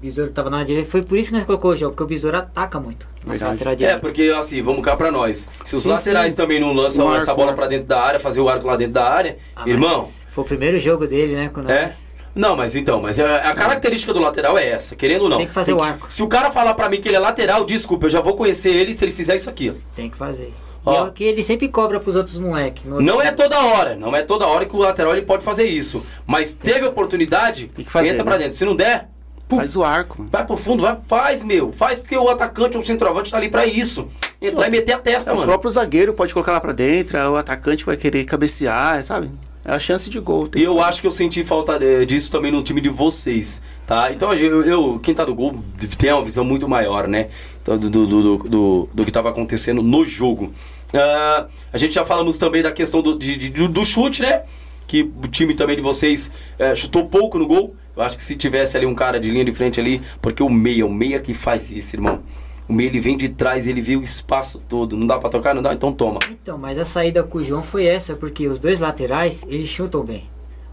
Besouro 0.00 0.30
tava 0.30 0.50
na 0.50 0.62
direita. 0.62 0.88
Foi 0.88 1.02
por 1.02 1.18
isso 1.18 1.30
que 1.30 1.34
nós 1.34 1.44
colocou 1.44 1.72
o 1.72 1.76
jogo, 1.76 1.92
porque 1.92 2.04
o 2.04 2.06
Besouro 2.06 2.36
ataca 2.36 2.78
muito. 2.78 3.08
Nossa 3.26 3.56
É, 3.80 3.96
porque 3.96 4.32
assim, 4.38 4.62
vamos 4.62 4.84
cá 4.84 4.94
pra 4.94 5.10
nós. 5.10 5.48
Se 5.64 5.74
os 5.74 5.82
Sim, 5.82 5.88
laterais 5.88 6.34
sim. 6.34 6.36
também 6.36 6.60
não 6.60 6.72
lançam 6.72 7.06
Um 7.08 7.14
essa 7.16 7.32
arco, 7.32 7.40
bola 7.40 7.54
pra 7.54 7.66
dentro 7.66 7.86
da 7.88 8.00
área, 8.00 8.20
fazer 8.20 8.40
o 8.40 8.48
arco 8.48 8.66
lá 8.68 8.76
dentro 8.76 8.92
da 8.92 9.10
área, 9.10 9.36
Ah, 9.56 9.68
irmão, 9.68 10.08
Foi 10.30 10.44
o 10.44 10.46
primeiro 10.46 10.78
jogo 10.78 11.06
dele, 11.08 11.34
né? 11.34 11.48
Com 11.48 11.62
é. 11.62 11.90
Não, 12.34 12.56
mas 12.56 12.74
então, 12.74 13.00
mas 13.00 13.18
a, 13.18 13.36
a 13.50 13.54
característica 13.54 14.12
do 14.12 14.20
lateral 14.20 14.58
é 14.58 14.68
essa, 14.68 14.96
querendo 14.96 15.22
ou 15.22 15.28
não. 15.28 15.36
Tem 15.38 15.46
que 15.46 15.52
fazer 15.52 15.72
o 15.72 15.82
arco. 15.82 16.06
Se 16.12 16.22
o 16.22 16.26
cara 16.28 16.50
falar 16.50 16.74
pra 16.74 16.88
mim 16.88 17.00
que 17.00 17.08
ele 17.08 17.16
é 17.16 17.20
lateral, 17.20 17.64
desculpa, 17.64 18.06
eu 18.06 18.10
já 18.10 18.20
vou 18.20 18.34
conhecer 18.34 18.70
ele 18.70 18.92
se 18.94 19.04
ele 19.04 19.12
fizer 19.12 19.36
isso 19.36 19.48
aqui. 19.48 19.70
ó. 19.70 19.74
Tem 19.94 20.10
que 20.10 20.16
fazer. 20.16 20.52
Ó. 20.84 20.92
E 20.92 20.96
é 20.96 21.02
o 21.02 21.12
que 21.12 21.24
ele 21.24 21.42
sempre 21.42 21.68
cobra 21.68 21.98
pros 22.00 22.16
outros 22.16 22.36
moleques. 22.36 22.84
Não 22.84 23.22
é 23.22 23.30
toda 23.32 23.58
hora, 23.58 23.94
não 23.96 24.14
é 24.14 24.22
toda 24.22 24.46
hora 24.46 24.66
que 24.66 24.74
o 24.74 24.78
lateral 24.80 25.12
ele 25.12 25.22
pode 25.22 25.44
fazer 25.44 25.64
isso. 25.64 26.04
Mas 26.26 26.54
teve 26.54 26.84
oportunidade, 26.86 27.68
Tem 27.74 27.84
que 27.84 27.90
fazer, 27.90 28.08
entra 28.08 28.18
né? 28.18 28.24
pra 28.24 28.36
dentro. 28.36 28.54
Se 28.56 28.64
não 28.64 28.74
der, 28.76 29.08
puf, 29.48 29.60
Faz 29.60 29.76
o 29.76 29.84
arco. 29.84 30.26
vai 30.30 30.44
pro 30.44 30.56
fundo, 30.56 30.82
vai, 30.82 30.98
faz, 31.06 31.42
meu. 31.42 31.70
Faz 31.72 31.98
porque 31.98 32.16
o 32.16 32.28
atacante 32.28 32.76
ou 32.76 32.82
o 32.82 32.86
centroavante 32.86 33.30
tá 33.30 33.36
ali 33.38 33.48
pra 33.48 33.64
isso. 33.64 34.08
Entrar 34.42 34.66
e 34.68 34.70
meter 34.70 34.92
a 34.92 34.98
testa, 34.98 35.30
É, 35.30 35.32
o 35.32 35.36
mano. 35.36 35.48
próprio 35.48 35.70
zagueiro 35.70 36.12
pode 36.12 36.34
colocar 36.34 36.52
lá 36.52 36.60
pra 36.60 36.72
dentro, 36.72 37.16
é 37.16 37.26
o 37.28 37.36
atacante 37.36 37.84
vai 37.86 37.96
querer 37.96 38.24
cabecear, 38.24 39.02
sabe? 39.02 39.30
É 39.64 39.72
a 39.72 39.78
chance 39.78 40.10
de 40.10 40.20
gol. 40.20 40.48
E 40.54 40.62
eu 40.62 40.78
acho 40.80 41.00
que 41.00 41.06
eu 41.06 41.10
senti 41.10 41.42
falta 41.42 41.78
eh, 41.82 42.04
disso 42.04 42.30
também 42.30 42.52
no 42.52 42.62
time 42.62 42.80
de 42.82 42.90
vocês, 42.90 43.62
tá? 43.86 44.12
Então 44.12 44.32
eu, 44.34 44.62
eu- 44.62 45.00
quem 45.02 45.14
tá 45.14 45.24
do 45.24 45.34
gol 45.34 45.62
tem 45.96 46.12
uma 46.12 46.22
visão 46.22 46.44
muito 46.44 46.68
maior, 46.68 47.08
né? 47.08 47.28
Então, 47.62 47.78
Do, 47.78 47.88
do, 47.88 48.06
do, 48.06 48.38
do, 48.48 48.88
do 48.92 49.04
que 49.06 49.10
tava 49.10 49.30
acontecendo 49.30 49.82
no 49.82 50.04
jogo. 50.04 50.52
Ah, 50.92 51.46
a 51.72 51.78
gente 51.78 51.94
já 51.94 52.04
falamos 52.04 52.36
também 52.36 52.62
da 52.62 52.70
questão 52.70 53.00
do, 53.00 53.18
de- 53.18 53.36
de- 53.36 53.68
do, 53.68 53.84
chute, 53.86 54.20
né? 54.20 54.42
Que 54.86 55.02
o 55.02 55.28
time 55.28 55.54
também 55.54 55.76
de 55.76 55.82
vocês 55.82 56.30
eh, 56.58 56.74
chutou 56.74 57.06
pouco 57.06 57.38
no 57.38 57.46
gol. 57.46 57.74
Eu 57.96 58.02
acho 58.02 58.16
que 58.16 58.22
se 58.22 58.36
tivesse 58.36 58.76
ali 58.76 58.84
um 58.84 58.94
cara 58.94 59.18
de 59.18 59.30
linha 59.30 59.44
de 59.46 59.52
frente 59.52 59.80
ali, 59.80 60.02
porque 60.20 60.42
o 60.42 60.50
meia, 60.50 60.84
o 60.84 60.92
meia 60.92 61.20
que 61.20 61.32
faz 61.32 61.70
isso, 61.70 61.96
irmão. 61.96 62.20
O 62.68 62.72
meia 62.72 62.88
ele 62.88 63.00
vem 63.00 63.16
de 63.16 63.28
trás, 63.28 63.66
ele 63.66 63.82
vê 63.82 63.96
o 63.96 64.02
espaço 64.02 64.62
todo. 64.68 64.96
Não 64.96 65.06
dá 65.06 65.18
pra 65.18 65.28
tocar? 65.28 65.54
Não 65.54 65.60
dá? 65.60 65.74
Então 65.74 65.92
toma. 65.92 66.18
Então, 66.30 66.56
mas 66.56 66.78
a 66.78 66.84
saída 66.84 67.22
com 67.22 67.38
o 67.38 67.44
João 67.44 67.62
foi 67.62 67.86
essa, 67.86 68.14
porque 68.14 68.48
os 68.48 68.58
dois 68.58 68.80
laterais, 68.80 69.44
eles 69.48 69.68
chutam 69.68 70.02
bem. 70.02 70.24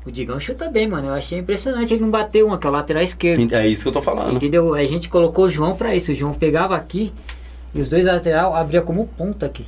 O 0.06 0.12
Digão 0.12 0.40
chuta 0.40 0.70
bem, 0.70 0.88
mano. 0.88 1.10
Eu 1.10 1.14
achei 1.14 1.38
impressionante 1.38 1.94
ele 1.94 2.02
não 2.02 2.10
bateu 2.10 2.48
uma, 2.48 2.58
que 2.58 2.66
é 2.66 2.70
o 2.70 2.74
lateral 2.74 3.04
esquerdo. 3.04 3.54
É 3.54 3.68
isso 3.68 3.84
que 3.84 3.90
eu 3.90 3.94
tô 3.94 4.02
falando. 4.02 4.36
Entendeu? 4.36 4.74
A 4.74 4.86
gente 4.86 5.10
colocou 5.10 5.46
o 5.46 5.50
João 5.50 5.76
pra 5.76 5.96
isso. 5.96 6.12
O 6.12 6.16
João 6.16 6.34
pegava 6.34 6.76
aqui 6.76 7.14
e 7.74 7.80
os 7.80 7.88
dois 7.88 8.06
lateral 8.06 8.56
abria 8.56 8.82
como 8.82 9.08
ponta 9.18 9.46
aqui. 9.46 9.66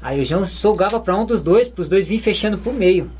Aí 0.00 0.20
o 0.20 0.24
João 0.24 0.44
sogava 0.44 1.00
pra 1.00 1.16
um 1.16 1.24
dos 1.24 1.40
dois, 1.40 1.68
pros 1.68 1.88
dois 1.88 2.06
virem 2.06 2.22
fechando 2.22 2.58
pro 2.58 2.72
meio. 2.72 3.10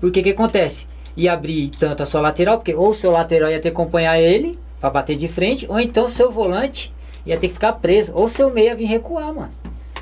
Porque 0.00 0.22
que 0.22 0.30
acontece? 0.30 0.86
Ia 1.16 1.32
abrir 1.32 1.70
tanto 1.78 2.02
a 2.02 2.06
sua 2.06 2.20
lateral, 2.20 2.58
porque 2.58 2.74
ou 2.74 2.90
o 2.90 2.94
seu 2.94 3.10
lateral 3.10 3.50
ia 3.50 3.60
ter 3.60 3.70
que 3.70 3.76
acompanhar 3.76 4.20
ele 4.20 4.58
pra 4.80 4.88
bater 4.88 5.16
de 5.16 5.26
frente, 5.26 5.66
ou 5.68 5.78
então 5.80 6.06
o 6.06 6.08
seu 6.08 6.30
volante 6.30 6.92
ia 7.28 7.36
ter 7.38 7.48
que 7.48 7.54
ficar 7.54 7.72
preso, 7.74 8.12
ou 8.14 8.28
seu 8.28 8.50
meia 8.50 8.74
vir 8.74 8.86
recuar, 8.86 9.32
mano. 9.34 9.50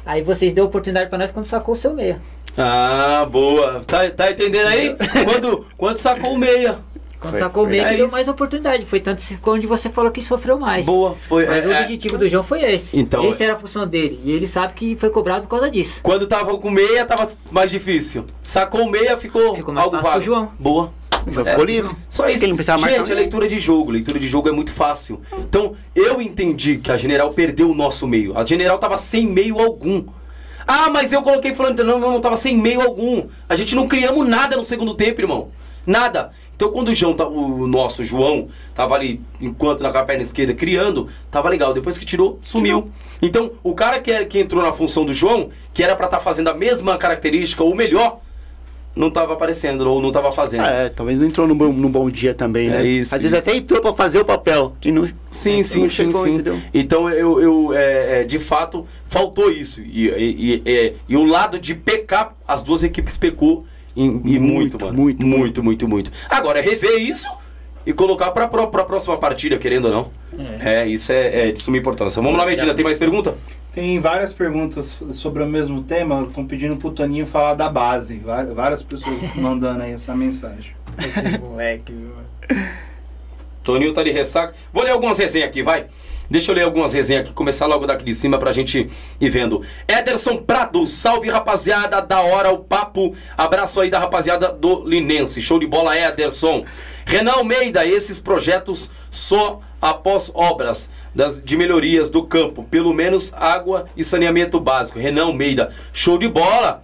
Aí 0.04 0.22
vocês 0.22 0.52
deu 0.52 0.64
oportunidade 0.64 1.08
pra 1.10 1.18
nós 1.18 1.30
quando 1.32 1.46
sacou 1.46 1.74
o 1.74 1.76
seu 1.76 1.92
meia. 1.92 2.20
Ah, 2.56 3.26
boa. 3.30 3.82
Tá, 3.86 4.08
tá 4.10 4.30
entendendo 4.30 4.66
aí? 4.68 4.96
quando, 5.24 5.66
quando 5.76 5.96
sacou 5.98 6.32
o 6.34 6.38
meia. 6.38 6.78
Quando 7.18 7.32
Foi- 7.32 7.40
sacou 7.40 7.64
o 7.64 7.66
meia, 7.66 7.82
é 7.82 7.88
que 7.90 7.96
deu 7.96 8.06
isso. 8.06 8.14
mais 8.14 8.28
oportunidade. 8.28 8.84
Foi 8.84 9.00
tanto 9.00 9.20
se- 9.22 9.38
onde 9.44 9.66
você 9.66 9.88
falou 9.88 10.10
que 10.10 10.22
sofreu 10.22 10.58
mais. 10.58 10.86
Boa. 10.86 11.14
Foi, 11.14 11.46
Mas 11.46 11.64
é, 11.64 11.68
o 11.68 11.72
é, 11.72 11.80
objetivo 11.80 12.16
do 12.18 12.28
João 12.28 12.42
foi 12.42 12.62
esse. 12.62 12.98
Então, 12.98 13.26
Esse 13.28 13.42
era 13.42 13.54
a 13.54 13.56
função 13.56 13.86
dele. 13.86 14.20
E 14.22 14.30
ele 14.32 14.46
sabe 14.46 14.74
que 14.74 14.94
foi 14.96 15.10
cobrado 15.10 15.42
por 15.42 15.48
causa 15.48 15.68
disso. 15.70 16.00
quando 16.02 16.26
tava 16.26 16.56
com 16.58 16.70
meia, 16.70 17.04
tava 17.04 17.26
mais 17.50 17.70
difícil. 17.70 18.26
Sacou 18.42 18.82
o 18.82 18.90
meia, 18.90 19.16
ficou, 19.16 19.54
Ficou 19.54 19.74
mais 19.74 19.84
algo 19.86 19.96
fácil 19.96 20.10
vago. 20.12 20.22
João. 20.24 20.52
Boa. 20.58 20.92
O 21.26 21.32
jogo 21.32 21.46
É. 21.48 21.50
ficou 21.50 21.64
livre. 21.64 21.90
Só 22.08 22.24
isso. 22.24 22.32
Porque 22.34 22.44
ele 22.44 22.52
não 22.52 22.56
precisava 22.56 22.80
marcar 22.80 22.96
Gente, 22.98 23.00
a 23.00 23.02
ninguém. 23.08 23.18
leitura 23.24 23.48
de 23.48 23.58
jogo. 23.58 23.90
Leitura 23.90 24.18
de 24.18 24.26
jogo 24.28 24.48
é 24.48 24.52
muito 24.52 24.72
fácil. 24.72 25.20
Então, 25.38 25.74
eu 25.94 26.20
entendi 26.22 26.76
que 26.78 26.90
a 26.92 26.96
General 26.96 27.30
perdeu 27.32 27.70
o 27.70 27.74
nosso 27.74 28.06
meio. 28.06 28.38
A 28.38 28.44
General 28.44 28.78
tava 28.78 28.96
sem 28.96 29.26
meio 29.26 29.58
algum. 29.60 30.04
Ah, 30.66 30.88
mas 30.90 31.12
eu 31.12 31.22
coloquei 31.22 31.54
falando, 31.54 31.82
não, 31.84 31.98
não, 31.98 32.12
não 32.12 32.20
tava 32.20 32.36
sem 32.36 32.56
meio 32.56 32.80
algum. 32.80 33.26
A 33.48 33.54
gente 33.54 33.74
não 33.74 33.86
criamos 33.88 34.26
nada 34.28 34.56
no 34.56 34.64
segundo 34.64 34.94
tempo, 34.94 35.20
irmão. 35.20 35.48
Nada. 35.86 36.30
Então 36.56 36.70
quando 36.72 36.88
o 36.88 36.94
João, 36.94 37.14
tá- 37.14 37.26
o 37.28 37.66
nosso 37.68 38.02
João, 38.02 38.48
tava 38.74 38.94
ali, 38.96 39.20
enquanto 39.40 39.82
na 39.82 39.90
perna 40.02 40.22
esquerda, 40.22 40.54
criando, 40.54 41.06
tava 41.30 41.48
legal. 41.48 41.72
Depois 41.72 41.96
que 41.98 42.04
tirou, 42.04 42.38
sumiu. 42.42 42.90
Então, 43.22 43.52
o 43.62 43.74
cara 43.74 44.00
que, 44.00 44.10
era- 44.10 44.24
que 44.24 44.40
entrou 44.40 44.62
na 44.62 44.72
função 44.72 45.04
do 45.04 45.12
João, 45.12 45.50
que 45.72 45.82
era 45.84 45.94
pra 45.94 46.06
estar 46.06 46.18
fazendo 46.18 46.48
a 46.48 46.54
mesma 46.54 46.96
característica, 46.98 47.62
ou 47.62 47.74
melhor, 47.74 48.18
não 48.96 49.10
tava 49.10 49.34
aparecendo, 49.34 49.82
ou 49.88 50.00
não 50.00 50.10
tava 50.10 50.32
fazendo. 50.32 50.64
É, 50.64 50.88
talvez 50.88 51.20
não 51.20 51.26
entrou 51.26 51.46
num 51.46 51.54
bom, 51.56 51.70
num 51.70 51.90
bom 51.90 52.08
dia 52.10 52.32
também, 52.34 52.70
né? 52.70 52.80
É 52.82 52.86
isso, 52.86 53.14
Às 53.14 53.22
vezes 53.22 53.38
isso. 53.38 53.48
até 53.50 53.58
entrou 53.58 53.80
pra 53.80 53.92
fazer 53.92 54.18
o 54.20 54.24
papel. 54.24 54.74
E 54.84 54.90
não, 54.90 55.06
Sim, 55.30 55.56
não 55.58 55.62
sim, 55.62 55.62
sim, 55.62 55.88
chegou, 55.90 56.22
sim. 56.24 56.34
entendeu? 56.34 56.58
Então 56.72 57.10
eu, 57.10 57.38
eu 57.40 57.74
é, 57.74 58.20
é, 58.22 58.24
de 58.24 58.38
fato 58.38 58.86
faltou 59.06 59.50
isso 59.50 59.82
e, 59.82 60.08
e, 60.08 60.62
e, 60.66 60.70
é, 60.70 60.94
e 61.06 61.16
o 61.16 61.24
lado 61.24 61.58
de 61.58 61.74
pecar, 61.74 62.34
as 62.48 62.62
duas 62.62 62.82
equipes 62.82 63.18
pecou 63.18 63.66
e 63.94 64.02
muito, 64.08 64.40
Muito, 64.40 64.84
mano. 64.84 64.98
muito, 64.98 65.26
muito, 65.26 65.62
muito, 65.62 65.88
muito. 65.88 66.10
Agora 66.28 66.60
rever 66.60 66.98
isso 67.00 67.28
e 67.86 67.92
colocar 67.92 68.30
pra, 68.32 68.48
pra, 68.48 68.66
pra 68.66 68.84
próxima 68.84 69.16
partida, 69.16 69.56
querendo 69.56 69.84
ou 69.86 69.90
não. 69.92 70.10
É, 70.60 70.86
isso 70.86 71.12
é, 71.12 71.48
é 71.48 71.52
de 71.52 71.58
suma 71.60 71.78
importância. 71.78 72.20
Vamos 72.20 72.36
lá, 72.36 72.44
Medina, 72.44 72.74
tem 72.74 72.84
mais 72.84 72.98
pergunta? 72.98 73.36
Tem 73.72 74.00
várias 74.00 74.32
perguntas 74.32 75.00
sobre 75.12 75.42
o 75.42 75.46
mesmo 75.46 75.82
tema. 75.82 76.22
Estão 76.28 76.44
pedindo 76.46 76.76
pro 76.76 76.90
Toninho 76.90 77.26
falar 77.26 77.54
da 77.54 77.68
base. 77.68 78.18
Vá- 78.18 78.42
Várias 78.44 78.82
pessoas 78.82 79.16
mandando 79.36 79.82
aí 79.82 79.92
essa 79.92 80.14
mensagem. 80.16 80.72
Esses 80.98 81.38
moleque, 81.38 81.92
viu? 81.92 82.58
Toninho 83.62 83.92
tá 83.92 84.02
de 84.02 84.10
ressaca. 84.10 84.54
Vou 84.72 84.82
ler 84.82 84.90
algumas 84.90 85.18
resenhas 85.18 85.48
aqui, 85.48 85.62
vai. 85.62 85.86
Deixa 86.30 86.50
eu 86.50 86.56
ler 86.56 86.62
algumas 86.62 86.92
resenhas 86.92 87.22
aqui, 87.22 87.32
começar 87.32 87.66
logo 87.66 87.86
daqui 87.86 88.04
de 88.04 88.12
cima 88.14 88.38
pra 88.38 88.52
gente 88.52 88.88
ir 89.20 89.28
vendo. 89.30 89.62
Ederson 89.86 90.36
Prado, 90.38 90.86
salve 90.86 91.28
rapaziada, 91.30 92.00
da 92.02 92.20
hora 92.20 92.50
o 92.50 92.58
papo. 92.58 93.14
Abraço 93.36 93.80
aí 93.80 93.90
da 93.90 93.98
rapaziada 93.98 94.50
do 94.52 94.84
Linense. 94.84 95.40
Show 95.40 95.58
de 95.58 95.66
bola, 95.66 95.96
Ederson. 95.98 96.64
Renan 97.04 97.32
Almeida, 97.32 97.86
esses 97.86 98.18
projetos 98.18 98.90
só 99.10 99.60
após 99.80 100.30
obras 100.34 100.90
das, 101.14 101.40
de 101.42 101.56
melhorias 101.56 102.10
do 102.10 102.24
campo, 102.24 102.64
pelo 102.64 102.92
menos 102.92 103.32
água 103.34 103.86
e 103.96 104.02
saneamento 104.02 104.58
básico. 104.58 104.98
Renan 104.98 105.26
Almeida, 105.26 105.72
show 105.92 106.18
de 106.18 106.28
bola. 106.28 106.82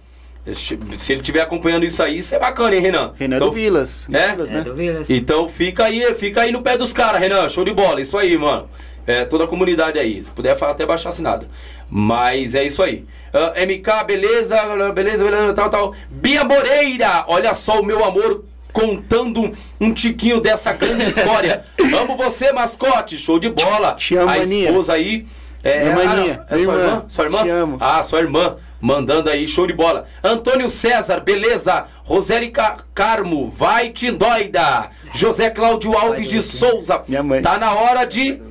Se 0.49 0.73
ele 1.13 1.21
estiver 1.21 1.39
acompanhando 1.41 1.85
isso 1.85 2.03
aí, 2.03 2.17
isso 2.17 2.35
é 2.35 2.39
bacana, 2.39 2.75
hein, 2.75 2.81
Renan? 2.81 3.13
Renan 3.17 3.37
Então, 3.37 3.47
do 3.47 3.53
Vilas. 3.53 4.09
É? 4.11 4.31
Vilas, 4.31 4.51
É 4.51 4.53
né? 4.55 4.61
do 4.61 4.73
Vilas. 4.75 5.09
então 5.09 5.47
fica 5.47 5.85
aí, 5.85 6.13
fica 6.15 6.41
aí 6.41 6.51
no 6.51 6.61
pé 6.61 6.75
dos 6.77 6.91
caras, 6.91 7.21
Renan. 7.21 7.47
Show 7.47 7.63
de 7.63 7.73
bola, 7.73 8.01
isso 8.01 8.17
aí, 8.17 8.37
mano. 8.37 8.67
É, 9.05 9.25
toda 9.25 9.43
a 9.43 9.47
comunidade 9.47 9.99
aí. 9.99 10.21
Se 10.21 10.31
puder 10.31 10.57
falar 10.57 10.71
até 10.71 10.85
baixar 10.85 11.09
assinado. 11.09 11.47
Mas 11.89 12.55
é 12.55 12.63
isso 12.63 12.81
aí. 12.81 13.05
Ah, 13.33 13.53
MK, 13.65 14.03
beleza, 14.05 14.55
beleza, 14.93 15.23
beleza, 15.23 15.53
tal, 15.53 15.69
tal. 15.69 15.95
Bia 16.09 16.43
Moreira, 16.43 17.25
olha 17.27 17.53
só 17.53 17.81
o 17.81 17.85
meu 17.85 18.03
amor 18.05 18.45
contando 18.71 19.51
um 19.79 19.93
tiquinho 19.93 20.39
dessa 20.41 20.73
grande 20.73 21.05
história. 21.05 21.63
Amo 22.01 22.17
você, 22.17 22.51
mascote. 22.51 23.17
Show 23.17 23.37
de 23.39 23.49
bola. 23.49 23.93
Te 23.93 24.15
amo, 24.15 24.29
a 24.29 24.37
esposa 24.39 24.93
aí. 24.93 25.25
É, 25.63 25.83
Minha 25.83 25.93
ah, 25.93 26.05
maninha, 26.05 26.45
é 26.49 26.59
sua 26.59 26.73
irmã? 26.73 26.83
irmã. 26.83 27.05
Sua 27.07 27.25
irmã? 27.25 27.43
Te 27.43 27.49
amo. 27.49 27.77
Ah, 27.79 28.03
sua 28.03 28.19
irmã. 28.19 28.57
Mandando 28.81 29.29
aí, 29.29 29.47
show 29.47 29.65
de 29.65 29.71
bola. 29.71 30.05
Antônio 30.21 30.67
César, 30.67 31.21
beleza. 31.21 31.85
Roseli 32.03 32.49
Ca- 32.49 32.77
Carmo, 32.93 33.49
vai 33.49 33.91
te 33.91 34.11
doida. 34.11 34.89
José 35.13 35.49
Cláudio 35.49 35.97
Alves 35.97 36.27
de 36.27 36.41
Souza. 36.41 37.01
Minha 37.07 37.23
mãe. 37.23 37.41
Tá 37.41 37.57
na 37.57 37.73
hora 37.73 38.03
de 38.03 38.41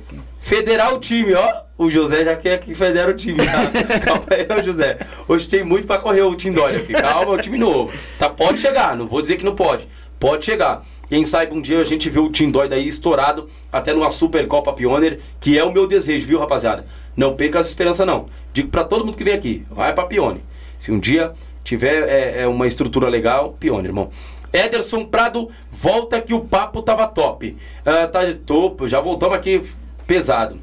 federar 0.43 0.93
o 0.93 0.99
time, 0.99 1.33
ó. 1.33 1.63
O 1.75 1.89
José 1.89 2.23
já 2.23 2.35
quer 2.35 2.59
que 2.59 2.75
federa 2.75 3.09
o 3.09 3.15
time. 3.15 3.39
Tá? 3.39 3.99
Calma 4.03 4.25
aí, 4.29 4.63
José. 4.63 4.99
Hoje 5.27 5.47
tem 5.47 5.63
muito 5.63 5.87
pra 5.87 5.97
correr 5.97 6.21
o 6.21 6.35
Tindóia, 6.35 6.79
filho. 6.79 7.01
Calma, 7.01 7.31
o 7.31 7.37
time 7.37 7.57
novo. 7.57 7.91
Tá, 8.19 8.29
pode 8.29 8.59
chegar, 8.59 8.95
não 8.95 9.07
vou 9.07 9.21
dizer 9.21 9.37
que 9.37 9.45
não 9.45 9.55
pode. 9.55 9.87
Pode 10.19 10.45
chegar. 10.45 10.85
Quem 11.09 11.23
sabe 11.23 11.55
um 11.55 11.61
dia 11.61 11.79
a 11.79 11.83
gente 11.83 12.09
vê 12.09 12.19
o 12.19 12.29
Tindói 12.29 12.67
daí 12.67 12.87
estourado 12.87 13.47
até 13.71 13.93
numa 13.93 14.11
Supercopa 14.11 14.73
Pioneer, 14.73 15.19
que 15.39 15.57
é 15.57 15.63
o 15.63 15.71
meu 15.71 15.87
desejo, 15.87 16.27
viu, 16.27 16.39
rapaziada? 16.39 16.85
Não 17.15 17.35
perca 17.35 17.59
essa 17.59 17.69
esperança, 17.69 18.05
não. 18.05 18.25
Digo 18.53 18.69
pra 18.69 18.83
todo 18.83 19.05
mundo 19.05 19.17
que 19.17 19.23
vem 19.23 19.33
aqui, 19.33 19.65
vai 19.71 19.93
pra 19.93 20.05
Pioneer. 20.05 20.41
Se 20.77 20.91
um 20.91 20.99
dia 20.99 21.33
tiver 21.63 22.07
é, 22.07 22.41
é, 22.41 22.47
uma 22.47 22.67
estrutura 22.67 23.07
legal, 23.07 23.55
Pioneer, 23.59 23.85
irmão. 23.85 24.09
Ederson 24.51 25.05
Prado, 25.05 25.49
volta 25.71 26.21
que 26.21 26.33
o 26.33 26.41
papo 26.41 26.81
tava 26.81 27.07
top. 27.07 27.57
Ah, 27.83 28.07
tá 28.07 28.21
topo, 28.45 28.87
já 28.87 29.01
voltamos 29.01 29.35
aqui 29.35 29.63
pesado. 30.05 30.59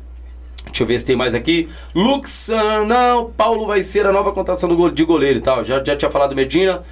Deixa 0.67 0.83
eu 0.83 0.87
ver 0.87 0.99
se 0.99 1.07
tem 1.07 1.17
mais 1.17 1.35
aqui. 1.35 1.69
Lux, 1.95 2.51
ah, 2.51 2.85
não, 2.85 3.31
Paulo 3.31 3.67
vai 3.67 3.83
ser 3.83 4.07
a 4.07 4.13
nova 4.13 4.33
contratação 4.33 4.91
de 4.91 5.05
goleiro 5.05 5.39
e 5.39 5.43
tal. 5.43 5.65
Já, 5.65 5.83
já 5.83 5.97
tinha 5.97 6.11
falado 6.11 6.35
Medina. 6.35 6.83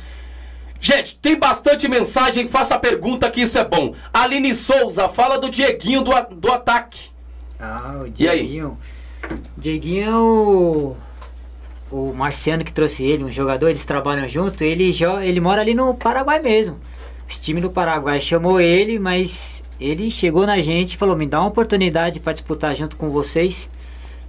Gente, 0.80 1.18
tem 1.18 1.38
bastante 1.38 1.88
mensagem, 1.88 2.46
faça 2.46 2.78
pergunta 2.78 3.30
que 3.30 3.42
isso 3.42 3.58
é 3.58 3.64
bom. 3.64 3.94
Aline 4.12 4.54
Souza, 4.54 5.08
fala 5.08 5.36
do 5.36 5.50
Dieguinho 5.50 6.02
do, 6.02 6.12
do 6.36 6.52
ataque. 6.52 7.10
Ah, 7.58 8.02
o 8.02 8.12
E 8.18 8.28
aí? 8.28 8.40
Dieguinho. 8.40 8.78
Dieguinho 9.56 10.04
é 10.04 10.16
o. 10.16 10.96
Marciano 12.14 12.64
que 12.64 12.72
trouxe 12.72 13.02
ele, 13.02 13.24
um 13.24 13.32
jogador, 13.32 13.68
eles 13.68 13.84
trabalham 13.84 14.28
junto. 14.28 14.62
Ele, 14.62 14.94
ele 15.24 15.40
mora 15.40 15.62
ali 15.62 15.74
no 15.74 15.94
Paraguai 15.94 16.40
mesmo. 16.40 16.78
Esse 17.28 17.42
time 17.42 17.60
do 17.60 17.70
Paraguai 17.70 18.20
chamou 18.22 18.59
ele, 18.59 18.98
mas 18.98 19.62
ele 19.78 20.10
chegou 20.10 20.46
na 20.46 20.60
gente 20.62 20.94
e 20.94 20.96
falou: 20.96 21.14
me 21.14 21.26
dá 21.26 21.40
uma 21.40 21.48
oportunidade 21.48 22.20
para 22.20 22.32
disputar 22.32 22.74
junto 22.74 22.96
com 22.96 23.10
vocês. 23.10 23.68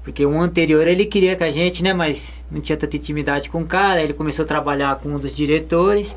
Porque 0.04 0.26
um 0.26 0.42
anterior 0.42 0.88
ele 0.88 1.06
queria 1.06 1.36
com 1.36 1.44
a 1.44 1.52
gente, 1.52 1.84
né? 1.84 1.94
Mas 1.94 2.46
não 2.52 2.60
tinha 2.60 2.78
tanta 2.78 2.98
intimidade 2.98 3.50
com 3.50 3.62
o 3.62 3.66
cara. 3.66 4.02
Ele 4.02 4.14
começou 4.14 4.44
a 4.44 4.48
trabalhar 4.48 4.96
com 4.98 5.10
um 5.10 5.20
dos 5.20 5.36
diretores. 5.36 6.16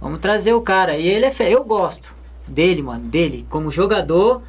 Vamos 0.00 0.20
trazer 0.20 0.52
o 0.52 0.60
cara. 0.60 0.96
E 0.96 1.08
ele 1.08 1.24
é 1.24 1.30
fe... 1.30 1.50
Eu 1.50 1.64
gosto 1.64 2.14
dele, 2.46 2.82
mano. 2.82 3.06
Dele 3.08 3.46
como 3.48 3.72
jogador 3.72 4.42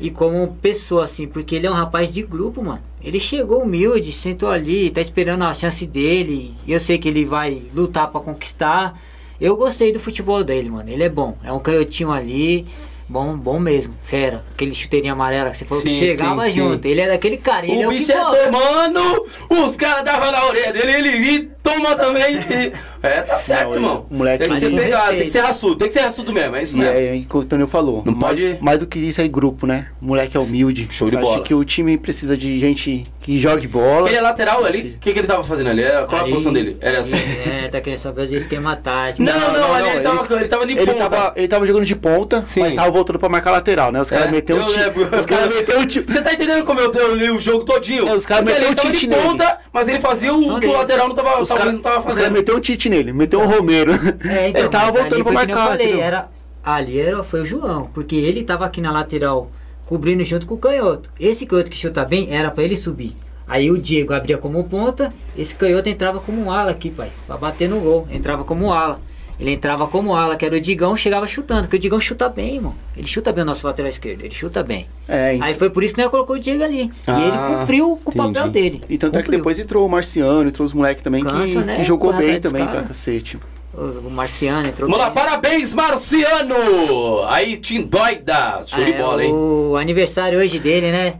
e 0.00 0.10
como 0.10 0.56
pessoa, 0.62 1.04
assim. 1.04 1.26
Porque 1.26 1.56
ele 1.56 1.66
é 1.66 1.70
um 1.70 1.74
rapaz 1.74 2.12
de 2.12 2.22
grupo, 2.22 2.62
mano. 2.62 2.82
Ele 3.02 3.18
chegou 3.18 3.62
humilde, 3.62 4.12
sentou 4.12 4.50
ali, 4.50 4.90
tá 4.90 5.00
esperando 5.00 5.42
a 5.42 5.52
chance 5.52 5.84
dele. 5.86 6.54
Eu 6.66 6.78
sei 6.78 6.96
que 6.96 7.08
ele 7.08 7.24
vai 7.24 7.62
lutar 7.74 8.08
pra 8.08 8.20
conquistar. 8.20 8.98
Eu 9.40 9.56
gostei 9.56 9.92
do 9.92 10.00
futebol 10.00 10.42
dele, 10.42 10.68
mano. 10.68 10.90
Ele 10.90 11.04
é 11.04 11.08
bom. 11.08 11.36
É 11.44 11.52
um 11.52 11.60
canhotinho 11.60 12.10
ali. 12.10 12.66
Bom, 13.08 13.36
bom 13.36 13.58
mesmo, 13.58 13.94
fera. 14.02 14.44
Aquele 14.54 14.74
chuteirinho 14.74 15.14
amarelo 15.14 15.50
que 15.50 15.56
você 15.56 15.64
falou 15.64 15.82
que 15.82 15.88
Sim, 15.90 15.98
chegava 15.98 16.44
sim, 16.44 16.50
sim. 16.50 16.60
junto. 16.60 16.86
Ele 16.86 17.00
é 17.00 17.08
daquele 17.08 17.36
cara. 17.38 17.64
Ele 17.66 17.80
é 17.82 17.86
o 17.86 17.88
o 17.88 17.92
que 17.92 17.98
bicho 17.98 18.12
é 18.12 18.16
tomando, 18.62 19.26
os 19.64 19.76
caras 19.76 20.04
davam 20.04 20.30
na 20.30 20.44
orelha 20.46 20.72
dele, 20.72 20.92
ele 20.92 21.10
vinha, 21.18 21.48
toma 21.62 21.94
também. 21.96 22.36
e- 22.36 22.72
É, 23.00 23.22
tá 23.22 23.38
certo, 23.38 23.68
Não, 23.70 23.74
irmão. 23.76 24.06
o 24.10 24.14
moleque 24.14 24.42
tem 24.44 24.52
que 24.52 24.58
ser 24.60 24.70
pegado, 24.74 24.80
tem 24.80 24.90
que 24.90 25.22
Respeito. 25.22 25.30
ser 25.30 25.40
raçudo, 25.40 25.76
tem 25.76 25.86
que 25.88 25.94
ser 25.94 26.00
raçudo 26.00 26.32
mesmo, 26.32 26.56
é 26.56 26.62
isso 26.62 26.76
E 26.76 26.80
mesmo. 26.80 26.92
é 26.94 27.16
o 27.16 27.24
que 27.28 27.36
o 27.36 27.40
Antônio 27.40 27.66
falou. 27.68 28.02
Não 28.04 28.12
mais, 28.14 28.40
pode- 28.40 28.58
mais 28.60 28.78
do 28.80 28.86
que 28.86 28.98
isso 28.98 29.20
aí, 29.20 29.28
grupo, 29.28 29.66
né? 29.66 29.86
O 30.02 30.06
moleque 30.06 30.36
é 30.36 30.40
humilde. 30.40 30.88
Show 30.90 31.08
de 31.08 31.16
Acho 31.16 31.24
bola. 31.24 31.42
que 31.44 31.54
o 31.54 31.64
time 31.64 31.96
precisa 31.96 32.36
de 32.36 32.58
gente 32.58 33.04
que 33.20 33.38
jogue 33.38 33.68
bola. 33.68 34.08
Ele 34.08 34.16
é 34.18 34.20
lateral 34.20 34.64
ali? 34.64 34.96
O 34.96 34.98
que, 34.98 35.12
que 35.12 35.18
ele 35.20 35.28
tava 35.28 35.44
fazendo 35.44 35.70
ali? 35.70 35.82
É, 35.82 36.02
Qual 36.08 36.20
a 36.22 36.24
Aí- 36.24 36.30
posição 36.30 36.52
dele? 36.52 36.76
Era 36.80 36.98
assim? 37.00 37.16
É, 37.46 37.68
tá 37.68 37.80
querendo 37.80 37.98
saber 38.00 38.22
o 38.22 38.34
esquema 38.34 38.74
tático. 38.74 39.22
Não, 39.22 39.32
não, 39.38 39.52
não, 39.52 39.74
ali 39.74 39.84
não, 39.86 39.92
ele, 39.94 40.00
tava, 40.02 40.34
ele 40.36 40.48
tava 40.48 40.66
de 40.66 40.72
Ele 40.72 40.86
ponta. 40.86 41.08
tava, 41.08 41.32
ele 41.36 41.48
tava 41.48 41.66
jogando 41.66 41.84
de 41.86 41.94
ponta, 41.96 42.42
Sim. 42.42 42.60
mas 42.62 42.74
tava 42.74 42.90
voltando 42.98 43.18
pra 43.18 43.28
marcar 43.28 43.50
lateral, 43.52 43.90
né? 43.90 44.00
Os 44.00 44.10
caras 44.10 44.28
É, 44.28 44.30
meteram 44.30 44.60
eu 44.60 44.66
o 44.66 44.68
ti- 44.72 44.78
lembro. 44.78 45.16
Os 45.16 45.26
caras 45.26 45.48
meteram 45.54 45.80
o 45.82 45.86
ti- 45.86 46.00
Você 46.00 46.20
tá 46.22 46.32
entendendo 46.34 46.64
como 46.64 46.80
eu, 46.80 47.14
li 47.14 47.30
o 47.30 47.40
jogo 47.40 47.64
todinho? 47.64 48.08
É, 48.08 48.14
os 48.14 48.26
caras 48.26 48.44
o 48.52 48.74
de 48.74 48.80
tite 48.92 49.06
nele. 49.06 49.22
ponta, 49.22 49.58
mas 49.72 49.88
ele 49.88 50.00
fazia 50.00 50.32
o 50.34 50.42
Só 50.42 50.58
que 50.60 50.66
o 50.66 50.72
lateral 50.72 51.08
não 51.08 51.14
tava, 51.14 51.40
Os 51.40 51.48
talvez 51.48 51.58
caras 51.58 51.74
não 51.74 51.80
tava 51.82 51.98
os 51.98 52.04
caras 52.04 52.18
fazendo. 52.18 52.32
meteram 52.32 52.58
um 52.58 52.60
Tite 52.60 52.88
nele, 52.88 53.12
meteu 53.12 53.40
um 53.40 53.46
Romero. 53.46 53.92
É, 53.92 53.94
então, 54.50 54.60
ele 54.62 54.68
tava 54.68 54.90
voltando 54.92 55.24
pra 55.24 55.32
marcar. 55.32 55.64
Eu 55.64 55.70
falei, 55.78 56.00
era, 56.00 56.28
ali 56.64 57.00
era, 57.00 57.22
foi 57.24 57.40
o 57.42 57.46
João, 57.46 57.88
porque 57.94 58.16
ele 58.16 58.42
tava 58.44 58.64
aqui 58.66 58.80
na 58.80 58.92
lateral 58.92 59.50
cobrindo 59.86 60.24
junto 60.24 60.46
com 60.46 60.54
o 60.54 60.58
canhoto. 60.58 61.10
Esse 61.18 61.46
canhoto 61.46 61.70
que 61.70 61.76
chuta 61.76 62.04
bem 62.04 62.28
era 62.34 62.50
pra 62.50 62.62
ele 62.62 62.76
subir. 62.76 63.16
Aí 63.46 63.70
o 63.70 63.78
Diego 63.78 64.12
abria 64.12 64.36
como 64.36 64.62
ponta, 64.64 65.10
esse 65.36 65.54
canhoto 65.54 65.88
entrava 65.88 66.20
como 66.20 66.44
um 66.44 66.50
ala 66.52 66.70
aqui, 66.70 66.90
pai, 66.90 67.10
pra 67.26 67.36
bater 67.38 67.66
no 67.66 67.80
gol. 67.80 68.06
Entrava 68.10 68.44
como 68.44 68.66
um 68.66 68.72
ala. 68.72 69.00
Ele 69.40 69.52
entrava 69.52 69.86
como 69.86 70.16
ala, 70.16 70.36
que 70.36 70.44
era 70.44 70.56
o 70.56 70.60
Digão, 70.60 70.96
chegava 70.96 71.26
chutando, 71.26 71.62
porque 71.62 71.76
o 71.76 71.78
Digão 71.78 72.00
chuta 72.00 72.28
bem, 72.28 72.56
irmão. 72.56 72.74
Ele 72.96 73.06
chuta 73.06 73.32
bem 73.32 73.42
o 73.42 73.46
nosso 73.46 73.64
lateral 73.66 73.88
esquerdo, 73.88 74.24
ele 74.24 74.34
chuta 74.34 74.64
bem. 74.64 74.86
É, 75.06 75.36
e, 75.36 75.42
Aí 75.42 75.54
foi 75.54 75.70
por 75.70 75.84
isso 75.84 75.94
que 75.94 76.00
nós 76.02 76.10
colocou 76.10 76.34
o 76.36 76.38
Diego 76.40 76.64
ali. 76.64 76.90
Ah, 77.06 77.20
e 77.20 77.22
ele 77.22 77.38
cumpriu 77.60 78.00
com 78.04 78.10
o 78.10 78.14
papel 78.14 78.48
dele. 78.50 78.80
e 78.88 78.98
tanto 78.98 79.14
é 79.14 79.18
que 79.18 79.24
Cumpriu. 79.26 79.38
depois 79.38 79.58
entrou 79.60 79.86
o 79.86 79.88
Marciano, 79.88 80.48
entrou 80.48 80.66
os 80.66 80.72
moleques 80.72 81.02
também 81.04 81.24
que, 81.24 81.30
Cansa, 81.30 81.60
né? 81.60 81.76
que 81.76 81.84
jogou 81.84 82.12
bem 82.12 82.40
também 82.40 82.64
cara. 82.64 82.78
pra 82.78 82.88
cacete. 82.88 83.38
O 83.72 84.10
Marciano 84.10 84.66
entrou 84.66 84.90
Vamos 84.90 85.04
lá, 85.04 85.10
parabéns, 85.12 85.72
Marciano! 85.72 87.24
Aí, 87.28 87.56
Tim 87.58 87.82
Doida! 87.82 88.62
Show 88.66 88.82
de 88.84 88.92
É, 88.92 88.98
bola, 88.98 89.24
hein? 89.24 89.32
O 89.32 89.76
aniversário 89.76 90.38
hoje 90.40 90.58
dele, 90.58 90.90
né? 90.90 91.14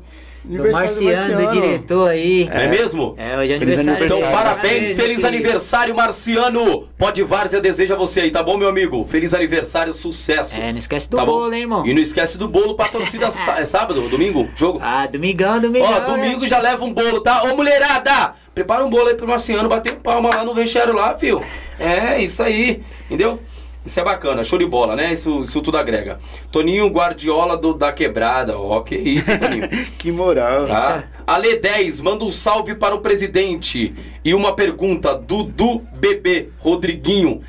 Do 0.49 0.73
Marciano, 0.73 1.37
do 1.37 1.43
Marciano. 1.43 1.61
diretor 1.61 2.09
aí. 2.09 2.49
É, 2.51 2.67
mesmo? 2.69 3.15
É, 3.19 3.37
hoje 3.39 3.53
é 3.53 3.57
aniversário. 3.57 4.05
Então, 4.05 4.17
aniversário. 4.19 4.37
parabéns, 4.37 4.93
feliz 4.93 5.25
aniversário, 5.25 5.95
Marciano! 5.95 6.89
Pode 6.97 7.23
Várzea 7.23 7.61
deseja 7.61 7.95
você 7.95 8.23
aí, 8.23 8.31
tá 8.31 8.43
bom, 8.43 8.57
meu 8.57 8.69
amigo? 8.69 9.05
Feliz 9.05 9.35
aniversário, 9.35 9.93
sucesso. 9.93 10.59
É, 10.59 10.73
não 10.73 10.79
esquece 10.79 11.11
do 11.11 11.19
Tá 11.19 11.25
bom? 11.27 11.33
bolo, 11.33 11.53
hein, 11.55 11.63
irmão? 11.63 11.87
E 11.87 11.93
não 11.93 12.01
esquece 12.01 12.39
do 12.39 12.49
bolo 12.49 12.75
pra 12.75 12.89
torcida 12.89 13.27
é 13.59 13.65
sábado, 13.65 14.09
domingo, 14.09 14.49
jogo. 14.57 14.81
Ah, 14.83 15.07
domingão, 15.07 15.61
domingão. 15.61 15.91
Ó, 15.91 16.01
né? 16.01 16.07
domingo 16.07 16.47
já 16.47 16.59
leva 16.61 16.83
um 16.85 16.93
bolo, 16.93 17.21
tá? 17.21 17.43
Ô, 17.43 17.55
mulherada! 17.55 18.33
Prepara 18.55 18.85
um 18.85 18.89
bolo 18.91 19.09
aí 19.09 19.15
pro 19.15 19.29
Marciano 19.29 19.69
bater 19.69 19.93
um 19.93 20.01
palma 20.01 20.31
lá 20.35 20.45
no 20.45 20.55
vestiário 20.55 20.95
lá, 20.95 21.15
fio. 21.17 21.43
É, 21.79 22.21
isso 22.23 22.43
aí, 22.43 22.83
entendeu? 23.07 23.39
Isso 23.85 23.99
é 24.01 24.05
bacana, 24.05 24.45
show 24.45 24.59
de 24.59 24.67
bola, 24.67 24.95
né? 24.95 25.13
Isso, 25.13 25.41
isso 25.41 25.63
tudo 25.63 25.79
agrega. 25.79 26.19
Toninho 26.53 26.87
Guardiola 26.89 27.57
do, 27.57 27.73
da 27.73 27.91
quebrada, 27.91 28.59
ó, 28.59 28.81
que 28.83 28.95
isso, 28.97 29.39
Toninho. 29.39 29.69
Que 29.99 30.13
moral. 30.13 30.67
Tá? 30.67 31.05
Ale 31.27 31.57
10, 31.57 32.01
manda 32.03 32.25
um 32.25 32.31
salve 32.31 32.75
para 32.75 32.95
o 32.95 33.01
presidente. 33.01 33.95
E 34.25 34.35
uma 34.35 34.55
pergunta, 34.55 35.15
Dudu 35.15 35.83
Bebê, 35.99 36.49
Rodriguinho. 36.59 37.41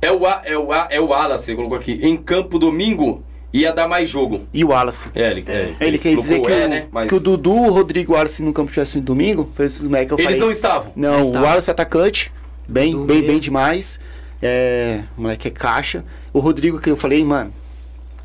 É 0.00 0.12
o, 0.12 0.26
A- 0.26 0.42
é 0.44 0.56
o, 0.58 0.72
A- 0.72 0.88
é 0.90 1.00
o 1.00 1.06
Wallace, 1.06 1.50
ele 1.50 1.56
colocou 1.56 1.78
aqui. 1.78 1.98
Em 2.02 2.16
campo 2.16 2.58
domingo, 2.58 3.22
ia 3.52 3.72
dar 3.72 3.88
mais 3.88 4.08
jogo. 4.08 4.42
E 4.54 4.62
o 4.64 4.68
Wallace. 4.68 5.08
É, 5.14 5.30
ele, 5.30 5.44
é, 5.48 5.74
Ele 5.80 5.98
quer 5.98 6.14
dizer 6.14 6.34
que, 6.36 6.40
colocou 6.42 6.56
o, 6.56 6.64
é, 6.64 6.68
né? 6.68 6.86
Mas 6.92 7.08
que 7.08 7.14
o 7.14 7.20
Dudu, 7.20 7.50
o 7.52 7.70
Rodrigo 7.70 8.12
e 8.12 8.14
o 8.14 8.16
Wallace 8.16 8.42
no 8.42 8.52
campo 8.52 8.70
tivesse 8.70 8.98
no 8.98 9.02
domingo, 9.02 9.50
foi 9.54 9.64
esses 9.66 9.86
moleques 9.88 10.08
que 10.08 10.14
eu 10.14 10.18
eles 10.18 10.26
falei. 10.36 10.40
não 10.40 10.50
estavam. 10.50 10.92
Não, 10.94 11.10
Não 11.12 11.18
o 11.18 11.22
estava. 11.22 11.46
Wallace 11.46 11.70
é 11.70 11.72
atacante, 11.72 12.32
bem, 12.68 12.92
Dudu 12.92 13.04
bem, 13.06 13.22
bem 13.26 13.38
demais. 13.40 13.98
É, 14.42 15.00
o 15.16 15.22
moleque 15.22 15.48
é 15.48 15.50
caixa. 15.50 16.04
O 16.32 16.38
Rodrigo 16.38 16.78
que 16.80 16.90
eu 16.90 16.96
falei, 16.96 17.24
mano, 17.24 17.52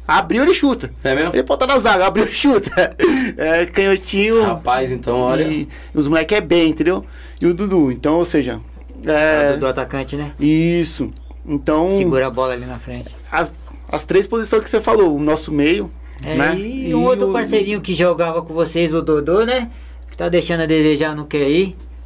abriu 0.07 0.43
ele 0.43 0.53
chuta. 0.53 0.91
É 1.03 1.15
mesmo? 1.15 1.33
Ele 1.33 1.43
pode 1.43 1.63
estar 1.63 1.73
na 1.73 1.79
zaga, 1.79 2.05
abriu 2.05 2.25
ele 2.25 2.33
chuta. 2.33 2.95
É, 3.37 3.65
canhotinho. 3.65 4.41
Rapaz, 4.43 4.91
então, 4.91 5.17
olha. 5.17 5.43
E, 5.43 5.67
os 5.93 6.07
moleques 6.07 6.37
é 6.37 6.41
bem, 6.41 6.69
entendeu? 6.69 7.03
E 7.41 7.45
o 7.47 7.53
Dudu, 7.53 7.91
então, 7.91 8.17
ou 8.17 8.25
seja, 8.25 8.59
é, 9.05 9.53
Do, 9.53 9.61
do 9.61 9.67
atacante, 9.67 10.15
né? 10.15 10.33
isso. 10.39 11.11
Então, 11.45 11.89
Segura 11.89 12.27
a 12.27 12.29
bola 12.29 12.53
ali 12.53 12.65
na 12.65 12.77
frente. 12.77 13.15
as, 13.31 13.55
as 13.89 14.05
três 14.05 14.27
posições 14.27 14.61
que 14.63 14.69
você 14.69 14.79
falou, 14.79 15.15
o 15.15 15.19
nosso 15.19 15.51
meio, 15.51 15.89
É, 16.23 16.35
né? 16.35 16.55
E 16.59 16.93
um 16.93 17.03
outro 17.03 17.29
o- 17.29 17.33
parceirinho 17.33 17.81
que 17.81 17.93
jogava 17.93 18.41
com 18.43 18.53
vocês, 18.53 18.93
o 18.93 19.01
Dodô, 19.01 19.45
né? 19.45 19.69
Que 20.11 20.15
tá 20.17 20.29
deixando 20.29 20.61
a 20.61 20.65
desejar, 20.65 21.15
não 21.15 21.25
quer 21.25 21.49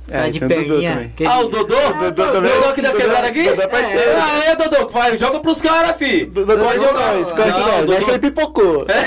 Tá 0.09 0.17
É, 0.25 0.29
de 0.29 0.39
tem 0.39 0.47
o 0.47 0.49
Dodô 0.67 0.73
perninha. 0.81 1.11
Ah, 1.25 1.39
o 1.41 1.47
Dodô? 1.49 1.75
Dodô 1.75 2.25
também. 2.31 2.51
Dodô 2.51 2.69
aqui 2.69 2.81
da 2.81 2.89
Dodô- 2.89 3.01
quebrada 3.03 3.27
aqui? 3.27 3.43
Dodô 3.49 3.61
é 3.61 3.67
parceiro. 3.67 4.11
Ah, 4.17 4.45
é, 4.45 4.55
Dodô, 4.55 4.87
vai, 4.87 5.17
joga 5.17 5.39
pros 5.41 5.61
caras, 5.61 5.97
fi. 5.97 6.25
Dudu 6.25 6.57
corre 6.57 6.77
Vai 6.79 6.87
com 6.87 6.93
nós, 6.93 7.31
corre 7.31 7.51
com 7.51 7.59
Não, 7.59 7.67
nós. 7.67 7.79
Dodô- 7.81 7.93
Acho 7.97 8.05
que 8.05 8.11
ele 8.11 8.19
pipocou. 8.19 8.85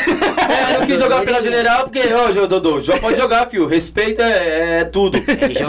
É, 0.51 0.79
não 0.79 0.87
quis 0.87 0.99
jogar 0.99 1.23
pela 1.25 1.43
general 1.43 1.85
porque, 1.85 2.03
ó, 2.13 2.33
Jô, 2.33 2.47
Dodô, 2.47 2.81
já 2.81 2.99
pode 2.99 3.17
jogar, 3.19 3.49
fio. 3.49 3.67
Respeito 3.67 4.21
é, 4.21 4.81
é 4.81 4.85
tudo. 4.85 5.19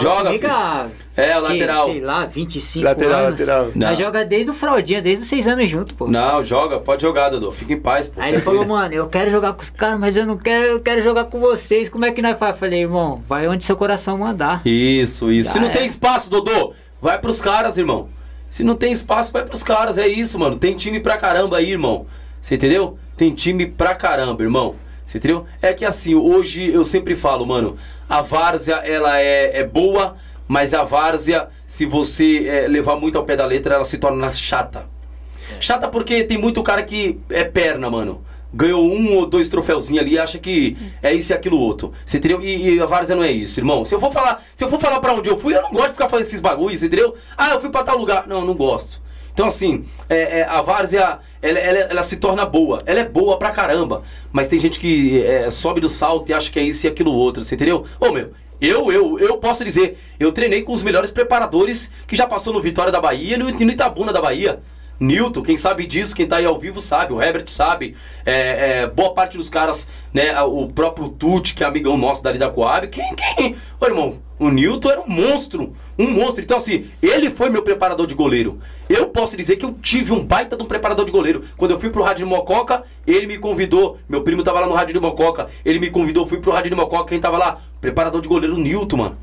joga, 0.00 0.30
filho. 0.32 0.92
É, 1.16 1.36
o 1.38 1.42
que, 1.42 1.52
lateral. 1.52 1.84
sei 1.84 2.00
lá, 2.00 2.24
25 2.24 2.84
Lateral, 2.86 3.20
anos. 3.26 3.40
lateral. 3.40 3.70
Não. 3.74 3.88
Nós 3.88 3.98
joga 3.98 4.24
desde 4.24 4.50
o 4.50 4.54
Fraldinha, 4.54 5.02
desde 5.02 5.22
os 5.24 5.28
6 5.28 5.46
anos 5.46 5.68
junto, 5.68 5.94
pô. 5.94 6.06
Não, 6.08 6.42
joga, 6.42 6.78
pode 6.78 7.02
jogar, 7.02 7.28
Dodô. 7.28 7.52
Fica 7.52 7.74
em 7.74 7.78
paz, 7.80 8.08
pô. 8.08 8.20
Aí 8.20 8.28
você 8.28 8.30
ele 8.30 8.36
é 8.38 8.40
falou, 8.40 8.66
mano, 8.66 8.94
eu 8.94 9.06
quero 9.08 9.30
jogar 9.30 9.52
com 9.52 9.60
os 9.62 9.68
caras, 9.68 10.00
mas 10.00 10.16
eu 10.16 10.24
não 10.24 10.38
quero, 10.38 10.64
eu 10.64 10.80
quero 10.80 11.02
jogar 11.02 11.24
com 11.26 11.38
vocês. 11.38 11.88
Como 11.90 12.04
é 12.06 12.10
que 12.12 12.22
nós 12.22 12.38
faz? 12.38 12.52
Eu 12.54 12.58
Falei, 12.58 12.80
irmão, 12.80 13.22
vai 13.28 13.46
onde 13.46 13.64
seu 13.64 13.76
coração 13.76 14.16
mandar. 14.16 14.62
Isso, 14.64 15.30
isso. 15.30 15.50
Se 15.52 15.54
Já 15.58 15.60
não 15.60 15.68
é. 15.68 15.72
tem 15.72 15.84
espaço, 15.86 16.30
Dodô, 16.30 16.72
vai 17.00 17.18
pros 17.18 17.40
caras, 17.40 17.76
irmão. 17.76 18.08
Se 18.48 18.64
não 18.64 18.74
tem 18.74 18.92
espaço, 18.92 19.32
vai 19.32 19.44
pros 19.44 19.62
caras. 19.62 19.98
É 19.98 20.06
isso, 20.08 20.38
mano. 20.38 20.56
Tem 20.56 20.74
time 20.76 20.98
pra 21.00 21.16
caramba 21.18 21.58
aí, 21.58 21.70
irmão. 21.72 22.06
Você 22.40 22.54
entendeu? 22.54 22.96
Tem 23.16 23.34
time 23.34 23.66
pra 23.66 23.94
caramba, 23.94 24.42
irmão. 24.42 24.76
Você 25.04 25.18
entendeu? 25.18 25.44
É 25.60 25.74
que 25.74 25.84
assim, 25.84 26.14
hoje 26.14 26.72
eu 26.72 26.84
sempre 26.84 27.14
falo, 27.14 27.44
mano, 27.44 27.76
a 28.08 28.22
várzea, 28.22 28.76
ela 28.76 29.20
é, 29.20 29.58
é 29.58 29.64
boa, 29.64 30.16
mas 30.52 30.74
a 30.74 30.82
várzea, 30.82 31.48
se 31.66 31.86
você 31.86 32.46
é, 32.46 32.68
levar 32.68 32.94
muito 32.94 33.16
ao 33.16 33.24
pé 33.24 33.34
da 33.34 33.46
letra, 33.46 33.76
ela 33.76 33.86
se 33.86 33.96
torna 33.96 34.30
chata. 34.30 34.86
Chata 35.58 35.88
porque 35.88 36.24
tem 36.24 36.36
muito 36.36 36.62
cara 36.62 36.82
que 36.82 37.18
é 37.30 37.42
perna, 37.42 37.88
mano. 37.88 38.22
Ganhou 38.52 38.84
um 38.84 39.16
ou 39.16 39.24
dois 39.24 39.48
troféuzinhos 39.48 40.02
ali 40.02 40.12
e 40.12 40.18
acha 40.18 40.38
que 40.38 40.76
é 41.02 41.10
isso 41.14 41.32
e 41.32 41.34
aquilo 41.34 41.58
outro. 41.58 41.94
Você 42.04 42.18
entendeu? 42.18 42.42
E, 42.42 42.74
e 42.74 42.80
a 42.82 42.84
Várzea 42.84 43.16
não 43.16 43.24
é 43.24 43.32
isso, 43.32 43.60
irmão. 43.60 43.82
Se 43.82 43.94
eu 43.94 43.98
for 43.98 44.12
falar, 44.12 44.42
se 44.54 44.62
eu 44.62 44.68
for 44.68 44.78
falar 44.78 45.00
pra 45.00 45.14
onde 45.14 45.30
eu 45.30 45.38
fui, 45.38 45.56
eu 45.56 45.62
não 45.62 45.70
gosto 45.70 45.86
de 45.86 45.92
ficar 45.94 46.10
fazendo 46.10 46.26
esses 46.26 46.40
bagulhos, 46.40 46.80
você 46.80 46.86
entendeu? 46.86 47.14
Ah, 47.34 47.52
eu 47.54 47.58
fui 47.58 47.70
pra 47.70 47.82
tal 47.82 47.96
lugar. 47.96 48.26
Não, 48.26 48.40
eu 48.40 48.46
não 48.46 48.54
gosto. 48.54 49.00
Então, 49.32 49.46
assim, 49.46 49.86
é, 50.06 50.40
é, 50.40 50.44
a 50.44 50.60
Várzea, 50.60 51.18
ela, 51.40 51.58
ela, 51.58 51.78
ela 51.78 52.02
se 52.02 52.16
torna 52.16 52.44
boa. 52.44 52.82
Ela 52.84 53.00
é 53.00 53.08
boa 53.08 53.38
pra 53.38 53.52
caramba. 53.52 54.02
Mas 54.30 54.48
tem 54.48 54.58
gente 54.58 54.78
que 54.78 55.24
é, 55.24 55.50
sobe 55.50 55.80
do 55.80 55.88
salto 55.88 56.28
e 56.28 56.34
acha 56.34 56.50
que 56.50 56.60
é 56.60 56.62
isso 56.62 56.86
e 56.86 56.90
aquilo 56.90 57.10
outro, 57.10 57.42
você 57.42 57.54
entendeu? 57.54 57.86
Ô, 57.98 58.12
meu, 58.12 58.32
eu, 58.62 58.92
eu, 58.92 59.18
eu 59.18 59.38
posso 59.38 59.64
dizer, 59.64 59.98
eu 60.20 60.30
treinei 60.30 60.62
com 60.62 60.72
os 60.72 60.82
melhores 60.82 61.10
preparadores 61.10 61.90
que 62.06 62.14
já 62.14 62.26
passou 62.26 62.52
no 62.52 62.60
Vitória 62.60 62.92
da 62.92 63.00
Bahia 63.00 63.34
e 63.34 63.38
no, 63.38 63.50
Itabuna 63.50 64.12
da 64.12 64.20
Bahia. 64.20 64.60
Newton, 65.00 65.42
quem 65.42 65.56
sabe 65.56 65.84
disso, 65.84 66.14
quem 66.14 66.28
tá 66.28 66.36
aí 66.36 66.44
ao 66.44 66.56
vivo 66.56 66.80
sabe, 66.80 67.12
o 67.12 67.20
Herbert 67.20 67.48
sabe, 67.48 67.96
é, 68.24 68.82
é, 68.82 68.86
boa 68.86 69.12
parte 69.12 69.36
dos 69.36 69.50
caras, 69.50 69.88
né, 70.14 70.40
o 70.42 70.68
próprio 70.68 71.08
Tuti, 71.08 71.54
que 71.54 71.64
é 71.64 71.66
amigão 71.66 71.96
nosso 71.96 72.22
dali 72.22 72.38
da 72.38 72.48
Coab, 72.48 72.86
quem, 72.86 73.12
quem? 73.16 73.56
Ô 73.80 73.86
irmão, 73.86 74.18
o 74.42 74.50
Newton 74.50 74.90
era 74.90 75.00
um 75.00 75.08
monstro, 75.08 75.72
um 75.98 76.10
monstro, 76.10 76.42
então 76.42 76.56
assim, 76.56 76.90
ele 77.00 77.30
foi 77.30 77.48
meu 77.48 77.62
preparador 77.62 78.06
de 78.06 78.14
goleiro, 78.14 78.58
eu 78.88 79.06
posso 79.08 79.36
dizer 79.36 79.56
que 79.56 79.64
eu 79.64 79.72
tive 79.80 80.12
um 80.12 80.24
baita 80.24 80.56
de 80.56 80.62
um 80.62 80.66
preparador 80.66 81.04
de 81.04 81.12
goleiro, 81.12 81.42
quando 81.56 81.70
eu 81.70 81.78
fui 81.78 81.90
pro 81.90 82.02
Rádio 82.02 82.24
de 82.24 82.30
Mococa, 82.30 82.82
ele 83.06 83.26
me 83.26 83.38
convidou, 83.38 83.98
meu 84.08 84.22
primo 84.22 84.42
tava 84.42 84.60
lá 84.60 84.66
no 84.66 84.74
Rádio 84.74 84.94
de 84.94 85.00
Mococa, 85.00 85.46
ele 85.64 85.78
me 85.78 85.90
convidou, 85.90 86.26
fui 86.26 86.38
pro 86.38 86.50
Rádio 86.50 86.70
de 86.70 86.76
Mococa, 86.76 87.10
quem 87.10 87.20
tava 87.20 87.38
lá? 87.38 87.60
Preparador 87.80 88.20
de 88.20 88.28
goleiro, 88.28 88.56
Newton, 88.56 88.96
mano. 88.96 89.18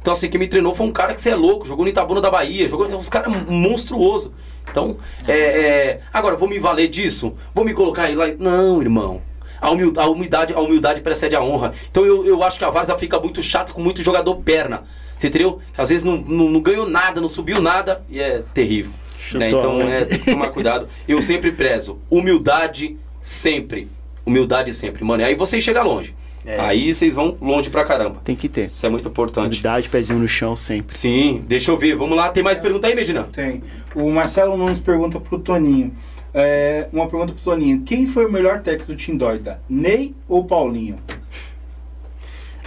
Então, 0.00 0.12
assim, 0.12 0.28
quem 0.28 0.40
me 0.40 0.48
treinou 0.48 0.74
foi 0.74 0.84
um 0.84 0.90
cara 0.90 1.14
que 1.14 1.20
você 1.20 1.30
é 1.30 1.36
louco, 1.36 1.64
jogou 1.64 1.84
no 1.84 1.88
Itabuna 1.88 2.20
da 2.20 2.28
Bahia, 2.28 2.68
jogou. 2.68 2.88
Os 2.98 3.08
caras 3.08 3.32
monstruoso. 3.48 4.32
Então, 4.68 4.96
é, 5.28 5.32
é, 5.32 6.00
Agora, 6.12 6.36
vou 6.36 6.48
me 6.48 6.58
valer 6.58 6.88
disso? 6.88 7.34
Vou 7.54 7.64
me 7.64 7.72
colocar 7.72 8.04
aí 8.04 8.14
lá. 8.16 8.26
Não, 8.36 8.82
irmão. 8.82 9.22
A 9.62 9.70
humildade, 9.70 10.08
a 10.08 10.10
humildade, 10.10 10.54
a 10.54 10.60
humildade 10.60 11.00
precede 11.00 11.36
a 11.36 11.42
honra. 11.42 11.72
Então 11.88 12.04
eu, 12.04 12.26
eu 12.26 12.42
acho 12.42 12.58
que 12.58 12.64
a 12.64 12.70
Varsa 12.70 12.98
fica 12.98 13.20
muito 13.20 13.40
chata 13.40 13.72
com 13.72 13.80
muito 13.80 14.02
jogador 14.02 14.34
perna. 14.42 14.82
Você 15.16 15.28
entendeu? 15.28 15.60
Às 15.78 15.90
vezes 15.90 16.04
não, 16.04 16.16
não, 16.16 16.50
não 16.50 16.60
ganhou 16.60 16.88
nada, 16.88 17.20
não 17.20 17.28
subiu 17.28 17.62
nada 17.62 18.02
e 18.10 18.20
é 18.20 18.42
terrível. 18.52 18.90
Né? 19.34 19.48
Então 19.48 19.80
aonde? 19.80 19.92
é, 19.92 20.04
tem 20.04 20.18
que 20.18 20.30
tomar 20.30 20.48
cuidado. 20.48 20.88
Eu 21.06 21.22
sempre 21.22 21.52
prezo. 21.52 21.98
Humildade 22.10 22.96
sempre. 23.20 23.88
Humildade 24.26 24.74
sempre, 24.74 25.04
mano. 25.04 25.22
E 25.22 25.26
aí 25.26 25.34
vocês 25.36 25.62
chegam 25.62 25.84
longe. 25.84 26.12
É. 26.44 26.58
Aí 26.58 26.92
vocês 26.92 27.14
vão 27.14 27.36
longe 27.40 27.70
pra 27.70 27.84
caramba. 27.84 28.20
Tem 28.24 28.34
que 28.34 28.48
ter. 28.48 28.62
Isso 28.64 28.84
é 28.84 28.88
muito 28.88 29.06
importante. 29.06 29.60
Humildade, 29.60 29.88
pezinho 29.88 30.18
no 30.18 30.26
chão 30.26 30.56
sempre. 30.56 30.92
Sim, 30.92 31.44
deixa 31.46 31.70
eu 31.70 31.78
ver. 31.78 31.94
Vamos 31.94 32.16
lá, 32.16 32.30
tem 32.30 32.42
mais 32.42 32.58
pergunta 32.58 32.88
aí, 32.88 32.96
Medina? 32.96 33.22
Tem. 33.24 33.62
O 33.94 34.10
Marcelo 34.10 34.56
Nunes 34.56 34.80
pergunta 34.80 35.20
pro 35.20 35.38
Toninho. 35.38 35.94
É, 36.34 36.88
uma 36.92 37.06
pergunta 37.08 37.32
pro 37.32 37.42
Toninho. 37.42 37.82
Quem 37.82 38.06
foi 38.06 38.26
o 38.26 38.32
melhor 38.32 38.60
técnico 38.60 38.92
do 38.92 38.96
Tim 38.96 39.16
Doida? 39.16 39.60
Ney 39.68 40.14
ou 40.28 40.44
Paulinho? 40.44 40.98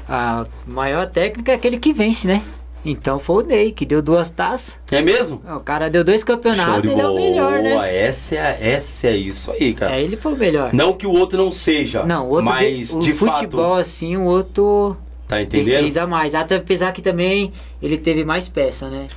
A 0.07 0.45
maior 0.67 1.07
técnica 1.07 1.51
é 1.51 1.55
aquele 1.55 1.79
que 1.79 1.91
vence, 1.91 2.27
né? 2.27 2.43
Então 2.85 3.17
foi 3.19 3.43
o 3.43 3.47
Ney, 3.47 3.71
que 3.71 3.83
deu 3.83 3.99
duas 3.99 4.29
taças. 4.29 4.77
É 4.91 5.01
mesmo? 5.01 5.41
O 5.55 5.59
cara 5.59 5.89
deu 5.89 6.03
dois 6.03 6.23
campeonatos 6.23 6.87
e 6.87 6.93
ele 6.93 7.01
é 7.01 7.07
o 7.07 7.15
melhor, 7.15 7.59
né? 7.59 8.05
Essa 8.05 8.35
é, 8.35 8.57
essa 8.73 9.07
é 9.07 9.17
isso 9.17 9.51
aí, 9.51 9.73
cara. 9.73 9.95
É, 9.95 10.01
ele 10.03 10.15
foi 10.15 10.33
o 10.33 10.37
melhor. 10.37 10.71
Não 10.71 10.93
que 10.93 11.07
o 11.07 11.11
outro 11.11 11.39
não 11.43 11.51
seja. 11.51 12.03
Não, 12.03 12.27
o 12.27 12.29
outro 12.29 12.45
mas 12.45 12.89
de, 12.89 12.95
o 12.95 12.99
de 12.99 13.13
futebol 13.13 13.69
fato. 13.71 13.79
assim, 13.81 14.15
o 14.15 14.23
outro 14.25 14.95
Tá 15.27 15.41
entendendo? 15.41 15.65
destreza 15.65 16.05
mais. 16.05 16.35
Até 16.35 16.57
apesar 16.57 16.91
que 16.91 17.01
também 17.01 17.51
ele 17.81 17.97
teve 17.97 18.23
mais 18.23 18.47
peça, 18.47 18.87
né? 18.87 19.07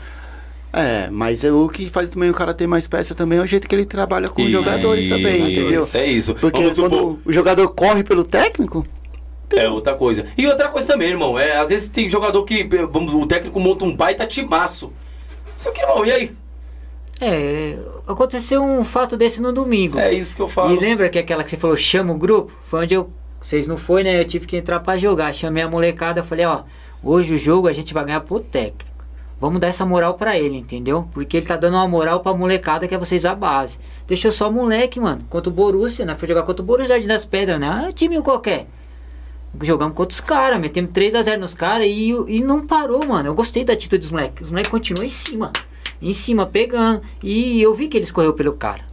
É, 0.73 1.09
mas 1.11 1.45
é 1.45 1.51
o 1.51 1.69
que 1.69 1.89
faz 1.89 2.11
também 2.11 2.29
o 2.29 2.35
cara 2.35 2.53
ter 2.53 2.67
mais 2.67 2.87
peça 2.87 3.15
também 3.15 3.39
é 3.39 3.43
o 3.43 3.47
jeito 3.47 3.67
que 3.67 3.75
ele 3.75 3.87
trabalha 3.87 4.29
com 4.29 4.43
os 4.43 4.51
jogadores 4.51 5.09
também, 5.09 5.53
entendeu? 5.53 5.81
Isso, 5.81 5.97
é 5.97 6.07
isso. 6.07 6.35
Porque 6.35 6.61
Vamos 6.61 6.79
quando 6.79 6.95
supor, 6.95 7.19
o 7.25 7.33
jogador 7.33 7.69
corre 7.69 8.05
pelo 8.05 8.23
técnico, 8.23 8.87
é 9.51 9.69
outra 9.69 9.95
coisa. 9.95 10.27
E 10.37 10.47
outra 10.47 10.69
coisa 10.69 10.89
também, 10.89 11.09
irmão. 11.09 11.39
É, 11.39 11.57
às 11.57 11.71
vezes 11.71 11.89
tem 11.89 12.09
jogador 12.09 12.45
que 12.45 12.65
vamos, 12.91 13.15
o 13.15 13.27
técnico 13.27 13.59
monta 13.59 13.85
um 13.85 13.95
baita 13.95 14.27
timaço. 14.27 14.93
Só 15.57 15.71
que, 15.71 15.81
irmão, 15.81 16.05
e 16.05 16.13
aí? 16.13 16.37
É, 17.21 17.79
aconteceu 18.07 18.63
um 18.63 18.85
fato 18.85 19.17
desse 19.17 19.41
no 19.43 19.53
domingo. 19.53 19.99
É 19.99 20.13
isso 20.13 20.37
que 20.37 20.43
eu 20.43 20.49
falo. 20.49 20.75
E 20.75 20.79
lembra 20.79 21.09
que 21.09 21.19
aquela 21.19 21.43
que 21.43 21.51
você 21.51 21.57
falou, 21.57 21.77
chama 21.77 22.13
o 22.13 22.19
grupo? 22.19 22.53
Foi 22.63 22.83
onde 22.83 22.95
eu. 22.95 23.11
Vocês 23.41 23.67
não 23.67 23.77
foi, 23.77 24.03
né? 24.03 24.21
Eu 24.21 24.25
tive 24.25 24.47
que 24.47 24.57
entrar 24.57 24.81
pra 24.81 24.99
jogar. 24.99 25.33
Chamei 25.33 25.63
a 25.63 25.69
molecada, 25.69 26.23
falei, 26.23 26.45
ó, 26.45 26.63
hoje 27.03 27.35
o 27.35 27.39
jogo 27.39 27.69
a 27.69 27.73
gente 27.73 27.95
vai 27.95 28.05
ganhar 28.05 28.21
pro 28.21 28.41
técnico. 28.41 28.98
Vamos 29.41 29.61
dar 29.61 29.69
essa 29.69 29.87
moral 29.87 30.15
pra 30.15 30.37
ele, 30.37 30.57
entendeu? 30.57 31.09
Porque 31.13 31.37
ele 31.37 31.47
tá 31.47 31.57
dando 31.57 31.75
uma 31.75 31.87
moral 31.87 32.21
pra 32.21 32.35
molecada 32.35 32.89
que 32.89 32.95
é 32.95 32.99
vocês 32.99 33.25
a 33.25 33.35
base. 33.35 33.79
Deixou 34.07 34.33
só 34.33 34.51
moleque, 34.51 34.99
mano. 34.99 35.23
Contra 35.31 35.49
o 35.49 35.53
Borussia, 35.53 36.05
né? 36.05 36.17
Foi 36.17 36.27
jogar 36.27 36.43
contra 36.43 36.63
o 36.63 36.67
Borussia 36.67 36.89
Jardim 36.89 37.07
das 37.07 37.25
Pedras, 37.25 37.61
né? 37.61 37.69
Ah, 37.69 37.93
time 37.93 38.21
qualquer. 38.21 38.67
Jogamos 39.63 39.97
contra 39.97 40.13
os 40.13 40.21
caras, 40.21 40.61
metemos 40.61 40.91
3x0 40.91 41.37
nos 41.37 41.55
caras 41.55 41.87
e, 41.87 42.11
e 42.29 42.41
não 42.41 42.67
parou, 42.67 43.07
mano. 43.07 43.29
Eu 43.29 43.35
gostei 43.35 43.65
da 43.65 43.73
atitude 43.75 44.01
dos 44.01 44.11
moleques. 44.11 44.47
Os 44.47 44.51
moleques 44.51 44.71
continuam 44.71 45.05
em 45.05 45.09
cima. 45.09 45.53
Em 46.03 46.13
cima, 46.13 46.45
pegando. 46.45 47.03
E 47.23 47.63
eu 47.63 47.73
vi 47.75 47.87
que 47.87 47.97
eles 47.97 48.11
correu 48.11 48.35
pelo 48.35 48.55
cara. 48.55 48.88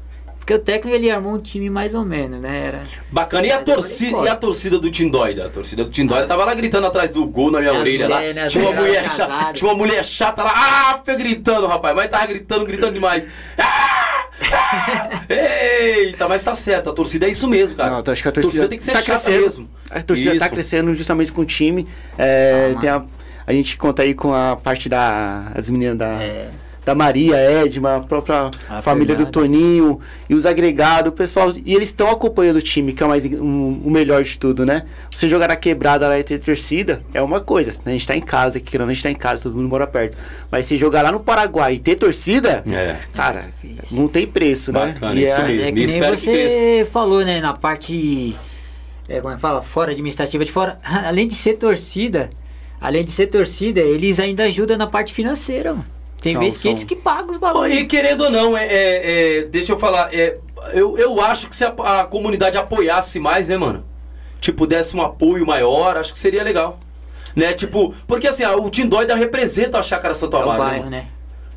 Porque 0.45 0.53
o 0.53 0.59
técnico 0.59 0.95
ele 0.95 1.09
armou 1.09 1.33
um 1.33 1.39
time 1.39 1.71
mais 1.71 1.95
ou 1.95 2.05
menos, 2.05 2.39
né? 2.39 2.67
Era... 2.67 2.83
Bacana. 3.11 3.47
E 3.47 3.51
a 3.51 3.63
torcida, 3.63 4.17
e 4.19 4.27
a 4.27 4.35
torcida 4.35 4.77
do 4.77 4.91
Tindóida? 4.91 5.47
A 5.47 5.49
torcida 5.49 5.83
do 5.83 5.89
Tindóida 5.89 6.27
tava 6.27 6.45
lá 6.45 6.53
gritando 6.53 6.85
atrás 6.85 7.11
do 7.11 7.25
gol 7.25 7.49
na 7.49 7.57
minha 7.59 7.71
As 7.71 7.79
orelha 7.79 8.07
lá. 8.07 8.17
mulher, 8.17 8.35
né? 8.35 8.41
As 8.43 8.51
Tinha 8.51 8.63
uma 8.69 8.79
mulher 8.79 9.03
chata, 9.03 9.53
tinha 9.53 9.71
uma 9.71 9.75
mulher 9.75 10.05
chata 10.05 10.43
lá, 10.43 10.53
ah, 10.55 11.01
foi 11.03 11.15
gritando, 11.15 11.65
rapaz, 11.65 11.95
mas 11.95 12.11
tava 12.11 12.27
gritando, 12.27 12.63
gritando 12.63 12.93
demais. 12.93 13.27
Ah! 13.57 14.27
Ah! 14.51 15.09
Eita, 15.27 16.27
mas 16.27 16.43
tá 16.43 16.53
certo, 16.53 16.91
a 16.91 16.93
torcida 16.93 17.25
é 17.25 17.31
isso 17.31 17.47
mesmo, 17.47 17.75
cara. 17.75 17.89
Não, 17.89 18.03
eu 18.05 18.13
acho 18.13 18.21
que 18.21 18.27
a 18.27 18.31
torcida, 18.31 18.67
tem 18.67 18.77
que 18.77 18.83
ser 18.83 18.91
tá 18.91 18.99
chata 19.01 19.23
crescendo. 19.23 19.41
mesmo. 19.41 19.69
A 19.89 20.01
torcida 20.03 20.29
tá 20.31 20.45
Isso. 20.45 20.49
crescendo 20.53 20.93
justamente 20.93 21.31
com 21.31 21.41
o 21.41 21.45
time. 21.45 21.87
É, 22.19 22.73
Ah, 22.75 22.79
tem 22.79 22.89
a, 22.91 23.03
a 23.47 23.51
gente 23.51 23.77
conta 23.77 24.03
aí 24.03 24.13
com 24.13 24.31
a 24.31 24.55
parte 24.55 24.89
da. 24.89 25.51
As 25.55 25.71
meninas 25.71 25.97
da. 25.97 26.21
É. 26.21 26.49
Da 26.85 26.93
Maria, 26.93 27.35
Edma, 27.37 27.95
a 27.95 27.99
própria 28.01 28.51
A 28.69 28.79
família 28.79 29.15
do. 29.15 29.25
Toninho 29.25 29.99
e 30.29 30.35
os 30.35 30.45
agregados, 30.45 31.11
o 31.11 31.15
pessoal. 31.15 31.51
E 31.65 31.73
eles 31.73 31.89
estão 31.89 32.11
acompanhando 32.11 32.57
o 32.57 32.61
time, 32.61 32.93
que 32.93 33.01
é 33.01 33.05
o, 33.07 33.09
mais, 33.09 33.25
um- 33.25 33.81
o 33.83 33.89
melhor 33.89 34.23
de 34.23 34.37
tudo, 34.37 34.63
né? 34.65 34.83
Você 35.09 35.27
jogar 35.27 35.47
na 35.47 35.55
quebrada 35.55 36.07
lá 36.07 36.19
e 36.19 36.23
ter 36.23 36.37
torcida 36.39 37.01
é 37.11 37.19
uma 37.23 37.39
coisa. 37.41 37.71
né? 37.71 37.77
A 37.87 37.89
gente 37.91 38.07
tá 38.07 38.15
em 38.15 38.21
casa, 38.21 38.59
que 38.59 38.69
querendo, 38.69 38.89
a 38.89 38.93
gente 38.93 39.01
tá 39.01 39.09
em 39.09 39.15
casa, 39.15 39.41
todo 39.43 39.55
mundo 39.55 39.67
mora 39.67 39.87
perto. 39.87 40.15
Mas 40.51 40.67
se 40.67 40.77
jogar 40.77 41.01
lá 41.01 41.11
no 41.11 41.19
Paraguai 41.19 41.73
e 41.73 41.79
ter 41.79 41.95
torcida, 41.95 42.63
É. 42.71 42.97
cara, 43.15 43.49
não 43.91 44.07
tem 44.07 44.27
preço, 44.27 44.71
né? 44.71 44.93
Bacana, 44.93 45.19
E 45.19 45.23
isso 45.23 45.39
é- 45.39 45.47
mesmo. 45.47 45.63
É 45.63 45.63
E 45.63 45.67
que 45.69 45.73
nem 45.73 45.85
espero 45.85 46.15
que 46.15 46.21
você 46.21 46.87
falou, 46.91 47.25
né? 47.25 47.41
Na 47.41 47.53
parte. 47.53 48.35
É, 49.09 49.19
como 49.21 49.33
é 49.33 49.35
que 49.35 49.41
fala? 49.41 49.61
Fora 49.63 49.91
administrativa 49.91 50.45
de 50.45 50.51
fora. 50.51 50.79
Além 51.07 51.27
de 51.27 51.33
ser 51.35 51.55
torcida, 51.55 52.29
além 52.79 53.03
de 53.03 53.09
ser 53.11 53.25
torcida, 53.27 53.79
eles 53.79 54.19
ainda 54.19 54.43
ajudam 54.43 54.77
na 54.77 54.85
parte 54.85 55.11
financeira, 55.13 55.71
mano. 55.73 55.85
Tem 56.25 56.33
São- 56.33 56.41
vezes 56.41 56.57
que 56.57 56.63
são- 56.63 56.71
eles 56.71 56.83
que 56.83 56.95
pagam 56.95 57.29
os 57.29 57.37
bagulhos. 57.37 57.77
E 57.77 57.85
querendo 57.85 58.21
ou 58.25 58.29
não, 58.31 58.57
é, 58.57 58.65
é- 58.65 59.37
é, 59.39 59.43
deixa 59.43 59.71
eu 59.73 59.77
falar, 59.77 60.11
é, 60.11 60.37
eu, 60.73 60.97
eu 60.97 61.21
acho 61.21 61.47
que 61.47 61.55
se 61.55 61.63
a, 61.63 61.69
a 61.69 62.03
comunidade 62.05 62.57
apoiasse 62.57 63.19
mais, 63.19 63.47
né, 63.47 63.57
mano? 63.57 63.85
Tipo, 64.41 64.65
desse 64.65 64.97
um 64.97 65.03
apoio 65.03 65.45
maior, 65.45 65.97
acho 65.97 66.11
que 66.11 66.17
seria 66.17 66.43
legal. 66.43 66.79
Né, 67.35 67.53
tipo, 67.53 67.93
porque 68.07 68.27
assim, 68.27 68.43
ah, 68.43 68.55
o 68.55 68.69
Tindóida 68.71 69.13
representa 69.13 69.77
a 69.77 69.83
Chácara 69.83 70.15
Santo 70.15 70.35
É 70.35 70.39
o 70.39 70.43
Amaro. 70.43 70.57
né, 70.63 70.65
bairro, 70.69 70.83
mano? 70.85 70.91
né? 70.97 71.07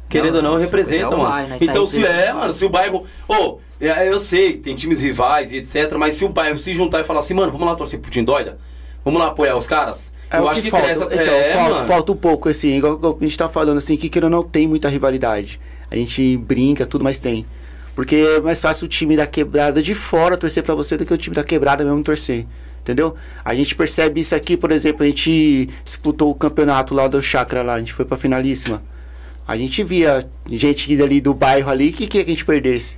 Querendo 0.08 0.36
ou 0.36 0.42
não, 0.42 0.52
isso 0.54 0.64
representa, 0.64 1.02
é 1.04 1.06
o 1.06 1.18
mano. 1.18 1.30
bairro, 1.30 1.48
né? 1.50 1.58
Tá 1.58 1.64
Então, 1.64 1.86
se 1.86 2.04
é, 2.04 2.32
mano, 2.32 2.52
se 2.52 2.64
o 2.64 2.68
bairro. 2.68 3.04
Ô, 3.28 3.58
é, 3.80 4.08
eu 4.08 4.18
sei, 4.18 4.56
tem 4.56 4.74
times 4.74 5.00
rivais 5.00 5.52
e 5.52 5.56
etc. 5.58 5.92
Mas 5.98 6.14
se 6.14 6.24
o 6.24 6.28
bairro 6.28 6.58
se 6.58 6.72
juntar 6.72 7.00
e 7.00 7.04
falar 7.04 7.20
assim, 7.20 7.32
mano, 7.34 7.52
vamos 7.52 7.66
lá 7.66 7.74
torcer 7.74 8.00
pro 8.00 8.10
Tindóida? 8.10 8.58
Vamos 9.04 9.20
lá 9.20 9.28
apoiar 9.28 9.56
os 9.56 9.66
caras? 9.66 10.12
É 10.30 10.38
eu 10.38 10.48
acho 10.48 10.62
que, 10.62 10.70
falta. 10.70 10.86
cresce 10.86 11.02
Então, 11.04 11.16
até. 11.16 11.52
falta, 11.54 11.86
falta 11.86 12.12
um 12.12 12.16
pouco, 12.16 12.48
assim, 12.48 12.76
igual, 12.76 13.18
a 13.18 13.24
gente 13.24 13.38
tá 13.38 13.48
falando, 13.48 13.78
assim, 13.78 13.96
que 13.96 14.08
queira 14.08 14.28
não 14.28 14.42
tem 14.42 14.66
muita 14.66 14.88
rivalidade. 14.88 15.58
A 15.90 15.96
gente 15.96 16.36
brinca, 16.36 16.84
tudo, 16.84 17.02
mas 17.02 17.18
tem. 17.18 17.46
Porque 17.94 18.14
é 18.14 18.40
mais 18.40 18.60
fácil 18.60 18.84
o 18.84 18.88
time 18.88 19.16
da 19.16 19.26
quebrada 19.26 19.82
de 19.82 19.94
fora 19.94 20.36
torcer 20.36 20.62
pra 20.62 20.74
você 20.74 20.96
do 20.96 21.04
que 21.04 21.12
o 21.12 21.16
time 21.16 21.34
da 21.34 21.42
quebrada 21.42 21.84
mesmo 21.84 22.02
torcer. 22.02 22.46
Entendeu? 22.80 23.14
A 23.44 23.54
gente 23.54 23.74
percebe 23.74 24.20
isso 24.20 24.34
aqui, 24.34 24.56
por 24.56 24.70
exemplo, 24.70 25.02
a 25.02 25.06
gente 25.06 25.68
disputou 25.84 26.30
o 26.30 26.34
campeonato 26.34 26.94
lá 26.94 27.08
do 27.08 27.20
Chakra 27.20 27.62
lá, 27.62 27.74
a 27.74 27.78
gente 27.78 27.92
foi 27.92 28.04
pra 28.04 28.16
finalíssima. 28.16 28.82
A 29.46 29.56
gente 29.56 29.82
via 29.82 30.28
gente 30.46 31.02
ali 31.02 31.20
do 31.20 31.34
bairro 31.34 31.70
ali 31.70 31.90
que 31.90 32.06
queria 32.06 32.24
que 32.24 32.30
a 32.30 32.34
gente 32.34 32.44
perdesse. 32.44 32.96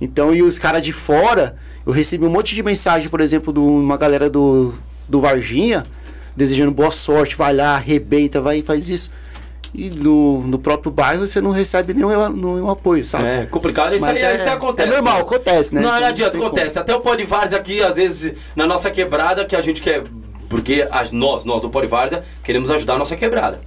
Então, 0.00 0.34
e 0.34 0.42
os 0.42 0.58
caras 0.58 0.82
de 0.82 0.92
fora, 0.92 1.56
eu 1.84 1.92
recebi 1.92 2.24
um 2.24 2.30
monte 2.30 2.54
de 2.54 2.62
mensagem, 2.62 3.08
por 3.08 3.20
exemplo, 3.20 3.52
de 3.52 3.58
uma 3.58 3.96
galera 3.96 4.30
do, 4.30 4.74
do 5.08 5.20
Varginha, 5.20 5.86
desejando 6.36 6.72
boa 6.72 6.90
sorte, 6.90 7.36
vai 7.36 7.54
lá, 7.54 7.74
arrebenta, 7.76 8.40
vai 8.40 8.58
e 8.58 8.62
faz 8.62 8.88
isso. 8.88 9.10
E 9.74 9.90
no, 9.90 10.40
no 10.46 10.58
próprio 10.58 10.90
bairro 10.90 11.26
você 11.26 11.40
não 11.40 11.50
recebe 11.50 11.92
nenhum, 11.92 12.08
nenhum 12.30 12.70
apoio, 12.70 13.04
sabe? 13.04 13.24
É 13.26 13.46
complicado, 13.46 13.94
isso 13.94 14.04
Mas 14.04 14.22
aí, 14.22 14.36
isso 14.36 14.48
aí 14.48 14.54
acontece. 14.54 14.88
É 14.88 14.92
normal, 14.92 15.16
né? 15.16 15.20
acontece, 15.20 15.74
né? 15.74 15.80
Não, 15.82 16.00
não 16.00 16.06
adianta, 16.06 16.32
como. 16.38 16.46
acontece. 16.46 16.78
Até 16.78 16.94
o 16.94 17.00
Pó 17.00 17.14
de 17.14 17.24
Várzea 17.24 17.58
aqui, 17.58 17.82
às 17.82 17.96
vezes, 17.96 18.32
na 18.54 18.66
nossa 18.66 18.90
quebrada, 18.90 19.44
que 19.44 19.54
a 19.54 19.60
gente 19.60 19.82
quer. 19.82 20.02
Porque 20.48 20.86
as- 20.90 21.10
nós, 21.10 21.44
nós 21.44 21.60
do 21.60 21.68
Pó 21.68 21.82
de 21.82 21.88
Várzea, 21.88 22.22
queremos 22.42 22.70
ajudar 22.70 22.94
a 22.94 22.98
nossa 22.98 23.16
quebrada. 23.16 23.60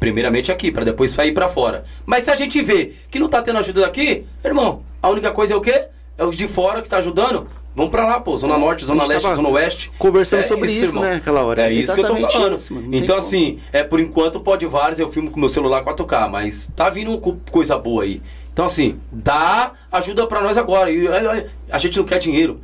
Primeiramente 0.00 0.50
aqui, 0.50 0.72
pra 0.72 0.82
depois 0.82 1.12
ir 1.12 1.32
pra 1.32 1.46
fora. 1.46 1.84
Mas 2.04 2.24
se 2.24 2.30
a 2.30 2.34
gente 2.34 2.60
vê 2.60 2.92
que 3.08 3.20
não 3.20 3.28
tá 3.28 3.40
tendo 3.40 3.58
ajuda 3.60 3.82
daqui, 3.82 4.24
irmão, 4.44 4.82
a 5.00 5.08
única 5.10 5.30
coisa 5.30 5.52
é 5.54 5.56
o 5.56 5.60
quê? 5.60 5.84
É 6.18 6.24
os 6.24 6.36
de 6.36 6.48
fora 6.48 6.82
que 6.82 6.88
tá 6.88 6.96
ajudando. 6.98 7.46
Vamos 7.74 7.90
pra 7.90 8.04
lá, 8.06 8.20
pô. 8.20 8.36
Zona 8.36 8.58
Norte, 8.58 8.84
Zona 8.84 9.06
Leste, 9.06 9.34
Zona 9.34 9.48
Oeste. 9.48 9.90
conversando 9.98 10.40
É 10.40 10.42
sobre 10.42 10.70
isso, 10.70 10.84
irmão. 10.96 11.02
né, 11.04 11.14
aquela 11.16 11.42
hora. 11.44 11.62
É 11.62 11.72
isso 11.72 11.94
que 11.94 12.00
eu 12.00 12.06
tô 12.06 12.16
falando. 12.16 12.54
isso, 12.54 12.74
então, 12.92 13.06
como. 13.06 13.18
assim, 13.18 13.58
é 13.72 13.82
por 13.82 13.98
enquanto 13.98 14.36
o 14.36 14.40
Pó 14.40 14.56
de 14.56 14.66
Várzea 14.66 15.02
eu 15.04 15.10
filmo 15.10 15.30
com 15.30 15.40
meu 15.40 15.48
celular 15.48 15.82
4K, 15.82 16.28
mas 16.28 16.68
tá 16.76 16.90
vindo 16.90 17.16
co- 17.18 17.38
coisa 17.50 17.78
boa 17.78 18.02
aí. 18.04 18.20
Então, 18.52 18.66
assim, 18.66 19.00
dá 19.10 19.72
ajuda 19.90 20.26
pra 20.26 20.42
nós 20.42 20.58
agora. 20.58 20.90
E, 20.90 21.06
é, 21.06 21.38
é, 21.38 21.46
a 21.70 21.78
gente 21.78 21.96
não 21.98 22.04
quer 22.04 22.18
dinheiro, 22.18 22.60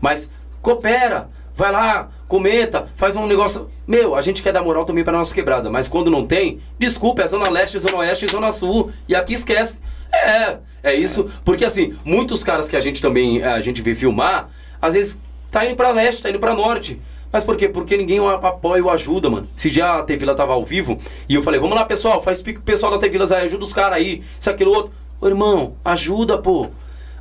mas 0.00 0.30
coopera, 0.62 1.28
vai 1.54 1.70
lá, 1.70 2.08
comenta, 2.28 2.88
faz 2.94 3.16
um 3.16 3.26
negócio. 3.26 3.68
Meu, 3.86 4.14
a 4.14 4.20
gente 4.20 4.42
quer 4.42 4.52
dar 4.52 4.62
moral 4.62 4.84
também 4.84 5.02
pra 5.02 5.14
nossa 5.14 5.34
quebrada, 5.34 5.70
mas 5.70 5.88
quando 5.88 6.10
não 6.10 6.26
tem, 6.26 6.60
desculpa, 6.78 7.22
é 7.22 7.26
Zona 7.26 7.48
Leste, 7.50 7.78
Zona 7.78 7.96
Oeste 7.96 8.26
Zona 8.30 8.52
Sul. 8.52 8.92
E 9.08 9.14
aqui 9.14 9.32
esquece. 9.32 9.80
É, 10.12 10.58
é 10.82 10.94
isso. 10.94 11.26
Porque 11.44 11.64
assim, 11.64 11.96
muitos 12.04 12.44
caras 12.44 12.68
que 12.68 12.76
a 12.76 12.80
gente 12.80 13.00
também 13.00 13.42
a 13.42 13.60
gente 13.60 13.80
vê 13.80 13.94
filmar, 13.94 14.50
às 14.80 14.94
vezes 14.94 15.18
tá 15.50 15.64
indo 15.64 15.74
pra 15.74 15.90
leste, 15.90 16.22
tá 16.22 16.30
indo 16.30 16.38
pra 16.38 16.54
norte. 16.54 17.00
Mas 17.32 17.44
por 17.44 17.56
quê? 17.56 17.68
Porque 17.68 17.96
ninguém 17.96 18.20
apoia 18.26 18.82
ou 18.82 18.90
ajuda, 18.90 19.28
mano. 19.28 19.48
Se 19.54 19.68
já 19.68 19.98
a 19.98 20.02
T-Vila 20.02 20.34
tava 20.34 20.52
ao 20.54 20.64
vivo, 20.64 20.98
e 21.28 21.34
eu 21.34 21.42
falei, 21.42 21.60
vamos 21.60 21.76
lá, 21.76 21.84
pessoal, 21.84 22.22
faz 22.22 22.40
pico 22.40 22.62
pessoal 22.62 22.92
da 22.92 22.98
T-Vila, 22.98 23.26
aí, 23.36 23.44
ajuda 23.44 23.64
os 23.64 23.72
caras 23.72 23.98
aí, 23.98 24.22
isso, 24.40 24.48
aquilo, 24.48 24.72
outro. 24.72 24.92
Ô, 25.20 25.26
irmão, 25.26 25.74
ajuda, 25.84 26.38
pô. 26.38 26.68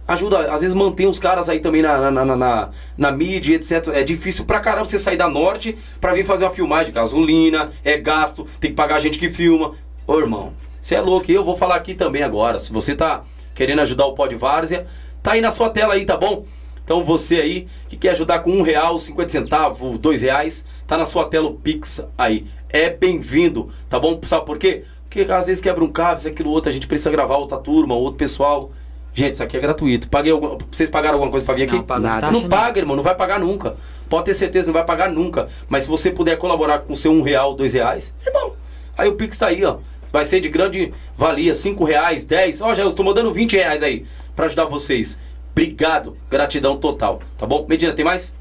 Ajuda, 0.08 0.52
às 0.52 0.62
vezes 0.62 0.74
mantém 0.74 1.06
os 1.06 1.20
caras 1.20 1.50
aí 1.50 1.60
também 1.60 1.82
na, 1.82 2.10
na, 2.10 2.26
na, 2.26 2.36
na, 2.36 2.70
na 2.98 3.12
mídia, 3.12 3.56
etc. 3.56 3.90
É 3.94 4.04
difícil 4.04 4.46
pra 4.46 4.62
caramba 4.62 4.86
você 4.86 4.98
sair 4.98 5.18
da 5.18 5.28
norte 5.28 5.78
pra 6.00 6.14
vir 6.14 6.26
fazer 6.26 6.46
uma 6.46 6.52
filmagem. 6.52 6.94
Gasolina, 6.94 7.70
é 7.84 7.98
gasto, 7.98 8.46
tem 8.60 8.72
que 8.72 8.76
pagar 8.76 8.96
a 8.96 9.00
gente 9.00 9.20
que 9.20 9.30
filma. 9.30 9.74
Ô, 10.08 10.18
irmão, 10.18 10.54
você 10.82 10.96
é 10.96 11.02
louco. 11.02 11.30
Eu 11.30 11.44
vou 11.44 11.58
falar 11.58 11.76
aqui 11.76 11.94
também 11.94 12.24
agora. 12.24 12.58
Se 12.58 12.72
você 12.72 12.96
tá 12.96 13.24
querendo 13.54 13.80
ajudar 13.80 14.06
o 14.06 14.14
Pod 14.14 14.34
Várzea, 14.34 14.88
tá 15.22 15.34
aí 15.34 15.42
na 15.42 15.52
sua 15.52 15.70
tela 15.70 15.96
aí, 15.96 16.06
tá 16.06 16.16
bom? 16.16 16.46
Então 16.86 17.04
você 17.04 17.42
aí 17.42 17.68
que 17.90 17.98
quer 17.98 18.12
ajudar 18.12 18.40
com 18.40 18.52
um 18.52 18.62
real, 18.62 18.98
50 18.98 19.30
centavos, 19.30 19.98
dois 19.98 20.22
reais, 20.22 20.66
tá 20.88 20.98
na 20.98 21.04
sua 21.04 21.26
tela 21.26 21.50
o 21.50 21.54
Pix 21.56 22.02
aí. 22.18 22.46
É 22.70 22.90
bem-vindo, 22.90 23.68
tá 23.90 24.00
bom? 24.00 24.18
Sabe 24.24 24.46
por 24.46 24.58
quê? 24.58 24.86
Porque 25.10 25.30
às 25.30 25.48
vezes 25.48 25.62
quebra 25.62 25.84
um 25.84 25.92
cabo, 25.92 26.20
isso, 26.20 26.30
aquilo, 26.30 26.50
outro, 26.50 26.70
a 26.70 26.72
gente 26.72 26.88
precisa 26.88 27.12
gravar 27.12 27.36
outra 27.36 27.58
turma, 27.58 27.94
outro 27.94 28.18
pessoal. 28.18 28.72
Gente, 29.18 29.34
isso 29.34 29.42
aqui 29.42 29.58
é 29.58 29.60
gratuito. 29.60 30.08
Paguei 30.12 30.32
alguma... 30.32 30.60
Vocês 30.70 30.92
pagaram 30.92 31.16
alguma 31.16 31.32
coisa 31.32 31.44
pra 31.44 31.56
vir 31.56 31.64
aqui? 31.64 31.76
Não, 31.76 31.84
paga 31.84 32.00
Nada. 32.08 32.30
Não 32.30 32.48
paga, 32.48 32.80
irmão, 32.80 32.96
não 32.96 33.02
vai 33.02 33.16
pagar 33.16 33.40
nunca. 33.40 33.76
Pode 34.08 34.26
ter 34.26 34.36
certeza, 34.36 34.68
não 34.68 34.74
vai 34.76 34.86
pagar 34.86 35.10
nunca. 35.10 35.48
Mas 35.68 35.86
se 35.86 35.90
você 35.90 36.12
puder 36.12 36.38
colaborar 36.38 36.82
com 36.82 36.94
o 36.94 36.96
seu 36.96 37.12
um 37.12 37.24
real, 37.24 37.56
dois 37.56 37.74
reais, 37.74 38.14
irmão, 38.24 38.54
aí 38.96 39.10
o 39.10 39.16
Pix 39.16 39.36
tá 39.36 39.48
aí, 39.48 39.66
ó. 39.66 39.78
Vai 40.14 40.24
ser 40.24 40.40
de 40.40 40.50
grande 40.50 40.94
valia, 41.18 41.56
cinco 41.56 41.84
reais, 41.84 42.26
dez. 42.26 42.62
Ó, 42.62 42.76
já 42.76 42.84
eu 42.84 42.90
estou 42.90 43.04
mandando 43.04 43.34
20 43.34 43.54
reais 43.54 43.82
aí 43.82 44.06
pra 44.36 44.46
ajudar 44.46 44.66
vocês. 44.66 45.18
Obrigado, 45.52 46.16
gratidão 46.30 46.78
total, 46.78 47.20
tá 47.40 47.48
bom? 47.48 47.66
Medina, 47.68 47.94
tem 47.94 48.06
mais? 48.06 48.32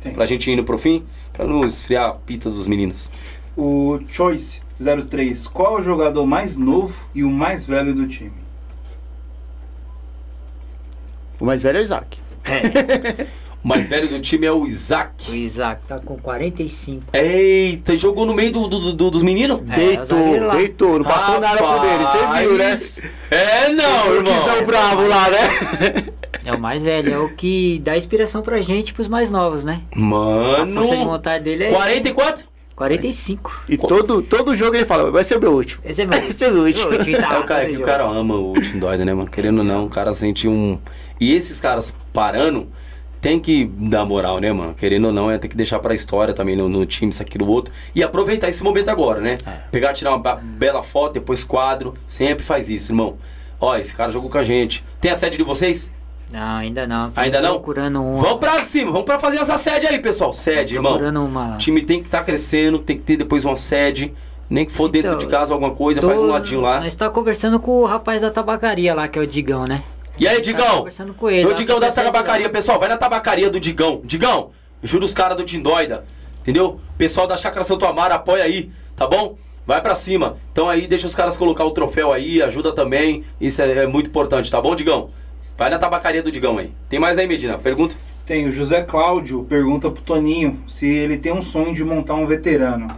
Tem. 0.00 0.14
Pra 0.14 0.24
gente 0.24 0.50
ir 0.50 0.54
indo 0.54 0.64
pro 0.64 0.78
fim, 0.78 1.04
pra 1.34 1.46
não 1.46 1.66
esfriar 1.66 2.08
a 2.08 2.14
pizza 2.14 2.48
dos 2.48 2.66
meninos. 2.66 3.10
O 3.54 4.00
Choice 4.08 4.62
03, 5.06 5.48
qual 5.48 5.76
é 5.76 5.80
o 5.80 5.84
jogador 5.84 6.24
mais 6.24 6.56
novo 6.56 6.96
e 7.14 7.22
o 7.22 7.30
mais 7.30 7.66
velho 7.66 7.94
do 7.94 8.08
time? 8.08 8.43
O 11.44 11.46
mais 11.46 11.62
velho 11.62 11.76
é 11.76 11.80
o 11.82 11.84
Isaac. 11.84 12.18
O 13.62 13.68
mais 13.68 13.86
velho 13.86 14.08
do 14.08 14.18
time 14.18 14.46
é 14.46 14.50
o 14.50 14.62
O 14.62 14.66
Isaac. 14.66 15.30
Isaac 15.36 15.82
tá 15.86 15.98
com 15.98 16.16
45. 16.16 17.02
Eita, 17.12 17.94
jogou 17.98 18.24
no 18.24 18.32
meio 18.32 18.50
do, 18.50 18.66
do- 18.66 18.92
do- 18.94 19.10
dos 19.10 19.22
meninos? 19.22 19.60
É, 19.70 19.74
deitou, 19.74 20.50
deitou. 20.56 20.98
Não 21.00 21.04
passou 21.04 21.38
nada 21.38 21.58
por 21.58 21.84
ele, 21.84 22.04
você 22.06 22.18
viu, 22.48 22.56
né? 22.56 22.64
Rapaz, 22.64 23.02
É, 23.30 23.68
não, 23.74 24.08
o 24.08 24.14
irmão. 24.16 24.32
que 24.32 24.40
são 24.40 24.64
bravo 24.64 25.06
lá, 25.06 25.28
né? 25.28 25.38
É 26.46 26.52
o 26.54 26.58
mais 26.58 26.82
velho, 26.82 27.12
é 27.12 27.18
o 27.18 27.28
que 27.36 27.78
dá 27.84 27.94
inspiração 27.94 28.40
pra 28.40 28.62
gente 28.62 28.88
e 28.88 28.92
pros 28.94 29.06
mais 29.08 29.28
novos, 29.28 29.64
né? 29.66 29.82
A 29.94 29.98
Mano. 29.98 30.74
força 30.80 30.96
de 30.96 31.04
vontade 31.04 31.44
dele 31.44 31.64
é 31.64 31.70
44? 31.72 32.46
45. 32.76 33.64
E 33.68 33.76
todo, 33.76 34.20
todo 34.22 34.54
jogo 34.54 34.74
ele 34.74 34.84
fala, 34.84 35.10
vai 35.10 35.22
ser 35.22 35.36
o 35.36 35.40
meu 35.40 35.52
último. 35.52 35.82
Esse 35.84 36.02
é 36.02 36.06
meu. 36.06 36.18
Esse 36.28 36.44
é 36.44 36.50
o 36.50 36.64
último. 36.64 36.92
O 36.92 36.98
time 36.98 37.16
tá 37.18 37.34
É 37.34 37.38
o 37.38 37.44
cara 37.44 37.66
que 37.66 37.76
o 37.76 37.82
cara 37.82 38.04
ama 38.04 38.34
o 38.34 38.52
Tindóida, 38.54 39.04
né, 39.04 39.14
mano? 39.14 39.30
Querendo 39.30 39.58
ou 39.58 39.64
não, 39.64 39.84
o 39.84 39.88
cara 39.88 40.12
sente 40.12 40.48
um. 40.48 40.78
E 41.20 41.32
esses 41.32 41.60
caras 41.60 41.94
parando, 42.12 42.68
tem 43.20 43.38
que 43.38 43.64
dar 43.64 44.04
moral, 44.04 44.38
né, 44.38 44.52
mano? 44.52 44.74
Querendo 44.74 45.06
ou 45.06 45.12
não, 45.12 45.30
é 45.30 45.38
ter 45.38 45.48
que 45.48 45.56
deixar 45.56 45.78
pra 45.78 45.94
história 45.94 46.34
também 46.34 46.56
no, 46.56 46.68
no 46.68 46.84
time, 46.84 47.10
isso, 47.10 47.22
aquilo, 47.22 47.48
outro. 47.48 47.72
E 47.94 48.02
aproveitar 48.02 48.48
esse 48.48 48.62
momento 48.62 48.88
agora, 48.88 49.20
né? 49.20 49.36
É. 49.46 49.50
Pegar, 49.70 49.92
tirar 49.92 50.14
uma 50.14 50.34
bela 50.34 50.82
foto, 50.82 51.14
depois 51.14 51.44
quadro. 51.44 51.94
Sempre 52.06 52.44
faz 52.44 52.68
isso, 52.68 52.92
irmão. 52.92 53.16
Ó, 53.60 53.76
esse 53.76 53.94
cara 53.94 54.10
jogou 54.10 54.28
com 54.28 54.36
a 54.38 54.42
gente. 54.42 54.84
Tem 55.00 55.10
a 55.10 55.14
sede 55.14 55.36
de 55.36 55.42
vocês? 55.42 55.90
Não, 56.34 56.56
ainda 56.56 56.86
não. 56.86 57.10
Tô 57.10 57.20
Ainda 57.20 57.40
não? 57.40 57.50
procurando 57.52 58.02
uma. 58.02 58.12
Vamos 58.20 58.38
pra 58.40 58.64
cima, 58.64 58.90
vamos 58.90 59.06
pra 59.06 59.18
fazer 59.18 59.36
essa 59.38 59.56
sede 59.56 59.86
aí, 59.86 59.98
pessoal. 60.00 60.32
Sede, 60.34 60.74
irmão. 60.74 60.92
procurando 60.92 61.24
uma 61.24 61.48
lá. 61.50 61.54
O 61.54 61.58
time 61.58 61.80
tem 61.80 62.00
que 62.00 62.08
estar 62.08 62.24
crescendo, 62.24 62.78
tem 62.80 62.96
que 62.96 63.04
ter 63.04 63.16
depois 63.16 63.44
uma 63.44 63.56
sede. 63.56 64.12
Nem 64.50 64.66
que 64.66 64.72
for 64.72 64.88
dentro 64.88 65.08
Então, 65.08 65.18
de 65.18 65.26
casa 65.26 65.54
alguma 65.54 65.70
coisa, 65.70 66.00
Tô- 66.00 66.08
faz 66.08 66.18
um 66.20 66.26
ladinho 66.26 66.60
lá. 66.60 66.80
Nós 66.80 66.94
tá 66.94 67.08
conversando 67.08 67.58
com 67.58 67.82
o 67.82 67.86
rapaz 67.86 68.20
da 68.20 68.30
tabacaria 68.30 68.94
lá, 68.94 69.08
que 69.08 69.18
é 69.18 69.22
o 69.22 69.26
Digão, 69.26 69.64
né? 69.64 69.82
E 70.18 70.28
aí, 70.28 70.40
Digão? 70.40 70.78
conversando 70.78 71.14
com 71.14 71.30
ele. 71.30 71.48
Lá 71.48 71.54
Digão 71.54 71.80
da 71.80 71.90
tabacaria, 71.90 72.48
pessoal, 72.50 72.78
vai 72.78 72.88
na 72.88 72.96
tabacaria 72.96 73.48
do 73.48 73.58
Digão. 73.58 74.00
Digão, 74.04 74.50
jura 74.82 75.04
os 75.04 75.14
caras 75.14 75.36
do 75.36 75.44
Tindóida, 75.44 76.04
entendeu? 76.40 76.78
Pessoal 76.98 77.26
da 77.26 77.36
Chácara 77.36 77.64
Santo 77.64 77.86
Amaro, 77.86 78.12
apoia 78.14 78.44
aí, 78.44 78.70
tá 78.96 79.06
bom? 79.06 79.36
Vai 79.66 79.80
pra 79.80 79.94
cima. 79.94 80.36
Então 80.52 80.68
aí, 80.68 80.86
deixa 80.86 81.06
os 81.06 81.14
caras 81.14 81.36
colocar 81.38 81.64
o 81.64 81.70
troféu 81.70 82.12
aí, 82.12 82.42
ajuda 82.42 82.70
também. 82.72 83.24
Isso 83.40 83.62
é, 83.62 83.78
é 83.78 83.86
muito 83.86 84.08
importante, 84.10 84.50
tá 84.50 84.60
bom, 84.60 84.74
Digão? 84.74 85.08
Vai 85.56 85.70
na 85.70 85.78
tabacaria 85.78 86.22
do 86.22 86.30
Digão 86.30 86.58
aí. 86.58 86.72
Tem 86.88 86.98
mais 86.98 87.18
aí, 87.18 87.26
Medina? 87.26 87.58
Pergunta. 87.58 87.96
Tem 88.26 88.48
o 88.48 88.52
José 88.52 88.82
Cláudio, 88.82 89.44
pergunta 89.44 89.90
pro 89.90 90.02
Toninho 90.02 90.62
se 90.66 90.86
ele 90.86 91.18
tem 91.18 91.32
um 91.32 91.42
sonho 91.42 91.74
de 91.74 91.84
montar 91.84 92.14
um 92.14 92.26
veterano. 92.26 92.96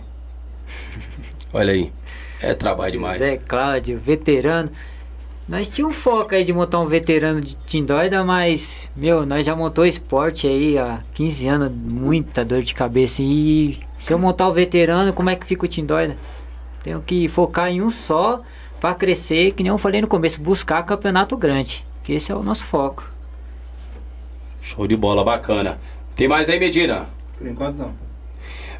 Olha 1.53 1.73
aí. 1.73 1.93
É 2.41 2.55
trabalho 2.55 2.93
demais. 2.93 3.19
Zé 3.19 3.37
Cláudio, 3.37 3.99
veterano. 3.99 4.71
Nós 5.49 5.71
tínhamos 5.71 5.97
um 5.97 6.01
foco 6.01 6.35
aí 6.35 6.45
de 6.45 6.53
montar 6.53 6.81
um 6.81 6.87
veterano 6.87 7.41
de 7.41 7.55
Tindóida, 7.55 8.25
mas, 8.25 8.91
meu, 8.97 9.25
nós 9.25 9.47
já 9.47 9.55
montou 9.55 9.87
esporte 9.87 10.47
aí 10.47 10.77
há 10.77 11.05
15 11.13 11.49
anos, 11.49 11.73
muita 11.73 12.45
dor 12.45 12.63
de 12.63 12.75
cabeça. 12.75 13.23
E 13.23 13.79
se 13.97 14.13
eu 14.13 14.19
montar 14.19 14.49
o 14.49 14.53
veterano, 14.53 15.13
como 15.13 15.31
é 15.31 15.37
que 15.37 15.47
fica 15.47 15.65
o 15.65 15.69
Tindóida? 15.69 16.17
Tenho 16.83 17.01
que 17.01 17.29
focar 17.29 17.69
em 17.69 17.81
um 17.81 17.91
só 17.91 18.41
pra 18.81 18.93
crescer, 18.93 19.53
que 19.53 19.63
nem 19.63 19.71
eu 19.71 19.79
falei 19.79 20.01
no 20.01 20.09
começo, 20.09 20.43
buscar 20.43 20.83
campeonato 20.83 21.37
grande. 21.37 21.86
Que 22.07 22.13
esse 22.13 22.31
é 22.31 22.37
o 22.37 22.43
nosso 22.43 22.65
foco. 22.67 23.11
Show 24.63 24.87
de 24.87 24.97
bola, 24.97 25.25
bacana. 25.25 25.81
Tem 26.15 26.29
mais 26.29 26.49
aí, 26.49 26.57
Medina? 26.57 27.09
Por 27.37 27.49
enquanto 27.49 27.79
não. 27.79 27.95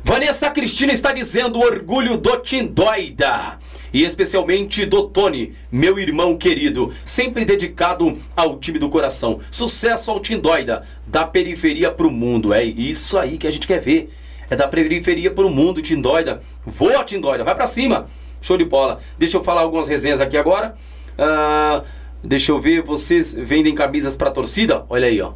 Vanessa 0.01 0.49
Cristina 0.49 0.93
está 0.93 1.13
dizendo 1.13 1.59
orgulho 1.59 2.17
do 2.17 2.37
Tindóida. 2.37 3.59
E 3.93 4.05
especialmente 4.05 4.87
do 4.87 5.09
Tony, 5.09 5.53
meu 5.73 5.99
irmão 5.99 6.39
querido, 6.39 6.95
sempre 7.05 7.45
dedicado 7.45 8.17
ao 8.37 8.61
time 8.61 8.79
do 8.79 8.89
coração. 8.89 9.41
Sucesso 9.51 10.13
ao 10.13 10.21
Tindóida, 10.21 10.85
da 11.05 11.27
periferia 11.27 11.91
pro 11.91 12.13
mundo. 12.13 12.55
É 12.55 12.63
isso 12.63 13.19
aí 13.19 13.39
que 13.39 13.49
a 13.49 13.51
gente 13.51 13.67
quer 13.67 13.81
ver. 13.81 14.09
É 14.49 14.55
da 14.55 14.69
periferia 14.69 15.33
pro 15.33 15.51
mundo, 15.51 15.83
Tindóida. 15.83 16.41
Voa, 16.65 17.03
Tindóida, 17.03 17.43
vai 17.43 17.57
pra 17.57 17.67
cima. 17.67 18.07
Show 18.41 18.57
de 18.57 18.65
bola. 18.65 19.01
Deixa 19.19 19.37
eu 19.37 19.43
falar 19.43 19.63
algumas 19.63 19.89
resenhas 19.89 20.21
aqui 20.21 20.37
agora. 20.37 20.77
Ah, 21.19 21.83
deixa 22.27 22.53
eu 22.53 22.61
ver, 22.61 22.83
vocês 22.83 23.33
vendem 23.35 23.75
camisas 23.75 24.17
pra 24.17 24.31
torcida? 24.31 24.85
Olha 24.89 25.07
aí, 25.07 25.21
ó. 25.21 25.33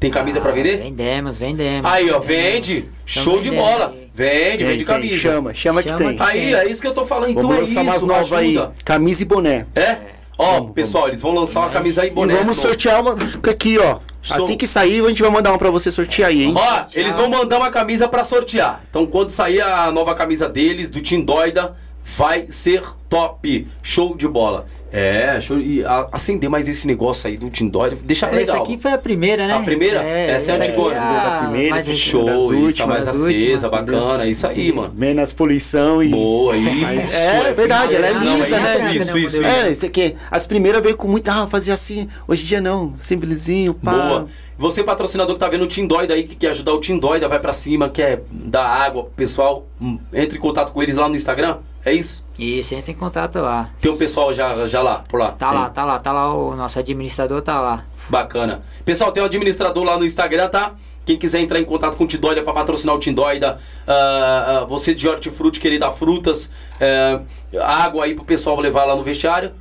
Tem 0.00 0.10
camisa 0.10 0.40
pra 0.40 0.50
Ah, 0.50 0.54
vender? 0.54 0.76
Vendemos, 0.78 1.36
vendemos. 1.38 1.90
Aí, 1.90 2.08
ó, 2.10 2.20
vendemos. 2.20 2.26
vende. 2.66 2.80
Tamo 2.82 2.92
Show 3.04 3.40
de 3.40 3.50
vendendo 3.50 3.64
bola. 3.64 3.94
Vende, 4.14 4.58
Tem, 4.58 4.66
vende 4.66 4.76
tem, 4.78 4.84
camisa. 4.84 5.16
Chama, 5.18 5.54
chama 5.54 5.82
que 5.82 5.88
Chama 5.88 5.98
tem. 6.04 6.16
que- 6.16 6.22
Aí, 6.22 6.54
é 6.54 6.70
isso 6.70 6.80
que 6.80 6.86
eu 6.86 6.94
tô 6.94 7.04
falando. 7.04 7.30
Então 7.30 7.42
vamos 7.42 7.56
é 7.56 7.60
lançar 7.60 7.80
isso, 7.84 7.90
umas 7.90 8.04
novas 8.04 8.32
aí. 8.32 8.68
Camisa 8.84 9.22
e 9.22 9.26
boné. 9.26 9.66
É? 9.74 9.96
Ó, 10.40 10.52
Vamos, 10.52 10.72
pessoal, 10.72 11.08
eles 11.08 11.20
vão 11.20 11.34
lançar 11.34 11.60
uma 11.60 11.68
camisa 11.70 12.06
E 12.06 12.10
boné. 12.10 12.32
vamos 12.34 12.56
novo. 12.56 12.68
sortear 12.68 13.00
uma 13.00 13.16
aqui, 13.50 13.76
ó. 13.78 13.98
Assim 14.30 14.56
que 14.56 14.68
sair, 14.68 15.04
a 15.04 15.08
gente 15.08 15.20
vai 15.20 15.30
mandar 15.32 15.50
uma 15.50 15.58
pra 15.58 15.70
você 15.70 15.90
sortear 15.90 16.28
aí, 16.28 16.44
hein? 16.44 16.54
Ó, 16.56 16.84
eles 16.94 17.16
vão 17.16 17.28
mandar 17.28 17.56
uma 17.58 17.70
camisa 17.70 18.06
pra 18.06 18.22
sortear. 18.22 18.84
Então, 18.88 19.04
quando 19.04 19.30
sair 19.30 19.60
a 19.62 19.90
nova 19.90 20.14
camisa 20.14 20.48
deles, 20.48 20.88
do 20.88 21.00
Team 21.00 21.22
Doida, 21.22 21.74
vai 22.04 22.46
ser 22.50 22.82
top. 23.08 23.66
Show 23.82 24.16
de 24.16 24.28
bola. 24.28 24.66
É, 24.90 25.38
show. 25.40 25.58
E 25.58 25.84
a- 25.84 26.08
acender 26.12 26.48
mais 26.48 26.66
esse 26.68 26.86
negócio 26.86 27.28
aí 27.28 27.36
do 27.36 27.50
Team 27.50 27.68
Doida, 27.68 27.96
deixa 28.02 28.26
Essa 28.26 28.36
legal. 28.36 28.62
aqui 28.62 28.78
foi 28.78 28.92
a 28.92 28.98
primeira, 28.98 29.46
né? 29.46 29.54
A 29.54 29.60
primeira? 29.60 30.02
Essa 30.02 30.52
é 30.52 30.54
a 30.54 30.58
antigona. 30.58 30.94
é 30.96 30.98
Da 30.98 31.38
primeira, 31.42 31.70
mais. 31.74 31.98
Show, 31.98 32.24
das 32.24 32.42
isso 32.42 32.48
tá 32.48 32.54
últimas, 32.54 32.88
mais 32.88 33.08
acesa, 33.08 33.26
últimas, 33.26 33.62
bacana. 33.62 34.26
Isso 34.26 34.46
aí, 34.46 34.72
mano. 34.72 34.94
Menos 34.96 35.32
poluição 35.32 36.02
e. 36.02 36.08
Boa, 36.08 36.56
isso. 36.56 36.80
Mas 36.80 37.14
é, 37.14 37.52
verdade, 37.52 37.94
ela 37.96 38.06
é 38.06 38.14
Não, 38.14 38.38
lisa, 38.38 38.56
é 38.56 38.60
né? 38.60 38.86
Isso, 38.86 38.96
isso, 38.96 39.18
isso. 39.18 39.44
É, 39.44 39.70
isso 39.72 39.84
aqui. 39.86 40.16
As 40.30 40.46
primeiras 40.46 40.82
veio 40.82 40.96
com 40.96 41.06
muita. 41.08 41.32
Ah, 41.32 41.46
fazia 41.46 41.74
assim. 41.74 42.08
Hoje 42.26 42.44
em 42.44 42.46
dia 42.46 42.60
não. 42.60 42.94
Simplesinho, 42.98 43.74
pá. 43.74 43.92
Boa. 43.92 44.26
Você, 44.56 44.82
patrocinador 44.82 45.34
que 45.34 45.40
tá 45.40 45.48
vendo 45.48 45.62
o 45.64 45.68
Team 45.68 45.86
Doida 45.86 46.14
aí, 46.14 46.24
que 46.24 46.34
quer 46.34 46.48
ajudar 46.50 46.72
o 46.72 46.80
Team 46.80 46.98
Doida, 46.98 47.28
vai 47.28 47.38
pra 47.38 47.52
cima, 47.52 47.88
quer 47.88 48.22
dar 48.32 48.64
água 48.66 49.04
pro 49.04 49.12
pessoal, 49.12 49.64
hum, 49.80 49.98
entre 50.12 50.36
em 50.36 50.40
contato 50.40 50.72
com 50.72 50.82
eles 50.82 50.96
lá 50.96 51.08
no 51.08 51.14
Instagram. 51.14 51.58
É 51.88 51.92
isso? 51.94 52.22
Isso, 52.38 52.74
entra 52.74 52.90
em 52.92 52.94
contato 52.94 53.38
lá. 53.38 53.70
Tem 53.80 53.90
um 53.90 53.96
pessoal 53.96 54.34
já, 54.34 54.66
já 54.66 54.82
lá, 54.82 55.02
por 55.08 55.18
lá. 55.18 55.32
Tá 55.32 55.50
lá, 55.50 55.70
tá 55.70 55.86
lá, 55.86 55.98
tá 55.98 56.12
lá, 56.12 56.34
o 56.34 56.54
nosso 56.54 56.78
administrador 56.78 57.40
tá 57.40 57.58
lá. 57.58 57.84
Bacana. 58.10 58.62
Pessoal, 58.84 59.10
tem 59.10 59.22
um 59.22 59.26
administrador 59.26 59.84
lá 59.84 59.96
no 59.96 60.04
Instagram, 60.04 60.50
tá? 60.50 60.74
Quem 61.06 61.16
quiser 61.16 61.40
entrar 61.40 61.58
em 61.58 61.64
contato 61.64 61.96
com 61.96 62.04
o 62.04 62.06
Tindoida 62.06 62.42
para 62.42 62.52
patrocinar 62.52 62.94
o 62.94 62.98
Tindoida, 62.98 63.58
ah, 63.86 64.60
ah, 64.60 64.64
você 64.66 64.92
de 64.92 65.08
hortifruti 65.08 65.58
querer 65.58 65.78
dar 65.78 65.90
frutas, 65.90 66.50
eh, 66.78 67.20
água 67.62 68.04
aí 68.04 68.14
pro 68.14 68.22
pessoal 68.22 68.60
levar 68.60 68.84
lá 68.84 68.94
no 68.94 69.02
vestiário, 69.02 69.52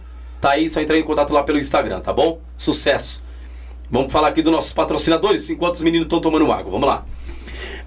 tá 0.41 0.51
aí, 0.51 0.67
só 0.67 0.81
entrar 0.81 0.97
em 0.97 1.03
contato 1.03 1.31
lá 1.31 1.43
pelo 1.43 1.57
Instagram, 1.57 2.01
tá 2.01 2.11
bom? 2.11 2.41
Sucesso. 2.57 3.23
Vamos 3.89 4.11
falar 4.11 4.27
aqui 4.27 4.41
dos 4.41 4.51
nossos 4.51 4.73
patrocinadores, 4.73 5.49
enquanto 5.49 5.75
os 5.75 5.81
meninos 5.81 6.07
estão 6.07 6.19
tomando 6.19 6.51
água. 6.51 6.69
Vamos 6.69 6.89
lá. 6.89 7.05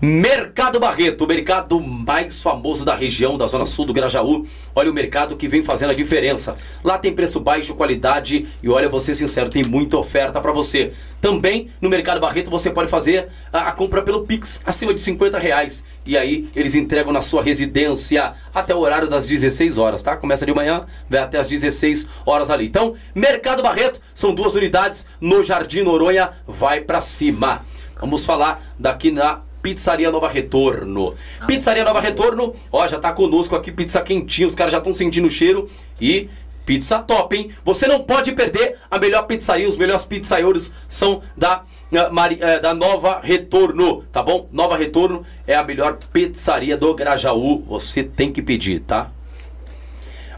Mercado 0.00 0.80
Barreto, 0.80 1.24
o 1.24 1.26
mercado 1.26 1.80
mais 1.80 2.40
famoso 2.40 2.84
da 2.84 2.94
região, 2.94 3.36
da 3.36 3.46
zona 3.46 3.66
sul 3.66 3.84
do 3.84 3.92
Grajaú. 3.92 4.46
Olha 4.74 4.90
o 4.90 4.94
mercado 4.94 5.36
que 5.36 5.48
vem 5.48 5.62
fazendo 5.62 5.90
a 5.90 5.94
diferença. 5.94 6.56
Lá 6.82 6.98
tem 6.98 7.12
preço 7.12 7.40
baixo, 7.40 7.74
qualidade 7.74 8.46
e 8.62 8.68
olha, 8.68 8.90
ser 9.00 9.14
sincero, 9.14 9.50
tem 9.50 9.62
muita 9.66 9.96
oferta 9.96 10.40
para 10.40 10.52
você. 10.52 10.92
Também 11.20 11.68
no 11.80 11.88
Mercado 11.88 12.20
Barreto 12.20 12.50
você 12.50 12.70
pode 12.70 12.90
fazer 12.90 13.28
a, 13.52 13.68
a 13.68 13.72
compra 13.72 14.02
pelo 14.02 14.26
Pix, 14.26 14.60
acima 14.64 14.94
de 14.94 15.00
50 15.00 15.38
reais. 15.38 15.84
E 16.04 16.16
aí 16.16 16.48
eles 16.54 16.74
entregam 16.74 17.12
na 17.12 17.20
sua 17.20 17.42
residência 17.42 18.32
até 18.54 18.74
o 18.74 18.78
horário 18.78 19.08
das 19.08 19.28
16 19.28 19.78
horas, 19.78 20.02
tá? 20.02 20.16
Começa 20.16 20.46
de 20.46 20.54
manhã, 20.54 20.86
vai 21.08 21.20
até 21.20 21.38
as 21.38 21.48
16 21.48 22.06
horas 22.24 22.50
ali. 22.50 22.66
Então, 22.66 22.94
Mercado 23.14 23.62
Barreto, 23.62 24.00
são 24.14 24.34
duas 24.34 24.54
unidades 24.54 25.06
no 25.20 25.42
Jardim 25.42 25.82
Noronha, 25.82 26.30
vai 26.46 26.80
para 26.80 27.00
cima. 27.00 27.64
Vamos 28.00 28.24
falar 28.24 28.62
daqui 28.78 29.10
na 29.10 29.42
Pizzaria 29.62 30.10
Nova 30.10 30.28
Retorno. 30.28 31.14
Pizzaria 31.46 31.84
Nova 31.84 32.00
Retorno, 32.00 32.54
ó, 32.72 32.86
já 32.86 32.98
tá 32.98 33.12
conosco 33.12 33.54
aqui, 33.54 33.70
pizza 33.70 34.00
quentinha, 34.00 34.46
os 34.46 34.54
caras 34.54 34.72
já 34.72 34.78
estão 34.78 34.94
sentindo 34.94 35.26
o 35.26 35.30
cheiro 35.30 35.68
e 36.00 36.28
pizza 36.64 37.00
top, 37.00 37.36
hein? 37.36 37.50
Você 37.64 37.86
não 37.86 38.02
pode 38.04 38.32
perder 38.32 38.76
a 38.90 38.98
melhor 38.98 39.22
pizzaria, 39.24 39.68
os 39.68 39.76
melhores 39.76 40.04
pizzaiolo 40.04 40.60
são 40.86 41.20
da, 41.36 41.64
eh, 41.92 42.08
eh, 42.40 42.58
da 42.60 42.72
Nova 42.74 43.20
Retorno, 43.22 44.04
tá 44.12 44.22
bom? 44.22 44.46
Nova 44.52 44.76
Retorno 44.76 45.24
é 45.46 45.54
a 45.54 45.64
melhor 45.64 45.98
pizzaria 46.12 46.76
do 46.76 46.94
Grajaú, 46.94 47.60
você 47.60 48.04
tem 48.04 48.32
que 48.32 48.40
pedir, 48.40 48.80
tá? 48.80 49.10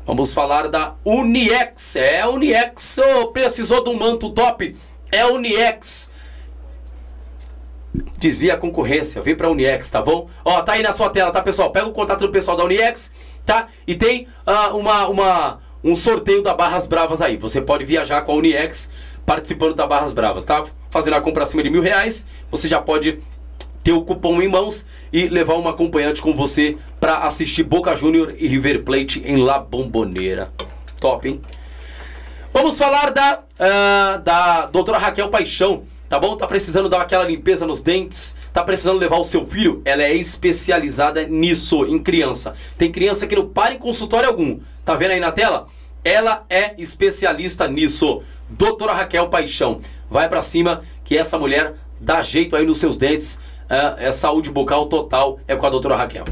Vamos 0.04 0.32
falar 0.32 0.68
da 0.68 0.94
Uniex. 1.04 1.96
É, 1.96 2.26
Uniex. 2.26 2.98
Ô, 2.98 3.28
precisou 3.28 3.84
de 3.84 3.90
um 3.90 3.98
manto 3.98 4.30
top? 4.30 4.74
É 5.12 5.24
Uniex. 5.24 6.10
Desvia 8.16 8.54
a 8.54 8.56
concorrência, 8.56 9.20
vem 9.20 9.34
pra 9.34 9.50
Uniex, 9.50 9.90
tá 9.90 10.00
bom? 10.00 10.28
Ó, 10.44 10.62
tá 10.62 10.72
aí 10.72 10.82
na 10.82 10.92
sua 10.92 11.10
tela, 11.10 11.30
tá, 11.30 11.42
pessoal? 11.42 11.70
Pega 11.70 11.86
o 11.86 11.92
contato 11.92 12.20
do 12.20 12.30
pessoal 12.30 12.56
da 12.56 12.64
Uniex, 12.64 13.12
tá? 13.44 13.68
E 13.86 13.94
tem 13.94 14.26
ah, 14.46 14.68
uma, 14.68 15.08
uma, 15.08 15.60
um 15.84 15.94
sorteio 15.94 16.42
da 16.42 16.54
Barras 16.54 16.86
Bravas 16.86 17.20
aí. 17.20 17.36
Você 17.36 17.60
pode 17.60 17.84
viajar 17.84 18.22
com 18.22 18.32
a 18.32 18.34
Uniex 18.36 18.90
participando 19.26 19.74
da 19.74 19.86
Barras 19.86 20.14
Bravas, 20.14 20.44
tá? 20.44 20.64
Fazendo 20.88 21.14
a 21.14 21.20
compra 21.20 21.42
acima 21.42 21.62
de 21.62 21.68
mil 21.68 21.82
reais, 21.82 22.24
você 22.50 22.66
já 22.66 22.80
pode 22.80 23.20
ter 23.84 23.92
o 23.92 24.02
cupom 24.02 24.40
em 24.40 24.48
mãos 24.48 24.86
e 25.12 25.28
levar 25.28 25.54
uma 25.54 25.70
acompanhante 25.70 26.22
com 26.22 26.32
você 26.32 26.76
para 26.98 27.18
assistir 27.18 27.62
Boca 27.62 27.94
Júnior 27.94 28.34
e 28.38 28.46
River 28.46 28.84
Plate 28.84 29.22
em 29.24 29.36
La 29.36 29.58
Bombonera. 29.58 30.50
Top, 30.98 31.28
hein? 31.28 31.40
Vamos 32.52 32.78
falar 32.78 33.10
da, 33.10 33.42
ah, 33.58 34.20
da 34.22 34.66
doutora 34.66 34.98
Raquel 34.98 35.28
Paixão, 35.28 35.84
tá 36.12 36.18
bom? 36.18 36.36
Tá 36.36 36.46
precisando 36.46 36.90
dar 36.90 37.00
aquela 37.00 37.24
limpeza 37.24 37.66
nos 37.66 37.80
dentes, 37.80 38.36
tá 38.52 38.62
precisando 38.62 38.98
levar 38.98 39.16
o 39.16 39.24
seu 39.24 39.46
filho? 39.46 39.80
Ela 39.82 40.02
é 40.02 40.14
especializada 40.14 41.24
nisso, 41.26 41.86
em 41.86 41.98
criança. 41.98 42.52
Tem 42.76 42.92
criança 42.92 43.26
que 43.26 43.34
não 43.34 43.48
para 43.48 43.72
em 43.72 43.78
consultório 43.78 44.28
algum. 44.28 44.60
Tá 44.84 44.94
vendo 44.94 45.12
aí 45.12 45.20
na 45.20 45.32
tela? 45.32 45.68
Ela 46.04 46.44
é 46.50 46.74
especialista 46.76 47.66
nisso. 47.66 48.20
Doutora 48.46 48.92
Raquel 48.92 49.28
Paixão. 49.30 49.80
Vai 50.10 50.28
pra 50.28 50.42
cima 50.42 50.82
que 51.02 51.16
essa 51.16 51.38
mulher 51.38 51.76
dá 51.98 52.20
jeito 52.20 52.56
aí 52.56 52.66
nos 52.66 52.76
seus 52.76 52.98
dentes. 52.98 53.38
Ah, 53.70 53.96
é 53.98 54.12
saúde 54.12 54.50
bucal 54.50 54.84
total, 54.88 55.40
é 55.48 55.56
com 55.56 55.64
a 55.64 55.70
doutora 55.70 55.96
Raquel. 55.96 56.24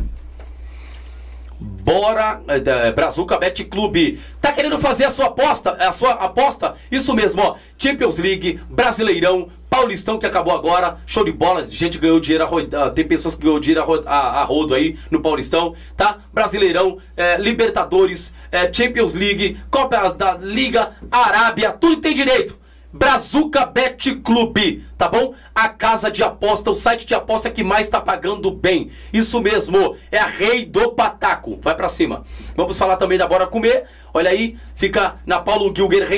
Bora, 1.59 2.41
é, 2.49 2.59
da- 2.61 2.93
Brazuca 2.93 3.39
Bet 3.39 3.65
Clube. 3.65 4.19
Tá 4.41 4.53
querendo 4.53 4.79
fazer 4.79 5.05
a 5.05 5.11
sua 5.11 5.27
aposta? 5.27 5.73
A 5.73 5.93
sua 5.93 6.13
aposta? 6.13 6.75
Isso 6.91 7.15
mesmo, 7.15 7.43
ó. 7.43 7.55
Champions 7.79 8.19
League, 8.19 8.61
Brasileirão, 8.71 9.49
Paulistão 9.71 10.19
que 10.19 10.27
acabou 10.27 10.53
agora. 10.53 10.99
Show 11.07 11.25
de 11.25 11.33
bola. 11.33 11.67
Gente 11.69 11.97
ganhou 11.97 12.19
dinheiro 12.19 12.45
a 12.45 12.85
ah, 12.87 12.91
Tem 12.91 13.07
pessoas 13.07 13.37
que 13.37 13.43
ganhou 13.43 13.61
dinheiro 13.61 13.81
a, 13.81 13.85
ro- 13.85 14.03
a- 14.05 14.41
a 14.41 14.45
rodo 14.45 14.75
aí 14.75 14.99
no 15.11 15.23
Paulistão, 15.23 15.75
tá? 15.97 16.19
Brasileirão, 16.35 16.99
é, 17.17 17.37
Libertadores, 17.39 18.35
é, 18.51 18.71
Champions 18.73 19.15
League, 19.15 19.57
Copa 19.71 20.11
da 20.13 20.37
Liga, 20.37 20.91
Arábia, 21.11 21.71
tudo 21.73 21.99
tem 22.01 22.13
direito. 22.13 22.59
Brazuca 22.93 23.65
Bet 23.65 24.17
Clube, 24.17 24.85
tá 24.99 25.09
bom? 25.09 25.33
A 25.55 25.69
casa 25.69 26.11
de 26.11 26.25
aposta, 26.25 26.73
o 26.73 26.75
site 26.75 27.07
de 27.07 27.15
aposta 27.15 27.49
que 27.49 27.63
mais 27.63 27.89
tá 27.89 28.01
pagando 28.01 28.51
bem. 28.51 28.91
Isso 29.13 29.41
mesmo, 29.41 29.97
é 30.11 30.19
a 30.19 30.27
Rei 30.27 30.65
do 30.65 30.91
Pataco. 30.93 31.57
Vai 31.61 31.77
pra 31.77 31.89
cima. 31.89 32.25
Vamos 32.57 32.77
falar 32.77 32.97
também 32.97 33.17
da 33.17 33.29
Bora 33.29 33.47
Comer. 33.47 33.85
Olha 34.13 34.31
aí, 34.31 34.57
fica 34.75 35.15
na 35.25 35.39
Paulo 35.39 35.73
Gilger 35.75 36.09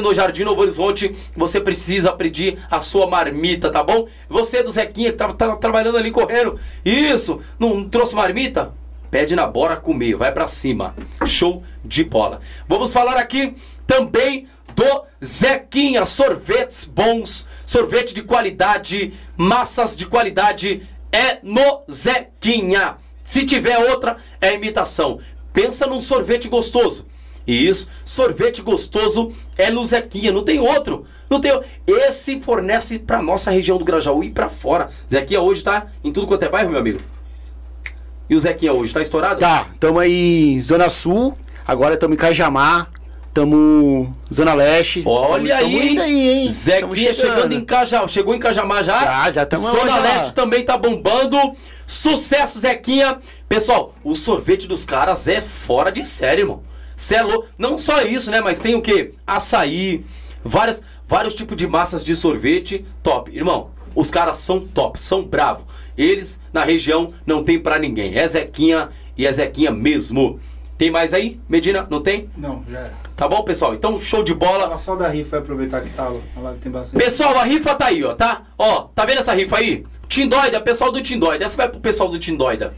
no 0.00 0.14
Jardim 0.14 0.44
Novo 0.44 0.60
Horizonte. 0.60 1.12
Você 1.36 1.60
precisa 1.60 2.12
pedir 2.12 2.56
a 2.70 2.80
sua 2.80 3.08
marmita, 3.08 3.68
tá 3.70 3.82
bom? 3.82 4.06
Você 4.28 4.62
do 4.62 4.70
Zequinha 4.70 5.10
que 5.10 5.18
tá, 5.18 5.32
tá 5.32 5.56
trabalhando 5.56 5.98
ali 5.98 6.12
correndo. 6.12 6.58
Isso, 6.84 7.40
não 7.58 7.88
trouxe 7.88 8.14
marmita? 8.14 8.72
Pede 9.10 9.34
na 9.34 9.46
Bora 9.46 9.76
Comer, 9.76 10.14
vai 10.14 10.32
pra 10.32 10.46
cima. 10.46 10.94
Show 11.26 11.62
de 11.84 12.04
bola. 12.04 12.40
Vamos 12.68 12.92
falar 12.92 13.16
aqui 13.16 13.54
também 13.86 14.46
do 14.74 15.04
Zequinha. 15.24 16.04
Sorvetes 16.04 16.84
bons, 16.84 17.46
sorvete 17.66 18.14
de 18.14 18.22
qualidade, 18.22 19.12
massas 19.36 19.96
de 19.96 20.06
qualidade 20.06 20.82
é 21.10 21.38
no 21.42 21.82
Zequinha. 21.90 22.96
Se 23.22 23.44
tiver 23.44 23.78
outra, 23.78 24.16
é 24.40 24.54
imitação. 24.54 25.18
Pensa 25.52 25.86
num 25.86 26.00
sorvete 26.00 26.48
gostoso. 26.48 27.06
Isso, 27.46 27.88
sorvete 28.04 28.62
gostoso 28.62 29.32
é 29.58 29.70
no 29.70 29.84
Zequinha, 29.84 30.32
não 30.32 30.44
tem 30.44 30.60
outro. 30.60 31.04
Não 31.28 31.40
tem 31.40 31.52
Esse 31.86 32.40
fornece 32.40 32.98
para 32.98 33.22
nossa 33.22 33.50
região 33.50 33.78
do 33.78 33.84
Grajaú 33.84 34.22
e 34.22 34.30
para 34.30 34.48
fora. 34.48 34.90
Zequinha 35.10 35.40
hoje 35.40 35.62
tá 35.62 35.88
em 36.04 36.12
tudo 36.12 36.26
quanto 36.26 36.44
é 36.44 36.48
bairro, 36.48 36.70
meu 36.70 36.80
amigo. 36.80 37.00
E 38.30 38.36
o 38.36 38.40
Zequinha 38.40 38.72
hoje, 38.72 38.94
tá 38.94 39.00
estourado? 39.02 39.40
Tá, 39.40 39.66
tamo 39.78 39.98
aí 39.98 40.58
Zona 40.60 40.88
Sul, 40.88 41.36
agora 41.66 41.96
tamo 41.96 42.14
em 42.14 42.16
Cajamar, 42.16 42.88
tamo 43.32 44.14
Zona 44.32 44.54
Leste. 44.54 45.02
Olha 45.06 45.56
tamo, 45.56 45.66
aí, 45.66 45.76
tamo 45.76 45.90
indo 45.90 46.02
aí, 46.02 46.28
hein? 46.30 46.48
Zequinha 46.48 47.12
Tamo 47.12 47.14
chegando 47.14 47.52
em 47.54 47.64
Cajamar, 47.64 48.08
chegou 48.08 48.34
em 48.34 48.38
Cajamar 48.38 48.84
já? 48.84 49.00
Já, 49.00 49.32
já 49.32 49.46
tamo 49.46 49.62
Zona 49.62 49.84
lá, 49.84 49.86
já. 49.86 50.00
Leste 50.00 50.34
também 50.34 50.64
tá 50.64 50.76
bombando. 50.76 51.36
Sucesso, 51.86 52.58
Zequinha. 52.58 53.18
Pessoal, 53.48 53.94
o 54.04 54.14
sorvete 54.14 54.66
dos 54.66 54.84
caras 54.84 55.28
é 55.28 55.40
fora 55.40 55.90
de 55.90 56.04
série, 56.04 56.42
irmão. 56.42 56.62
Cê 56.96 57.16
é 57.16 57.22
louco. 57.22 57.48
Não 57.58 57.78
só 57.78 58.02
isso, 58.02 58.30
né? 58.30 58.40
Mas 58.40 58.58
tem 58.58 58.74
o 58.74 58.82
que? 58.82 59.14
Açaí, 59.26 60.04
várias, 60.44 60.82
vários 61.06 61.34
tipos 61.34 61.56
de 61.56 61.66
massas 61.66 62.04
de 62.04 62.14
sorvete. 62.14 62.84
Top. 63.02 63.34
Irmão, 63.34 63.70
os 63.94 64.10
caras 64.10 64.38
são 64.38 64.60
top, 64.60 65.00
são 65.00 65.22
bravos. 65.22 65.64
Eles, 65.96 66.40
na 66.52 66.64
região, 66.64 67.12
não 67.26 67.42
tem 67.42 67.58
pra 67.58 67.78
ninguém. 67.78 68.16
É 68.16 68.26
Zequinha 68.26 68.88
e 69.16 69.26
é 69.26 69.32
Zequinha 69.32 69.70
mesmo. 69.70 70.38
Tem 70.78 70.90
mais 70.90 71.12
aí, 71.12 71.38
Medina? 71.48 71.86
Não 71.88 72.00
tem? 72.00 72.28
Não, 72.36 72.64
já 72.68 72.78
era. 72.80 72.92
Tá 73.22 73.28
bom, 73.28 73.44
pessoal? 73.44 73.72
Então, 73.72 74.00
show 74.00 74.20
de 74.20 74.34
bola. 74.34 74.64
Fala 74.64 74.78
só 74.78 74.96
da 74.96 75.06
rifa, 75.06 75.38
aproveitar 75.38 75.80
que 75.80 75.90
tá 75.90 76.12
lá, 76.38 76.54
tem 76.60 76.72
bastante. 76.72 77.00
Pessoal, 77.00 77.38
a 77.38 77.44
rifa 77.44 77.72
tá 77.72 77.86
aí, 77.86 78.02
ó, 78.02 78.14
tá? 78.14 78.42
Ó, 78.58 78.88
tá 78.92 79.04
vendo 79.04 79.18
essa 79.18 79.32
rifa 79.32 79.58
aí? 79.58 79.86
Tindoida, 80.08 80.60
pessoal 80.60 80.90
do 80.90 81.00
Tindoida. 81.00 81.44
Essa 81.44 81.56
vai 81.56 81.68
pro 81.68 81.78
pessoal 81.78 82.08
do 82.08 82.18
Tindoida. 82.18 82.74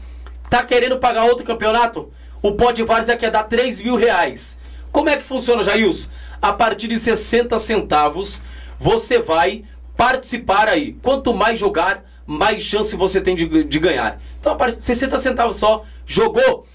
Tá 0.47 0.63
querendo 0.63 0.99
pagar 0.99 1.23
outro 1.23 1.43
campeonato? 1.43 2.11
O 2.43 2.51
pó 2.51 2.71
de 2.71 2.83
várzea 2.83 3.17
quer 3.17 3.31
dar 3.31 3.45
3 3.45 3.81
mil 3.81 3.95
reais. 3.95 4.59
Como 4.91 5.09
é 5.09 5.17
que 5.17 5.23
funciona, 5.23 5.63
Jailson? 5.63 6.09
A 6.39 6.53
partir 6.53 6.89
de 6.89 6.99
60 6.99 7.57
centavos, 7.57 8.39
você 8.77 9.17
vai 9.17 9.63
participar 9.97 10.67
aí. 10.67 10.95
Quanto 11.01 11.33
mais 11.33 11.57
jogar, 11.57 12.03
mais 12.27 12.61
chance 12.61 12.95
você 12.95 13.19
tem 13.19 13.33
de, 13.33 13.63
de 13.63 13.79
ganhar. 13.79 14.21
Então, 14.39 14.53
a 14.53 14.55
partir 14.55 14.77
de 14.77 14.83
60 14.83 15.17
centavos 15.17 15.55
só, 15.55 15.81
jogou. 16.05 16.67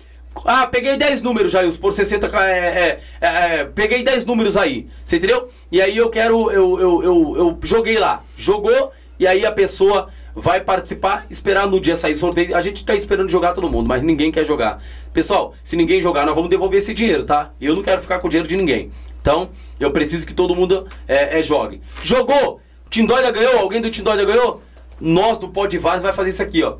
Ah, 0.45 0.67
peguei 0.67 0.97
10 0.97 1.23
números, 1.23 1.53
Jailson, 1.53 1.81
por 1.81 1.93
60. 1.93 2.27
É, 2.27 2.51
é, 2.51 3.01
é, 3.21 3.27
é, 3.61 3.65
peguei 3.65 4.03
10 4.03 4.25
números 4.25 4.57
aí. 4.57 4.87
Você 5.05 5.17
entendeu? 5.17 5.49
E 5.71 5.81
aí 5.81 5.97
eu 5.97 6.09
quero. 6.09 6.51
Eu, 6.51 6.81
eu, 6.81 7.03
eu, 7.03 7.37
eu 7.37 7.59
joguei 7.63 7.99
lá. 7.99 8.23
Jogou, 8.37 8.93
e 9.19 9.27
aí 9.27 9.45
a 9.45 9.53
pessoa 9.53 10.09
vai 10.35 10.61
participar, 10.61 11.27
esperar 11.29 11.67
no 11.67 11.81
dia 11.81 11.97
sair 11.97 12.15
sorteio. 12.15 12.57
A 12.57 12.61
gente 12.61 12.85
tá 12.85 12.95
esperando 12.95 13.29
jogar 13.29 13.53
todo 13.53 13.69
mundo, 13.69 13.89
mas 13.89 14.03
ninguém 14.03 14.31
quer 14.31 14.45
jogar. 14.45 14.83
Pessoal, 15.13 15.55
se 15.63 15.77
ninguém 15.77 16.01
jogar, 16.01 16.25
nós 16.25 16.35
vamos 16.35 16.49
devolver 16.49 16.79
esse 16.79 16.95
dinheiro, 16.95 17.25
tá? 17.25 17.51
Eu 17.61 17.75
não 17.75 17.83
quero 17.83 18.01
ficar 18.01 18.19
com 18.19 18.27
o 18.27 18.31
dinheiro 18.31 18.49
de 18.49 18.57
ninguém. 18.57 18.91
Então, 19.21 19.51
eu 19.79 19.91
preciso 19.91 20.27
que 20.27 20.33
todo 20.33 20.55
mundo 20.55 20.87
é, 21.07 21.39
é, 21.39 21.43
jogue. 21.43 21.81
Jogou! 22.03 22.61
Tindóida 22.89 23.31
ganhou? 23.31 23.59
Alguém 23.59 23.81
do 23.81 23.91
Tindóida 23.91 24.25
ganhou? 24.25 24.63
Nós 24.99 25.39
do 25.39 25.49
Pod 25.49 25.77
Várzea 25.77 26.03
vai 26.03 26.13
fazer 26.13 26.31
isso 26.31 26.43
aqui, 26.43 26.63
ó. 26.63 26.77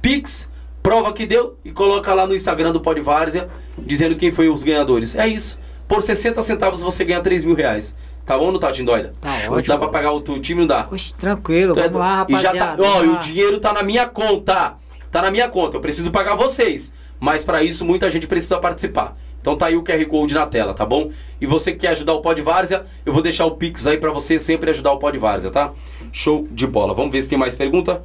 Pix, 0.00 0.48
prova 0.82 1.12
que 1.12 1.26
deu 1.26 1.56
e 1.64 1.70
coloca 1.70 2.12
lá 2.14 2.26
no 2.26 2.34
Instagram 2.34 2.72
do 2.72 2.80
Pod 2.80 3.00
Várzea 3.00 3.48
dizendo 3.78 4.16
quem 4.16 4.30
foi 4.30 4.48
os 4.48 4.62
ganhadores. 4.62 5.14
É 5.14 5.26
isso. 5.26 5.58
Por 5.86 6.02
60 6.02 6.42
centavos 6.42 6.80
você 6.82 7.04
ganha 7.04 7.20
3 7.20 7.44
mil 7.44 7.54
reais. 7.54 7.94
Tá 8.26 8.36
bom 8.36 8.46
ou 8.46 8.52
não 8.52 8.60
tá, 8.60 8.70
Tindóida? 8.70 9.12
Tá 9.20 9.28
Dá 9.48 9.52
ótimo. 9.52 9.78
pra 9.78 9.88
pagar 9.88 10.12
o 10.12 10.20
time, 10.20 10.60
não 10.60 10.66
dá? 10.66 10.86
Oxe, 10.90 11.14
tranquilo, 11.14 11.72
Tu 11.72 11.80
é 11.80 11.84
vamos 11.84 11.98
lá, 11.98 12.26
e 12.28 12.32
já 12.36 12.52
rapaziada. 12.52 12.82
tá, 12.82 12.88
ó, 12.88 13.02
e 13.04 13.08
o 13.08 13.18
dinheiro 13.18 13.58
tá 13.58 13.72
na 13.72 13.82
minha 13.82 14.06
conta. 14.06 14.74
Tá 15.10 15.22
na 15.22 15.30
minha 15.30 15.48
conta. 15.48 15.78
Eu 15.78 15.80
preciso 15.80 16.10
pagar 16.10 16.34
vocês. 16.36 16.92
Mas 17.18 17.42
pra 17.42 17.62
isso 17.62 17.86
muita 17.86 18.10
gente 18.10 18.26
precisa 18.28 18.58
participar. 18.58 19.16
Então 19.40 19.56
tá 19.56 19.66
aí 19.66 19.76
o 19.76 19.82
QR 19.82 20.04
Code 20.06 20.34
na 20.34 20.46
tela, 20.46 20.74
tá 20.74 20.84
bom? 20.84 21.10
E 21.40 21.46
você 21.46 21.72
que 21.72 21.78
quer 21.78 21.88
ajudar 21.88 22.12
o 22.12 22.20
Pod 22.20 22.42
Várzea, 22.42 22.84
eu 23.06 23.12
vou 23.14 23.22
deixar 23.22 23.46
o 23.46 23.52
Pix 23.52 23.86
aí 23.86 23.96
pra 23.96 24.10
você 24.10 24.38
sempre 24.38 24.68
ajudar 24.70 24.92
o 24.92 24.98
Pod 24.98 25.16
Várzea, 25.16 25.50
tá? 25.50 25.72
Show 26.12 26.44
de 26.50 26.66
bola. 26.66 26.92
Vamos 26.92 27.10
ver 27.12 27.22
se 27.22 27.30
tem 27.30 27.38
mais 27.38 27.54
pergunta? 27.54 28.04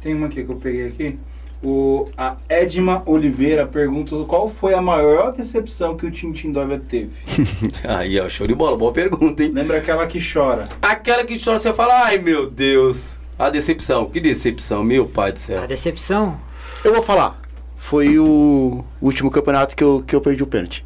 Tem 0.00 0.14
uma 0.14 0.26
aqui 0.26 0.42
que 0.42 0.50
eu 0.50 0.56
peguei 0.56 0.88
aqui. 0.88 1.18
O, 1.64 2.04
a 2.16 2.36
Edma 2.46 3.02
Oliveira 3.06 3.66
pergunta 3.66 4.14
qual 4.28 4.50
foi 4.50 4.74
a 4.74 4.82
maior 4.82 5.32
decepção 5.32 5.96
que 5.96 6.04
o 6.04 6.10
Tim 6.10 6.30
Tim 6.30 6.52
Dóvia 6.52 6.78
teve. 6.78 7.12
Aí, 7.88 8.20
ó, 8.20 8.28
show 8.28 8.46
de 8.46 8.54
bola. 8.54 8.76
Boa 8.76 8.92
pergunta, 8.92 9.42
hein? 9.42 9.50
Lembra 9.54 9.78
aquela 9.78 10.06
que 10.06 10.18
chora? 10.20 10.68
Aquela 10.82 11.24
que 11.24 11.42
chora, 11.42 11.58
você 11.58 11.72
fala, 11.72 12.04
ai 12.04 12.18
meu 12.18 12.46
Deus. 12.46 13.18
A 13.38 13.48
decepção. 13.48 14.06
Que 14.10 14.20
decepção, 14.20 14.84
meu 14.84 15.06
pai 15.06 15.32
do 15.32 15.38
céu. 15.38 15.62
A 15.62 15.66
decepção? 15.66 16.38
Eu 16.84 16.92
vou 16.92 17.02
falar. 17.02 17.40
Foi 17.78 18.18
o 18.18 18.84
último 19.00 19.30
campeonato 19.30 19.74
que 19.74 19.82
eu, 19.82 20.04
que 20.06 20.14
eu 20.14 20.20
perdi 20.20 20.42
o 20.42 20.46
pênalti. 20.46 20.84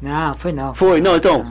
Não, 0.00 0.34
foi 0.36 0.52
não. 0.52 0.74
Foi, 0.74 1.00
não, 1.00 1.16
então. 1.16 1.44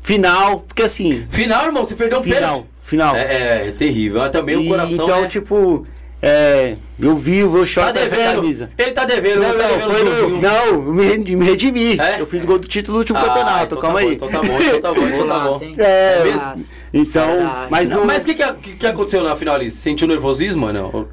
Final, 0.00 0.60
porque 0.60 0.82
assim. 0.82 1.26
Final, 1.28 1.66
irmão, 1.66 1.84
você 1.84 1.94
perdeu 1.94 2.20
o 2.20 2.22
Final, 2.22 2.40
pênalti. 2.40 2.66
final. 2.80 3.14
É, 3.14 3.22
é, 3.24 3.68
é 3.68 3.72
terrível. 3.72 4.20
Mas 4.22 4.30
também 4.30 4.56
o 4.56 4.60
E, 4.62 4.68
coração 4.68 5.04
então, 5.04 5.24
é... 5.24 5.28
tipo, 5.28 5.86
é, 6.22 6.76
eu 6.98 7.16
vivo, 7.16 7.58
eu 7.58 7.64
choro 7.64 7.86
Tá 7.86 7.92
devendo. 7.92 8.34
camisa. 8.36 8.70
Ele 8.76 8.92
tá 8.92 9.04
devendo. 9.04 9.40
Não, 9.42 9.52
tá 9.52 9.56
não, 9.56 9.68
devendo 9.68 10.16
foi 10.16 10.30
no, 10.30 10.40
não, 10.42 10.64
eu 10.66 10.82
me, 10.92 11.18
me 11.36 11.44
redimi. 11.46 11.98
É? 11.98 12.20
Eu 12.20 12.26
fiz 12.26 12.44
gol 12.44 12.58
do 12.58 12.68
título 12.68 12.98
do 12.98 13.00
último 13.00 13.18
Ah, 13.18 13.22
campeonato, 13.24 13.64
então 13.64 13.78
calma 13.78 13.98
tá 14.00 14.04
bom, 14.04 14.08
aí. 14.10 14.14
Então 14.14 14.28
tá 14.28 14.40
bom, 14.42 14.58
então 14.60 14.80
tá 14.80 14.92
bom, 15.00 15.06
então 15.08 15.26
tá 15.28 15.38
bom. 15.40 15.60
Hein? 15.64 15.74
É, 15.78 16.24
mesmo? 16.24 16.54
Então, 16.92 17.26
mas 17.70 17.88
Não, 17.90 17.98
não. 18.00 18.06
mas 18.06 18.22
o 18.24 18.26
que, 18.26 18.34
que, 18.34 18.76
que- 18.76 18.86
aconteceu 18.86 19.22
na 19.22 19.34
final 19.36 19.54
ali? 19.54 19.70
Sentiu 19.70 20.06
nervosismo, 20.08 20.62
mano? 20.66 21.08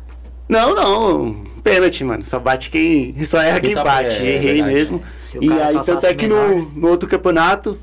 Não, 0.50 0.74
não. 0.76 1.44
Pênalti, 1.64 2.04
mano. 2.04 2.22
Só 2.24 2.40
bate 2.40 2.70
quem. 2.70 3.16
Só 3.26 3.42
erra 3.42 3.60
Quem 3.60 3.70
quem 3.70 3.76
tá- 3.76 3.84
bate. 3.84 4.22
é, 4.22 4.26
é 4.26 4.36
Errei 4.36 4.54
verdade, 4.56 4.74
mesmo. 4.74 5.04
E 5.42 5.52
aí, 5.52 5.80
tanto 5.86 6.06
é 6.06 6.14
que 6.14 6.28
no, 6.28 6.62
no 6.76 6.88
outro 6.88 7.08
campeonato 7.08 7.78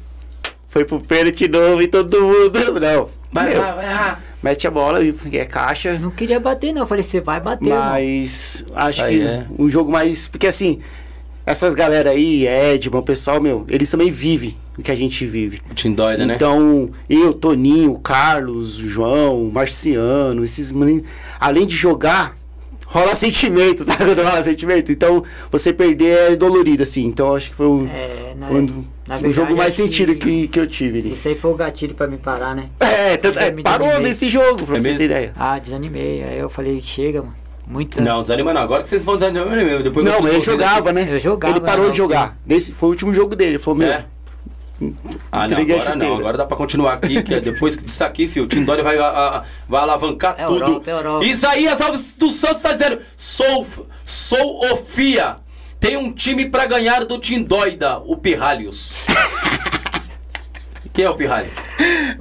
foi 0.69 0.85
pro 0.85 0.99
pênalti 1.03 1.47
novo 1.49 1.81
e 1.83 1.87
todo 1.87 2.21
mundo. 2.21 2.59
Não. 2.81 3.09
Vai, 3.33 3.55
vai, 3.55 3.75
vai. 3.75 4.17
Mete 4.45 4.67
a 4.67 4.71
bola 4.71 5.03
e 5.03 5.15
é 5.39 5.47
caixa. 5.47 5.99
Não 5.99 6.11
queria 6.11 6.39
bater, 6.39 6.71
não. 6.71 6.87
Falei, 6.87 7.03
você 7.03 7.19
vai 7.19 7.41
bater. 7.41 7.71
Mas 7.71 8.63
acho 8.75 9.03
aí 9.03 9.21
que 9.21 9.27
é. 9.27 9.47
um 9.59 9.71
jogo 9.71 9.91
mais. 9.91 10.29
Porque 10.29 10.47
assim, 10.47 10.81
essas 11.47 11.75
galera 11.75 12.11
aí, 12.11 12.47
Edman, 12.47 13.01
o 13.01 13.03
pessoal, 13.03 13.41
meu, 13.41 13.65
eles 13.71 13.91
também 13.91 14.11
vivem 14.11 14.55
o 14.77 14.83
que 14.83 14.91
a 14.91 14.95
gente 14.95 15.25
vive. 15.25 15.63
O 15.71 15.75
Tim 15.75 15.95
doida, 15.95 16.27
né? 16.27 16.35
Então, 16.35 16.91
eu, 17.09 17.33
Toninho, 17.33 17.99
Carlos, 18.01 18.75
João, 18.75 19.51
Marciano, 19.51 20.45
esses 20.45 20.71
meninos, 20.73 21.09
além 21.41 21.67
de 21.67 21.75
jogar, 21.75 22.37
rola 22.95 23.15
sentimento, 23.15 23.83
sabe 23.85 24.05
quando 24.05 24.23
rola 24.23 24.41
sentimento? 24.43 24.93
Então, 24.93 25.23
você 25.51 25.73
perder 25.73 26.33
é 26.33 26.37
dolorido, 26.37 26.83
assim. 26.83 27.05
Então, 27.05 27.35
acho 27.35 27.51
que 27.51 27.57
foi 27.57 27.67
o, 27.67 27.87
É, 27.89 28.35
na, 28.39 28.47
quando- 28.47 28.87
na 29.07 29.31
jogo 29.31 29.55
mais 29.57 29.75
sentido 29.75 30.15
que, 30.15 30.49
que 30.49 30.59
eu 30.59 30.67
tive 30.67 31.01
ali. 31.01 31.13
Isso 31.13 31.29
aí 31.29 31.35
foi 31.35 31.51
o 31.51 31.55
gatilho 31.55 31.95
pra 31.95 32.07
me 32.07 32.17
parar, 32.17 32.55
né? 32.55 32.67
É, 32.81 33.17
tanto- 33.17 33.39
é, 33.39 33.51
parou 33.63 33.87
desanimei. 33.89 34.09
nesse 34.11 34.29
jogo, 34.29 34.65
pra 34.65 34.77
É 34.77 34.81
você 34.81 34.89
mesmo? 34.89 34.99
ter 34.99 35.05
ideia. 35.05 35.33
Ah, 35.37 35.59
desanimei. 35.59 36.23
Aí 36.23 36.39
eu 36.39 36.49
falei, 36.49 36.81
chega, 36.81 37.21
mano. 37.21 37.35
Muita. 37.67 38.01
Não, 38.03 38.23
desanima 38.23 38.53
não. 38.53 38.61
Agora 38.61 38.83
que 38.83 38.89
vocês 38.89 39.03
vão 39.05 39.17
desanimar 39.17 39.49
mesmo. 39.57 39.83
Depois 39.83 40.05
Não, 40.05 40.29
ele 40.29 40.41
jogava, 40.43 40.91
aqui. 40.91 41.01
né? 41.01 41.09
Eu 41.11 41.19
jogava, 41.19 41.53
Ele 41.57 41.65
parou 41.65 41.87
não, 41.87 41.93
de 41.93 41.97
jogar. 41.99 42.37
Nesse, 42.47 42.73
foi 42.73 42.89
o 42.89 42.93
último 42.93 43.15
jogo 43.15 43.35
dele. 43.35 43.53
Ele 43.53 43.59
falou, 43.59 43.79
meu, 43.79 43.89
É. 43.91 44.05
Ah, 45.33 45.47
não, 45.49 45.59
agora 45.59 45.95
não. 45.97 46.17
Agora 46.19 46.39
dá 46.39 46.45
pra 46.47 46.57
continuar 46.57 46.95
aqui, 46.95 47.23
que 47.23 47.35
é 47.35 47.41
depois 47.41 47.77
disso 47.77 48.05
aqui, 48.05 48.27
filho, 48.27 48.45
o 48.47 48.49
Tim 48.49 48.65
Dória 48.65 48.83
vai, 48.85 48.99
a- 48.99 49.07
a- 49.09 49.43
vai 49.69 49.83
alavancar 49.83 50.35
É 50.39 50.45
tudo. 50.47 50.61
Europa, 50.65 50.91
é 50.91 50.93
Europa. 50.95 51.25
Isaías 51.27 51.81
Alves 51.81 52.15
dos 52.15 52.35
Santos 52.35 52.63
tá 52.63 52.73
dizendo: 52.73 52.99
sou, 53.17 53.67
sou 54.05 54.65
o 54.73 54.77
FIA. 54.77 55.37
Tem 55.81 55.97
um 55.97 56.11
time 56.13 56.47
pra 56.49 56.65
ganhar 56.67 57.05
do 57.05 57.19
Tim 57.19 57.43
Doida, 57.43 57.99
o 57.99 58.17
Pirralhos. 58.17 59.07
Quem 60.93 61.05
é 61.05 61.11
o 61.11 61.15
Pirralhos? 61.15 61.69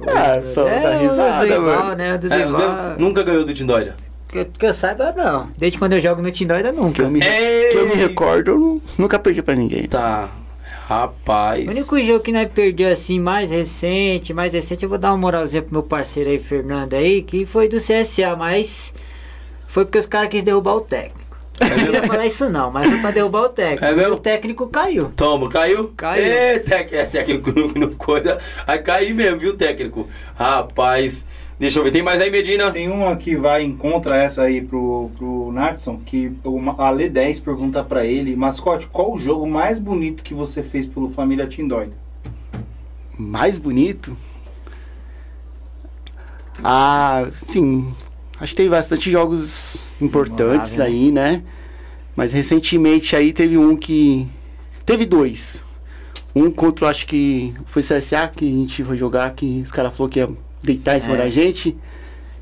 ah, 0.06 0.42
só 0.42 0.66
é, 0.66 0.80
dá 0.80 0.96
o 0.96 1.00
risada, 1.02 1.46
Desigual, 1.46 1.84
mano. 1.84 1.94
né? 1.96 2.18
O 2.20 2.32
É, 2.32 2.98
nunca 2.98 3.22
ganhou 3.22 3.44
do 3.44 3.54
Tim 3.54 3.64
Doida. 3.64 3.94
que, 4.28 4.44
que 4.46 4.66
eu 4.66 4.74
saiba, 4.74 5.12
não. 5.16 5.48
Desde 5.56 5.78
quando 5.78 5.92
eu 5.92 6.00
jogo 6.00 6.20
no 6.20 6.30
Tindó, 6.32 6.54
ainda 6.54 6.72
Que 6.72 6.80
nunca. 6.80 7.02
eu 7.02 7.10
me, 7.10 7.20
que 7.20 7.76
eu 7.76 7.88
me 7.88 7.94
recordo, 7.94 8.50
eu 8.50 8.58
nu- 8.58 8.82
nunca 8.98 9.16
perdi 9.18 9.42
pra 9.42 9.54
ninguém. 9.54 9.84
Tá. 9.86 10.28
Rapaz. 10.86 11.66
O 11.66 11.70
único 11.70 12.02
jogo 12.02 12.20
que 12.20 12.30
nós 12.30 12.48
perdeu 12.52 12.92
assim, 12.92 13.18
mais 13.18 13.50
recente, 13.50 14.34
mais 14.34 14.52
recente, 14.52 14.82
eu 14.82 14.88
vou 14.88 14.98
dar 14.98 15.12
uma 15.12 15.16
moralzinha 15.16 15.62
pro 15.62 15.72
meu 15.72 15.82
parceiro 15.82 16.28
aí, 16.28 16.38
Fernando 16.38 16.92
aí, 16.92 17.22
que 17.22 17.46
foi 17.46 17.68
do 17.68 17.78
CSA, 17.78 18.36
mas 18.36 18.92
foi 19.66 19.86
porque 19.86 19.98
os 19.98 20.06
caras 20.06 20.28
quis 20.28 20.42
derrubar 20.42 20.74
o 20.74 20.80
técnico. 20.82 21.24
Eu 21.60 21.86
não 21.86 21.94
ia 21.94 22.02
falar 22.02 22.26
isso 22.26 22.50
não, 22.50 22.70
mas 22.70 22.86
foi 22.86 22.98
pra 22.98 23.10
derrubar 23.12 23.42
o 23.42 23.48
técnico. 23.48 23.84
É 23.84 23.94
mesmo? 23.94 24.14
o 24.14 24.18
técnico 24.18 24.66
caiu. 24.66 25.10
Toma, 25.16 25.48
caiu? 25.48 25.92
Caiu. 25.96 26.22
É, 26.24 26.54
é 26.56 27.06
técnico 27.06 27.50
não 27.78 27.94
coisa. 27.94 28.38
Aí 28.66 28.78
caiu 28.80 29.14
mesmo, 29.14 29.38
viu, 29.38 29.56
técnico? 29.56 30.06
Rapaz. 30.34 31.24
Deixa 31.56 31.78
eu 31.78 31.84
ver, 31.84 31.92
tem 31.92 32.02
mais 32.02 32.20
aí, 32.20 32.30
Medina? 32.30 32.70
Tem 32.72 32.88
uma 32.88 33.16
que 33.16 33.36
vai 33.36 33.62
em 33.62 33.76
contra 33.76 34.16
essa 34.16 34.42
aí 34.42 34.60
pro, 34.60 35.08
pro 35.16 35.52
Natson, 35.52 36.00
que 36.04 36.32
o 36.42 36.58
a 36.70 36.92
Ale10 36.92 37.42
pergunta 37.44 37.84
pra 37.84 38.04
ele, 38.04 38.34
mascote, 38.34 38.88
qual 38.88 39.14
o 39.14 39.18
jogo 39.18 39.46
mais 39.46 39.78
bonito 39.78 40.24
que 40.24 40.34
você 40.34 40.64
fez 40.64 40.84
pelo 40.84 41.08
Família 41.08 41.46
Tindóida? 41.46 41.92
Mais 43.16 43.56
bonito? 43.56 44.16
Ah, 46.62 47.28
sim. 47.32 47.94
Acho 48.40 48.50
que 48.50 48.56
teve 48.56 48.70
bastante 48.70 49.08
jogos 49.10 49.86
importantes 50.00 50.80
aí, 50.80 51.12
né? 51.12 51.44
Mas 52.16 52.32
recentemente 52.32 53.14
aí 53.14 53.32
teve 53.32 53.56
um 53.56 53.76
que. 53.76 54.28
Teve 54.84 55.06
dois. 55.06 55.64
Um 56.34 56.50
contra, 56.50 56.88
acho 56.88 57.06
que 57.06 57.54
foi 57.64 57.80
o 57.80 57.84
CSA 57.84 58.28
que 58.28 58.44
a 58.44 58.56
gente 58.56 58.82
foi 58.82 58.96
jogar, 58.96 59.32
que 59.34 59.60
os 59.62 59.70
caras 59.70 59.96
falaram 59.96 60.12
que 60.12 60.18
ia 60.18 60.28
deitar 60.64 60.96
em 60.96 61.00
cima 61.00 61.14
É. 61.14 61.18
da 61.18 61.30
gente. 61.30 61.76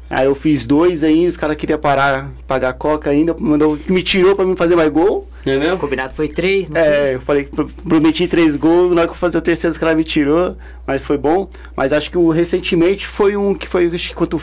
Aí 0.08 0.26
eu 0.26 0.34
fiz 0.34 0.66
dois 0.66 1.02
aí, 1.02 1.26
os 1.26 1.38
caras 1.38 1.56
queriam 1.56 1.78
parar, 1.78 2.30
pagar 2.46 2.68
a 2.68 2.72
coca 2.74 3.08
ainda, 3.08 3.34
mandou, 3.38 3.78
me 3.88 4.02
tirou 4.02 4.36
pra 4.36 4.44
mim 4.44 4.54
fazer 4.54 4.76
mais 4.76 4.90
gol. 4.90 5.26
É 5.46 5.56
O 5.56 5.58
mesmo? 5.58 5.78
combinado 5.78 6.12
foi 6.12 6.28
três, 6.28 6.68
não 6.68 6.78
É, 6.78 7.04
foi? 7.06 7.14
eu 7.14 7.20
falei 7.22 7.48
prometi 7.88 8.28
três 8.28 8.54
gols, 8.54 8.94
na 8.94 9.00
hora 9.00 9.08
que 9.08 9.14
eu 9.14 9.18
fazer 9.18 9.38
o 9.38 9.40
terceiro, 9.40 9.72
os 9.72 9.78
caras 9.78 9.96
me 9.96 10.04
tirou, 10.04 10.54
mas 10.86 11.00
foi 11.00 11.16
bom. 11.16 11.48
Mas 11.74 11.94
acho 11.94 12.10
que 12.10 12.18
o 12.18 12.28
recentemente 12.28 13.06
foi 13.06 13.36
um 13.38 13.54
que 13.54 13.66
foi 13.66 13.86
acho 13.86 14.10
que 14.10 14.14
contra 14.14 14.36
o, 14.36 14.42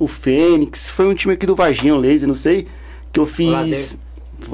o 0.00 0.08
Fênix, 0.08 0.90
foi 0.90 1.06
um 1.06 1.14
time 1.14 1.34
aqui 1.34 1.46
do 1.46 1.54
Varginha, 1.54 1.94
o 1.94 1.98
Laser, 2.00 2.26
não 2.26 2.34
sei, 2.34 2.66
que 3.12 3.20
eu 3.20 3.26
fiz. 3.26 4.00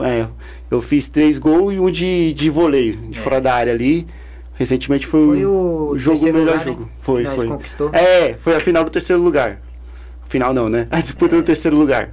É, 0.01 0.27
eu 0.71 0.83
fiz 0.83 1.09
três 1.09 1.39
gols 1.39 1.73
e 1.75 1.79
um 1.81 1.91
de, 1.91 2.35
de 2.35 2.51
voleio, 2.51 2.97
de 3.09 3.19
É. 3.19 3.23
fora 3.23 3.41
da 3.41 3.55
área 3.55 3.73
ali. 3.73 4.07
Recentemente 4.55 5.07
foi, 5.07 5.27
Foi 5.27 5.47
o, 5.47 5.95
jogo, 5.99 6.23
melhor 6.25 6.41
lugar, 6.41 6.57
né? 6.59 6.65
jogo. 6.65 6.91
Foi, 7.01 7.23
Nós 7.25 7.35
foi. 7.35 7.49
conquistou. 7.49 7.91
É, 7.93 8.35
foi 8.35 8.55
a 8.55 8.61
final 8.61 8.85
do 8.85 8.91
terceiro 8.91 9.21
lugar. 9.21 9.61
Final 10.27 10.55
não, 10.55 10.69
né? 10.69 10.87
A 10.93 11.01
disputa 11.01 11.37
do 11.37 11.43
terceiro 11.43 11.77
lugar. 11.77 12.11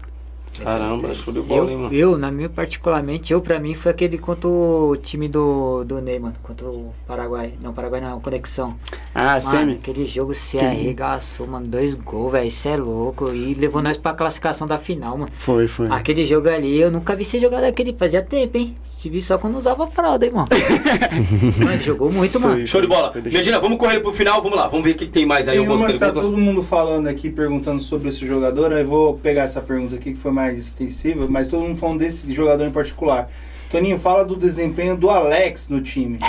Caramba, 0.63 1.13
show 1.13 1.33
de 1.33 1.41
bola, 1.41 1.65
hein, 1.65 1.71
Eu, 1.73 1.79
mano? 1.79 1.93
eu, 1.95 2.17
na 2.17 2.31
minha 2.31 2.49
particularmente, 2.49 3.31
eu 3.33 3.41
pra 3.41 3.59
mim 3.59 3.73
foi 3.73 3.91
aquele 3.91 4.17
contra 4.17 4.47
o 4.49 4.95
time 4.97 5.27
do, 5.27 5.83
do 5.83 6.01
Ney, 6.01 6.19
mano. 6.19 6.35
Contra 6.43 6.67
o 6.67 6.93
Paraguai. 7.07 7.53
Não, 7.61 7.73
Paraguai 7.73 8.01
não, 8.01 8.19
Conexão. 8.19 8.75
Ah, 9.15 9.39
Mano, 9.39 9.41
Semi. 9.41 9.73
aquele 9.73 10.05
jogo 10.05 10.33
se 10.33 10.57
Que- 10.57 10.65
arregaçou, 10.65 11.47
mano. 11.47 11.67
Dois 11.67 11.95
gols, 11.95 12.31
velho. 12.31 12.47
Isso 12.47 12.67
é 12.67 12.77
louco. 12.77 13.29
E 13.33 13.53
levou 13.55 13.81
nós 13.81 13.97
pra 13.97 14.13
classificação 14.13 14.67
da 14.67 14.77
final, 14.77 15.17
mano. 15.17 15.31
Foi, 15.37 15.67
foi. 15.67 15.87
Aquele 15.89 16.25
jogo 16.25 16.49
ali, 16.49 16.79
eu 16.79 16.91
nunca 16.91 17.15
vi 17.15 17.23
você 17.25 17.39
jogar 17.39 17.61
daquele. 17.61 17.93
Fazia 17.93 18.21
tempo, 18.21 18.57
hein? 18.57 18.75
Te 18.99 19.09
vi 19.09 19.21
só 19.21 19.37
quando 19.37 19.57
usava 19.57 19.87
fralda, 19.87 20.25
hein, 20.25 20.31
mano. 20.33 20.47
mano, 21.63 21.79
jogou 21.81 22.11
muito, 22.11 22.39
mano. 22.39 22.55
Foi. 22.55 22.67
Show 22.67 22.81
de 22.81 22.87
bola. 22.87 23.11
Foi, 23.11 23.21
Medina, 23.21 23.59
vamos 23.59 23.77
correr 23.77 23.99
pro 23.99 24.11
final, 24.13 24.41
vamos 24.41 24.57
lá. 24.57 24.67
Vamos 24.67 24.83
ver 24.85 24.91
o 24.91 24.95
que 24.95 25.05
que 25.05 25.11
tem 25.11 25.25
mais 25.25 25.47
aí, 25.47 25.53
Tem 25.55 25.59
algumas 25.59 25.81
uma 25.81 25.91
que 25.91 25.97
tá 25.99 26.11
todo 26.11 26.37
mundo 26.37 26.61
falando 26.63 27.07
aqui, 27.07 27.29
perguntando 27.31 27.81
sobre 27.81 28.09
esse 28.09 28.25
jogador, 28.27 28.71
aí 28.73 28.83
vou 28.83 29.15
pegar 29.15 29.43
essa 29.43 29.59
pergunta 29.61 29.95
aqui 29.95 30.13
que 30.13 30.19
foi 30.19 30.31
mais 30.31 30.40
extensiva, 30.49 31.27
mas 31.29 31.47
todo 31.47 31.61
mundo 31.61 31.77
falando 31.77 31.99
desse 31.99 32.33
jogador 32.33 32.65
em 32.65 32.71
particular. 32.71 33.29
Toninho, 33.71 33.97
fala 33.97 34.25
do 34.25 34.35
desempenho 34.35 34.97
do 34.97 35.09
Alex 35.09 35.69
no 35.69 35.81
time. 35.81 36.19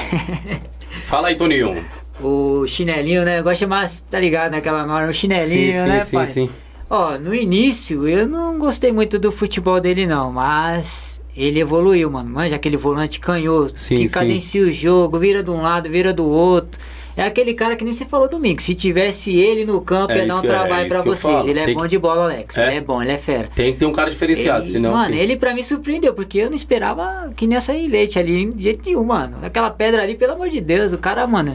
Fala 1.04 1.28
aí, 1.28 1.34
Toninho. 1.34 1.84
O 2.20 2.66
chinelinho, 2.66 3.24
né? 3.24 3.40
Eu 3.40 3.42
gosto 3.42 3.54
de 3.54 3.60
chamar, 3.60 3.88
tá 4.10 4.20
ligado 4.20 4.52
naquela 4.52 4.86
norma, 4.86 5.08
o 5.08 5.12
chinelinho, 5.12 5.86
né, 5.86 6.04
pai? 6.12 6.48
Ó, 6.88 7.18
no 7.18 7.34
início 7.34 8.06
eu 8.06 8.28
não 8.28 8.58
gostei 8.58 8.92
muito 8.92 9.18
do 9.18 9.32
futebol 9.32 9.80
dele 9.80 10.06
não, 10.06 10.30
mas 10.30 11.20
ele 11.36 11.58
evoluiu, 11.58 12.10
mano. 12.10 12.28
Manja 12.28 12.56
aquele 12.56 12.76
volante 12.76 13.18
canhoto, 13.18 13.72
Sim, 13.80 13.96
que 13.96 14.08
sim. 14.08 14.14
cadencia 14.14 14.62
o 14.62 14.70
jogo, 14.70 15.18
vira 15.18 15.42
de 15.42 15.50
um 15.50 15.62
lado, 15.62 15.88
vira 15.88 16.12
do 16.12 16.26
outro. 16.26 16.78
É 17.16 17.22
aquele 17.22 17.52
cara 17.54 17.76
que 17.76 17.84
nem 17.84 17.92
você 17.92 18.04
falou 18.04 18.28
domingo. 18.28 18.60
Se 18.62 18.74
tivesse 18.74 19.36
ele 19.36 19.64
no 19.64 19.80
campo, 19.80 20.12
É 20.12 20.18
ia 20.18 20.26
dar 20.26 20.36
um 20.36 20.38
é 20.38 20.42
trabalho 20.42 20.86
isso 20.86 21.02
pra 21.02 21.12
vocês. 21.12 21.46
Ele 21.46 21.58
é 21.60 21.64
Tem 21.66 21.74
bom 21.74 21.82
que- 21.82 21.88
de 21.88 21.98
bola, 21.98 22.24
Alex. 22.24 22.56
É? 22.56 22.68
Ele 22.68 22.76
é 22.76 22.80
bom, 22.80 23.02
ele 23.02 23.12
é 23.12 23.18
fera. 23.18 23.48
Tem 23.54 23.72
que 23.72 23.78
ter 23.80 23.86
um 23.86 23.92
cara 23.92 24.10
diferenciado, 24.10 24.60
Ele- 24.60 24.66
senão. 24.68 24.92
mano, 24.92 25.06
filho. 25.06 25.18
ele 25.18 25.36
pra 25.36 25.54
mim 25.54 25.62
surpreendeu, 25.62 26.14
porque 26.14 26.38
eu 26.38 26.48
não 26.48 26.56
esperava 26.56 27.30
que 27.36 27.46
nem 27.46 27.60
sair 27.60 27.86
leite 27.88 28.18
ali 28.18 28.46
de 28.52 28.62
jeito 28.62 28.86
nenhum, 28.86 29.04
mano. 29.04 29.36
Aquela 29.42 29.70
pedra 29.70 30.02
ali, 30.02 30.14
pelo 30.14 30.32
amor 30.32 30.48
de 30.48 30.60
Deus, 30.60 30.92
o 30.92 30.98
cara, 30.98 31.26
mano, 31.26 31.54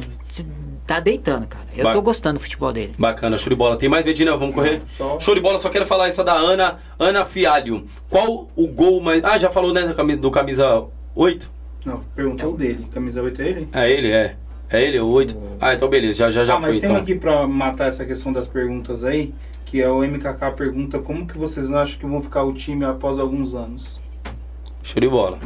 tá 0.85 0.99
deitando, 0.99 1.47
cara. 1.47 1.65
Eu 1.75 1.83
Ba- 1.85 1.93
tô 1.93 2.01
gostando 2.01 2.39
do 2.39 2.41
futebol 2.41 2.71
dele. 2.71 2.93
Bacana, 2.97 3.37
show 3.37 3.49
de 3.49 3.55
bola. 3.55 3.75
Tem 3.77 3.89
mais, 3.89 4.05
Medina? 4.05 4.35
Vamos 4.37 4.55
correr? 4.55 4.81
Só- 4.97 5.19
Show 5.19 5.35
de 5.35 5.41
bola, 5.41 5.57
só 5.57 5.69
quero 5.69 5.85
falar 5.85 6.07
essa 6.07 6.23
da 6.23 6.33
Ana, 6.33 6.77
Ana 6.97 7.25
Fialho. 7.25 7.83
Qual 8.09 8.47
o 8.55 8.67
gol 8.67 9.01
mais. 9.01 9.23
Ah, 9.23 9.37
já 9.37 9.49
falou, 9.49 9.73
né, 9.73 9.81
do 9.87 9.93
camisa- 9.93 10.19
do 10.19 10.31
camisa 10.31 10.85
8? 11.15 11.51
Não, 11.85 12.03
perguntou 12.15 12.55
dele. 12.55 12.87
Camisa 12.93 13.21
8 13.21 13.41
é 13.41 13.47
ele? 13.47 13.67
É 13.73 13.91
ele, 13.91 14.11
é. 14.11 14.35
É 14.69 14.83
ele, 14.83 14.99
o 14.99 15.07
8. 15.07 15.35
Ah, 15.61 15.73
então 15.73 15.87
beleza, 15.87 16.13
já, 16.13 16.31
já, 16.31 16.43
já 16.43 16.55
ah, 16.55 16.59
mas 16.59 16.71
foi 16.71 16.81
tem 16.81 16.89
então. 16.89 17.01
aqui 17.01 17.15
pra 17.15 17.47
matar 17.47 17.87
essa 17.87 18.05
questão 18.05 18.33
das 18.33 18.47
perguntas 18.47 19.03
aí, 19.03 19.33
que 19.65 19.81
é 19.81 19.89
o 19.89 20.01
MKK 20.01 20.51
pergunta 20.55 20.99
como 20.99 21.25
que 21.25 21.37
vocês 21.37 21.71
acham 21.71 21.97
que 21.97 22.05
vão 22.05 22.21
ficar 22.21 22.43
o 22.43 22.53
time 22.53 22.83
após 22.83 23.17
alguns 23.17 23.55
anos? 23.55 24.01
Show 24.83 25.01
de 25.01 25.07
bola. 25.07 25.39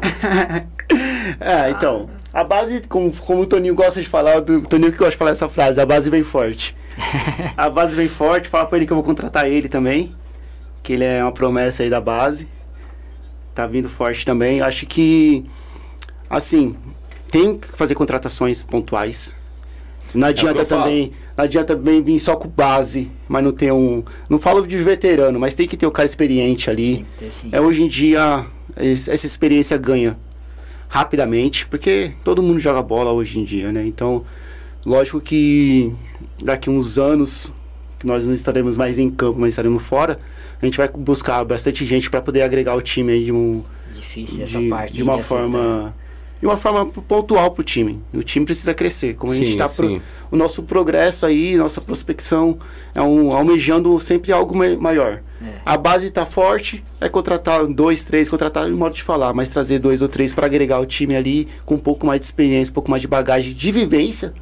É, 1.40 1.70
então. 1.70 2.08
A 2.32 2.44
base, 2.44 2.82
como, 2.82 3.10
como 3.12 3.42
o 3.42 3.46
Toninho 3.46 3.74
gosta 3.74 4.00
de 4.00 4.08
falar, 4.08 4.38
o 4.38 4.60
Toninho 4.62 4.92
que 4.92 4.98
gosta 4.98 5.12
de 5.12 5.16
falar 5.16 5.30
essa 5.30 5.48
frase, 5.48 5.80
a 5.80 5.86
base 5.86 6.10
vem 6.10 6.22
forte. 6.22 6.76
a 7.56 7.68
base 7.70 7.96
vem 7.96 8.08
forte, 8.08 8.48
fala 8.48 8.66
pra 8.66 8.76
ele 8.76 8.86
que 8.86 8.92
eu 8.92 8.96
vou 8.96 9.04
contratar 9.04 9.48
ele 9.50 9.68
também. 9.68 10.14
Que 10.82 10.92
ele 10.92 11.04
é 11.04 11.22
uma 11.22 11.32
promessa 11.32 11.82
aí 11.82 11.90
da 11.90 12.00
base. 12.00 12.48
Tá 13.54 13.66
vindo 13.66 13.88
forte 13.88 14.24
também. 14.24 14.60
Acho 14.60 14.86
que, 14.86 15.46
assim, 16.28 16.76
tem 17.30 17.58
que 17.58 17.68
fazer 17.68 17.94
contratações 17.94 18.62
pontuais. 18.62 19.36
Não 20.14 20.26
É 20.28 20.30
adianta 20.30 20.64
falo. 20.64 20.82
também. 20.84 21.12
Não 21.36 21.44
adianta 21.44 21.76
também 21.76 22.02
vir 22.02 22.18
só 22.18 22.36
com 22.36 22.48
base, 22.48 23.10
mas 23.28 23.44
não 23.44 23.52
ter 23.52 23.72
um. 23.72 24.02
Não 24.30 24.38
falo 24.38 24.66
de 24.66 24.76
veterano, 24.78 25.38
mas 25.38 25.54
tem 25.54 25.66
que 25.66 25.76
ter 25.76 25.86
o 25.86 25.90
cara 25.90 26.06
experiente 26.06 26.70
ali. 26.70 27.04
Tem 27.18 27.28
que 27.28 27.50
ter. 27.50 27.56
É, 27.56 27.60
hoje 27.60 27.82
em 27.82 27.88
dia, 27.88 28.46
es- 28.80 29.08
essa 29.08 29.26
experiência 29.26 29.76
ganha 29.76 30.16
rapidamente, 30.88 31.66
porque 31.66 32.12
todo 32.24 32.42
mundo 32.42 32.58
joga 32.58 32.80
bola 32.82 33.12
hoje 33.12 33.38
em 33.38 33.44
dia, 33.44 33.72
né? 33.72 33.84
Então, 33.84 34.24
lógico 34.84 35.20
que 35.20 35.92
daqui 36.42 36.70
uns 36.70 36.96
anos, 36.98 37.52
que 37.98 38.06
nós 38.06 38.24
não 38.24 38.32
estaremos 38.32 38.76
mais 38.76 38.96
em 38.98 39.10
campo, 39.10 39.38
mas 39.38 39.50
estaremos 39.50 39.82
fora, 39.82 40.18
a 40.62 40.64
gente 40.64 40.78
vai 40.78 40.88
buscar 40.88 41.44
bastante 41.44 41.84
gente 41.84 42.08
para 42.08 42.22
poder 42.22 42.42
agregar 42.42 42.74
o 42.76 42.80
time 42.80 43.12
aí 43.12 43.24
de, 43.24 43.32
um, 43.32 43.62
Difícil 43.92 44.42
essa 44.44 44.58
de, 44.58 44.68
parte 44.68 44.92
de 44.94 45.02
uma 45.02 45.14
acertar. 45.16 45.38
forma. 45.50 45.94
De 46.40 46.46
uma 46.46 46.56
forma 46.56 46.84
pontual 46.86 47.50
pro 47.50 47.64
time. 47.64 48.02
O 48.12 48.22
time 48.22 48.44
precisa 48.44 48.74
crescer. 48.74 49.14
Como 49.16 49.32
a 49.32 49.34
gente 49.34 49.46
Sim, 49.46 49.52
está 49.52 49.66
sim. 49.66 50.02
o 50.30 50.36
nosso 50.36 50.62
progresso 50.62 51.24
aí, 51.24 51.56
nossa 51.56 51.80
prospecção 51.80 52.58
é 52.94 53.00
um 53.00 53.32
almejando 53.34 53.98
sempre 53.98 54.32
algo 54.32 54.54
ma- 54.56 54.76
maior. 54.76 55.22
É. 55.42 55.46
A 55.64 55.76
base 55.78 56.08
está 56.08 56.26
forte, 56.26 56.84
é 57.00 57.08
contratar 57.08 57.66
dois, 57.66 58.04
três, 58.04 58.28
contratar 58.28 58.68
em 58.68 58.72
modo 58.74 58.94
de 58.94 59.02
falar, 59.02 59.32
mas 59.32 59.48
trazer 59.48 59.78
dois 59.78 60.02
ou 60.02 60.08
três 60.08 60.32
para 60.34 60.44
agregar 60.46 60.78
o 60.78 60.84
time 60.86 61.16
ali 61.16 61.48
com 61.64 61.74
um 61.76 61.78
pouco 61.78 62.06
mais 62.06 62.20
de 62.20 62.26
experiência, 62.26 62.70
um 62.70 62.74
pouco 62.74 62.90
mais 62.90 63.00
de 63.00 63.08
bagagem 63.08 63.54
de 63.54 63.72
vivência 63.72 64.34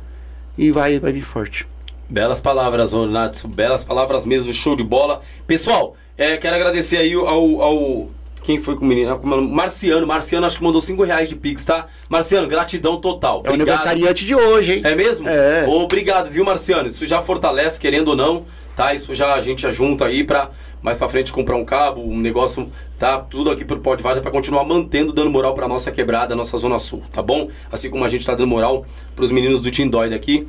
e 0.58 0.72
vai, 0.72 0.98
vai 0.98 1.12
vir 1.12 1.22
forte. 1.22 1.66
Belas 2.10 2.40
palavras, 2.40 2.92
Natsu. 2.92 3.48
Belas 3.48 3.82
palavras 3.84 4.24
mesmo, 4.26 4.52
show 4.52 4.74
de 4.76 4.84
bola. 4.84 5.20
Pessoal, 5.46 5.94
é, 6.18 6.36
quero 6.36 6.56
agradecer 6.56 6.96
aí 6.98 7.14
ao. 7.14 7.60
ao- 7.62 8.10
quem 8.44 8.60
foi 8.60 8.76
com 8.76 8.84
o 8.84 8.88
menino? 8.88 9.18
Marciano. 9.24 10.06
Marciano 10.06 10.46
acho 10.46 10.58
que 10.58 10.62
mandou 10.62 10.80
5 10.80 11.02
reais 11.02 11.28
de 11.30 11.34
Pix, 11.34 11.64
tá? 11.64 11.86
Marciano, 12.08 12.46
gratidão 12.46 13.00
total. 13.00 13.42
É 13.44 13.50
o 13.50 13.54
aniversariante 13.54 14.24
de 14.24 14.34
hoje, 14.34 14.74
hein? 14.74 14.82
É 14.84 14.94
mesmo? 14.94 15.26
É. 15.28 15.66
Obrigado, 15.66 16.30
viu, 16.30 16.44
Marciano? 16.44 16.86
Isso 16.86 17.06
já 17.06 17.22
fortalece, 17.22 17.80
querendo 17.80 18.08
ou 18.08 18.16
não, 18.16 18.44
tá? 18.76 18.92
Isso 18.92 19.14
já 19.14 19.34
a 19.34 19.40
gente 19.40 19.62
já 19.62 19.70
junta 19.70 20.04
aí 20.04 20.22
pra 20.22 20.50
mais 20.82 20.98
pra 20.98 21.08
frente 21.08 21.32
comprar 21.32 21.56
um 21.56 21.64
cabo, 21.64 22.02
um 22.02 22.20
negócio, 22.20 22.70
tá? 22.98 23.18
Tudo 23.18 23.50
aqui 23.50 23.64
pro 23.64 23.80
Pode 23.80 24.02
Vaza 24.02 24.20
pra 24.20 24.30
continuar 24.30 24.64
mantendo, 24.64 25.14
dando 25.14 25.30
moral 25.30 25.54
pra 25.54 25.66
nossa 25.66 25.90
quebrada, 25.90 26.36
nossa 26.36 26.58
Zona 26.58 26.78
Sul, 26.78 27.02
tá 27.10 27.22
bom? 27.22 27.48
Assim 27.72 27.88
como 27.88 28.04
a 28.04 28.08
gente 28.08 28.26
tá 28.26 28.34
dando 28.34 28.48
moral 28.48 28.84
pros 29.16 29.32
meninos 29.32 29.62
do 29.62 29.70
Tindói 29.70 30.10
daqui. 30.10 30.46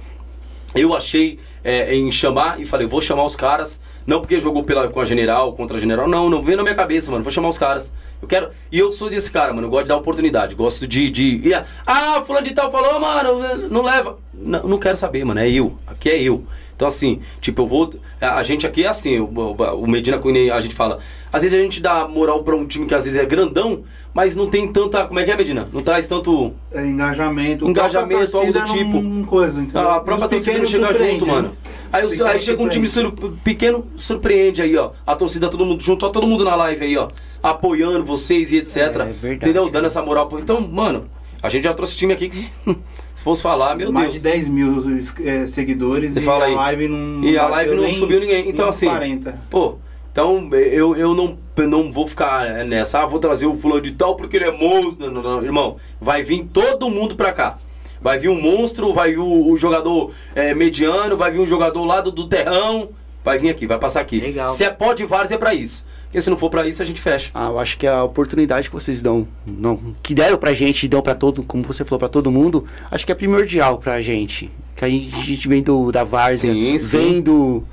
Eu 0.75 0.95
achei 0.95 1.39
é, 1.63 1.95
em 1.95 2.11
chamar 2.11 2.59
e 2.59 2.65
falei, 2.65 2.85
vou 2.85 2.99
chamar 2.99 3.23
os 3.23 3.35
caras, 3.35 3.79
não 4.05 4.19
porque 4.19 4.39
jogou 4.39 4.63
pela, 4.63 4.89
com 4.89 4.99
a 4.99 5.05
general, 5.05 5.53
contra 5.53 5.77
a 5.77 5.79
general, 5.79 6.07
não, 6.07 6.29
não 6.29 6.41
veio 6.41 6.57
na 6.57 6.63
minha 6.63 6.75
cabeça, 6.75 7.09
mano, 7.09 7.23
vou 7.23 7.31
chamar 7.31 7.47
os 7.47 7.57
caras. 7.57 7.93
Eu 8.21 8.27
quero. 8.27 8.49
E 8.71 8.77
eu 8.77 8.91
sou 8.91 9.09
desse 9.09 9.31
cara, 9.31 9.53
mano, 9.53 9.67
eu 9.67 9.71
gosto 9.71 9.83
de 9.83 9.89
dar 9.89 9.97
oportunidade, 9.97 10.53
gosto 10.53 10.85
de. 10.85 11.09
de 11.09 11.53
ah, 11.87 12.21
fulano 12.25 12.45
de 12.45 12.53
tal 12.53 12.69
falou, 12.71 12.99
mano, 12.99 13.69
não 13.69 13.81
leva. 13.81 14.19
Não, 14.33 14.63
não 14.63 14.77
quero 14.77 14.97
saber, 14.97 15.23
mano, 15.23 15.39
é 15.39 15.49
eu. 15.49 15.77
Aqui 15.87 16.09
é 16.09 16.21
eu. 16.21 16.43
Então, 16.75 16.87
assim, 16.87 17.19
tipo, 17.39 17.61
eu 17.61 17.67
vou. 17.67 17.89
A 18.19 18.43
gente 18.43 18.67
aqui 18.67 18.83
é 18.83 18.87
assim, 18.87 19.17
o, 19.19 19.25
o- 19.25 19.53
o 19.83 19.87
Medina 19.87 20.17
Cunha, 20.17 20.53
a 20.53 20.59
gente 20.59 20.75
fala. 20.75 20.99
Às 21.31 21.43
vezes 21.43 21.57
a 21.57 21.61
gente 21.61 21.81
dá 21.81 22.07
moral 22.07 22.43
pra 22.43 22.55
um 22.55 22.65
time 22.65 22.85
que 22.85 22.93
às 22.93 23.05
vezes 23.05 23.19
é 23.19 23.25
grandão, 23.25 23.83
mas 24.13 24.35
não 24.35 24.49
tem 24.49 24.67
tanta. 24.71 25.05
Como 25.07 25.19
é 25.19 25.23
que 25.23 25.31
é, 25.31 25.37
Medina? 25.37 25.67
Não 25.71 25.81
traz 25.81 26.07
tanto. 26.07 26.53
É, 26.73 26.85
engajamento. 26.85 27.67
Engajamento, 27.67 28.37
algo 28.37 28.51
do 28.53 28.63
tipo. 28.65 29.01
Não, 29.01 29.23
coisa, 29.23 29.61
entendeu? 29.61 29.89
A 29.89 29.99
própria 30.01 30.27
torcida 30.27 30.57
não 30.57 30.65
chega 30.65 30.93
junto, 30.93 31.25
mano. 31.25 31.55
Aí, 31.93 32.05
Os 32.05 32.21
aí 32.21 32.41
chega 32.41 32.61
um 32.61 32.67
time 32.67 32.87
sur- 32.87 33.13
pequeno, 33.43 33.85
surpreende 33.95 34.61
aí, 34.61 34.75
ó. 34.75 34.91
A 35.07 35.15
torcida, 35.15 35.47
todo 35.49 35.65
mundo 35.65 35.81
junto, 35.81 36.05
ó, 36.05 36.09
todo 36.09 36.27
mundo 36.27 36.43
na 36.43 36.55
live 36.55 36.83
aí, 36.85 36.97
ó. 36.97 37.07
Apoiando 37.41 38.03
vocês 38.03 38.51
e 38.51 38.57
etc. 38.57 38.75
É, 38.77 38.89
verdade. 39.05 39.35
Entendeu? 39.35 39.69
Dando 39.69 39.85
essa 39.85 40.01
moral. 40.01 40.27
pro- 40.27 40.39
Então, 40.39 40.59
mano, 40.59 41.05
a 41.45 41.49
gente 41.49 41.63
já 41.63 41.73
trouxe 41.73 41.95
time 41.95 42.13
aqui 42.13 42.27
que, 42.27 42.49
se 43.15 43.23
fosse 43.23 43.41
falar, 43.41 43.75
meu 43.75 43.91
Mais 43.91 44.07
Deus. 44.07 44.17
de 44.17 44.23
10 44.23 44.49
mil 44.49 44.83
é, 45.23 45.45
seguidores 45.45 46.13
Você 46.13 46.19
e 46.19 46.23
fala 46.23 46.45
a 46.45 46.47
aí. 46.47 46.55
live 46.55 46.87
não. 46.87 47.23
E 47.23 47.37
a 47.37 47.47
live 47.47 47.75
não 47.75 47.91
subiu 47.91 48.19
ninguém. 48.19 48.49
Então, 48.49 48.67
assim, 48.67 48.87
40. 48.87 49.43
Pô, 49.49 49.75
então 50.11 50.49
eu, 50.53 50.95
eu 50.95 51.13
não, 51.13 51.37
eu 51.57 51.67
não 51.67 51.91
vou 51.91 52.07
ficar 52.07 52.65
nessa, 52.65 53.01
ah, 53.03 53.05
vou 53.05 53.19
trazer 53.19 53.45
o 53.45 53.55
fulano 53.55 53.81
de 53.81 53.91
tal 53.91 54.15
porque 54.15 54.37
ele 54.37 54.45
é 54.45 54.51
monstro. 54.51 55.11
Não, 55.11 55.21
não, 55.21 55.21
não. 55.21 55.43
Irmão, 55.43 55.77
vai 56.01 56.23
vir 56.23 56.45
todo 56.51 56.89
mundo 56.89 57.15
pra 57.15 57.31
cá. 57.31 57.57
Vai 58.01 58.17
vir 58.19 58.29
um 58.29 58.39
monstro, 58.39 58.93
vai 58.93 59.11
vir 59.11 59.19
o, 59.19 59.49
o 59.49 59.57
jogador 59.57 60.11
é, 60.33 60.53
mediano, 60.53 61.15
vai 61.17 61.31
vir 61.31 61.39
um 61.39 61.45
jogador 61.45 61.83
lá 61.85 62.01
do, 62.01 62.11
do 62.11 62.27
terrão. 62.27 62.89
Vai 63.25 63.39
vir 63.39 63.49
aqui, 63.49 63.65
vai 63.65 63.79
passar 63.79 64.01
aqui. 64.01 64.19
Legal. 64.21 64.47
Se 64.49 64.63
é 64.63 64.69
pó 64.69 64.93
de 64.93 65.03
vários, 65.03 65.31
é 65.31 65.37
pra 65.37 65.53
isso. 65.53 65.83
Porque 66.03 66.21
se 66.21 66.29
não 66.29 66.37
for 66.37 66.49
pra 66.49 66.67
isso, 66.67 66.81
a 66.81 66.85
gente 66.85 67.01
fecha. 67.01 67.31
Ah, 67.33 67.47
eu 67.47 67.59
acho 67.59 67.75
que 67.77 67.87
a 67.87 68.03
oportunidade 68.03 68.69
que 68.69 68.73
vocês 68.75 69.01
dão, 69.01 69.27
não, 69.45 69.77
que 70.03 70.13
deram 70.13 70.37
pra 70.37 70.53
gente 70.53 70.83
e 70.83 70.87
dão 70.87 71.01
pra 71.01 71.15
todo, 71.15 71.41
como 71.41 71.63
você 71.63 71.83
falou, 71.83 71.97
pra 71.99 72.07
todo 72.07 72.31
mundo, 72.31 72.63
acho 72.91 73.03
que 73.05 73.11
é 73.11 73.15
primordial 73.15 73.79
pra 73.79 73.99
gente. 73.99 74.51
Que 74.75 74.85
a 74.85 74.87
gente, 74.89 75.15
a 75.15 75.19
gente 75.23 75.47
vem 75.47 75.63
do, 75.63 75.91
da 75.91 76.03
várzea, 76.03 76.53
Sim, 76.53 76.77
sim. 76.77 76.97
vem 76.97 77.21
do, 77.21 77.63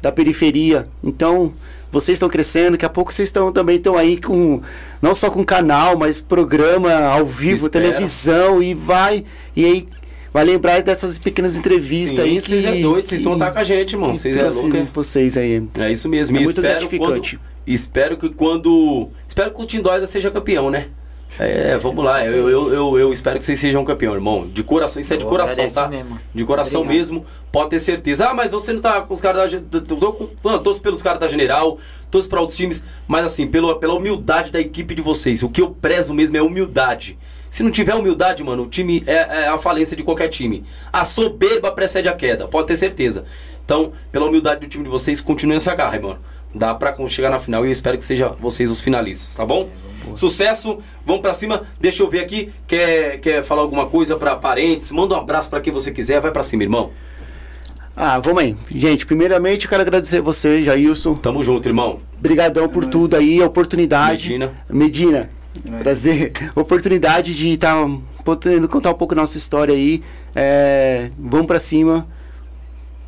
da 0.00 0.10
periferia. 0.10 0.88
Então, 1.04 1.52
vocês 1.92 2.16
estão 2.16 2.28
crescendo, 2.30 2.72
daqui 2.72 2.86
a 2.86 2.88
pouco 2.88 3.12
vocês 3.12 3.28
estão 3.28 3.52
também 3.52 3.76
estão 3.76 3.98
aí 3.98 4.18
com, 4.18 4.62
não 5.02 5.14
só 5.14 5.30
com 5.30 5.44
canal, 5.44 5.96
mas 5.96 6.22
programa 6.22 6.90
ao 6.94 7.26
vivo, 7.26 7.68
televisão, 7.68 8.62
e 8.62 8.72
vai, 8.72 9.24
e 9.54 9.64
aí 9.66 9.86
vai 10.32 10.44
lembrar 10.44 10.82
dessas 10.82 11.18
pequenas 11.18 11.56
entrevistas 11.56 12.24
Sim, 12.24 12.30
aí 12.30 12.40
vocês 12.40 12.64
é 12.64 12.72
doido, 12.80 13.06
vocês 13.06 13.20
estão 13.20 13.34
estar 13.34 13.50
com 13.50 13.58
a 13.58 13.64
gente, 13.64 13.92
irmão. 13.92 14.16
Vocês 14.16 14.36
é 14.36 14.48
louco, 14.48 14.76
é? 14.76 14.88
Vocês 14.94 15.36
aí. 15.36 15.62
É 15.78 15.92
isso 15.92 16.08
mesmo. 16.08 16.36
É 16.36 16.40
e 16.40 16.44
muito 16.44 16.58
espero 16.58 16.80
gratificante. 16.80 17.36
Quando, 17.36 17.50
espero 17.66 18.16
que 18.16 18.28
quando. 18.30 19.10
Espero 19.26 19.50
que 19.52 19.62
o 19.62 19.66
Tindóida 19.66 20.06
seja 20.06 20.30
campeão, 20.30 20.70
né? 20.70 20.88
É, 21.38 21.78
vamos 21.78 22.04
lá. 22.04 22.24
Eu, 22.26 22.48
eu, 22.50 22.72
eu, 22.72 22.98
eu 22.98 23.12
espero 23.12 23.38
que 23.38 23.44
vocês 23.44 23.58
sejam 23.58 23.84
campeão, 23.84 24.14
irmão. 24.14 24.46
De 24.48 24.62
coração, 24.62 25.00
isso 25.00 25.14
é 25.14 25.16
de 25.16 25.24
coração, 25.24 25.66
tá? 25.66 25.88
mesmo. 25.88 26.20
De 26.34 26.44
coração 26.44 26.82
Obrigado. 26.82 26.98
mesmo, 26.98 27.24
pode 27.50 27.70
ter 27.70 27.78
certeza. 27.78 28.28
Ah, 28.28 28.34
mas 28.34 28.50
você 28.50 28.72
não 28.72 28.80
tá 28.80 29.00
com 29.00 29.14
os 29.14 29.20
caras 29.20 29.50
da. 29.50 29.80
Tô- 29.80 30.12
com- 30.12 30.28
Mano, 30.42 30.58
torço 30.58 30.80
pelos 30.82 31.02
caras 31.02 31.20
da 31.20 31.28
General, 31.28 31.78
torço 32.10 32.28
para 32.28 32.40
outros 32.40 32.56
times, 32.56 32.84
mas 33.08 33.24
assim, 33.24 33.46
pela, 33.46 33.78
pela 33.78 33.94
humildade 33.94 34.52
da 34.52 34.60
equipe 34.60 34.94
de 34.94 35.00
vocês. 35.00 35.42
O 35.42 35.48
que 35.48 35.62
eu 35.62 35.70
prezo 35.70 36.12
mesmo 36.12 36.36
é 36.36 36.42
humildade. 36.42 37.18
Se 37.52 37.62
não 37.62 37.70
tiver 37.70 37.94
humildade, 37.94 38.42
mano, 38.42 38.62
o 38.62 38.66
time 38.66 39.04
é, 39.06 39.42
é 39.42 39.48
a 39.48 39.58
falência 39.58 39.94
de 39.94 40.02
qualquer 40.02 40.28
time. 40.28 40.64
A 40.90 41.04
soberba 41.04 41.70
precede 41.70 42.08
a 42.08 42.14
queda, 42.14 42.48
pode 42.48 42.66
ter 42.66 42.76
certeza. 42.76 43.24
Então, 43.62 43.92
pela 44.10 44.24
humildade 44.24 44.60
do 44.60 44.66
time 44.66 44.84
de 44.84 44.88
vocês, 44.88 45.20
continue 45.20 45.56
nessa 45.56 45.74
garra, 45.74 46.00
mano. 46.00 46.18
Dá 46.54 46.74
pra 46.74 46.96
chegar 47.08 47.28
na 47.28 47.38
final 47.38 47.62
e 47.66 47.68
eu 47.68 47.72
espero 47.72 47.98
que 47.98 48.04
seja 48.04 48.34
vocês 48.40 48.70
os 48.70 48.80
finalistas, 48.80 49.34
tá 49.34 49.44
bom? 49.44 49.68
Sucesso, 50.14 50.78
vamos 51.04 51.20
pra 51.20 51.34
cima. 51.34 51.62
Deixa 51.78 52.02
eu 52.02 52.08
ver 52.08 52.20
aqui. 52.20 52.50
Quer, 52.66 53.20
quer 53.20 53.42
falar 53.42 53.60
alguma 53.60 53.84
coisa 53.84 54.16
pra 54.16 54.34
parentes? 54.34 54.90
Manda 54.90 55.14
um 55.14 55.18
abraço 55.18 55.50
pra 55.50 55.60
quem 55.60 55.70
você 55.70 55.92
quiser. 55.92 56.22
Vai 56.22 56.32
pra 56.32 56.42
cima, 56.42 56.62
irmão. 56.62 56.90
Ah, 57.94 58.18
vamos 58.18 58.42
aí. 58.42 58.56
Gente, 58.74 59.04
primeiramente 59.04 59.66
eu 59.66 59.68
quero 59.68 59.82
agradecer 59.82 60.22
você, 60.22 60.64
Jailson. 60.64 61.16
Tamo 61.16 61.42
junto, 61.42 61.68
irmão. 61.68 62.00
Obrigadão 62.18 62.66
por 62.66 62.86
tudo 62.86 63.14
aí, 63.14 63.42
a 63.42 63.46
oportunidade. 63.46 64.32
Medina. 64.32 64.52
Medina, 64.70 65.30
É. 65.64 65.82
prazer. 65.82 66.32
Oportunidade 66.54 67.34
de 67.34 67.50
estar 67.50 67.86
podendo 68.24 68.68
contar 68.68 68.90
um 68.90 68.94
pouco 68.94 69.14
da 69.14 69.20
nossa 69.22 69.36
história 69.36 69.74
aí. 69.74 70.02
É, 70.34 71.10
vamos 71.18 71.46
pra 71.46 71.58
cima. 71.58 72.06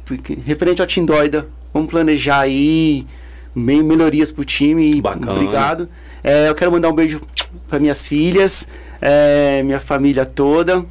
Porque, 0.04 0.38
referente 0.44 0.80
ao 0.80 0.86
Tindóida, 0.86 1.48
vamos 1.72 1.90
planejar 1.90 2.40
aí 2.40 3.06
bem 3.54 3.82
melhorias 3.82 4.30
pro 4.30 4.44
time. 4.44 5.00
Bacana. 5.00 5.32
Obrigado. 5.32 5.88
É, 6.22 6.48
eu 6.48 6.54
quero 6.54 6.72
mandar 6.72 6.88
um 6.88 6.94
beijo 6.94 7.20
para 7.68 7.78
minhas 7.78 8.06
filhas, 8.06 8.68
é, 9.00 9.62
minha 9.62 9.80
família 9.80 10.26
toda. 10.26 10.84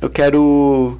Eu 0.00 0.10
quero 0.10 0.98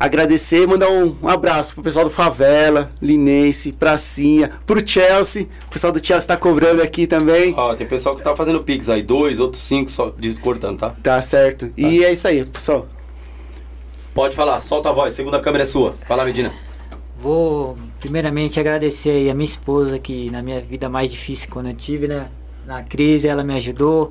agradecer 0.00 0.62
e 0.62 0.66
mandar 0.66 0.88
um, 0.88 1.14
um 1.22 1.28
abraço 1.28 1.74
pro 1.74 1.82
pessoal 1.82 2.06
do 2.06 2.10
Favela, 2.10 2.88
Linense, 3.02 3.70
Pracinha, 3.70 4.50
pro 4.64 4.86
Chelsea. 4.86 5.46
O 5.66 5.70
pessoal 5.70 5.92
do 5.92 6.04
Chelsea 6.04 6.26
tá 6.26 6.38
cobrando 6.38 6.82
aqui 6.82 7.06
também. 7.06 7.52
Ó, 7.54 7.74
tem 7.74 7.86
pessoal 7.86 8.16
que 8.16 8.22
tá 8.22 8.34
fazendo 8.34 8.64
pix 8.64 8.88
aí. 8.88 9.02
Dois, 9.02 9.38
outros 9.38 9.62
cinco, 9.62 9.90
só 9.90 10.10
descortando, 10.18 10.78
tá? 10.78 10.96
Tá 11.02 11.20
certo. 11.20 11.70
E 11.76 12.02
é 12.02 12.10
isso 12.10 12.26
aí, 12.26 12.42
pessoal. 12.46 12.88
Pode 14.14 14.34
falar, 14.34 14.60
solta 14.62 14.88
a 14.88 14.92
voz. 14.92 15.12
Segunda 15.12 15.38
câmera 15.38 15.64
é 15.64 15.66
sua. 15.66 15.94
Fala, 16.08 16.24
Medina. 16.24 16.50
Vou 17.14 17.76
primeiramente 18.00 18.58
agradecer 18.58 19.10
aí 19.10 19.30
a 19.30 19.34
minha 19.34 19.44
esposa 19.44 19.98
que 19.98 20.30
na 20.30 20.42
minha 20.42 20.58
vida 20.58 20.88
mais 20.88 21.10
difícil 21.10 21.50
quando 21.50 21.68
eu 21.68 21.74
tive, 21.74 22.08
né? 22.08 22.28
Na 22.66 22.82
crise 22.82 23.28
ela 23.28 23.44
me 23.44 23.54
ajudou. 23.54 24.10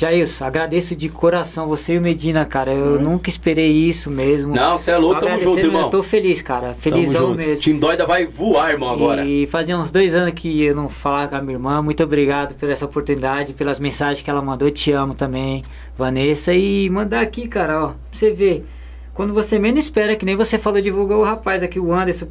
Jailson, 0.00 0.46
agradeço 0.46 0.96
de 0.96 1.10
coração 1.10 1.66
você 1.66 1.92
e 1.92 1.98
o 1.98 2.00
Medina, 2.00 2.46
cara. 2.46 2.72
Eu 2.72 2.92
Nossa. 2.92 3.02
nunca 3.02 3.28
esperei 3.28 3.70
isso 3.70 4.10
mesmo. 4.10 4.54
Não, 4.54 4.78
você 4.78 4.92
é 4.92 4.96
louco, 4.96 5.20
tamo 5.20 5.38
junto, 5.38 5.58
irmão. 5.58 5.82
Eu 5.82 5.90
tô 5.90 6.02
feliz, 6.02 6.40
cara. 6.40 6.72
Felizão 6.72 7.34
mesmo. 7.34 7.62
Tim 7.62 7.78
Doida 7.78 8.06
vai 8.06 8.24
voar, 8.24 8.70
irmão, 8.70 8.88
agora. 8.88 9.26
E 9.26 9.46
fazia 9.48 9.76
uns 9.76 9.90
dois 9.90 10.14
anos 10.14 10.32
que 10.34 10.64
eu 10.64 10.74
não 10.74 10.88
falava 10.88 11.28
com 11.28 11.36
a 11.36 11.42
minha 11.42 11.56
irmã. 11.56 11.82
Muito 11.82 12.02
obrigado 12.02 12.54
por 12.54 12.70
essa 12.70 12.86
oportunidade, 12.86 13.52
pelas 13.52 13.78
mensagens 13.78 14.24
que 14.24 14.30
ela 14.30 14.40
mandou. 14.40 14.68
Eu 14.68 14.72
te 14.72 14.90
amo 14.90 15.12
também, 15.12 15.62
Vanessa. 15.98 16.54
E 16.54 16.88
mandar 16.88 17.20
aqui, 17.20 17.46
cara, 17.46 17.84
ó, 17.84 17.88
pra 17.88 17.96
você 18.10 18.32
ver. 18.32 18.64
Quando 19.12 19.34
você 19.34 19.58
menos 19.58 19.84
espera, 19.84 20.16
que 20.16 20.24
nem 20.24 20.34
você 20.34 20.56
falou, 20.56 20.80
divulgou 20.80 21.18
o 21.18 21.24
rapaz 21.24 21.62
aqui, 21.62 21.78
o 21.78 21.92
Anderson, 21.92 22.26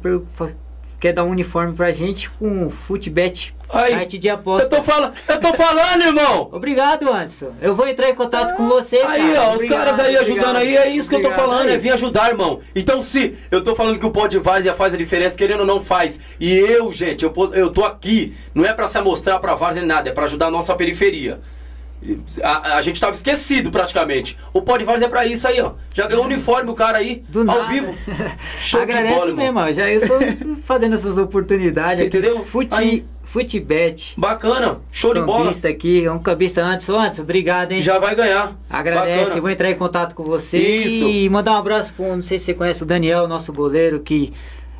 quer 1.00 1.12
dar 1.14 1.24
um 1.24 1.30
uniforme 1.30 1.74
pra 1.74 1.90
gente 1.90 2.28
com 2.30 2.68
Footbet, 2.68 3.54
Aí, 3.72 3.92
site 3.94 4.18
de 4.18 4.28
Eu 4.28 4.34
aposta. 4.34 4.68
tô, 4.76 4.82
falando, 4.82 5.14
eu 5.28 5.40
tô 5.40 5.54
falando, 5.54 6.02
irmão! 6.02 6.48
Obrigado, 6.52 7.08
Anderson. 7.08 7.52
Eu 7.62 7.74
vou 7.74 7.88
entrar 7.88 8.10
em 8.10 8.14
contato 8.14 8.54
com 8.56 8.68
você, 8.68 8.98
Aí, 8.98 9.32
cara. 9.32 9.42
ó, 9.42 9.48
os 9.50 9.54
Obrigado, 9.54 9.78
caras 9.84 10.00
aí 10.00 10.16
ajudando 10.16 10.56
obrigado. 10.56 10.56
aí, 10.56 10.76
é 10.76 10.88
isso 10.90 11.08
que 11.08 11.14
eu 11.16 11.22
tô 11.22 11.28
Obrigado 11.28 11.48
falando, 11.48 11.68
aí. 11.68 11.74
é 11.74 11.78
vir 11.78 11.90
ajudar, 11.92 12.28
irmão. 12.30 12.60
Então, 12.74 13.00
se 13.00 13.36
eu 13.50 13.62
tô 13.62 13.74
falando 13.74 13.98
que 13.98 14.04
o 14.06 14.10
pó 14.10 14.26
de 14.26 14.38
várzea 14.38 14.74
faz 14.74 14.92
a 14.92 14.96
diferença, 14.98 15.38
querendo 15.38 15.60
ou 15.60 15.66
não 15.66 15.80
faz. 15.80 16.18
E 16.38 16.52
eu, 16.52 16.92
gente, 16.92 17.24
eu, 17.24 17.32
eu 17.54 17.70
tô 17.70 17.84
aqui, 17.84 18.34
não 18.54 18.64
é 18.64 18.72
pra 18.74 18.86
se 18.88 18.98
amostrar 18.98 19.38
pra 19.38 19.54
várzea 19.54 19.80
nem 19.82 19.88
nada, 19.88 20.10
é 20.10 20.12
pra 20.12 20.24
ajudar 20.24 20.46
a 20.46 20.50
nossa 20.50 20.74
periferia. 20.74 21.40
A, 22.42 22.76
a 22.78 22.82
gente 22.82 23.00
tava 23.00 23.12
esquecido 23.12 23.70
praticamente. 23.70 24.36
O 24.52 24.62
pó 24.62 24.76
de 24.76 24.84
várzea 24.84 25.06
é 25.06 25.08
pra 25.08 25.26
isso 25.26 25.46
aí, 25.46 25.60
ó. 25.60 25.72
Já 25.92 26.06
ganhou 26.06 26.22
o 26.22 26.26
uniforme 26.26 26.70
o 26.70 26.74
cara 26.74 26.98
aí, 26.98 27.22
Do 27.28 27.40
ao 27.40 27.44
nada. 27.44 27.64
vivo. 27.64 27.94
Show 28.58 28.84
de 28.86 28.92
Agradeço 28.92 29.14
bola, 29.16 29.30
irmão. 29.30 29.44
mesmo, 29.44 29.60
ó. 29.60 29.72
já 29.72 29.90
eu 29.90 30.00
sou 30.06 30.18
fazendo 30.64 30.94
essas 30.94 31.18
oportunidades. 31.18 31.98
Você 31.98 32.04
aqui. 32.04 32.16
entendeu? 32.18 32.44
Fute, 32.44 32.74
Aí. 32.74 33.04
Futebet. 33.22 34.14
Bacana, 34.18 34.80
show 34.90 35.14
de 35.14 35.20
bola. 35.22 35.44
Cambista 35.44 35.68
aqui, 35.68 36.08
um 36.08 36.18
cambista 36.18 36.62
antes. 36.64 36.88
Anderson, 36.90 37.22
obrigado, 37.22 37.70
hein? 37.70 37.80
Já 37.80 37.96
vai 37.98 38.14
ganhar. 38.16 38.56
Agradece, 38.68 39.20
Bacana. 39.24 39.40
vou 39.40 39.50
entrar 39.50 39.70
em 39.70 39.74
contato 39.76 40.14
com 40.16 40.24
você 40.24 40.58
Isso. 40.58 41.04
e 41.08 41.28
mandar 41.28 41.52
um 41.52 41.56
abraço 41.56 41.94
pro, 41.94 42.04
não 42.16 42.22
sei 42.22 42.40
se 42.40 42.46
você 42.46 42.54
conhece 42.54 42.82
o 42.82 42.86
Daniel, 42.86 43.28
nosso 43.28 43.52
goleiro, 43.52 44.00
que 44.00 44.32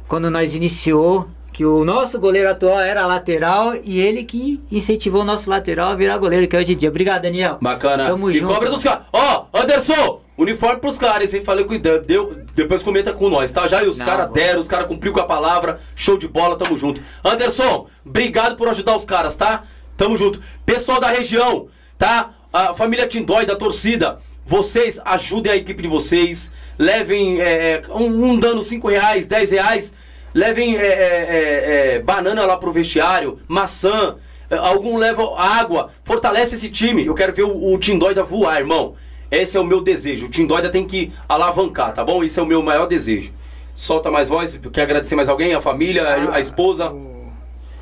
quando 0.08 0.28
nós 0.30 0.56
iniciou, 0.56 1.28
que 1.60 1.64
o 1.66 1.84
nosso 1.84 2.18
goleiro 2.18 2.48
atual 2.48 2.80
era 2.80 3.04
lateral 3.04 3.74
e 3.84 4.00
ele 4.00 4.24
que 4.24 4.58
incentivou 4.72 5.20
o 5.20 5.24
nosso 5.26 5.50
lateral 5.50 5.90
a 5.90 5.94
virar 5.94 6.16
goleiro, 6.16 6.48
que 6.48 6.56
é 6.56 6.58
hoje 6.58 6.72
em 6.72 6.76
dia. 6.76 6.88
Obrigado, 6.88 7.20
Daniel. 7.20 7.58
Bacana. 7.60 8.06
Tamo 8.06 8.30
e 8.30 8.38
junto. 8.38 8.50
cobra 8.50 8.70
dos 8.70 8.82
caras. 8.82 9.04
Ó, 9.12 9.44
Anderson, 9.52 10.22
uniforme 10.38 10.80
pros 10.80 10.96
caras, 10.96 11.34
hein? 11.34 11.44
Falei 11.44 11.66
com 11.66 11.78
deu, 11.78 12.34
depois 12.54 12.82
comenta 12.82 13.12
com 13.12 13.28
nós, 13.28 13.52
tá? 13.52 13.68
Já 13.68 13.82
e 13.82 13.86
os 13.86 14.00
caras 14.00 14.30
deram, 14.32 14.58
os 14.58 14.68
caras 14.68 14.86
cumpriu 14.86 15.12
com 15.12 15.20
a 15.20 15.26
palavra. 15.26 15.78
Show 15.94 16.16
de 16.16 16.26
bola, 16.26 16.56
tamo 16.56 16.78
junto. 16.78 17.02
Anderson, 17.22 17.86
obrigado 18.06 18.56
por 18.56 18.66
ajudar 18.66 18.96
os 18.96 19.04
caras, 19.04 19.36
tá? 19.36 19.62
Tamo 19.98 20.16
junto. 20.16 20.40
Pessoal 20.64 20.98
da 20.98 21.08
região, 21.08 21.66
tá? 21.98 22.30
A 22.50 22.72
família 22.72 23.06
Tindói, 23.06 23.44
da 23.44 23.54
torcida. 23.54 24.18
Vocês 24.46 24.98
ajudem 25.04 25.52
a 25.52 25.56
equipe 25.56 25.82
de 25.82 25.88
vocês. 25.88 26.50
Levem 26.78 27.38
é, 27.38 27.72
é, 27.72 27.82
um, 27.90 28.30
um 28.30 28.38
dando 28.38 28.62
5 28.62 28.88
reais, 28.88 29.26
10 29.26 29.50
reais. 29.50 29.94
Levem 30.34 30.76
é, 30.76 30.80
é, 30.86 30.92
é, 30.92 31.94
é, 31.94 31.98
banana 32.00 32.44
lá 32.44 32.56
pro 32.56 32.72
vestiário, 32.72 33.38
maçã. 33.48 34.16
é, 34.48 34.56
Algum 34.56 34.96
leva 34.96 35.22
água. 35.38 35.90
Fortalece 36.04 36.54
esse 36.54 36.68
time. 36.70 37.04
Eu 37.06 37.14
quero 37.14 37.32
ver 37.32 37.42
o, 37.44 37.72
o 37.74 37.78
Tindóida 37.78 38.22
voar, 38.22 38.58
irmão. 38.60 38.94
Esse 39.30 39.56
é 39.56 39.60
o 39.60 39.64
meu 39.64 39.80
desejo. 39.80 40.26
O 40.26 40.28
Tindóida 40.28 40.70
tem 40.70 40.86
que 40.86 41.12
alavancar, 41.28 41.92
tá 41.92 42.04
bom? 42.04 42.22
Isso 42.24 42.38
é 42.40 42.42
o 42.42 42.46
meu 42.46 42.62
maior 42.62 42.86
desejo. 42.86 43.32
Solta 43.74 44.10
mais 44.10 44.28
voz. 44.28 44.58
Quer 44.72 44.82
agradecer 44.82 45.14
mais 45.16 45.28
alguém? 45.28 45.54
A 45.54 45.60
família, 45.60 46.02
a- 46.04 46.36
a 46.36 46.40
esposa? 46.40 46.92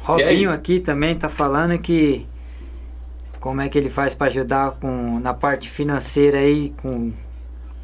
Robinho 0.03 0.51
aqui 0.53 0.81
também 0.81 1.15
tá 1.15 1.29
falando 1.29 1.79
que 1.79 2.27
como 3.41 3.61
é 3.61 3.69
que 3.69 3.77
ele 3.79 3.89
faz 3.91 4.15
pra 4.15 4.27
ajudar 4.29 4.73
com 4.81 5.19
na 5.21 5.33
parte 5.35 5.69
financeira 5.69 6.39
aí 6.39 6.73
com 6.83 7.13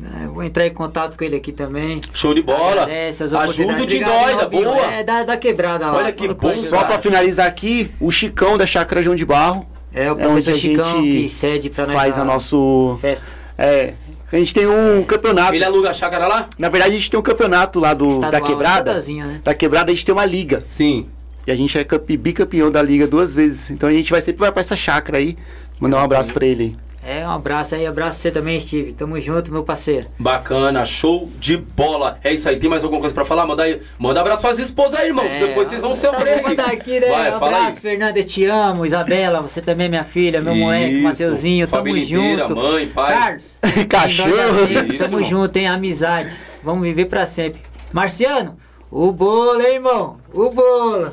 É, 0.02 0.26
vou 0.26 0.42
entrar 0.42 0.66
em 0.66 0.74
contato 0.74 1.16
com 1.16 1.22
ele 1.24 1.36
aqui 1.36 1.52
também. 1.52 2.00
Show 2.12 2.34
de 2.34 2.42
bola. 2.42 2.82
Agradece 2.82 3.22
Ajuda 3.22 3.82
o. 3.82 3.86
Tindóida, 3.86 4.42
Robinho. 4.44 4.64
boa. 4.64 4.86
É, 4.92 5.04
da, 5.04 5.22
da 5.22 5.36
quebrada 5.36 5.86
lá. 5.86 5.96
Olha 5.96 6.12
que 6.12 6.26
bom. 6.34 6.48
Só 6.48 6.82
pra 6.84 6.98
finalizar 6.98 7.46
aqui, 7.46 7.90
o 8.00 8.10
Chicão 8.10 8.58
da 8.58 8.66
Chácara 8.66 9.02
João 9.02 9.14
de 9.14 9.24
Barro. 9.24 9.66
É, 9.92 10.02
o 10.02 10.06
É 10.06 10.12
onde 10.12 10.22
professor 10.24 10.50
a 10.50 10.54
Chicão 10.54 10.84
gente 11.02 11.22
que 11.22 11.28
cede 11.28 11.70
pra 11.70 11.86
nós 11.86 11.94
faz 11.94 12.18
a 12.18 12.24
nosso. 12.24 12.98
festa. 13.00 13.30
É. 13.56 13.94
A 14.32 14.36
gente 14.36 14.52
tem 14.52 14.66
um 14.66 15.04
campeonato. 15.04 15.54
Ele 15.54 15.64
aluga 15.64 15.90
a 15.90 15.94
chácara 15.94 16.26
lá? 16.26 16.48
Na 16.58 16.68
verdade, 16.68 16.92
a 16.96 16.98
gente 16.98 17.08
tem 17.08 17.20
um 17.20 17.22
campeonato 17.22 17.78
lá 17.78 17.94
do, 17.94 18.08
Estadual, 18.08 18.32
da 18.32 18.40
quebrada. 18.40 18.94
né? 18.98 19.40
Da 19.44 19.54
quebrada 19.54 19.92
a 19.92 19.94
gente 19.94 20.04
tem 20.04 20.12
uma 20.12 20.24
liga. 20.24 20.64
Sim. 20.66 21.06
E 21.46 21.52
a 21.52 21.54
gente 21.54 21.78
é 21.78 21.84
campe- 21.84 22.16
bicampeão 22.16 22.68
da 22.68 22.82
liga 22.82 23.06
duas 23.06 23.32
vezes. 23.32 23.70
Então 23.70 23.88
a 23.88 23.92
gente 23.92 24.10
vai 24.10 24.20
sempre 24.20 24.40
vai 24.40 24.50
pra 24.50 24.60
essa 24.60 24.74
chácara 24.74 25.18
aí. 25.18 25.36
Mandar 25.78 25.98
um 25.98 26.00
abraço 26.04 26.32
pra 26.32 26.44
ele. 26.44 26.76
É, 27.06 27.26
um 27.26 27.30
abraço 27.30 27.74
aí, 27.74 27.86
abraço 27.86 28.18
você 28.18 28.30
também, 28.30 28.58
Steve. 28.58 28.92
Tamo 28.92 29.20
junto, 29.20 29.52
meu 29.52 29.62
parceiro. 29.62 30.06
Bacana, 30.18 30.86
show 30.86 31.28
de 31.38 31.58
bola. 31.58 32.18
É 32.24 32.32
isso 32.32 32.48
aí. 32.48 32.56
Tem 32.56 32.70
mais 32.70 32.82
alguma 32.82 32.98
coisa 33.00 33.14
pra 33.14 33.26
falar? 33.26 33.46
Manda 33.46 33.62
aí. 33.62 33.78
Manda 33.98 34.22
abraço 34.22 34.40
pras 34.40 34.58
esposas 34.58 34.98
aí, 34.98 35.08
irmãos. 35.08 35.34
É, 35.34 35.38
Depois 35.38 35.68
vocês 35.68 35.82
vão 35.82 35.90
tá, 35.90 35.96
sofrer 35.98 36.38
aí. 36.38 36.42
mandar 36.42 36.66
aqui, 36.72 36.98
né? 36.98 37.08
Vai, 37.08 37.34
um 37.34 37.38
fala 37.38 37.56
abraço, 37.58 37.76
aí. 37.76 37.82
Fernanda, 37.82 38.18
eu 38.18 38.24
te 38.24 38.46
amo. 38.46 38.86
Isabela, 38.86 39.42
você 39.42 39.60
também 39.60 39.86
é 39.86 39.88
minha 39.90 40.04
filha, 40.04 40.40
meu 40.40 40.54
moleque. 40.54 41.02
Mateuzinho, 41.02 41.68
tamo 41.68 42.00
junto. 42.00 42.56
mãe, 42.56 42.86
pai. 42.88 43.14
Carlos, 43.18 43.58
Cachorro. 43.88 44.32
Isso, 44.70 44.98
tamo 45.04 45.18
irmão. 45.18 45.22
junto, 45.24 45.56
hein? 45.58 45.68
Amizade. 45.68 46.34
Vamos 46.62 46.82
viver 46.84 47.04
pra 47.04 47.26
sempre. 47.26 47.60
Marciano, 47.92 48.56
o 48.90 49.12
bolo, 49.12 49.60
hein, 49.60 49.74
irmão? 49.74 50.16
O 50.32 50.48
bolo. 50.48 51.12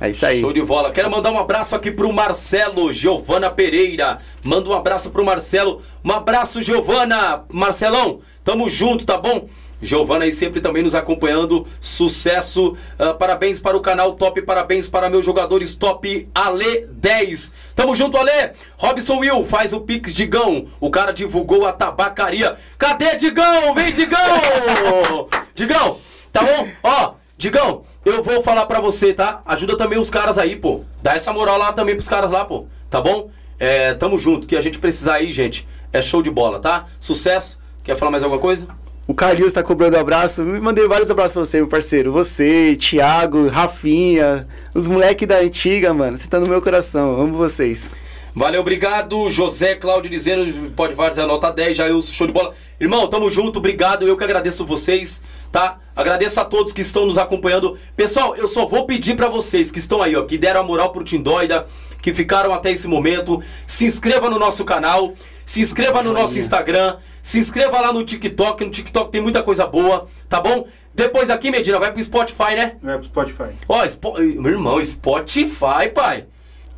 É 0.00 0.10
isso 0.10 0.24
aí. 0.24 0.40
Show 0.40 0.52
de 0.52 0.62
bola. 0.62 0.92
Quero 0.92 1.10
mandar 1.10 1.32
um 1.32 1.38
abraço 1.38 1.74
aqui 1.74 1.90
pro 1.90 2.12
Marcelo 2.12 2.92
Giovana 2.92 3.50
Pereira. 3.50 4.18
Manda 4.44 4.68
um 4.68 4.72
abraço 4.72 5.10
pro 5.10 5.24
Marcelo. 5.24 5.82
Um 6.04 6.12
abraço, 6.12 6.62
Giovana. 6.62 7.44
Marcelão, 7.52 8.20
tamo 8.44 8.68
junto, 8.68 9.04
tá 9.04 9.18
bom? 9.18 9.48
Giovana 9.80 10.24
aí 10.24 10.32
sempre 10.32 10.60
também 10.60 10.82
nos 10.82 10.94
acompanhando. 10.94 11.66
Sucesso. 11.80 12.76
Ah, 12.98 13.14
parabéns 13.14 13.60
para 13.60 13.76
o 13.76 13.80
canal 13.80 14.12
Top. 14.12 14.40
Parabéns 14.42 14.88
para 14.88 15.10
meus 15.10 15.24
jogadores 15.24 15.74
Top 15.74 16.28
Ale 16.34 16.86
10. 16.92 17.52
Tamo 17.74 17.94
junto, 17.94 18.16
Ale. 18.16 18.52
Robson 18.76 19.18
Will 19.18 19.44
faz 19.44 19.72
o 19.72 19.80
Pix 19.80 20.12
Digão. 20.12 20.66
O 20.80 20.90
cara 20.90 21.12
divulgou 21.12 21.66
a 21.66 21.72
tabacaria. 21.72 22.56
Cadê 22.76 23.16
Digão? 23.16 23.74
Vem, 23.74 23.92
Digão! 23.92 24.18
Digão, 25.54 25.98
tá 26.32 26.42
bom? 26.42 26.68
Ó, 26.82 27.14
Digão, 27.38 27.84
eu 28.04 28.20
vou 28.20 28.42
falar 28.42 28.66
pra 28.66 28.80
você, 28.80 29.14
tá? 29.14 29.40
Ajuda 29.46 29.76
também 29.76 29.96
os 29.96 30.10
caras 30.10 30.38
aí, 30.38 30.56
pô. 30.56 30.80
Dá 31.00 31.14
essa 31.14 31.32
moral 31.32 31.56
lá 31.56 31.72
também 31.72 31.94
pros 31.94 32.08
caras 32.08 32.32
lá, 32.32 32.44
pô. 32.44 32.66
Tá 32.90 33.00
bom? 33.00 33.30
É, 33.60 33.94
tamo 33.94 34.18
junto. 34.18 34.44
Que 34.44 34.56
a 34.56 34.60
gente 34.60 34.80
precisar 34.80 35.14
aí, 35.14 35.30
gente. 35.30 35.64
É 35.92 36.02
show 36.02 36.20
de 36.20 36.32
bola, 36.32 36.58
tá? 36.58 36.86
Sucesso. 36.98 37.60
Quer 37.84 37.96
falar 37.96 38.10
mais 38.10 38.24
alguma 38.24 38.40
coisa? 38.40 38.66
O 39.06 39.14
Carlinhos 39.14 39.52
tá 39.52 39.62
cobrando 39.62 39.96
abraço. 39.96 40.42
Me 40.42 40.60
mandei 40.60 40.88
vários 40.88 41.12
abraços 41.12 41.32
pra 41.32 41.44
você, 41.44 41.58
meu 41.58 41.68
parceiro. 41.68 42.10
Você, 42.10 42.76
Thiago, 42.76 43.46
Rafinha, 43.46 44.44
os 44.74 44.88
moleques 44.88 45.28
da 45.28 45.38
antiga, 45.38 45.94
mano. 45.94 46.18
Você 46.18 46.28
tá 46.28 46.40
no 46.40 46.48
meu 46.48 46.60
coração. 46.60 47.20
Amo 47.20 47.36
vocês. 47.36 47.94
Valeu, 48.38 48.60
obrigado. 48.60 49.28
José 49.28 49.74
Cláudio 49.74 50.08
dizendo, 50.08 50.70
pode 50.70 50.94
vários, 50.94 51.16
nota 51.18 51.50
10, 51.50 51.76
Jailson, 51.76 52.12
show 52.12 52.24
de 52.24 52.32
bola. 52.32 52.54
Irmão, 52.80 53.08
tamo 53.08 53.28
junto, 53.28 53.58
obrigado. 53.58 54.06
Eu 54.06 54.16
que 54.16 54.22
agradeço 54.22 54.64
vocês, 54.64 55.20
tá? 55.50 55.78
Agradeço 55.96 56.38
a 56.38 56.44
todos 56.44 56.72
que 56.72 56.82
estão 56.82 57.04
nos 57.04 57.18
acompanhando. 57.18 57.76
Pessoal, 57.96 58.36
eu 58.36 58.46
só 58.46 58.64
vou 58.64 58.86
pedir 58.86 59.16
pra 59.16 59.28
vocês 59.28 59.72
que 59.72 59.80
estão 59.80 60.00
aí, 60.00 60.14
ó, 60.14 60.22
que 60.22 60.38
deram 60.38 60.60
a 60.60 60.62
moral 60.62 60.92
pro 60.92 61.02
Tindóida, 61.02 61.66
que 62.00 62.14
ficaram 62.14 62.54
até 62.54 62.70
esse 62.70 62.86
momento, 62.86 63.42
se 63.66 63.84
inscreva 63.84 64.30
no 64.30 64.38
nosso 64.38 64.64
canal, 64.64 65.14
se 65.44 65.60
inscreva 65.60 66.00
no 66.00 66.12
nosso 66.12 66.38
Instagram, 66.38 66.98
se 67.20 67.40
inscreva 67.40 67.80
lá 67.80 67.92
no 67.92 68.04
TikTok, 68.04 68.64
no 68.64 68.70
TikTok 68.70 69.10
tem 69.10 69.20
muita 69.20 69.42
coisa 69.42 69.66
boa, 69.66 70.06
tá 70.28 70.40
bom? 70.40 70.64
Depois 70.94 71.28
aqui, 71.28 71.50
Medina, 71.50 71.80
vai 71.80 71.92
pro 71.92 72.00
Spotify, 72.00 72.54
né? 72.54 72.76
Vai 72.80 72.98
pro 72.98 73.06
Spotify. 73.06 73.50
Ó, 73.68 73.84
Spo- 73.88 74.16
meu 74.20 74.52
irmão, 74.52 74.84
Spotify, 74.84 75.88
pai. 75.92 76.26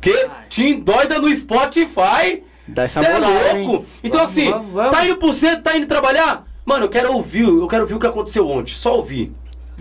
Que? 0.01 0.29
Tim 0.49 0.79
doida 0.79 1.19
no 1.19 1.29
Spotify? 1.33 2.43
Dá 2.67 2.83
essa 2.83 3.03
Cê 3.03 3.09
é 3.09 3.17
louco? 3.19 3.75
hein? 3.75 3.85
Então 4.03 4.19
Vamos, 4.21 4.31
assim, 4.31 4.49
vamos, 4.49 4.71
vamos. 4.71 4.95
tá 4.95 5.05
indo 5.05 5.17
pro 5.17 5.33
centro, 5.33 5.61
tá 5.63 5.77
indo 5.77 5.85
trabalhar? 5.87 6.45
Mano, 6.65 6.85
eu 6.85 6.89
quero 6.89 7.13
ouvir, 7.13 7.43
eu 7.43 7.67
quero 7.67 7.83
ouvir 7.83 7.95
o 7.95 7.99
que 7.99 8.07
aconteceu 8.07 8.47
ontem. 8.47 8.73
Só 8.73 8.95
ouvir. 8.97 9.31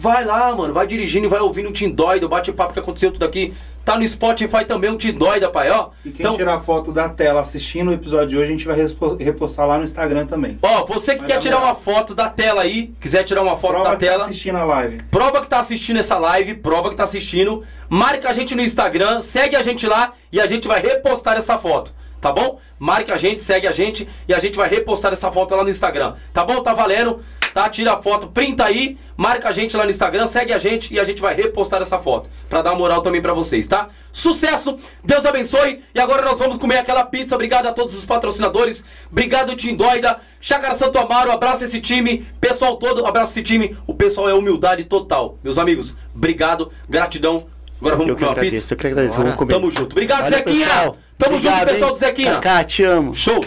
Vai 0.00 0.24
lá, 0.24 0.56
mano, 0.56 0.72
vai 0.72 0.86
dirigindo 0.86 1.26
e 1.26 1.28
vai 1.28 1.40
ouvindo 1.40 1.68
o 1.68 1.72
Tim 1.72 1.90
Doida, 1.90 2.24
o 2.24 2.28
bate-papo 2.28 2.72
que 2.72 2.78
aconteceu 2.78 3.10
tudo 3.10 3.22
aqui. 3.26 3.52
Tá 3.84 3.98
no 3.98 4.08
Spotify 4.08 4.64
também 4.64 4.90
o 4.90 4.96
Tim 4.96 5.12
Doida, 5.12 5.50
pai, 5.50 5.70
ó. 5.70 5.90
E 6.02 6.10
quem 6.10 6.24
Então, 6.24 6.38
tirar 6.38 6.58
foto 6.60 6.90
da 6.90 7.06
tela 7.10 7.42
assistindo 7.42 7.90
o 7.90 7.92
episódio 7.92 8.28
de 8.28 8.36
hoje, 8.38 8.46
a 8.46 8.50
gente 8.50 8.66
vai 8.66 8.76
repostar 9.22 9.66
lá 9.66 9.76
no 9.76 9.84
Instagram 9.84 10.24
também. 10.24 10.58
ó, 10.62 10.86
você 10.86 11.16
que 11.16 11.24
quer 11.26 11.36
tirar 11.38 11.58
uma 11.58 11.74
foto 11.74 12.14
da 12.14 12.30
tela 12.30 12.62
aí, 12.62 12.94
quiser 12.98 13.24
tirar 13.24 13.42
uma 13.42 13.58
foto 13.58 13.72
Prova 13.74 13.90
da 13.90 13.96
que 13.96 14.06
tá 14.06 14.12
tela. 14.12 14.24
assistindo 14.24 14.56
a 14.56 14.64
live. 14.64 15.02
Prova 15.10 15.42
que 15.42 15.48
tá 15.48 15.58
assistindo 15.58 15.98
essa 15.98 16.16
live, 16.16 16.54
prova 16.54 16.88
que 16.88 16.96
tá 16.96 17.04
assistindo. 17.04 17.62
Marca 17.90 18.30
a 18.30 18.32
gente 18.32 18.54
no 18.54 18.62
Instagram, 18.62 19.20
segue 19.20 19.54
a 19.54 19.60
gente 19.60 19.86
lá 19.86 20.14
e 20.32 20.40
a 20.40 20.46
gente 20.46 20.66
vai 20.66 20.80
repostar 20.80 21.36
essa 21.36 21.58
foto. 21.58 21.92
Tá 22.22 22.32
bom? 22.32 22.58
Marca 22.78 23.14
a 23.14 23.16
gente, 23.16 23.40
segue 23.42 23.66
a 23.66 23.72
gente 23.72 24.06
e 24.28 24.32
a 24.34 24.38
gente 24.38 24.56
vai 24.56 24.68
repostar 24.68 25.12
essa 25.12 25.30
foto 25.32 25.54
lá 25.54 25.62
no 25.64 25.70
Instagram. 25.70 26.14
Tá 26.34 26.44
bom? 26.44 26.62
Tá 26.62 26.74
valendo? 26.74 27.20
Tá? 27.52 27.68
Tira 27.68 27.94
a 27.94 28.02
foto, 28.02 28.28
printa 28.28 28.64
aí, 28.64 28.96
marca 29.16 29.48
a 29.48 29.52
gente 29.52 29.76
lá 29.76 29.84
no 29.84 29.90
Instagram, 29.90 30.26
segue 30.26 30.52
a 30.52 30.58
gente 30.58 30.94
e 30.94 31.00
a 31.00 31.04
gente 31.04 31.20
vai 31.20 31.34
repostar 31.34 31.82
essa 31.82 31.98
foto. 31.98 32.30
Pra 32.48 32.62
dar 32.62 32.74
moral 32.74 33.02
também 33.02 33.20
pra 33.20 33.32
vocês, 33.32 33.66
tá? 33.66 33.88
Sucesso, 34.12 34.76
Deus 35.04 35.26
abençoe. 35.26 35.80
E 35.94 36.00
agora 36.00 36.22
nós 36.22 36.38
vamos 36.38 36.56
comer 36.58 36.78
aquela 36.78 37.04
pizza. 37.04 37.34
Obrigado 37.34 37.66
a 37.66 37.72
todos 37.72 37.92
os 37.94 38.06
patrocinadores. 38.06 38.84
Obrigado, 39.10 39.54
Tim 39.56 39.74
Doida. 39.74 40.18
Chácara 40.40 40.74
Santo 40.74 40.98
Amaro, 40.98 41.30
abraça 41.32 41.64
esse 41.64 41.80
time. 41.80 42.24
Pessoal 42.40 42.76
todo, 42.76 43.04
abraça 43.06 43.32
esse 43.32 43.42
time. 43.42 43.76
O 43.86 43.94
pessoal 43.94 44.28
é 44.28 44.34
humildade 44.34 44.84
total. 44.84 45.36
Meus 45.42 45.58
amigos, 45.58 45.94
obrigado, 46.14 46.70
gratidão. 46.88 47.46
Agora 47.80 47.96
vamos 47.96 48.10
Eu 48.10 48.14
comer 48.16 48.26
uma 48.26 48.32
agradeço, 48.32 48.54
pizza? 48.62 48.74
eu 48.74 48.78
que 48.78 48.86
agradeço. 48.86 49.16
Bora. 49.16 49.24
Vamos 49.24 49.38
comer. 49.38 49.50
Tamo 49.54 49.70
junto. 49.70 49.92
Obrigado, 49.92 50.22
Valeu, 50.24 50.38
Zequinha. 50.38 50.66
pessoal. 50.66 50.96
Tamo 51.18 51.36
Obrigado, 51.36 51.58
junto, 51.60 51.68
pessoal 51.70 51.88
hein? 51.88 51.92
do 51.94 51.98
Zequinha. 51.98 52.32
Kaká, 52.34 52.64
te 52.64 52.84
amo. 52.84 53.14
Show. 53.14 53.40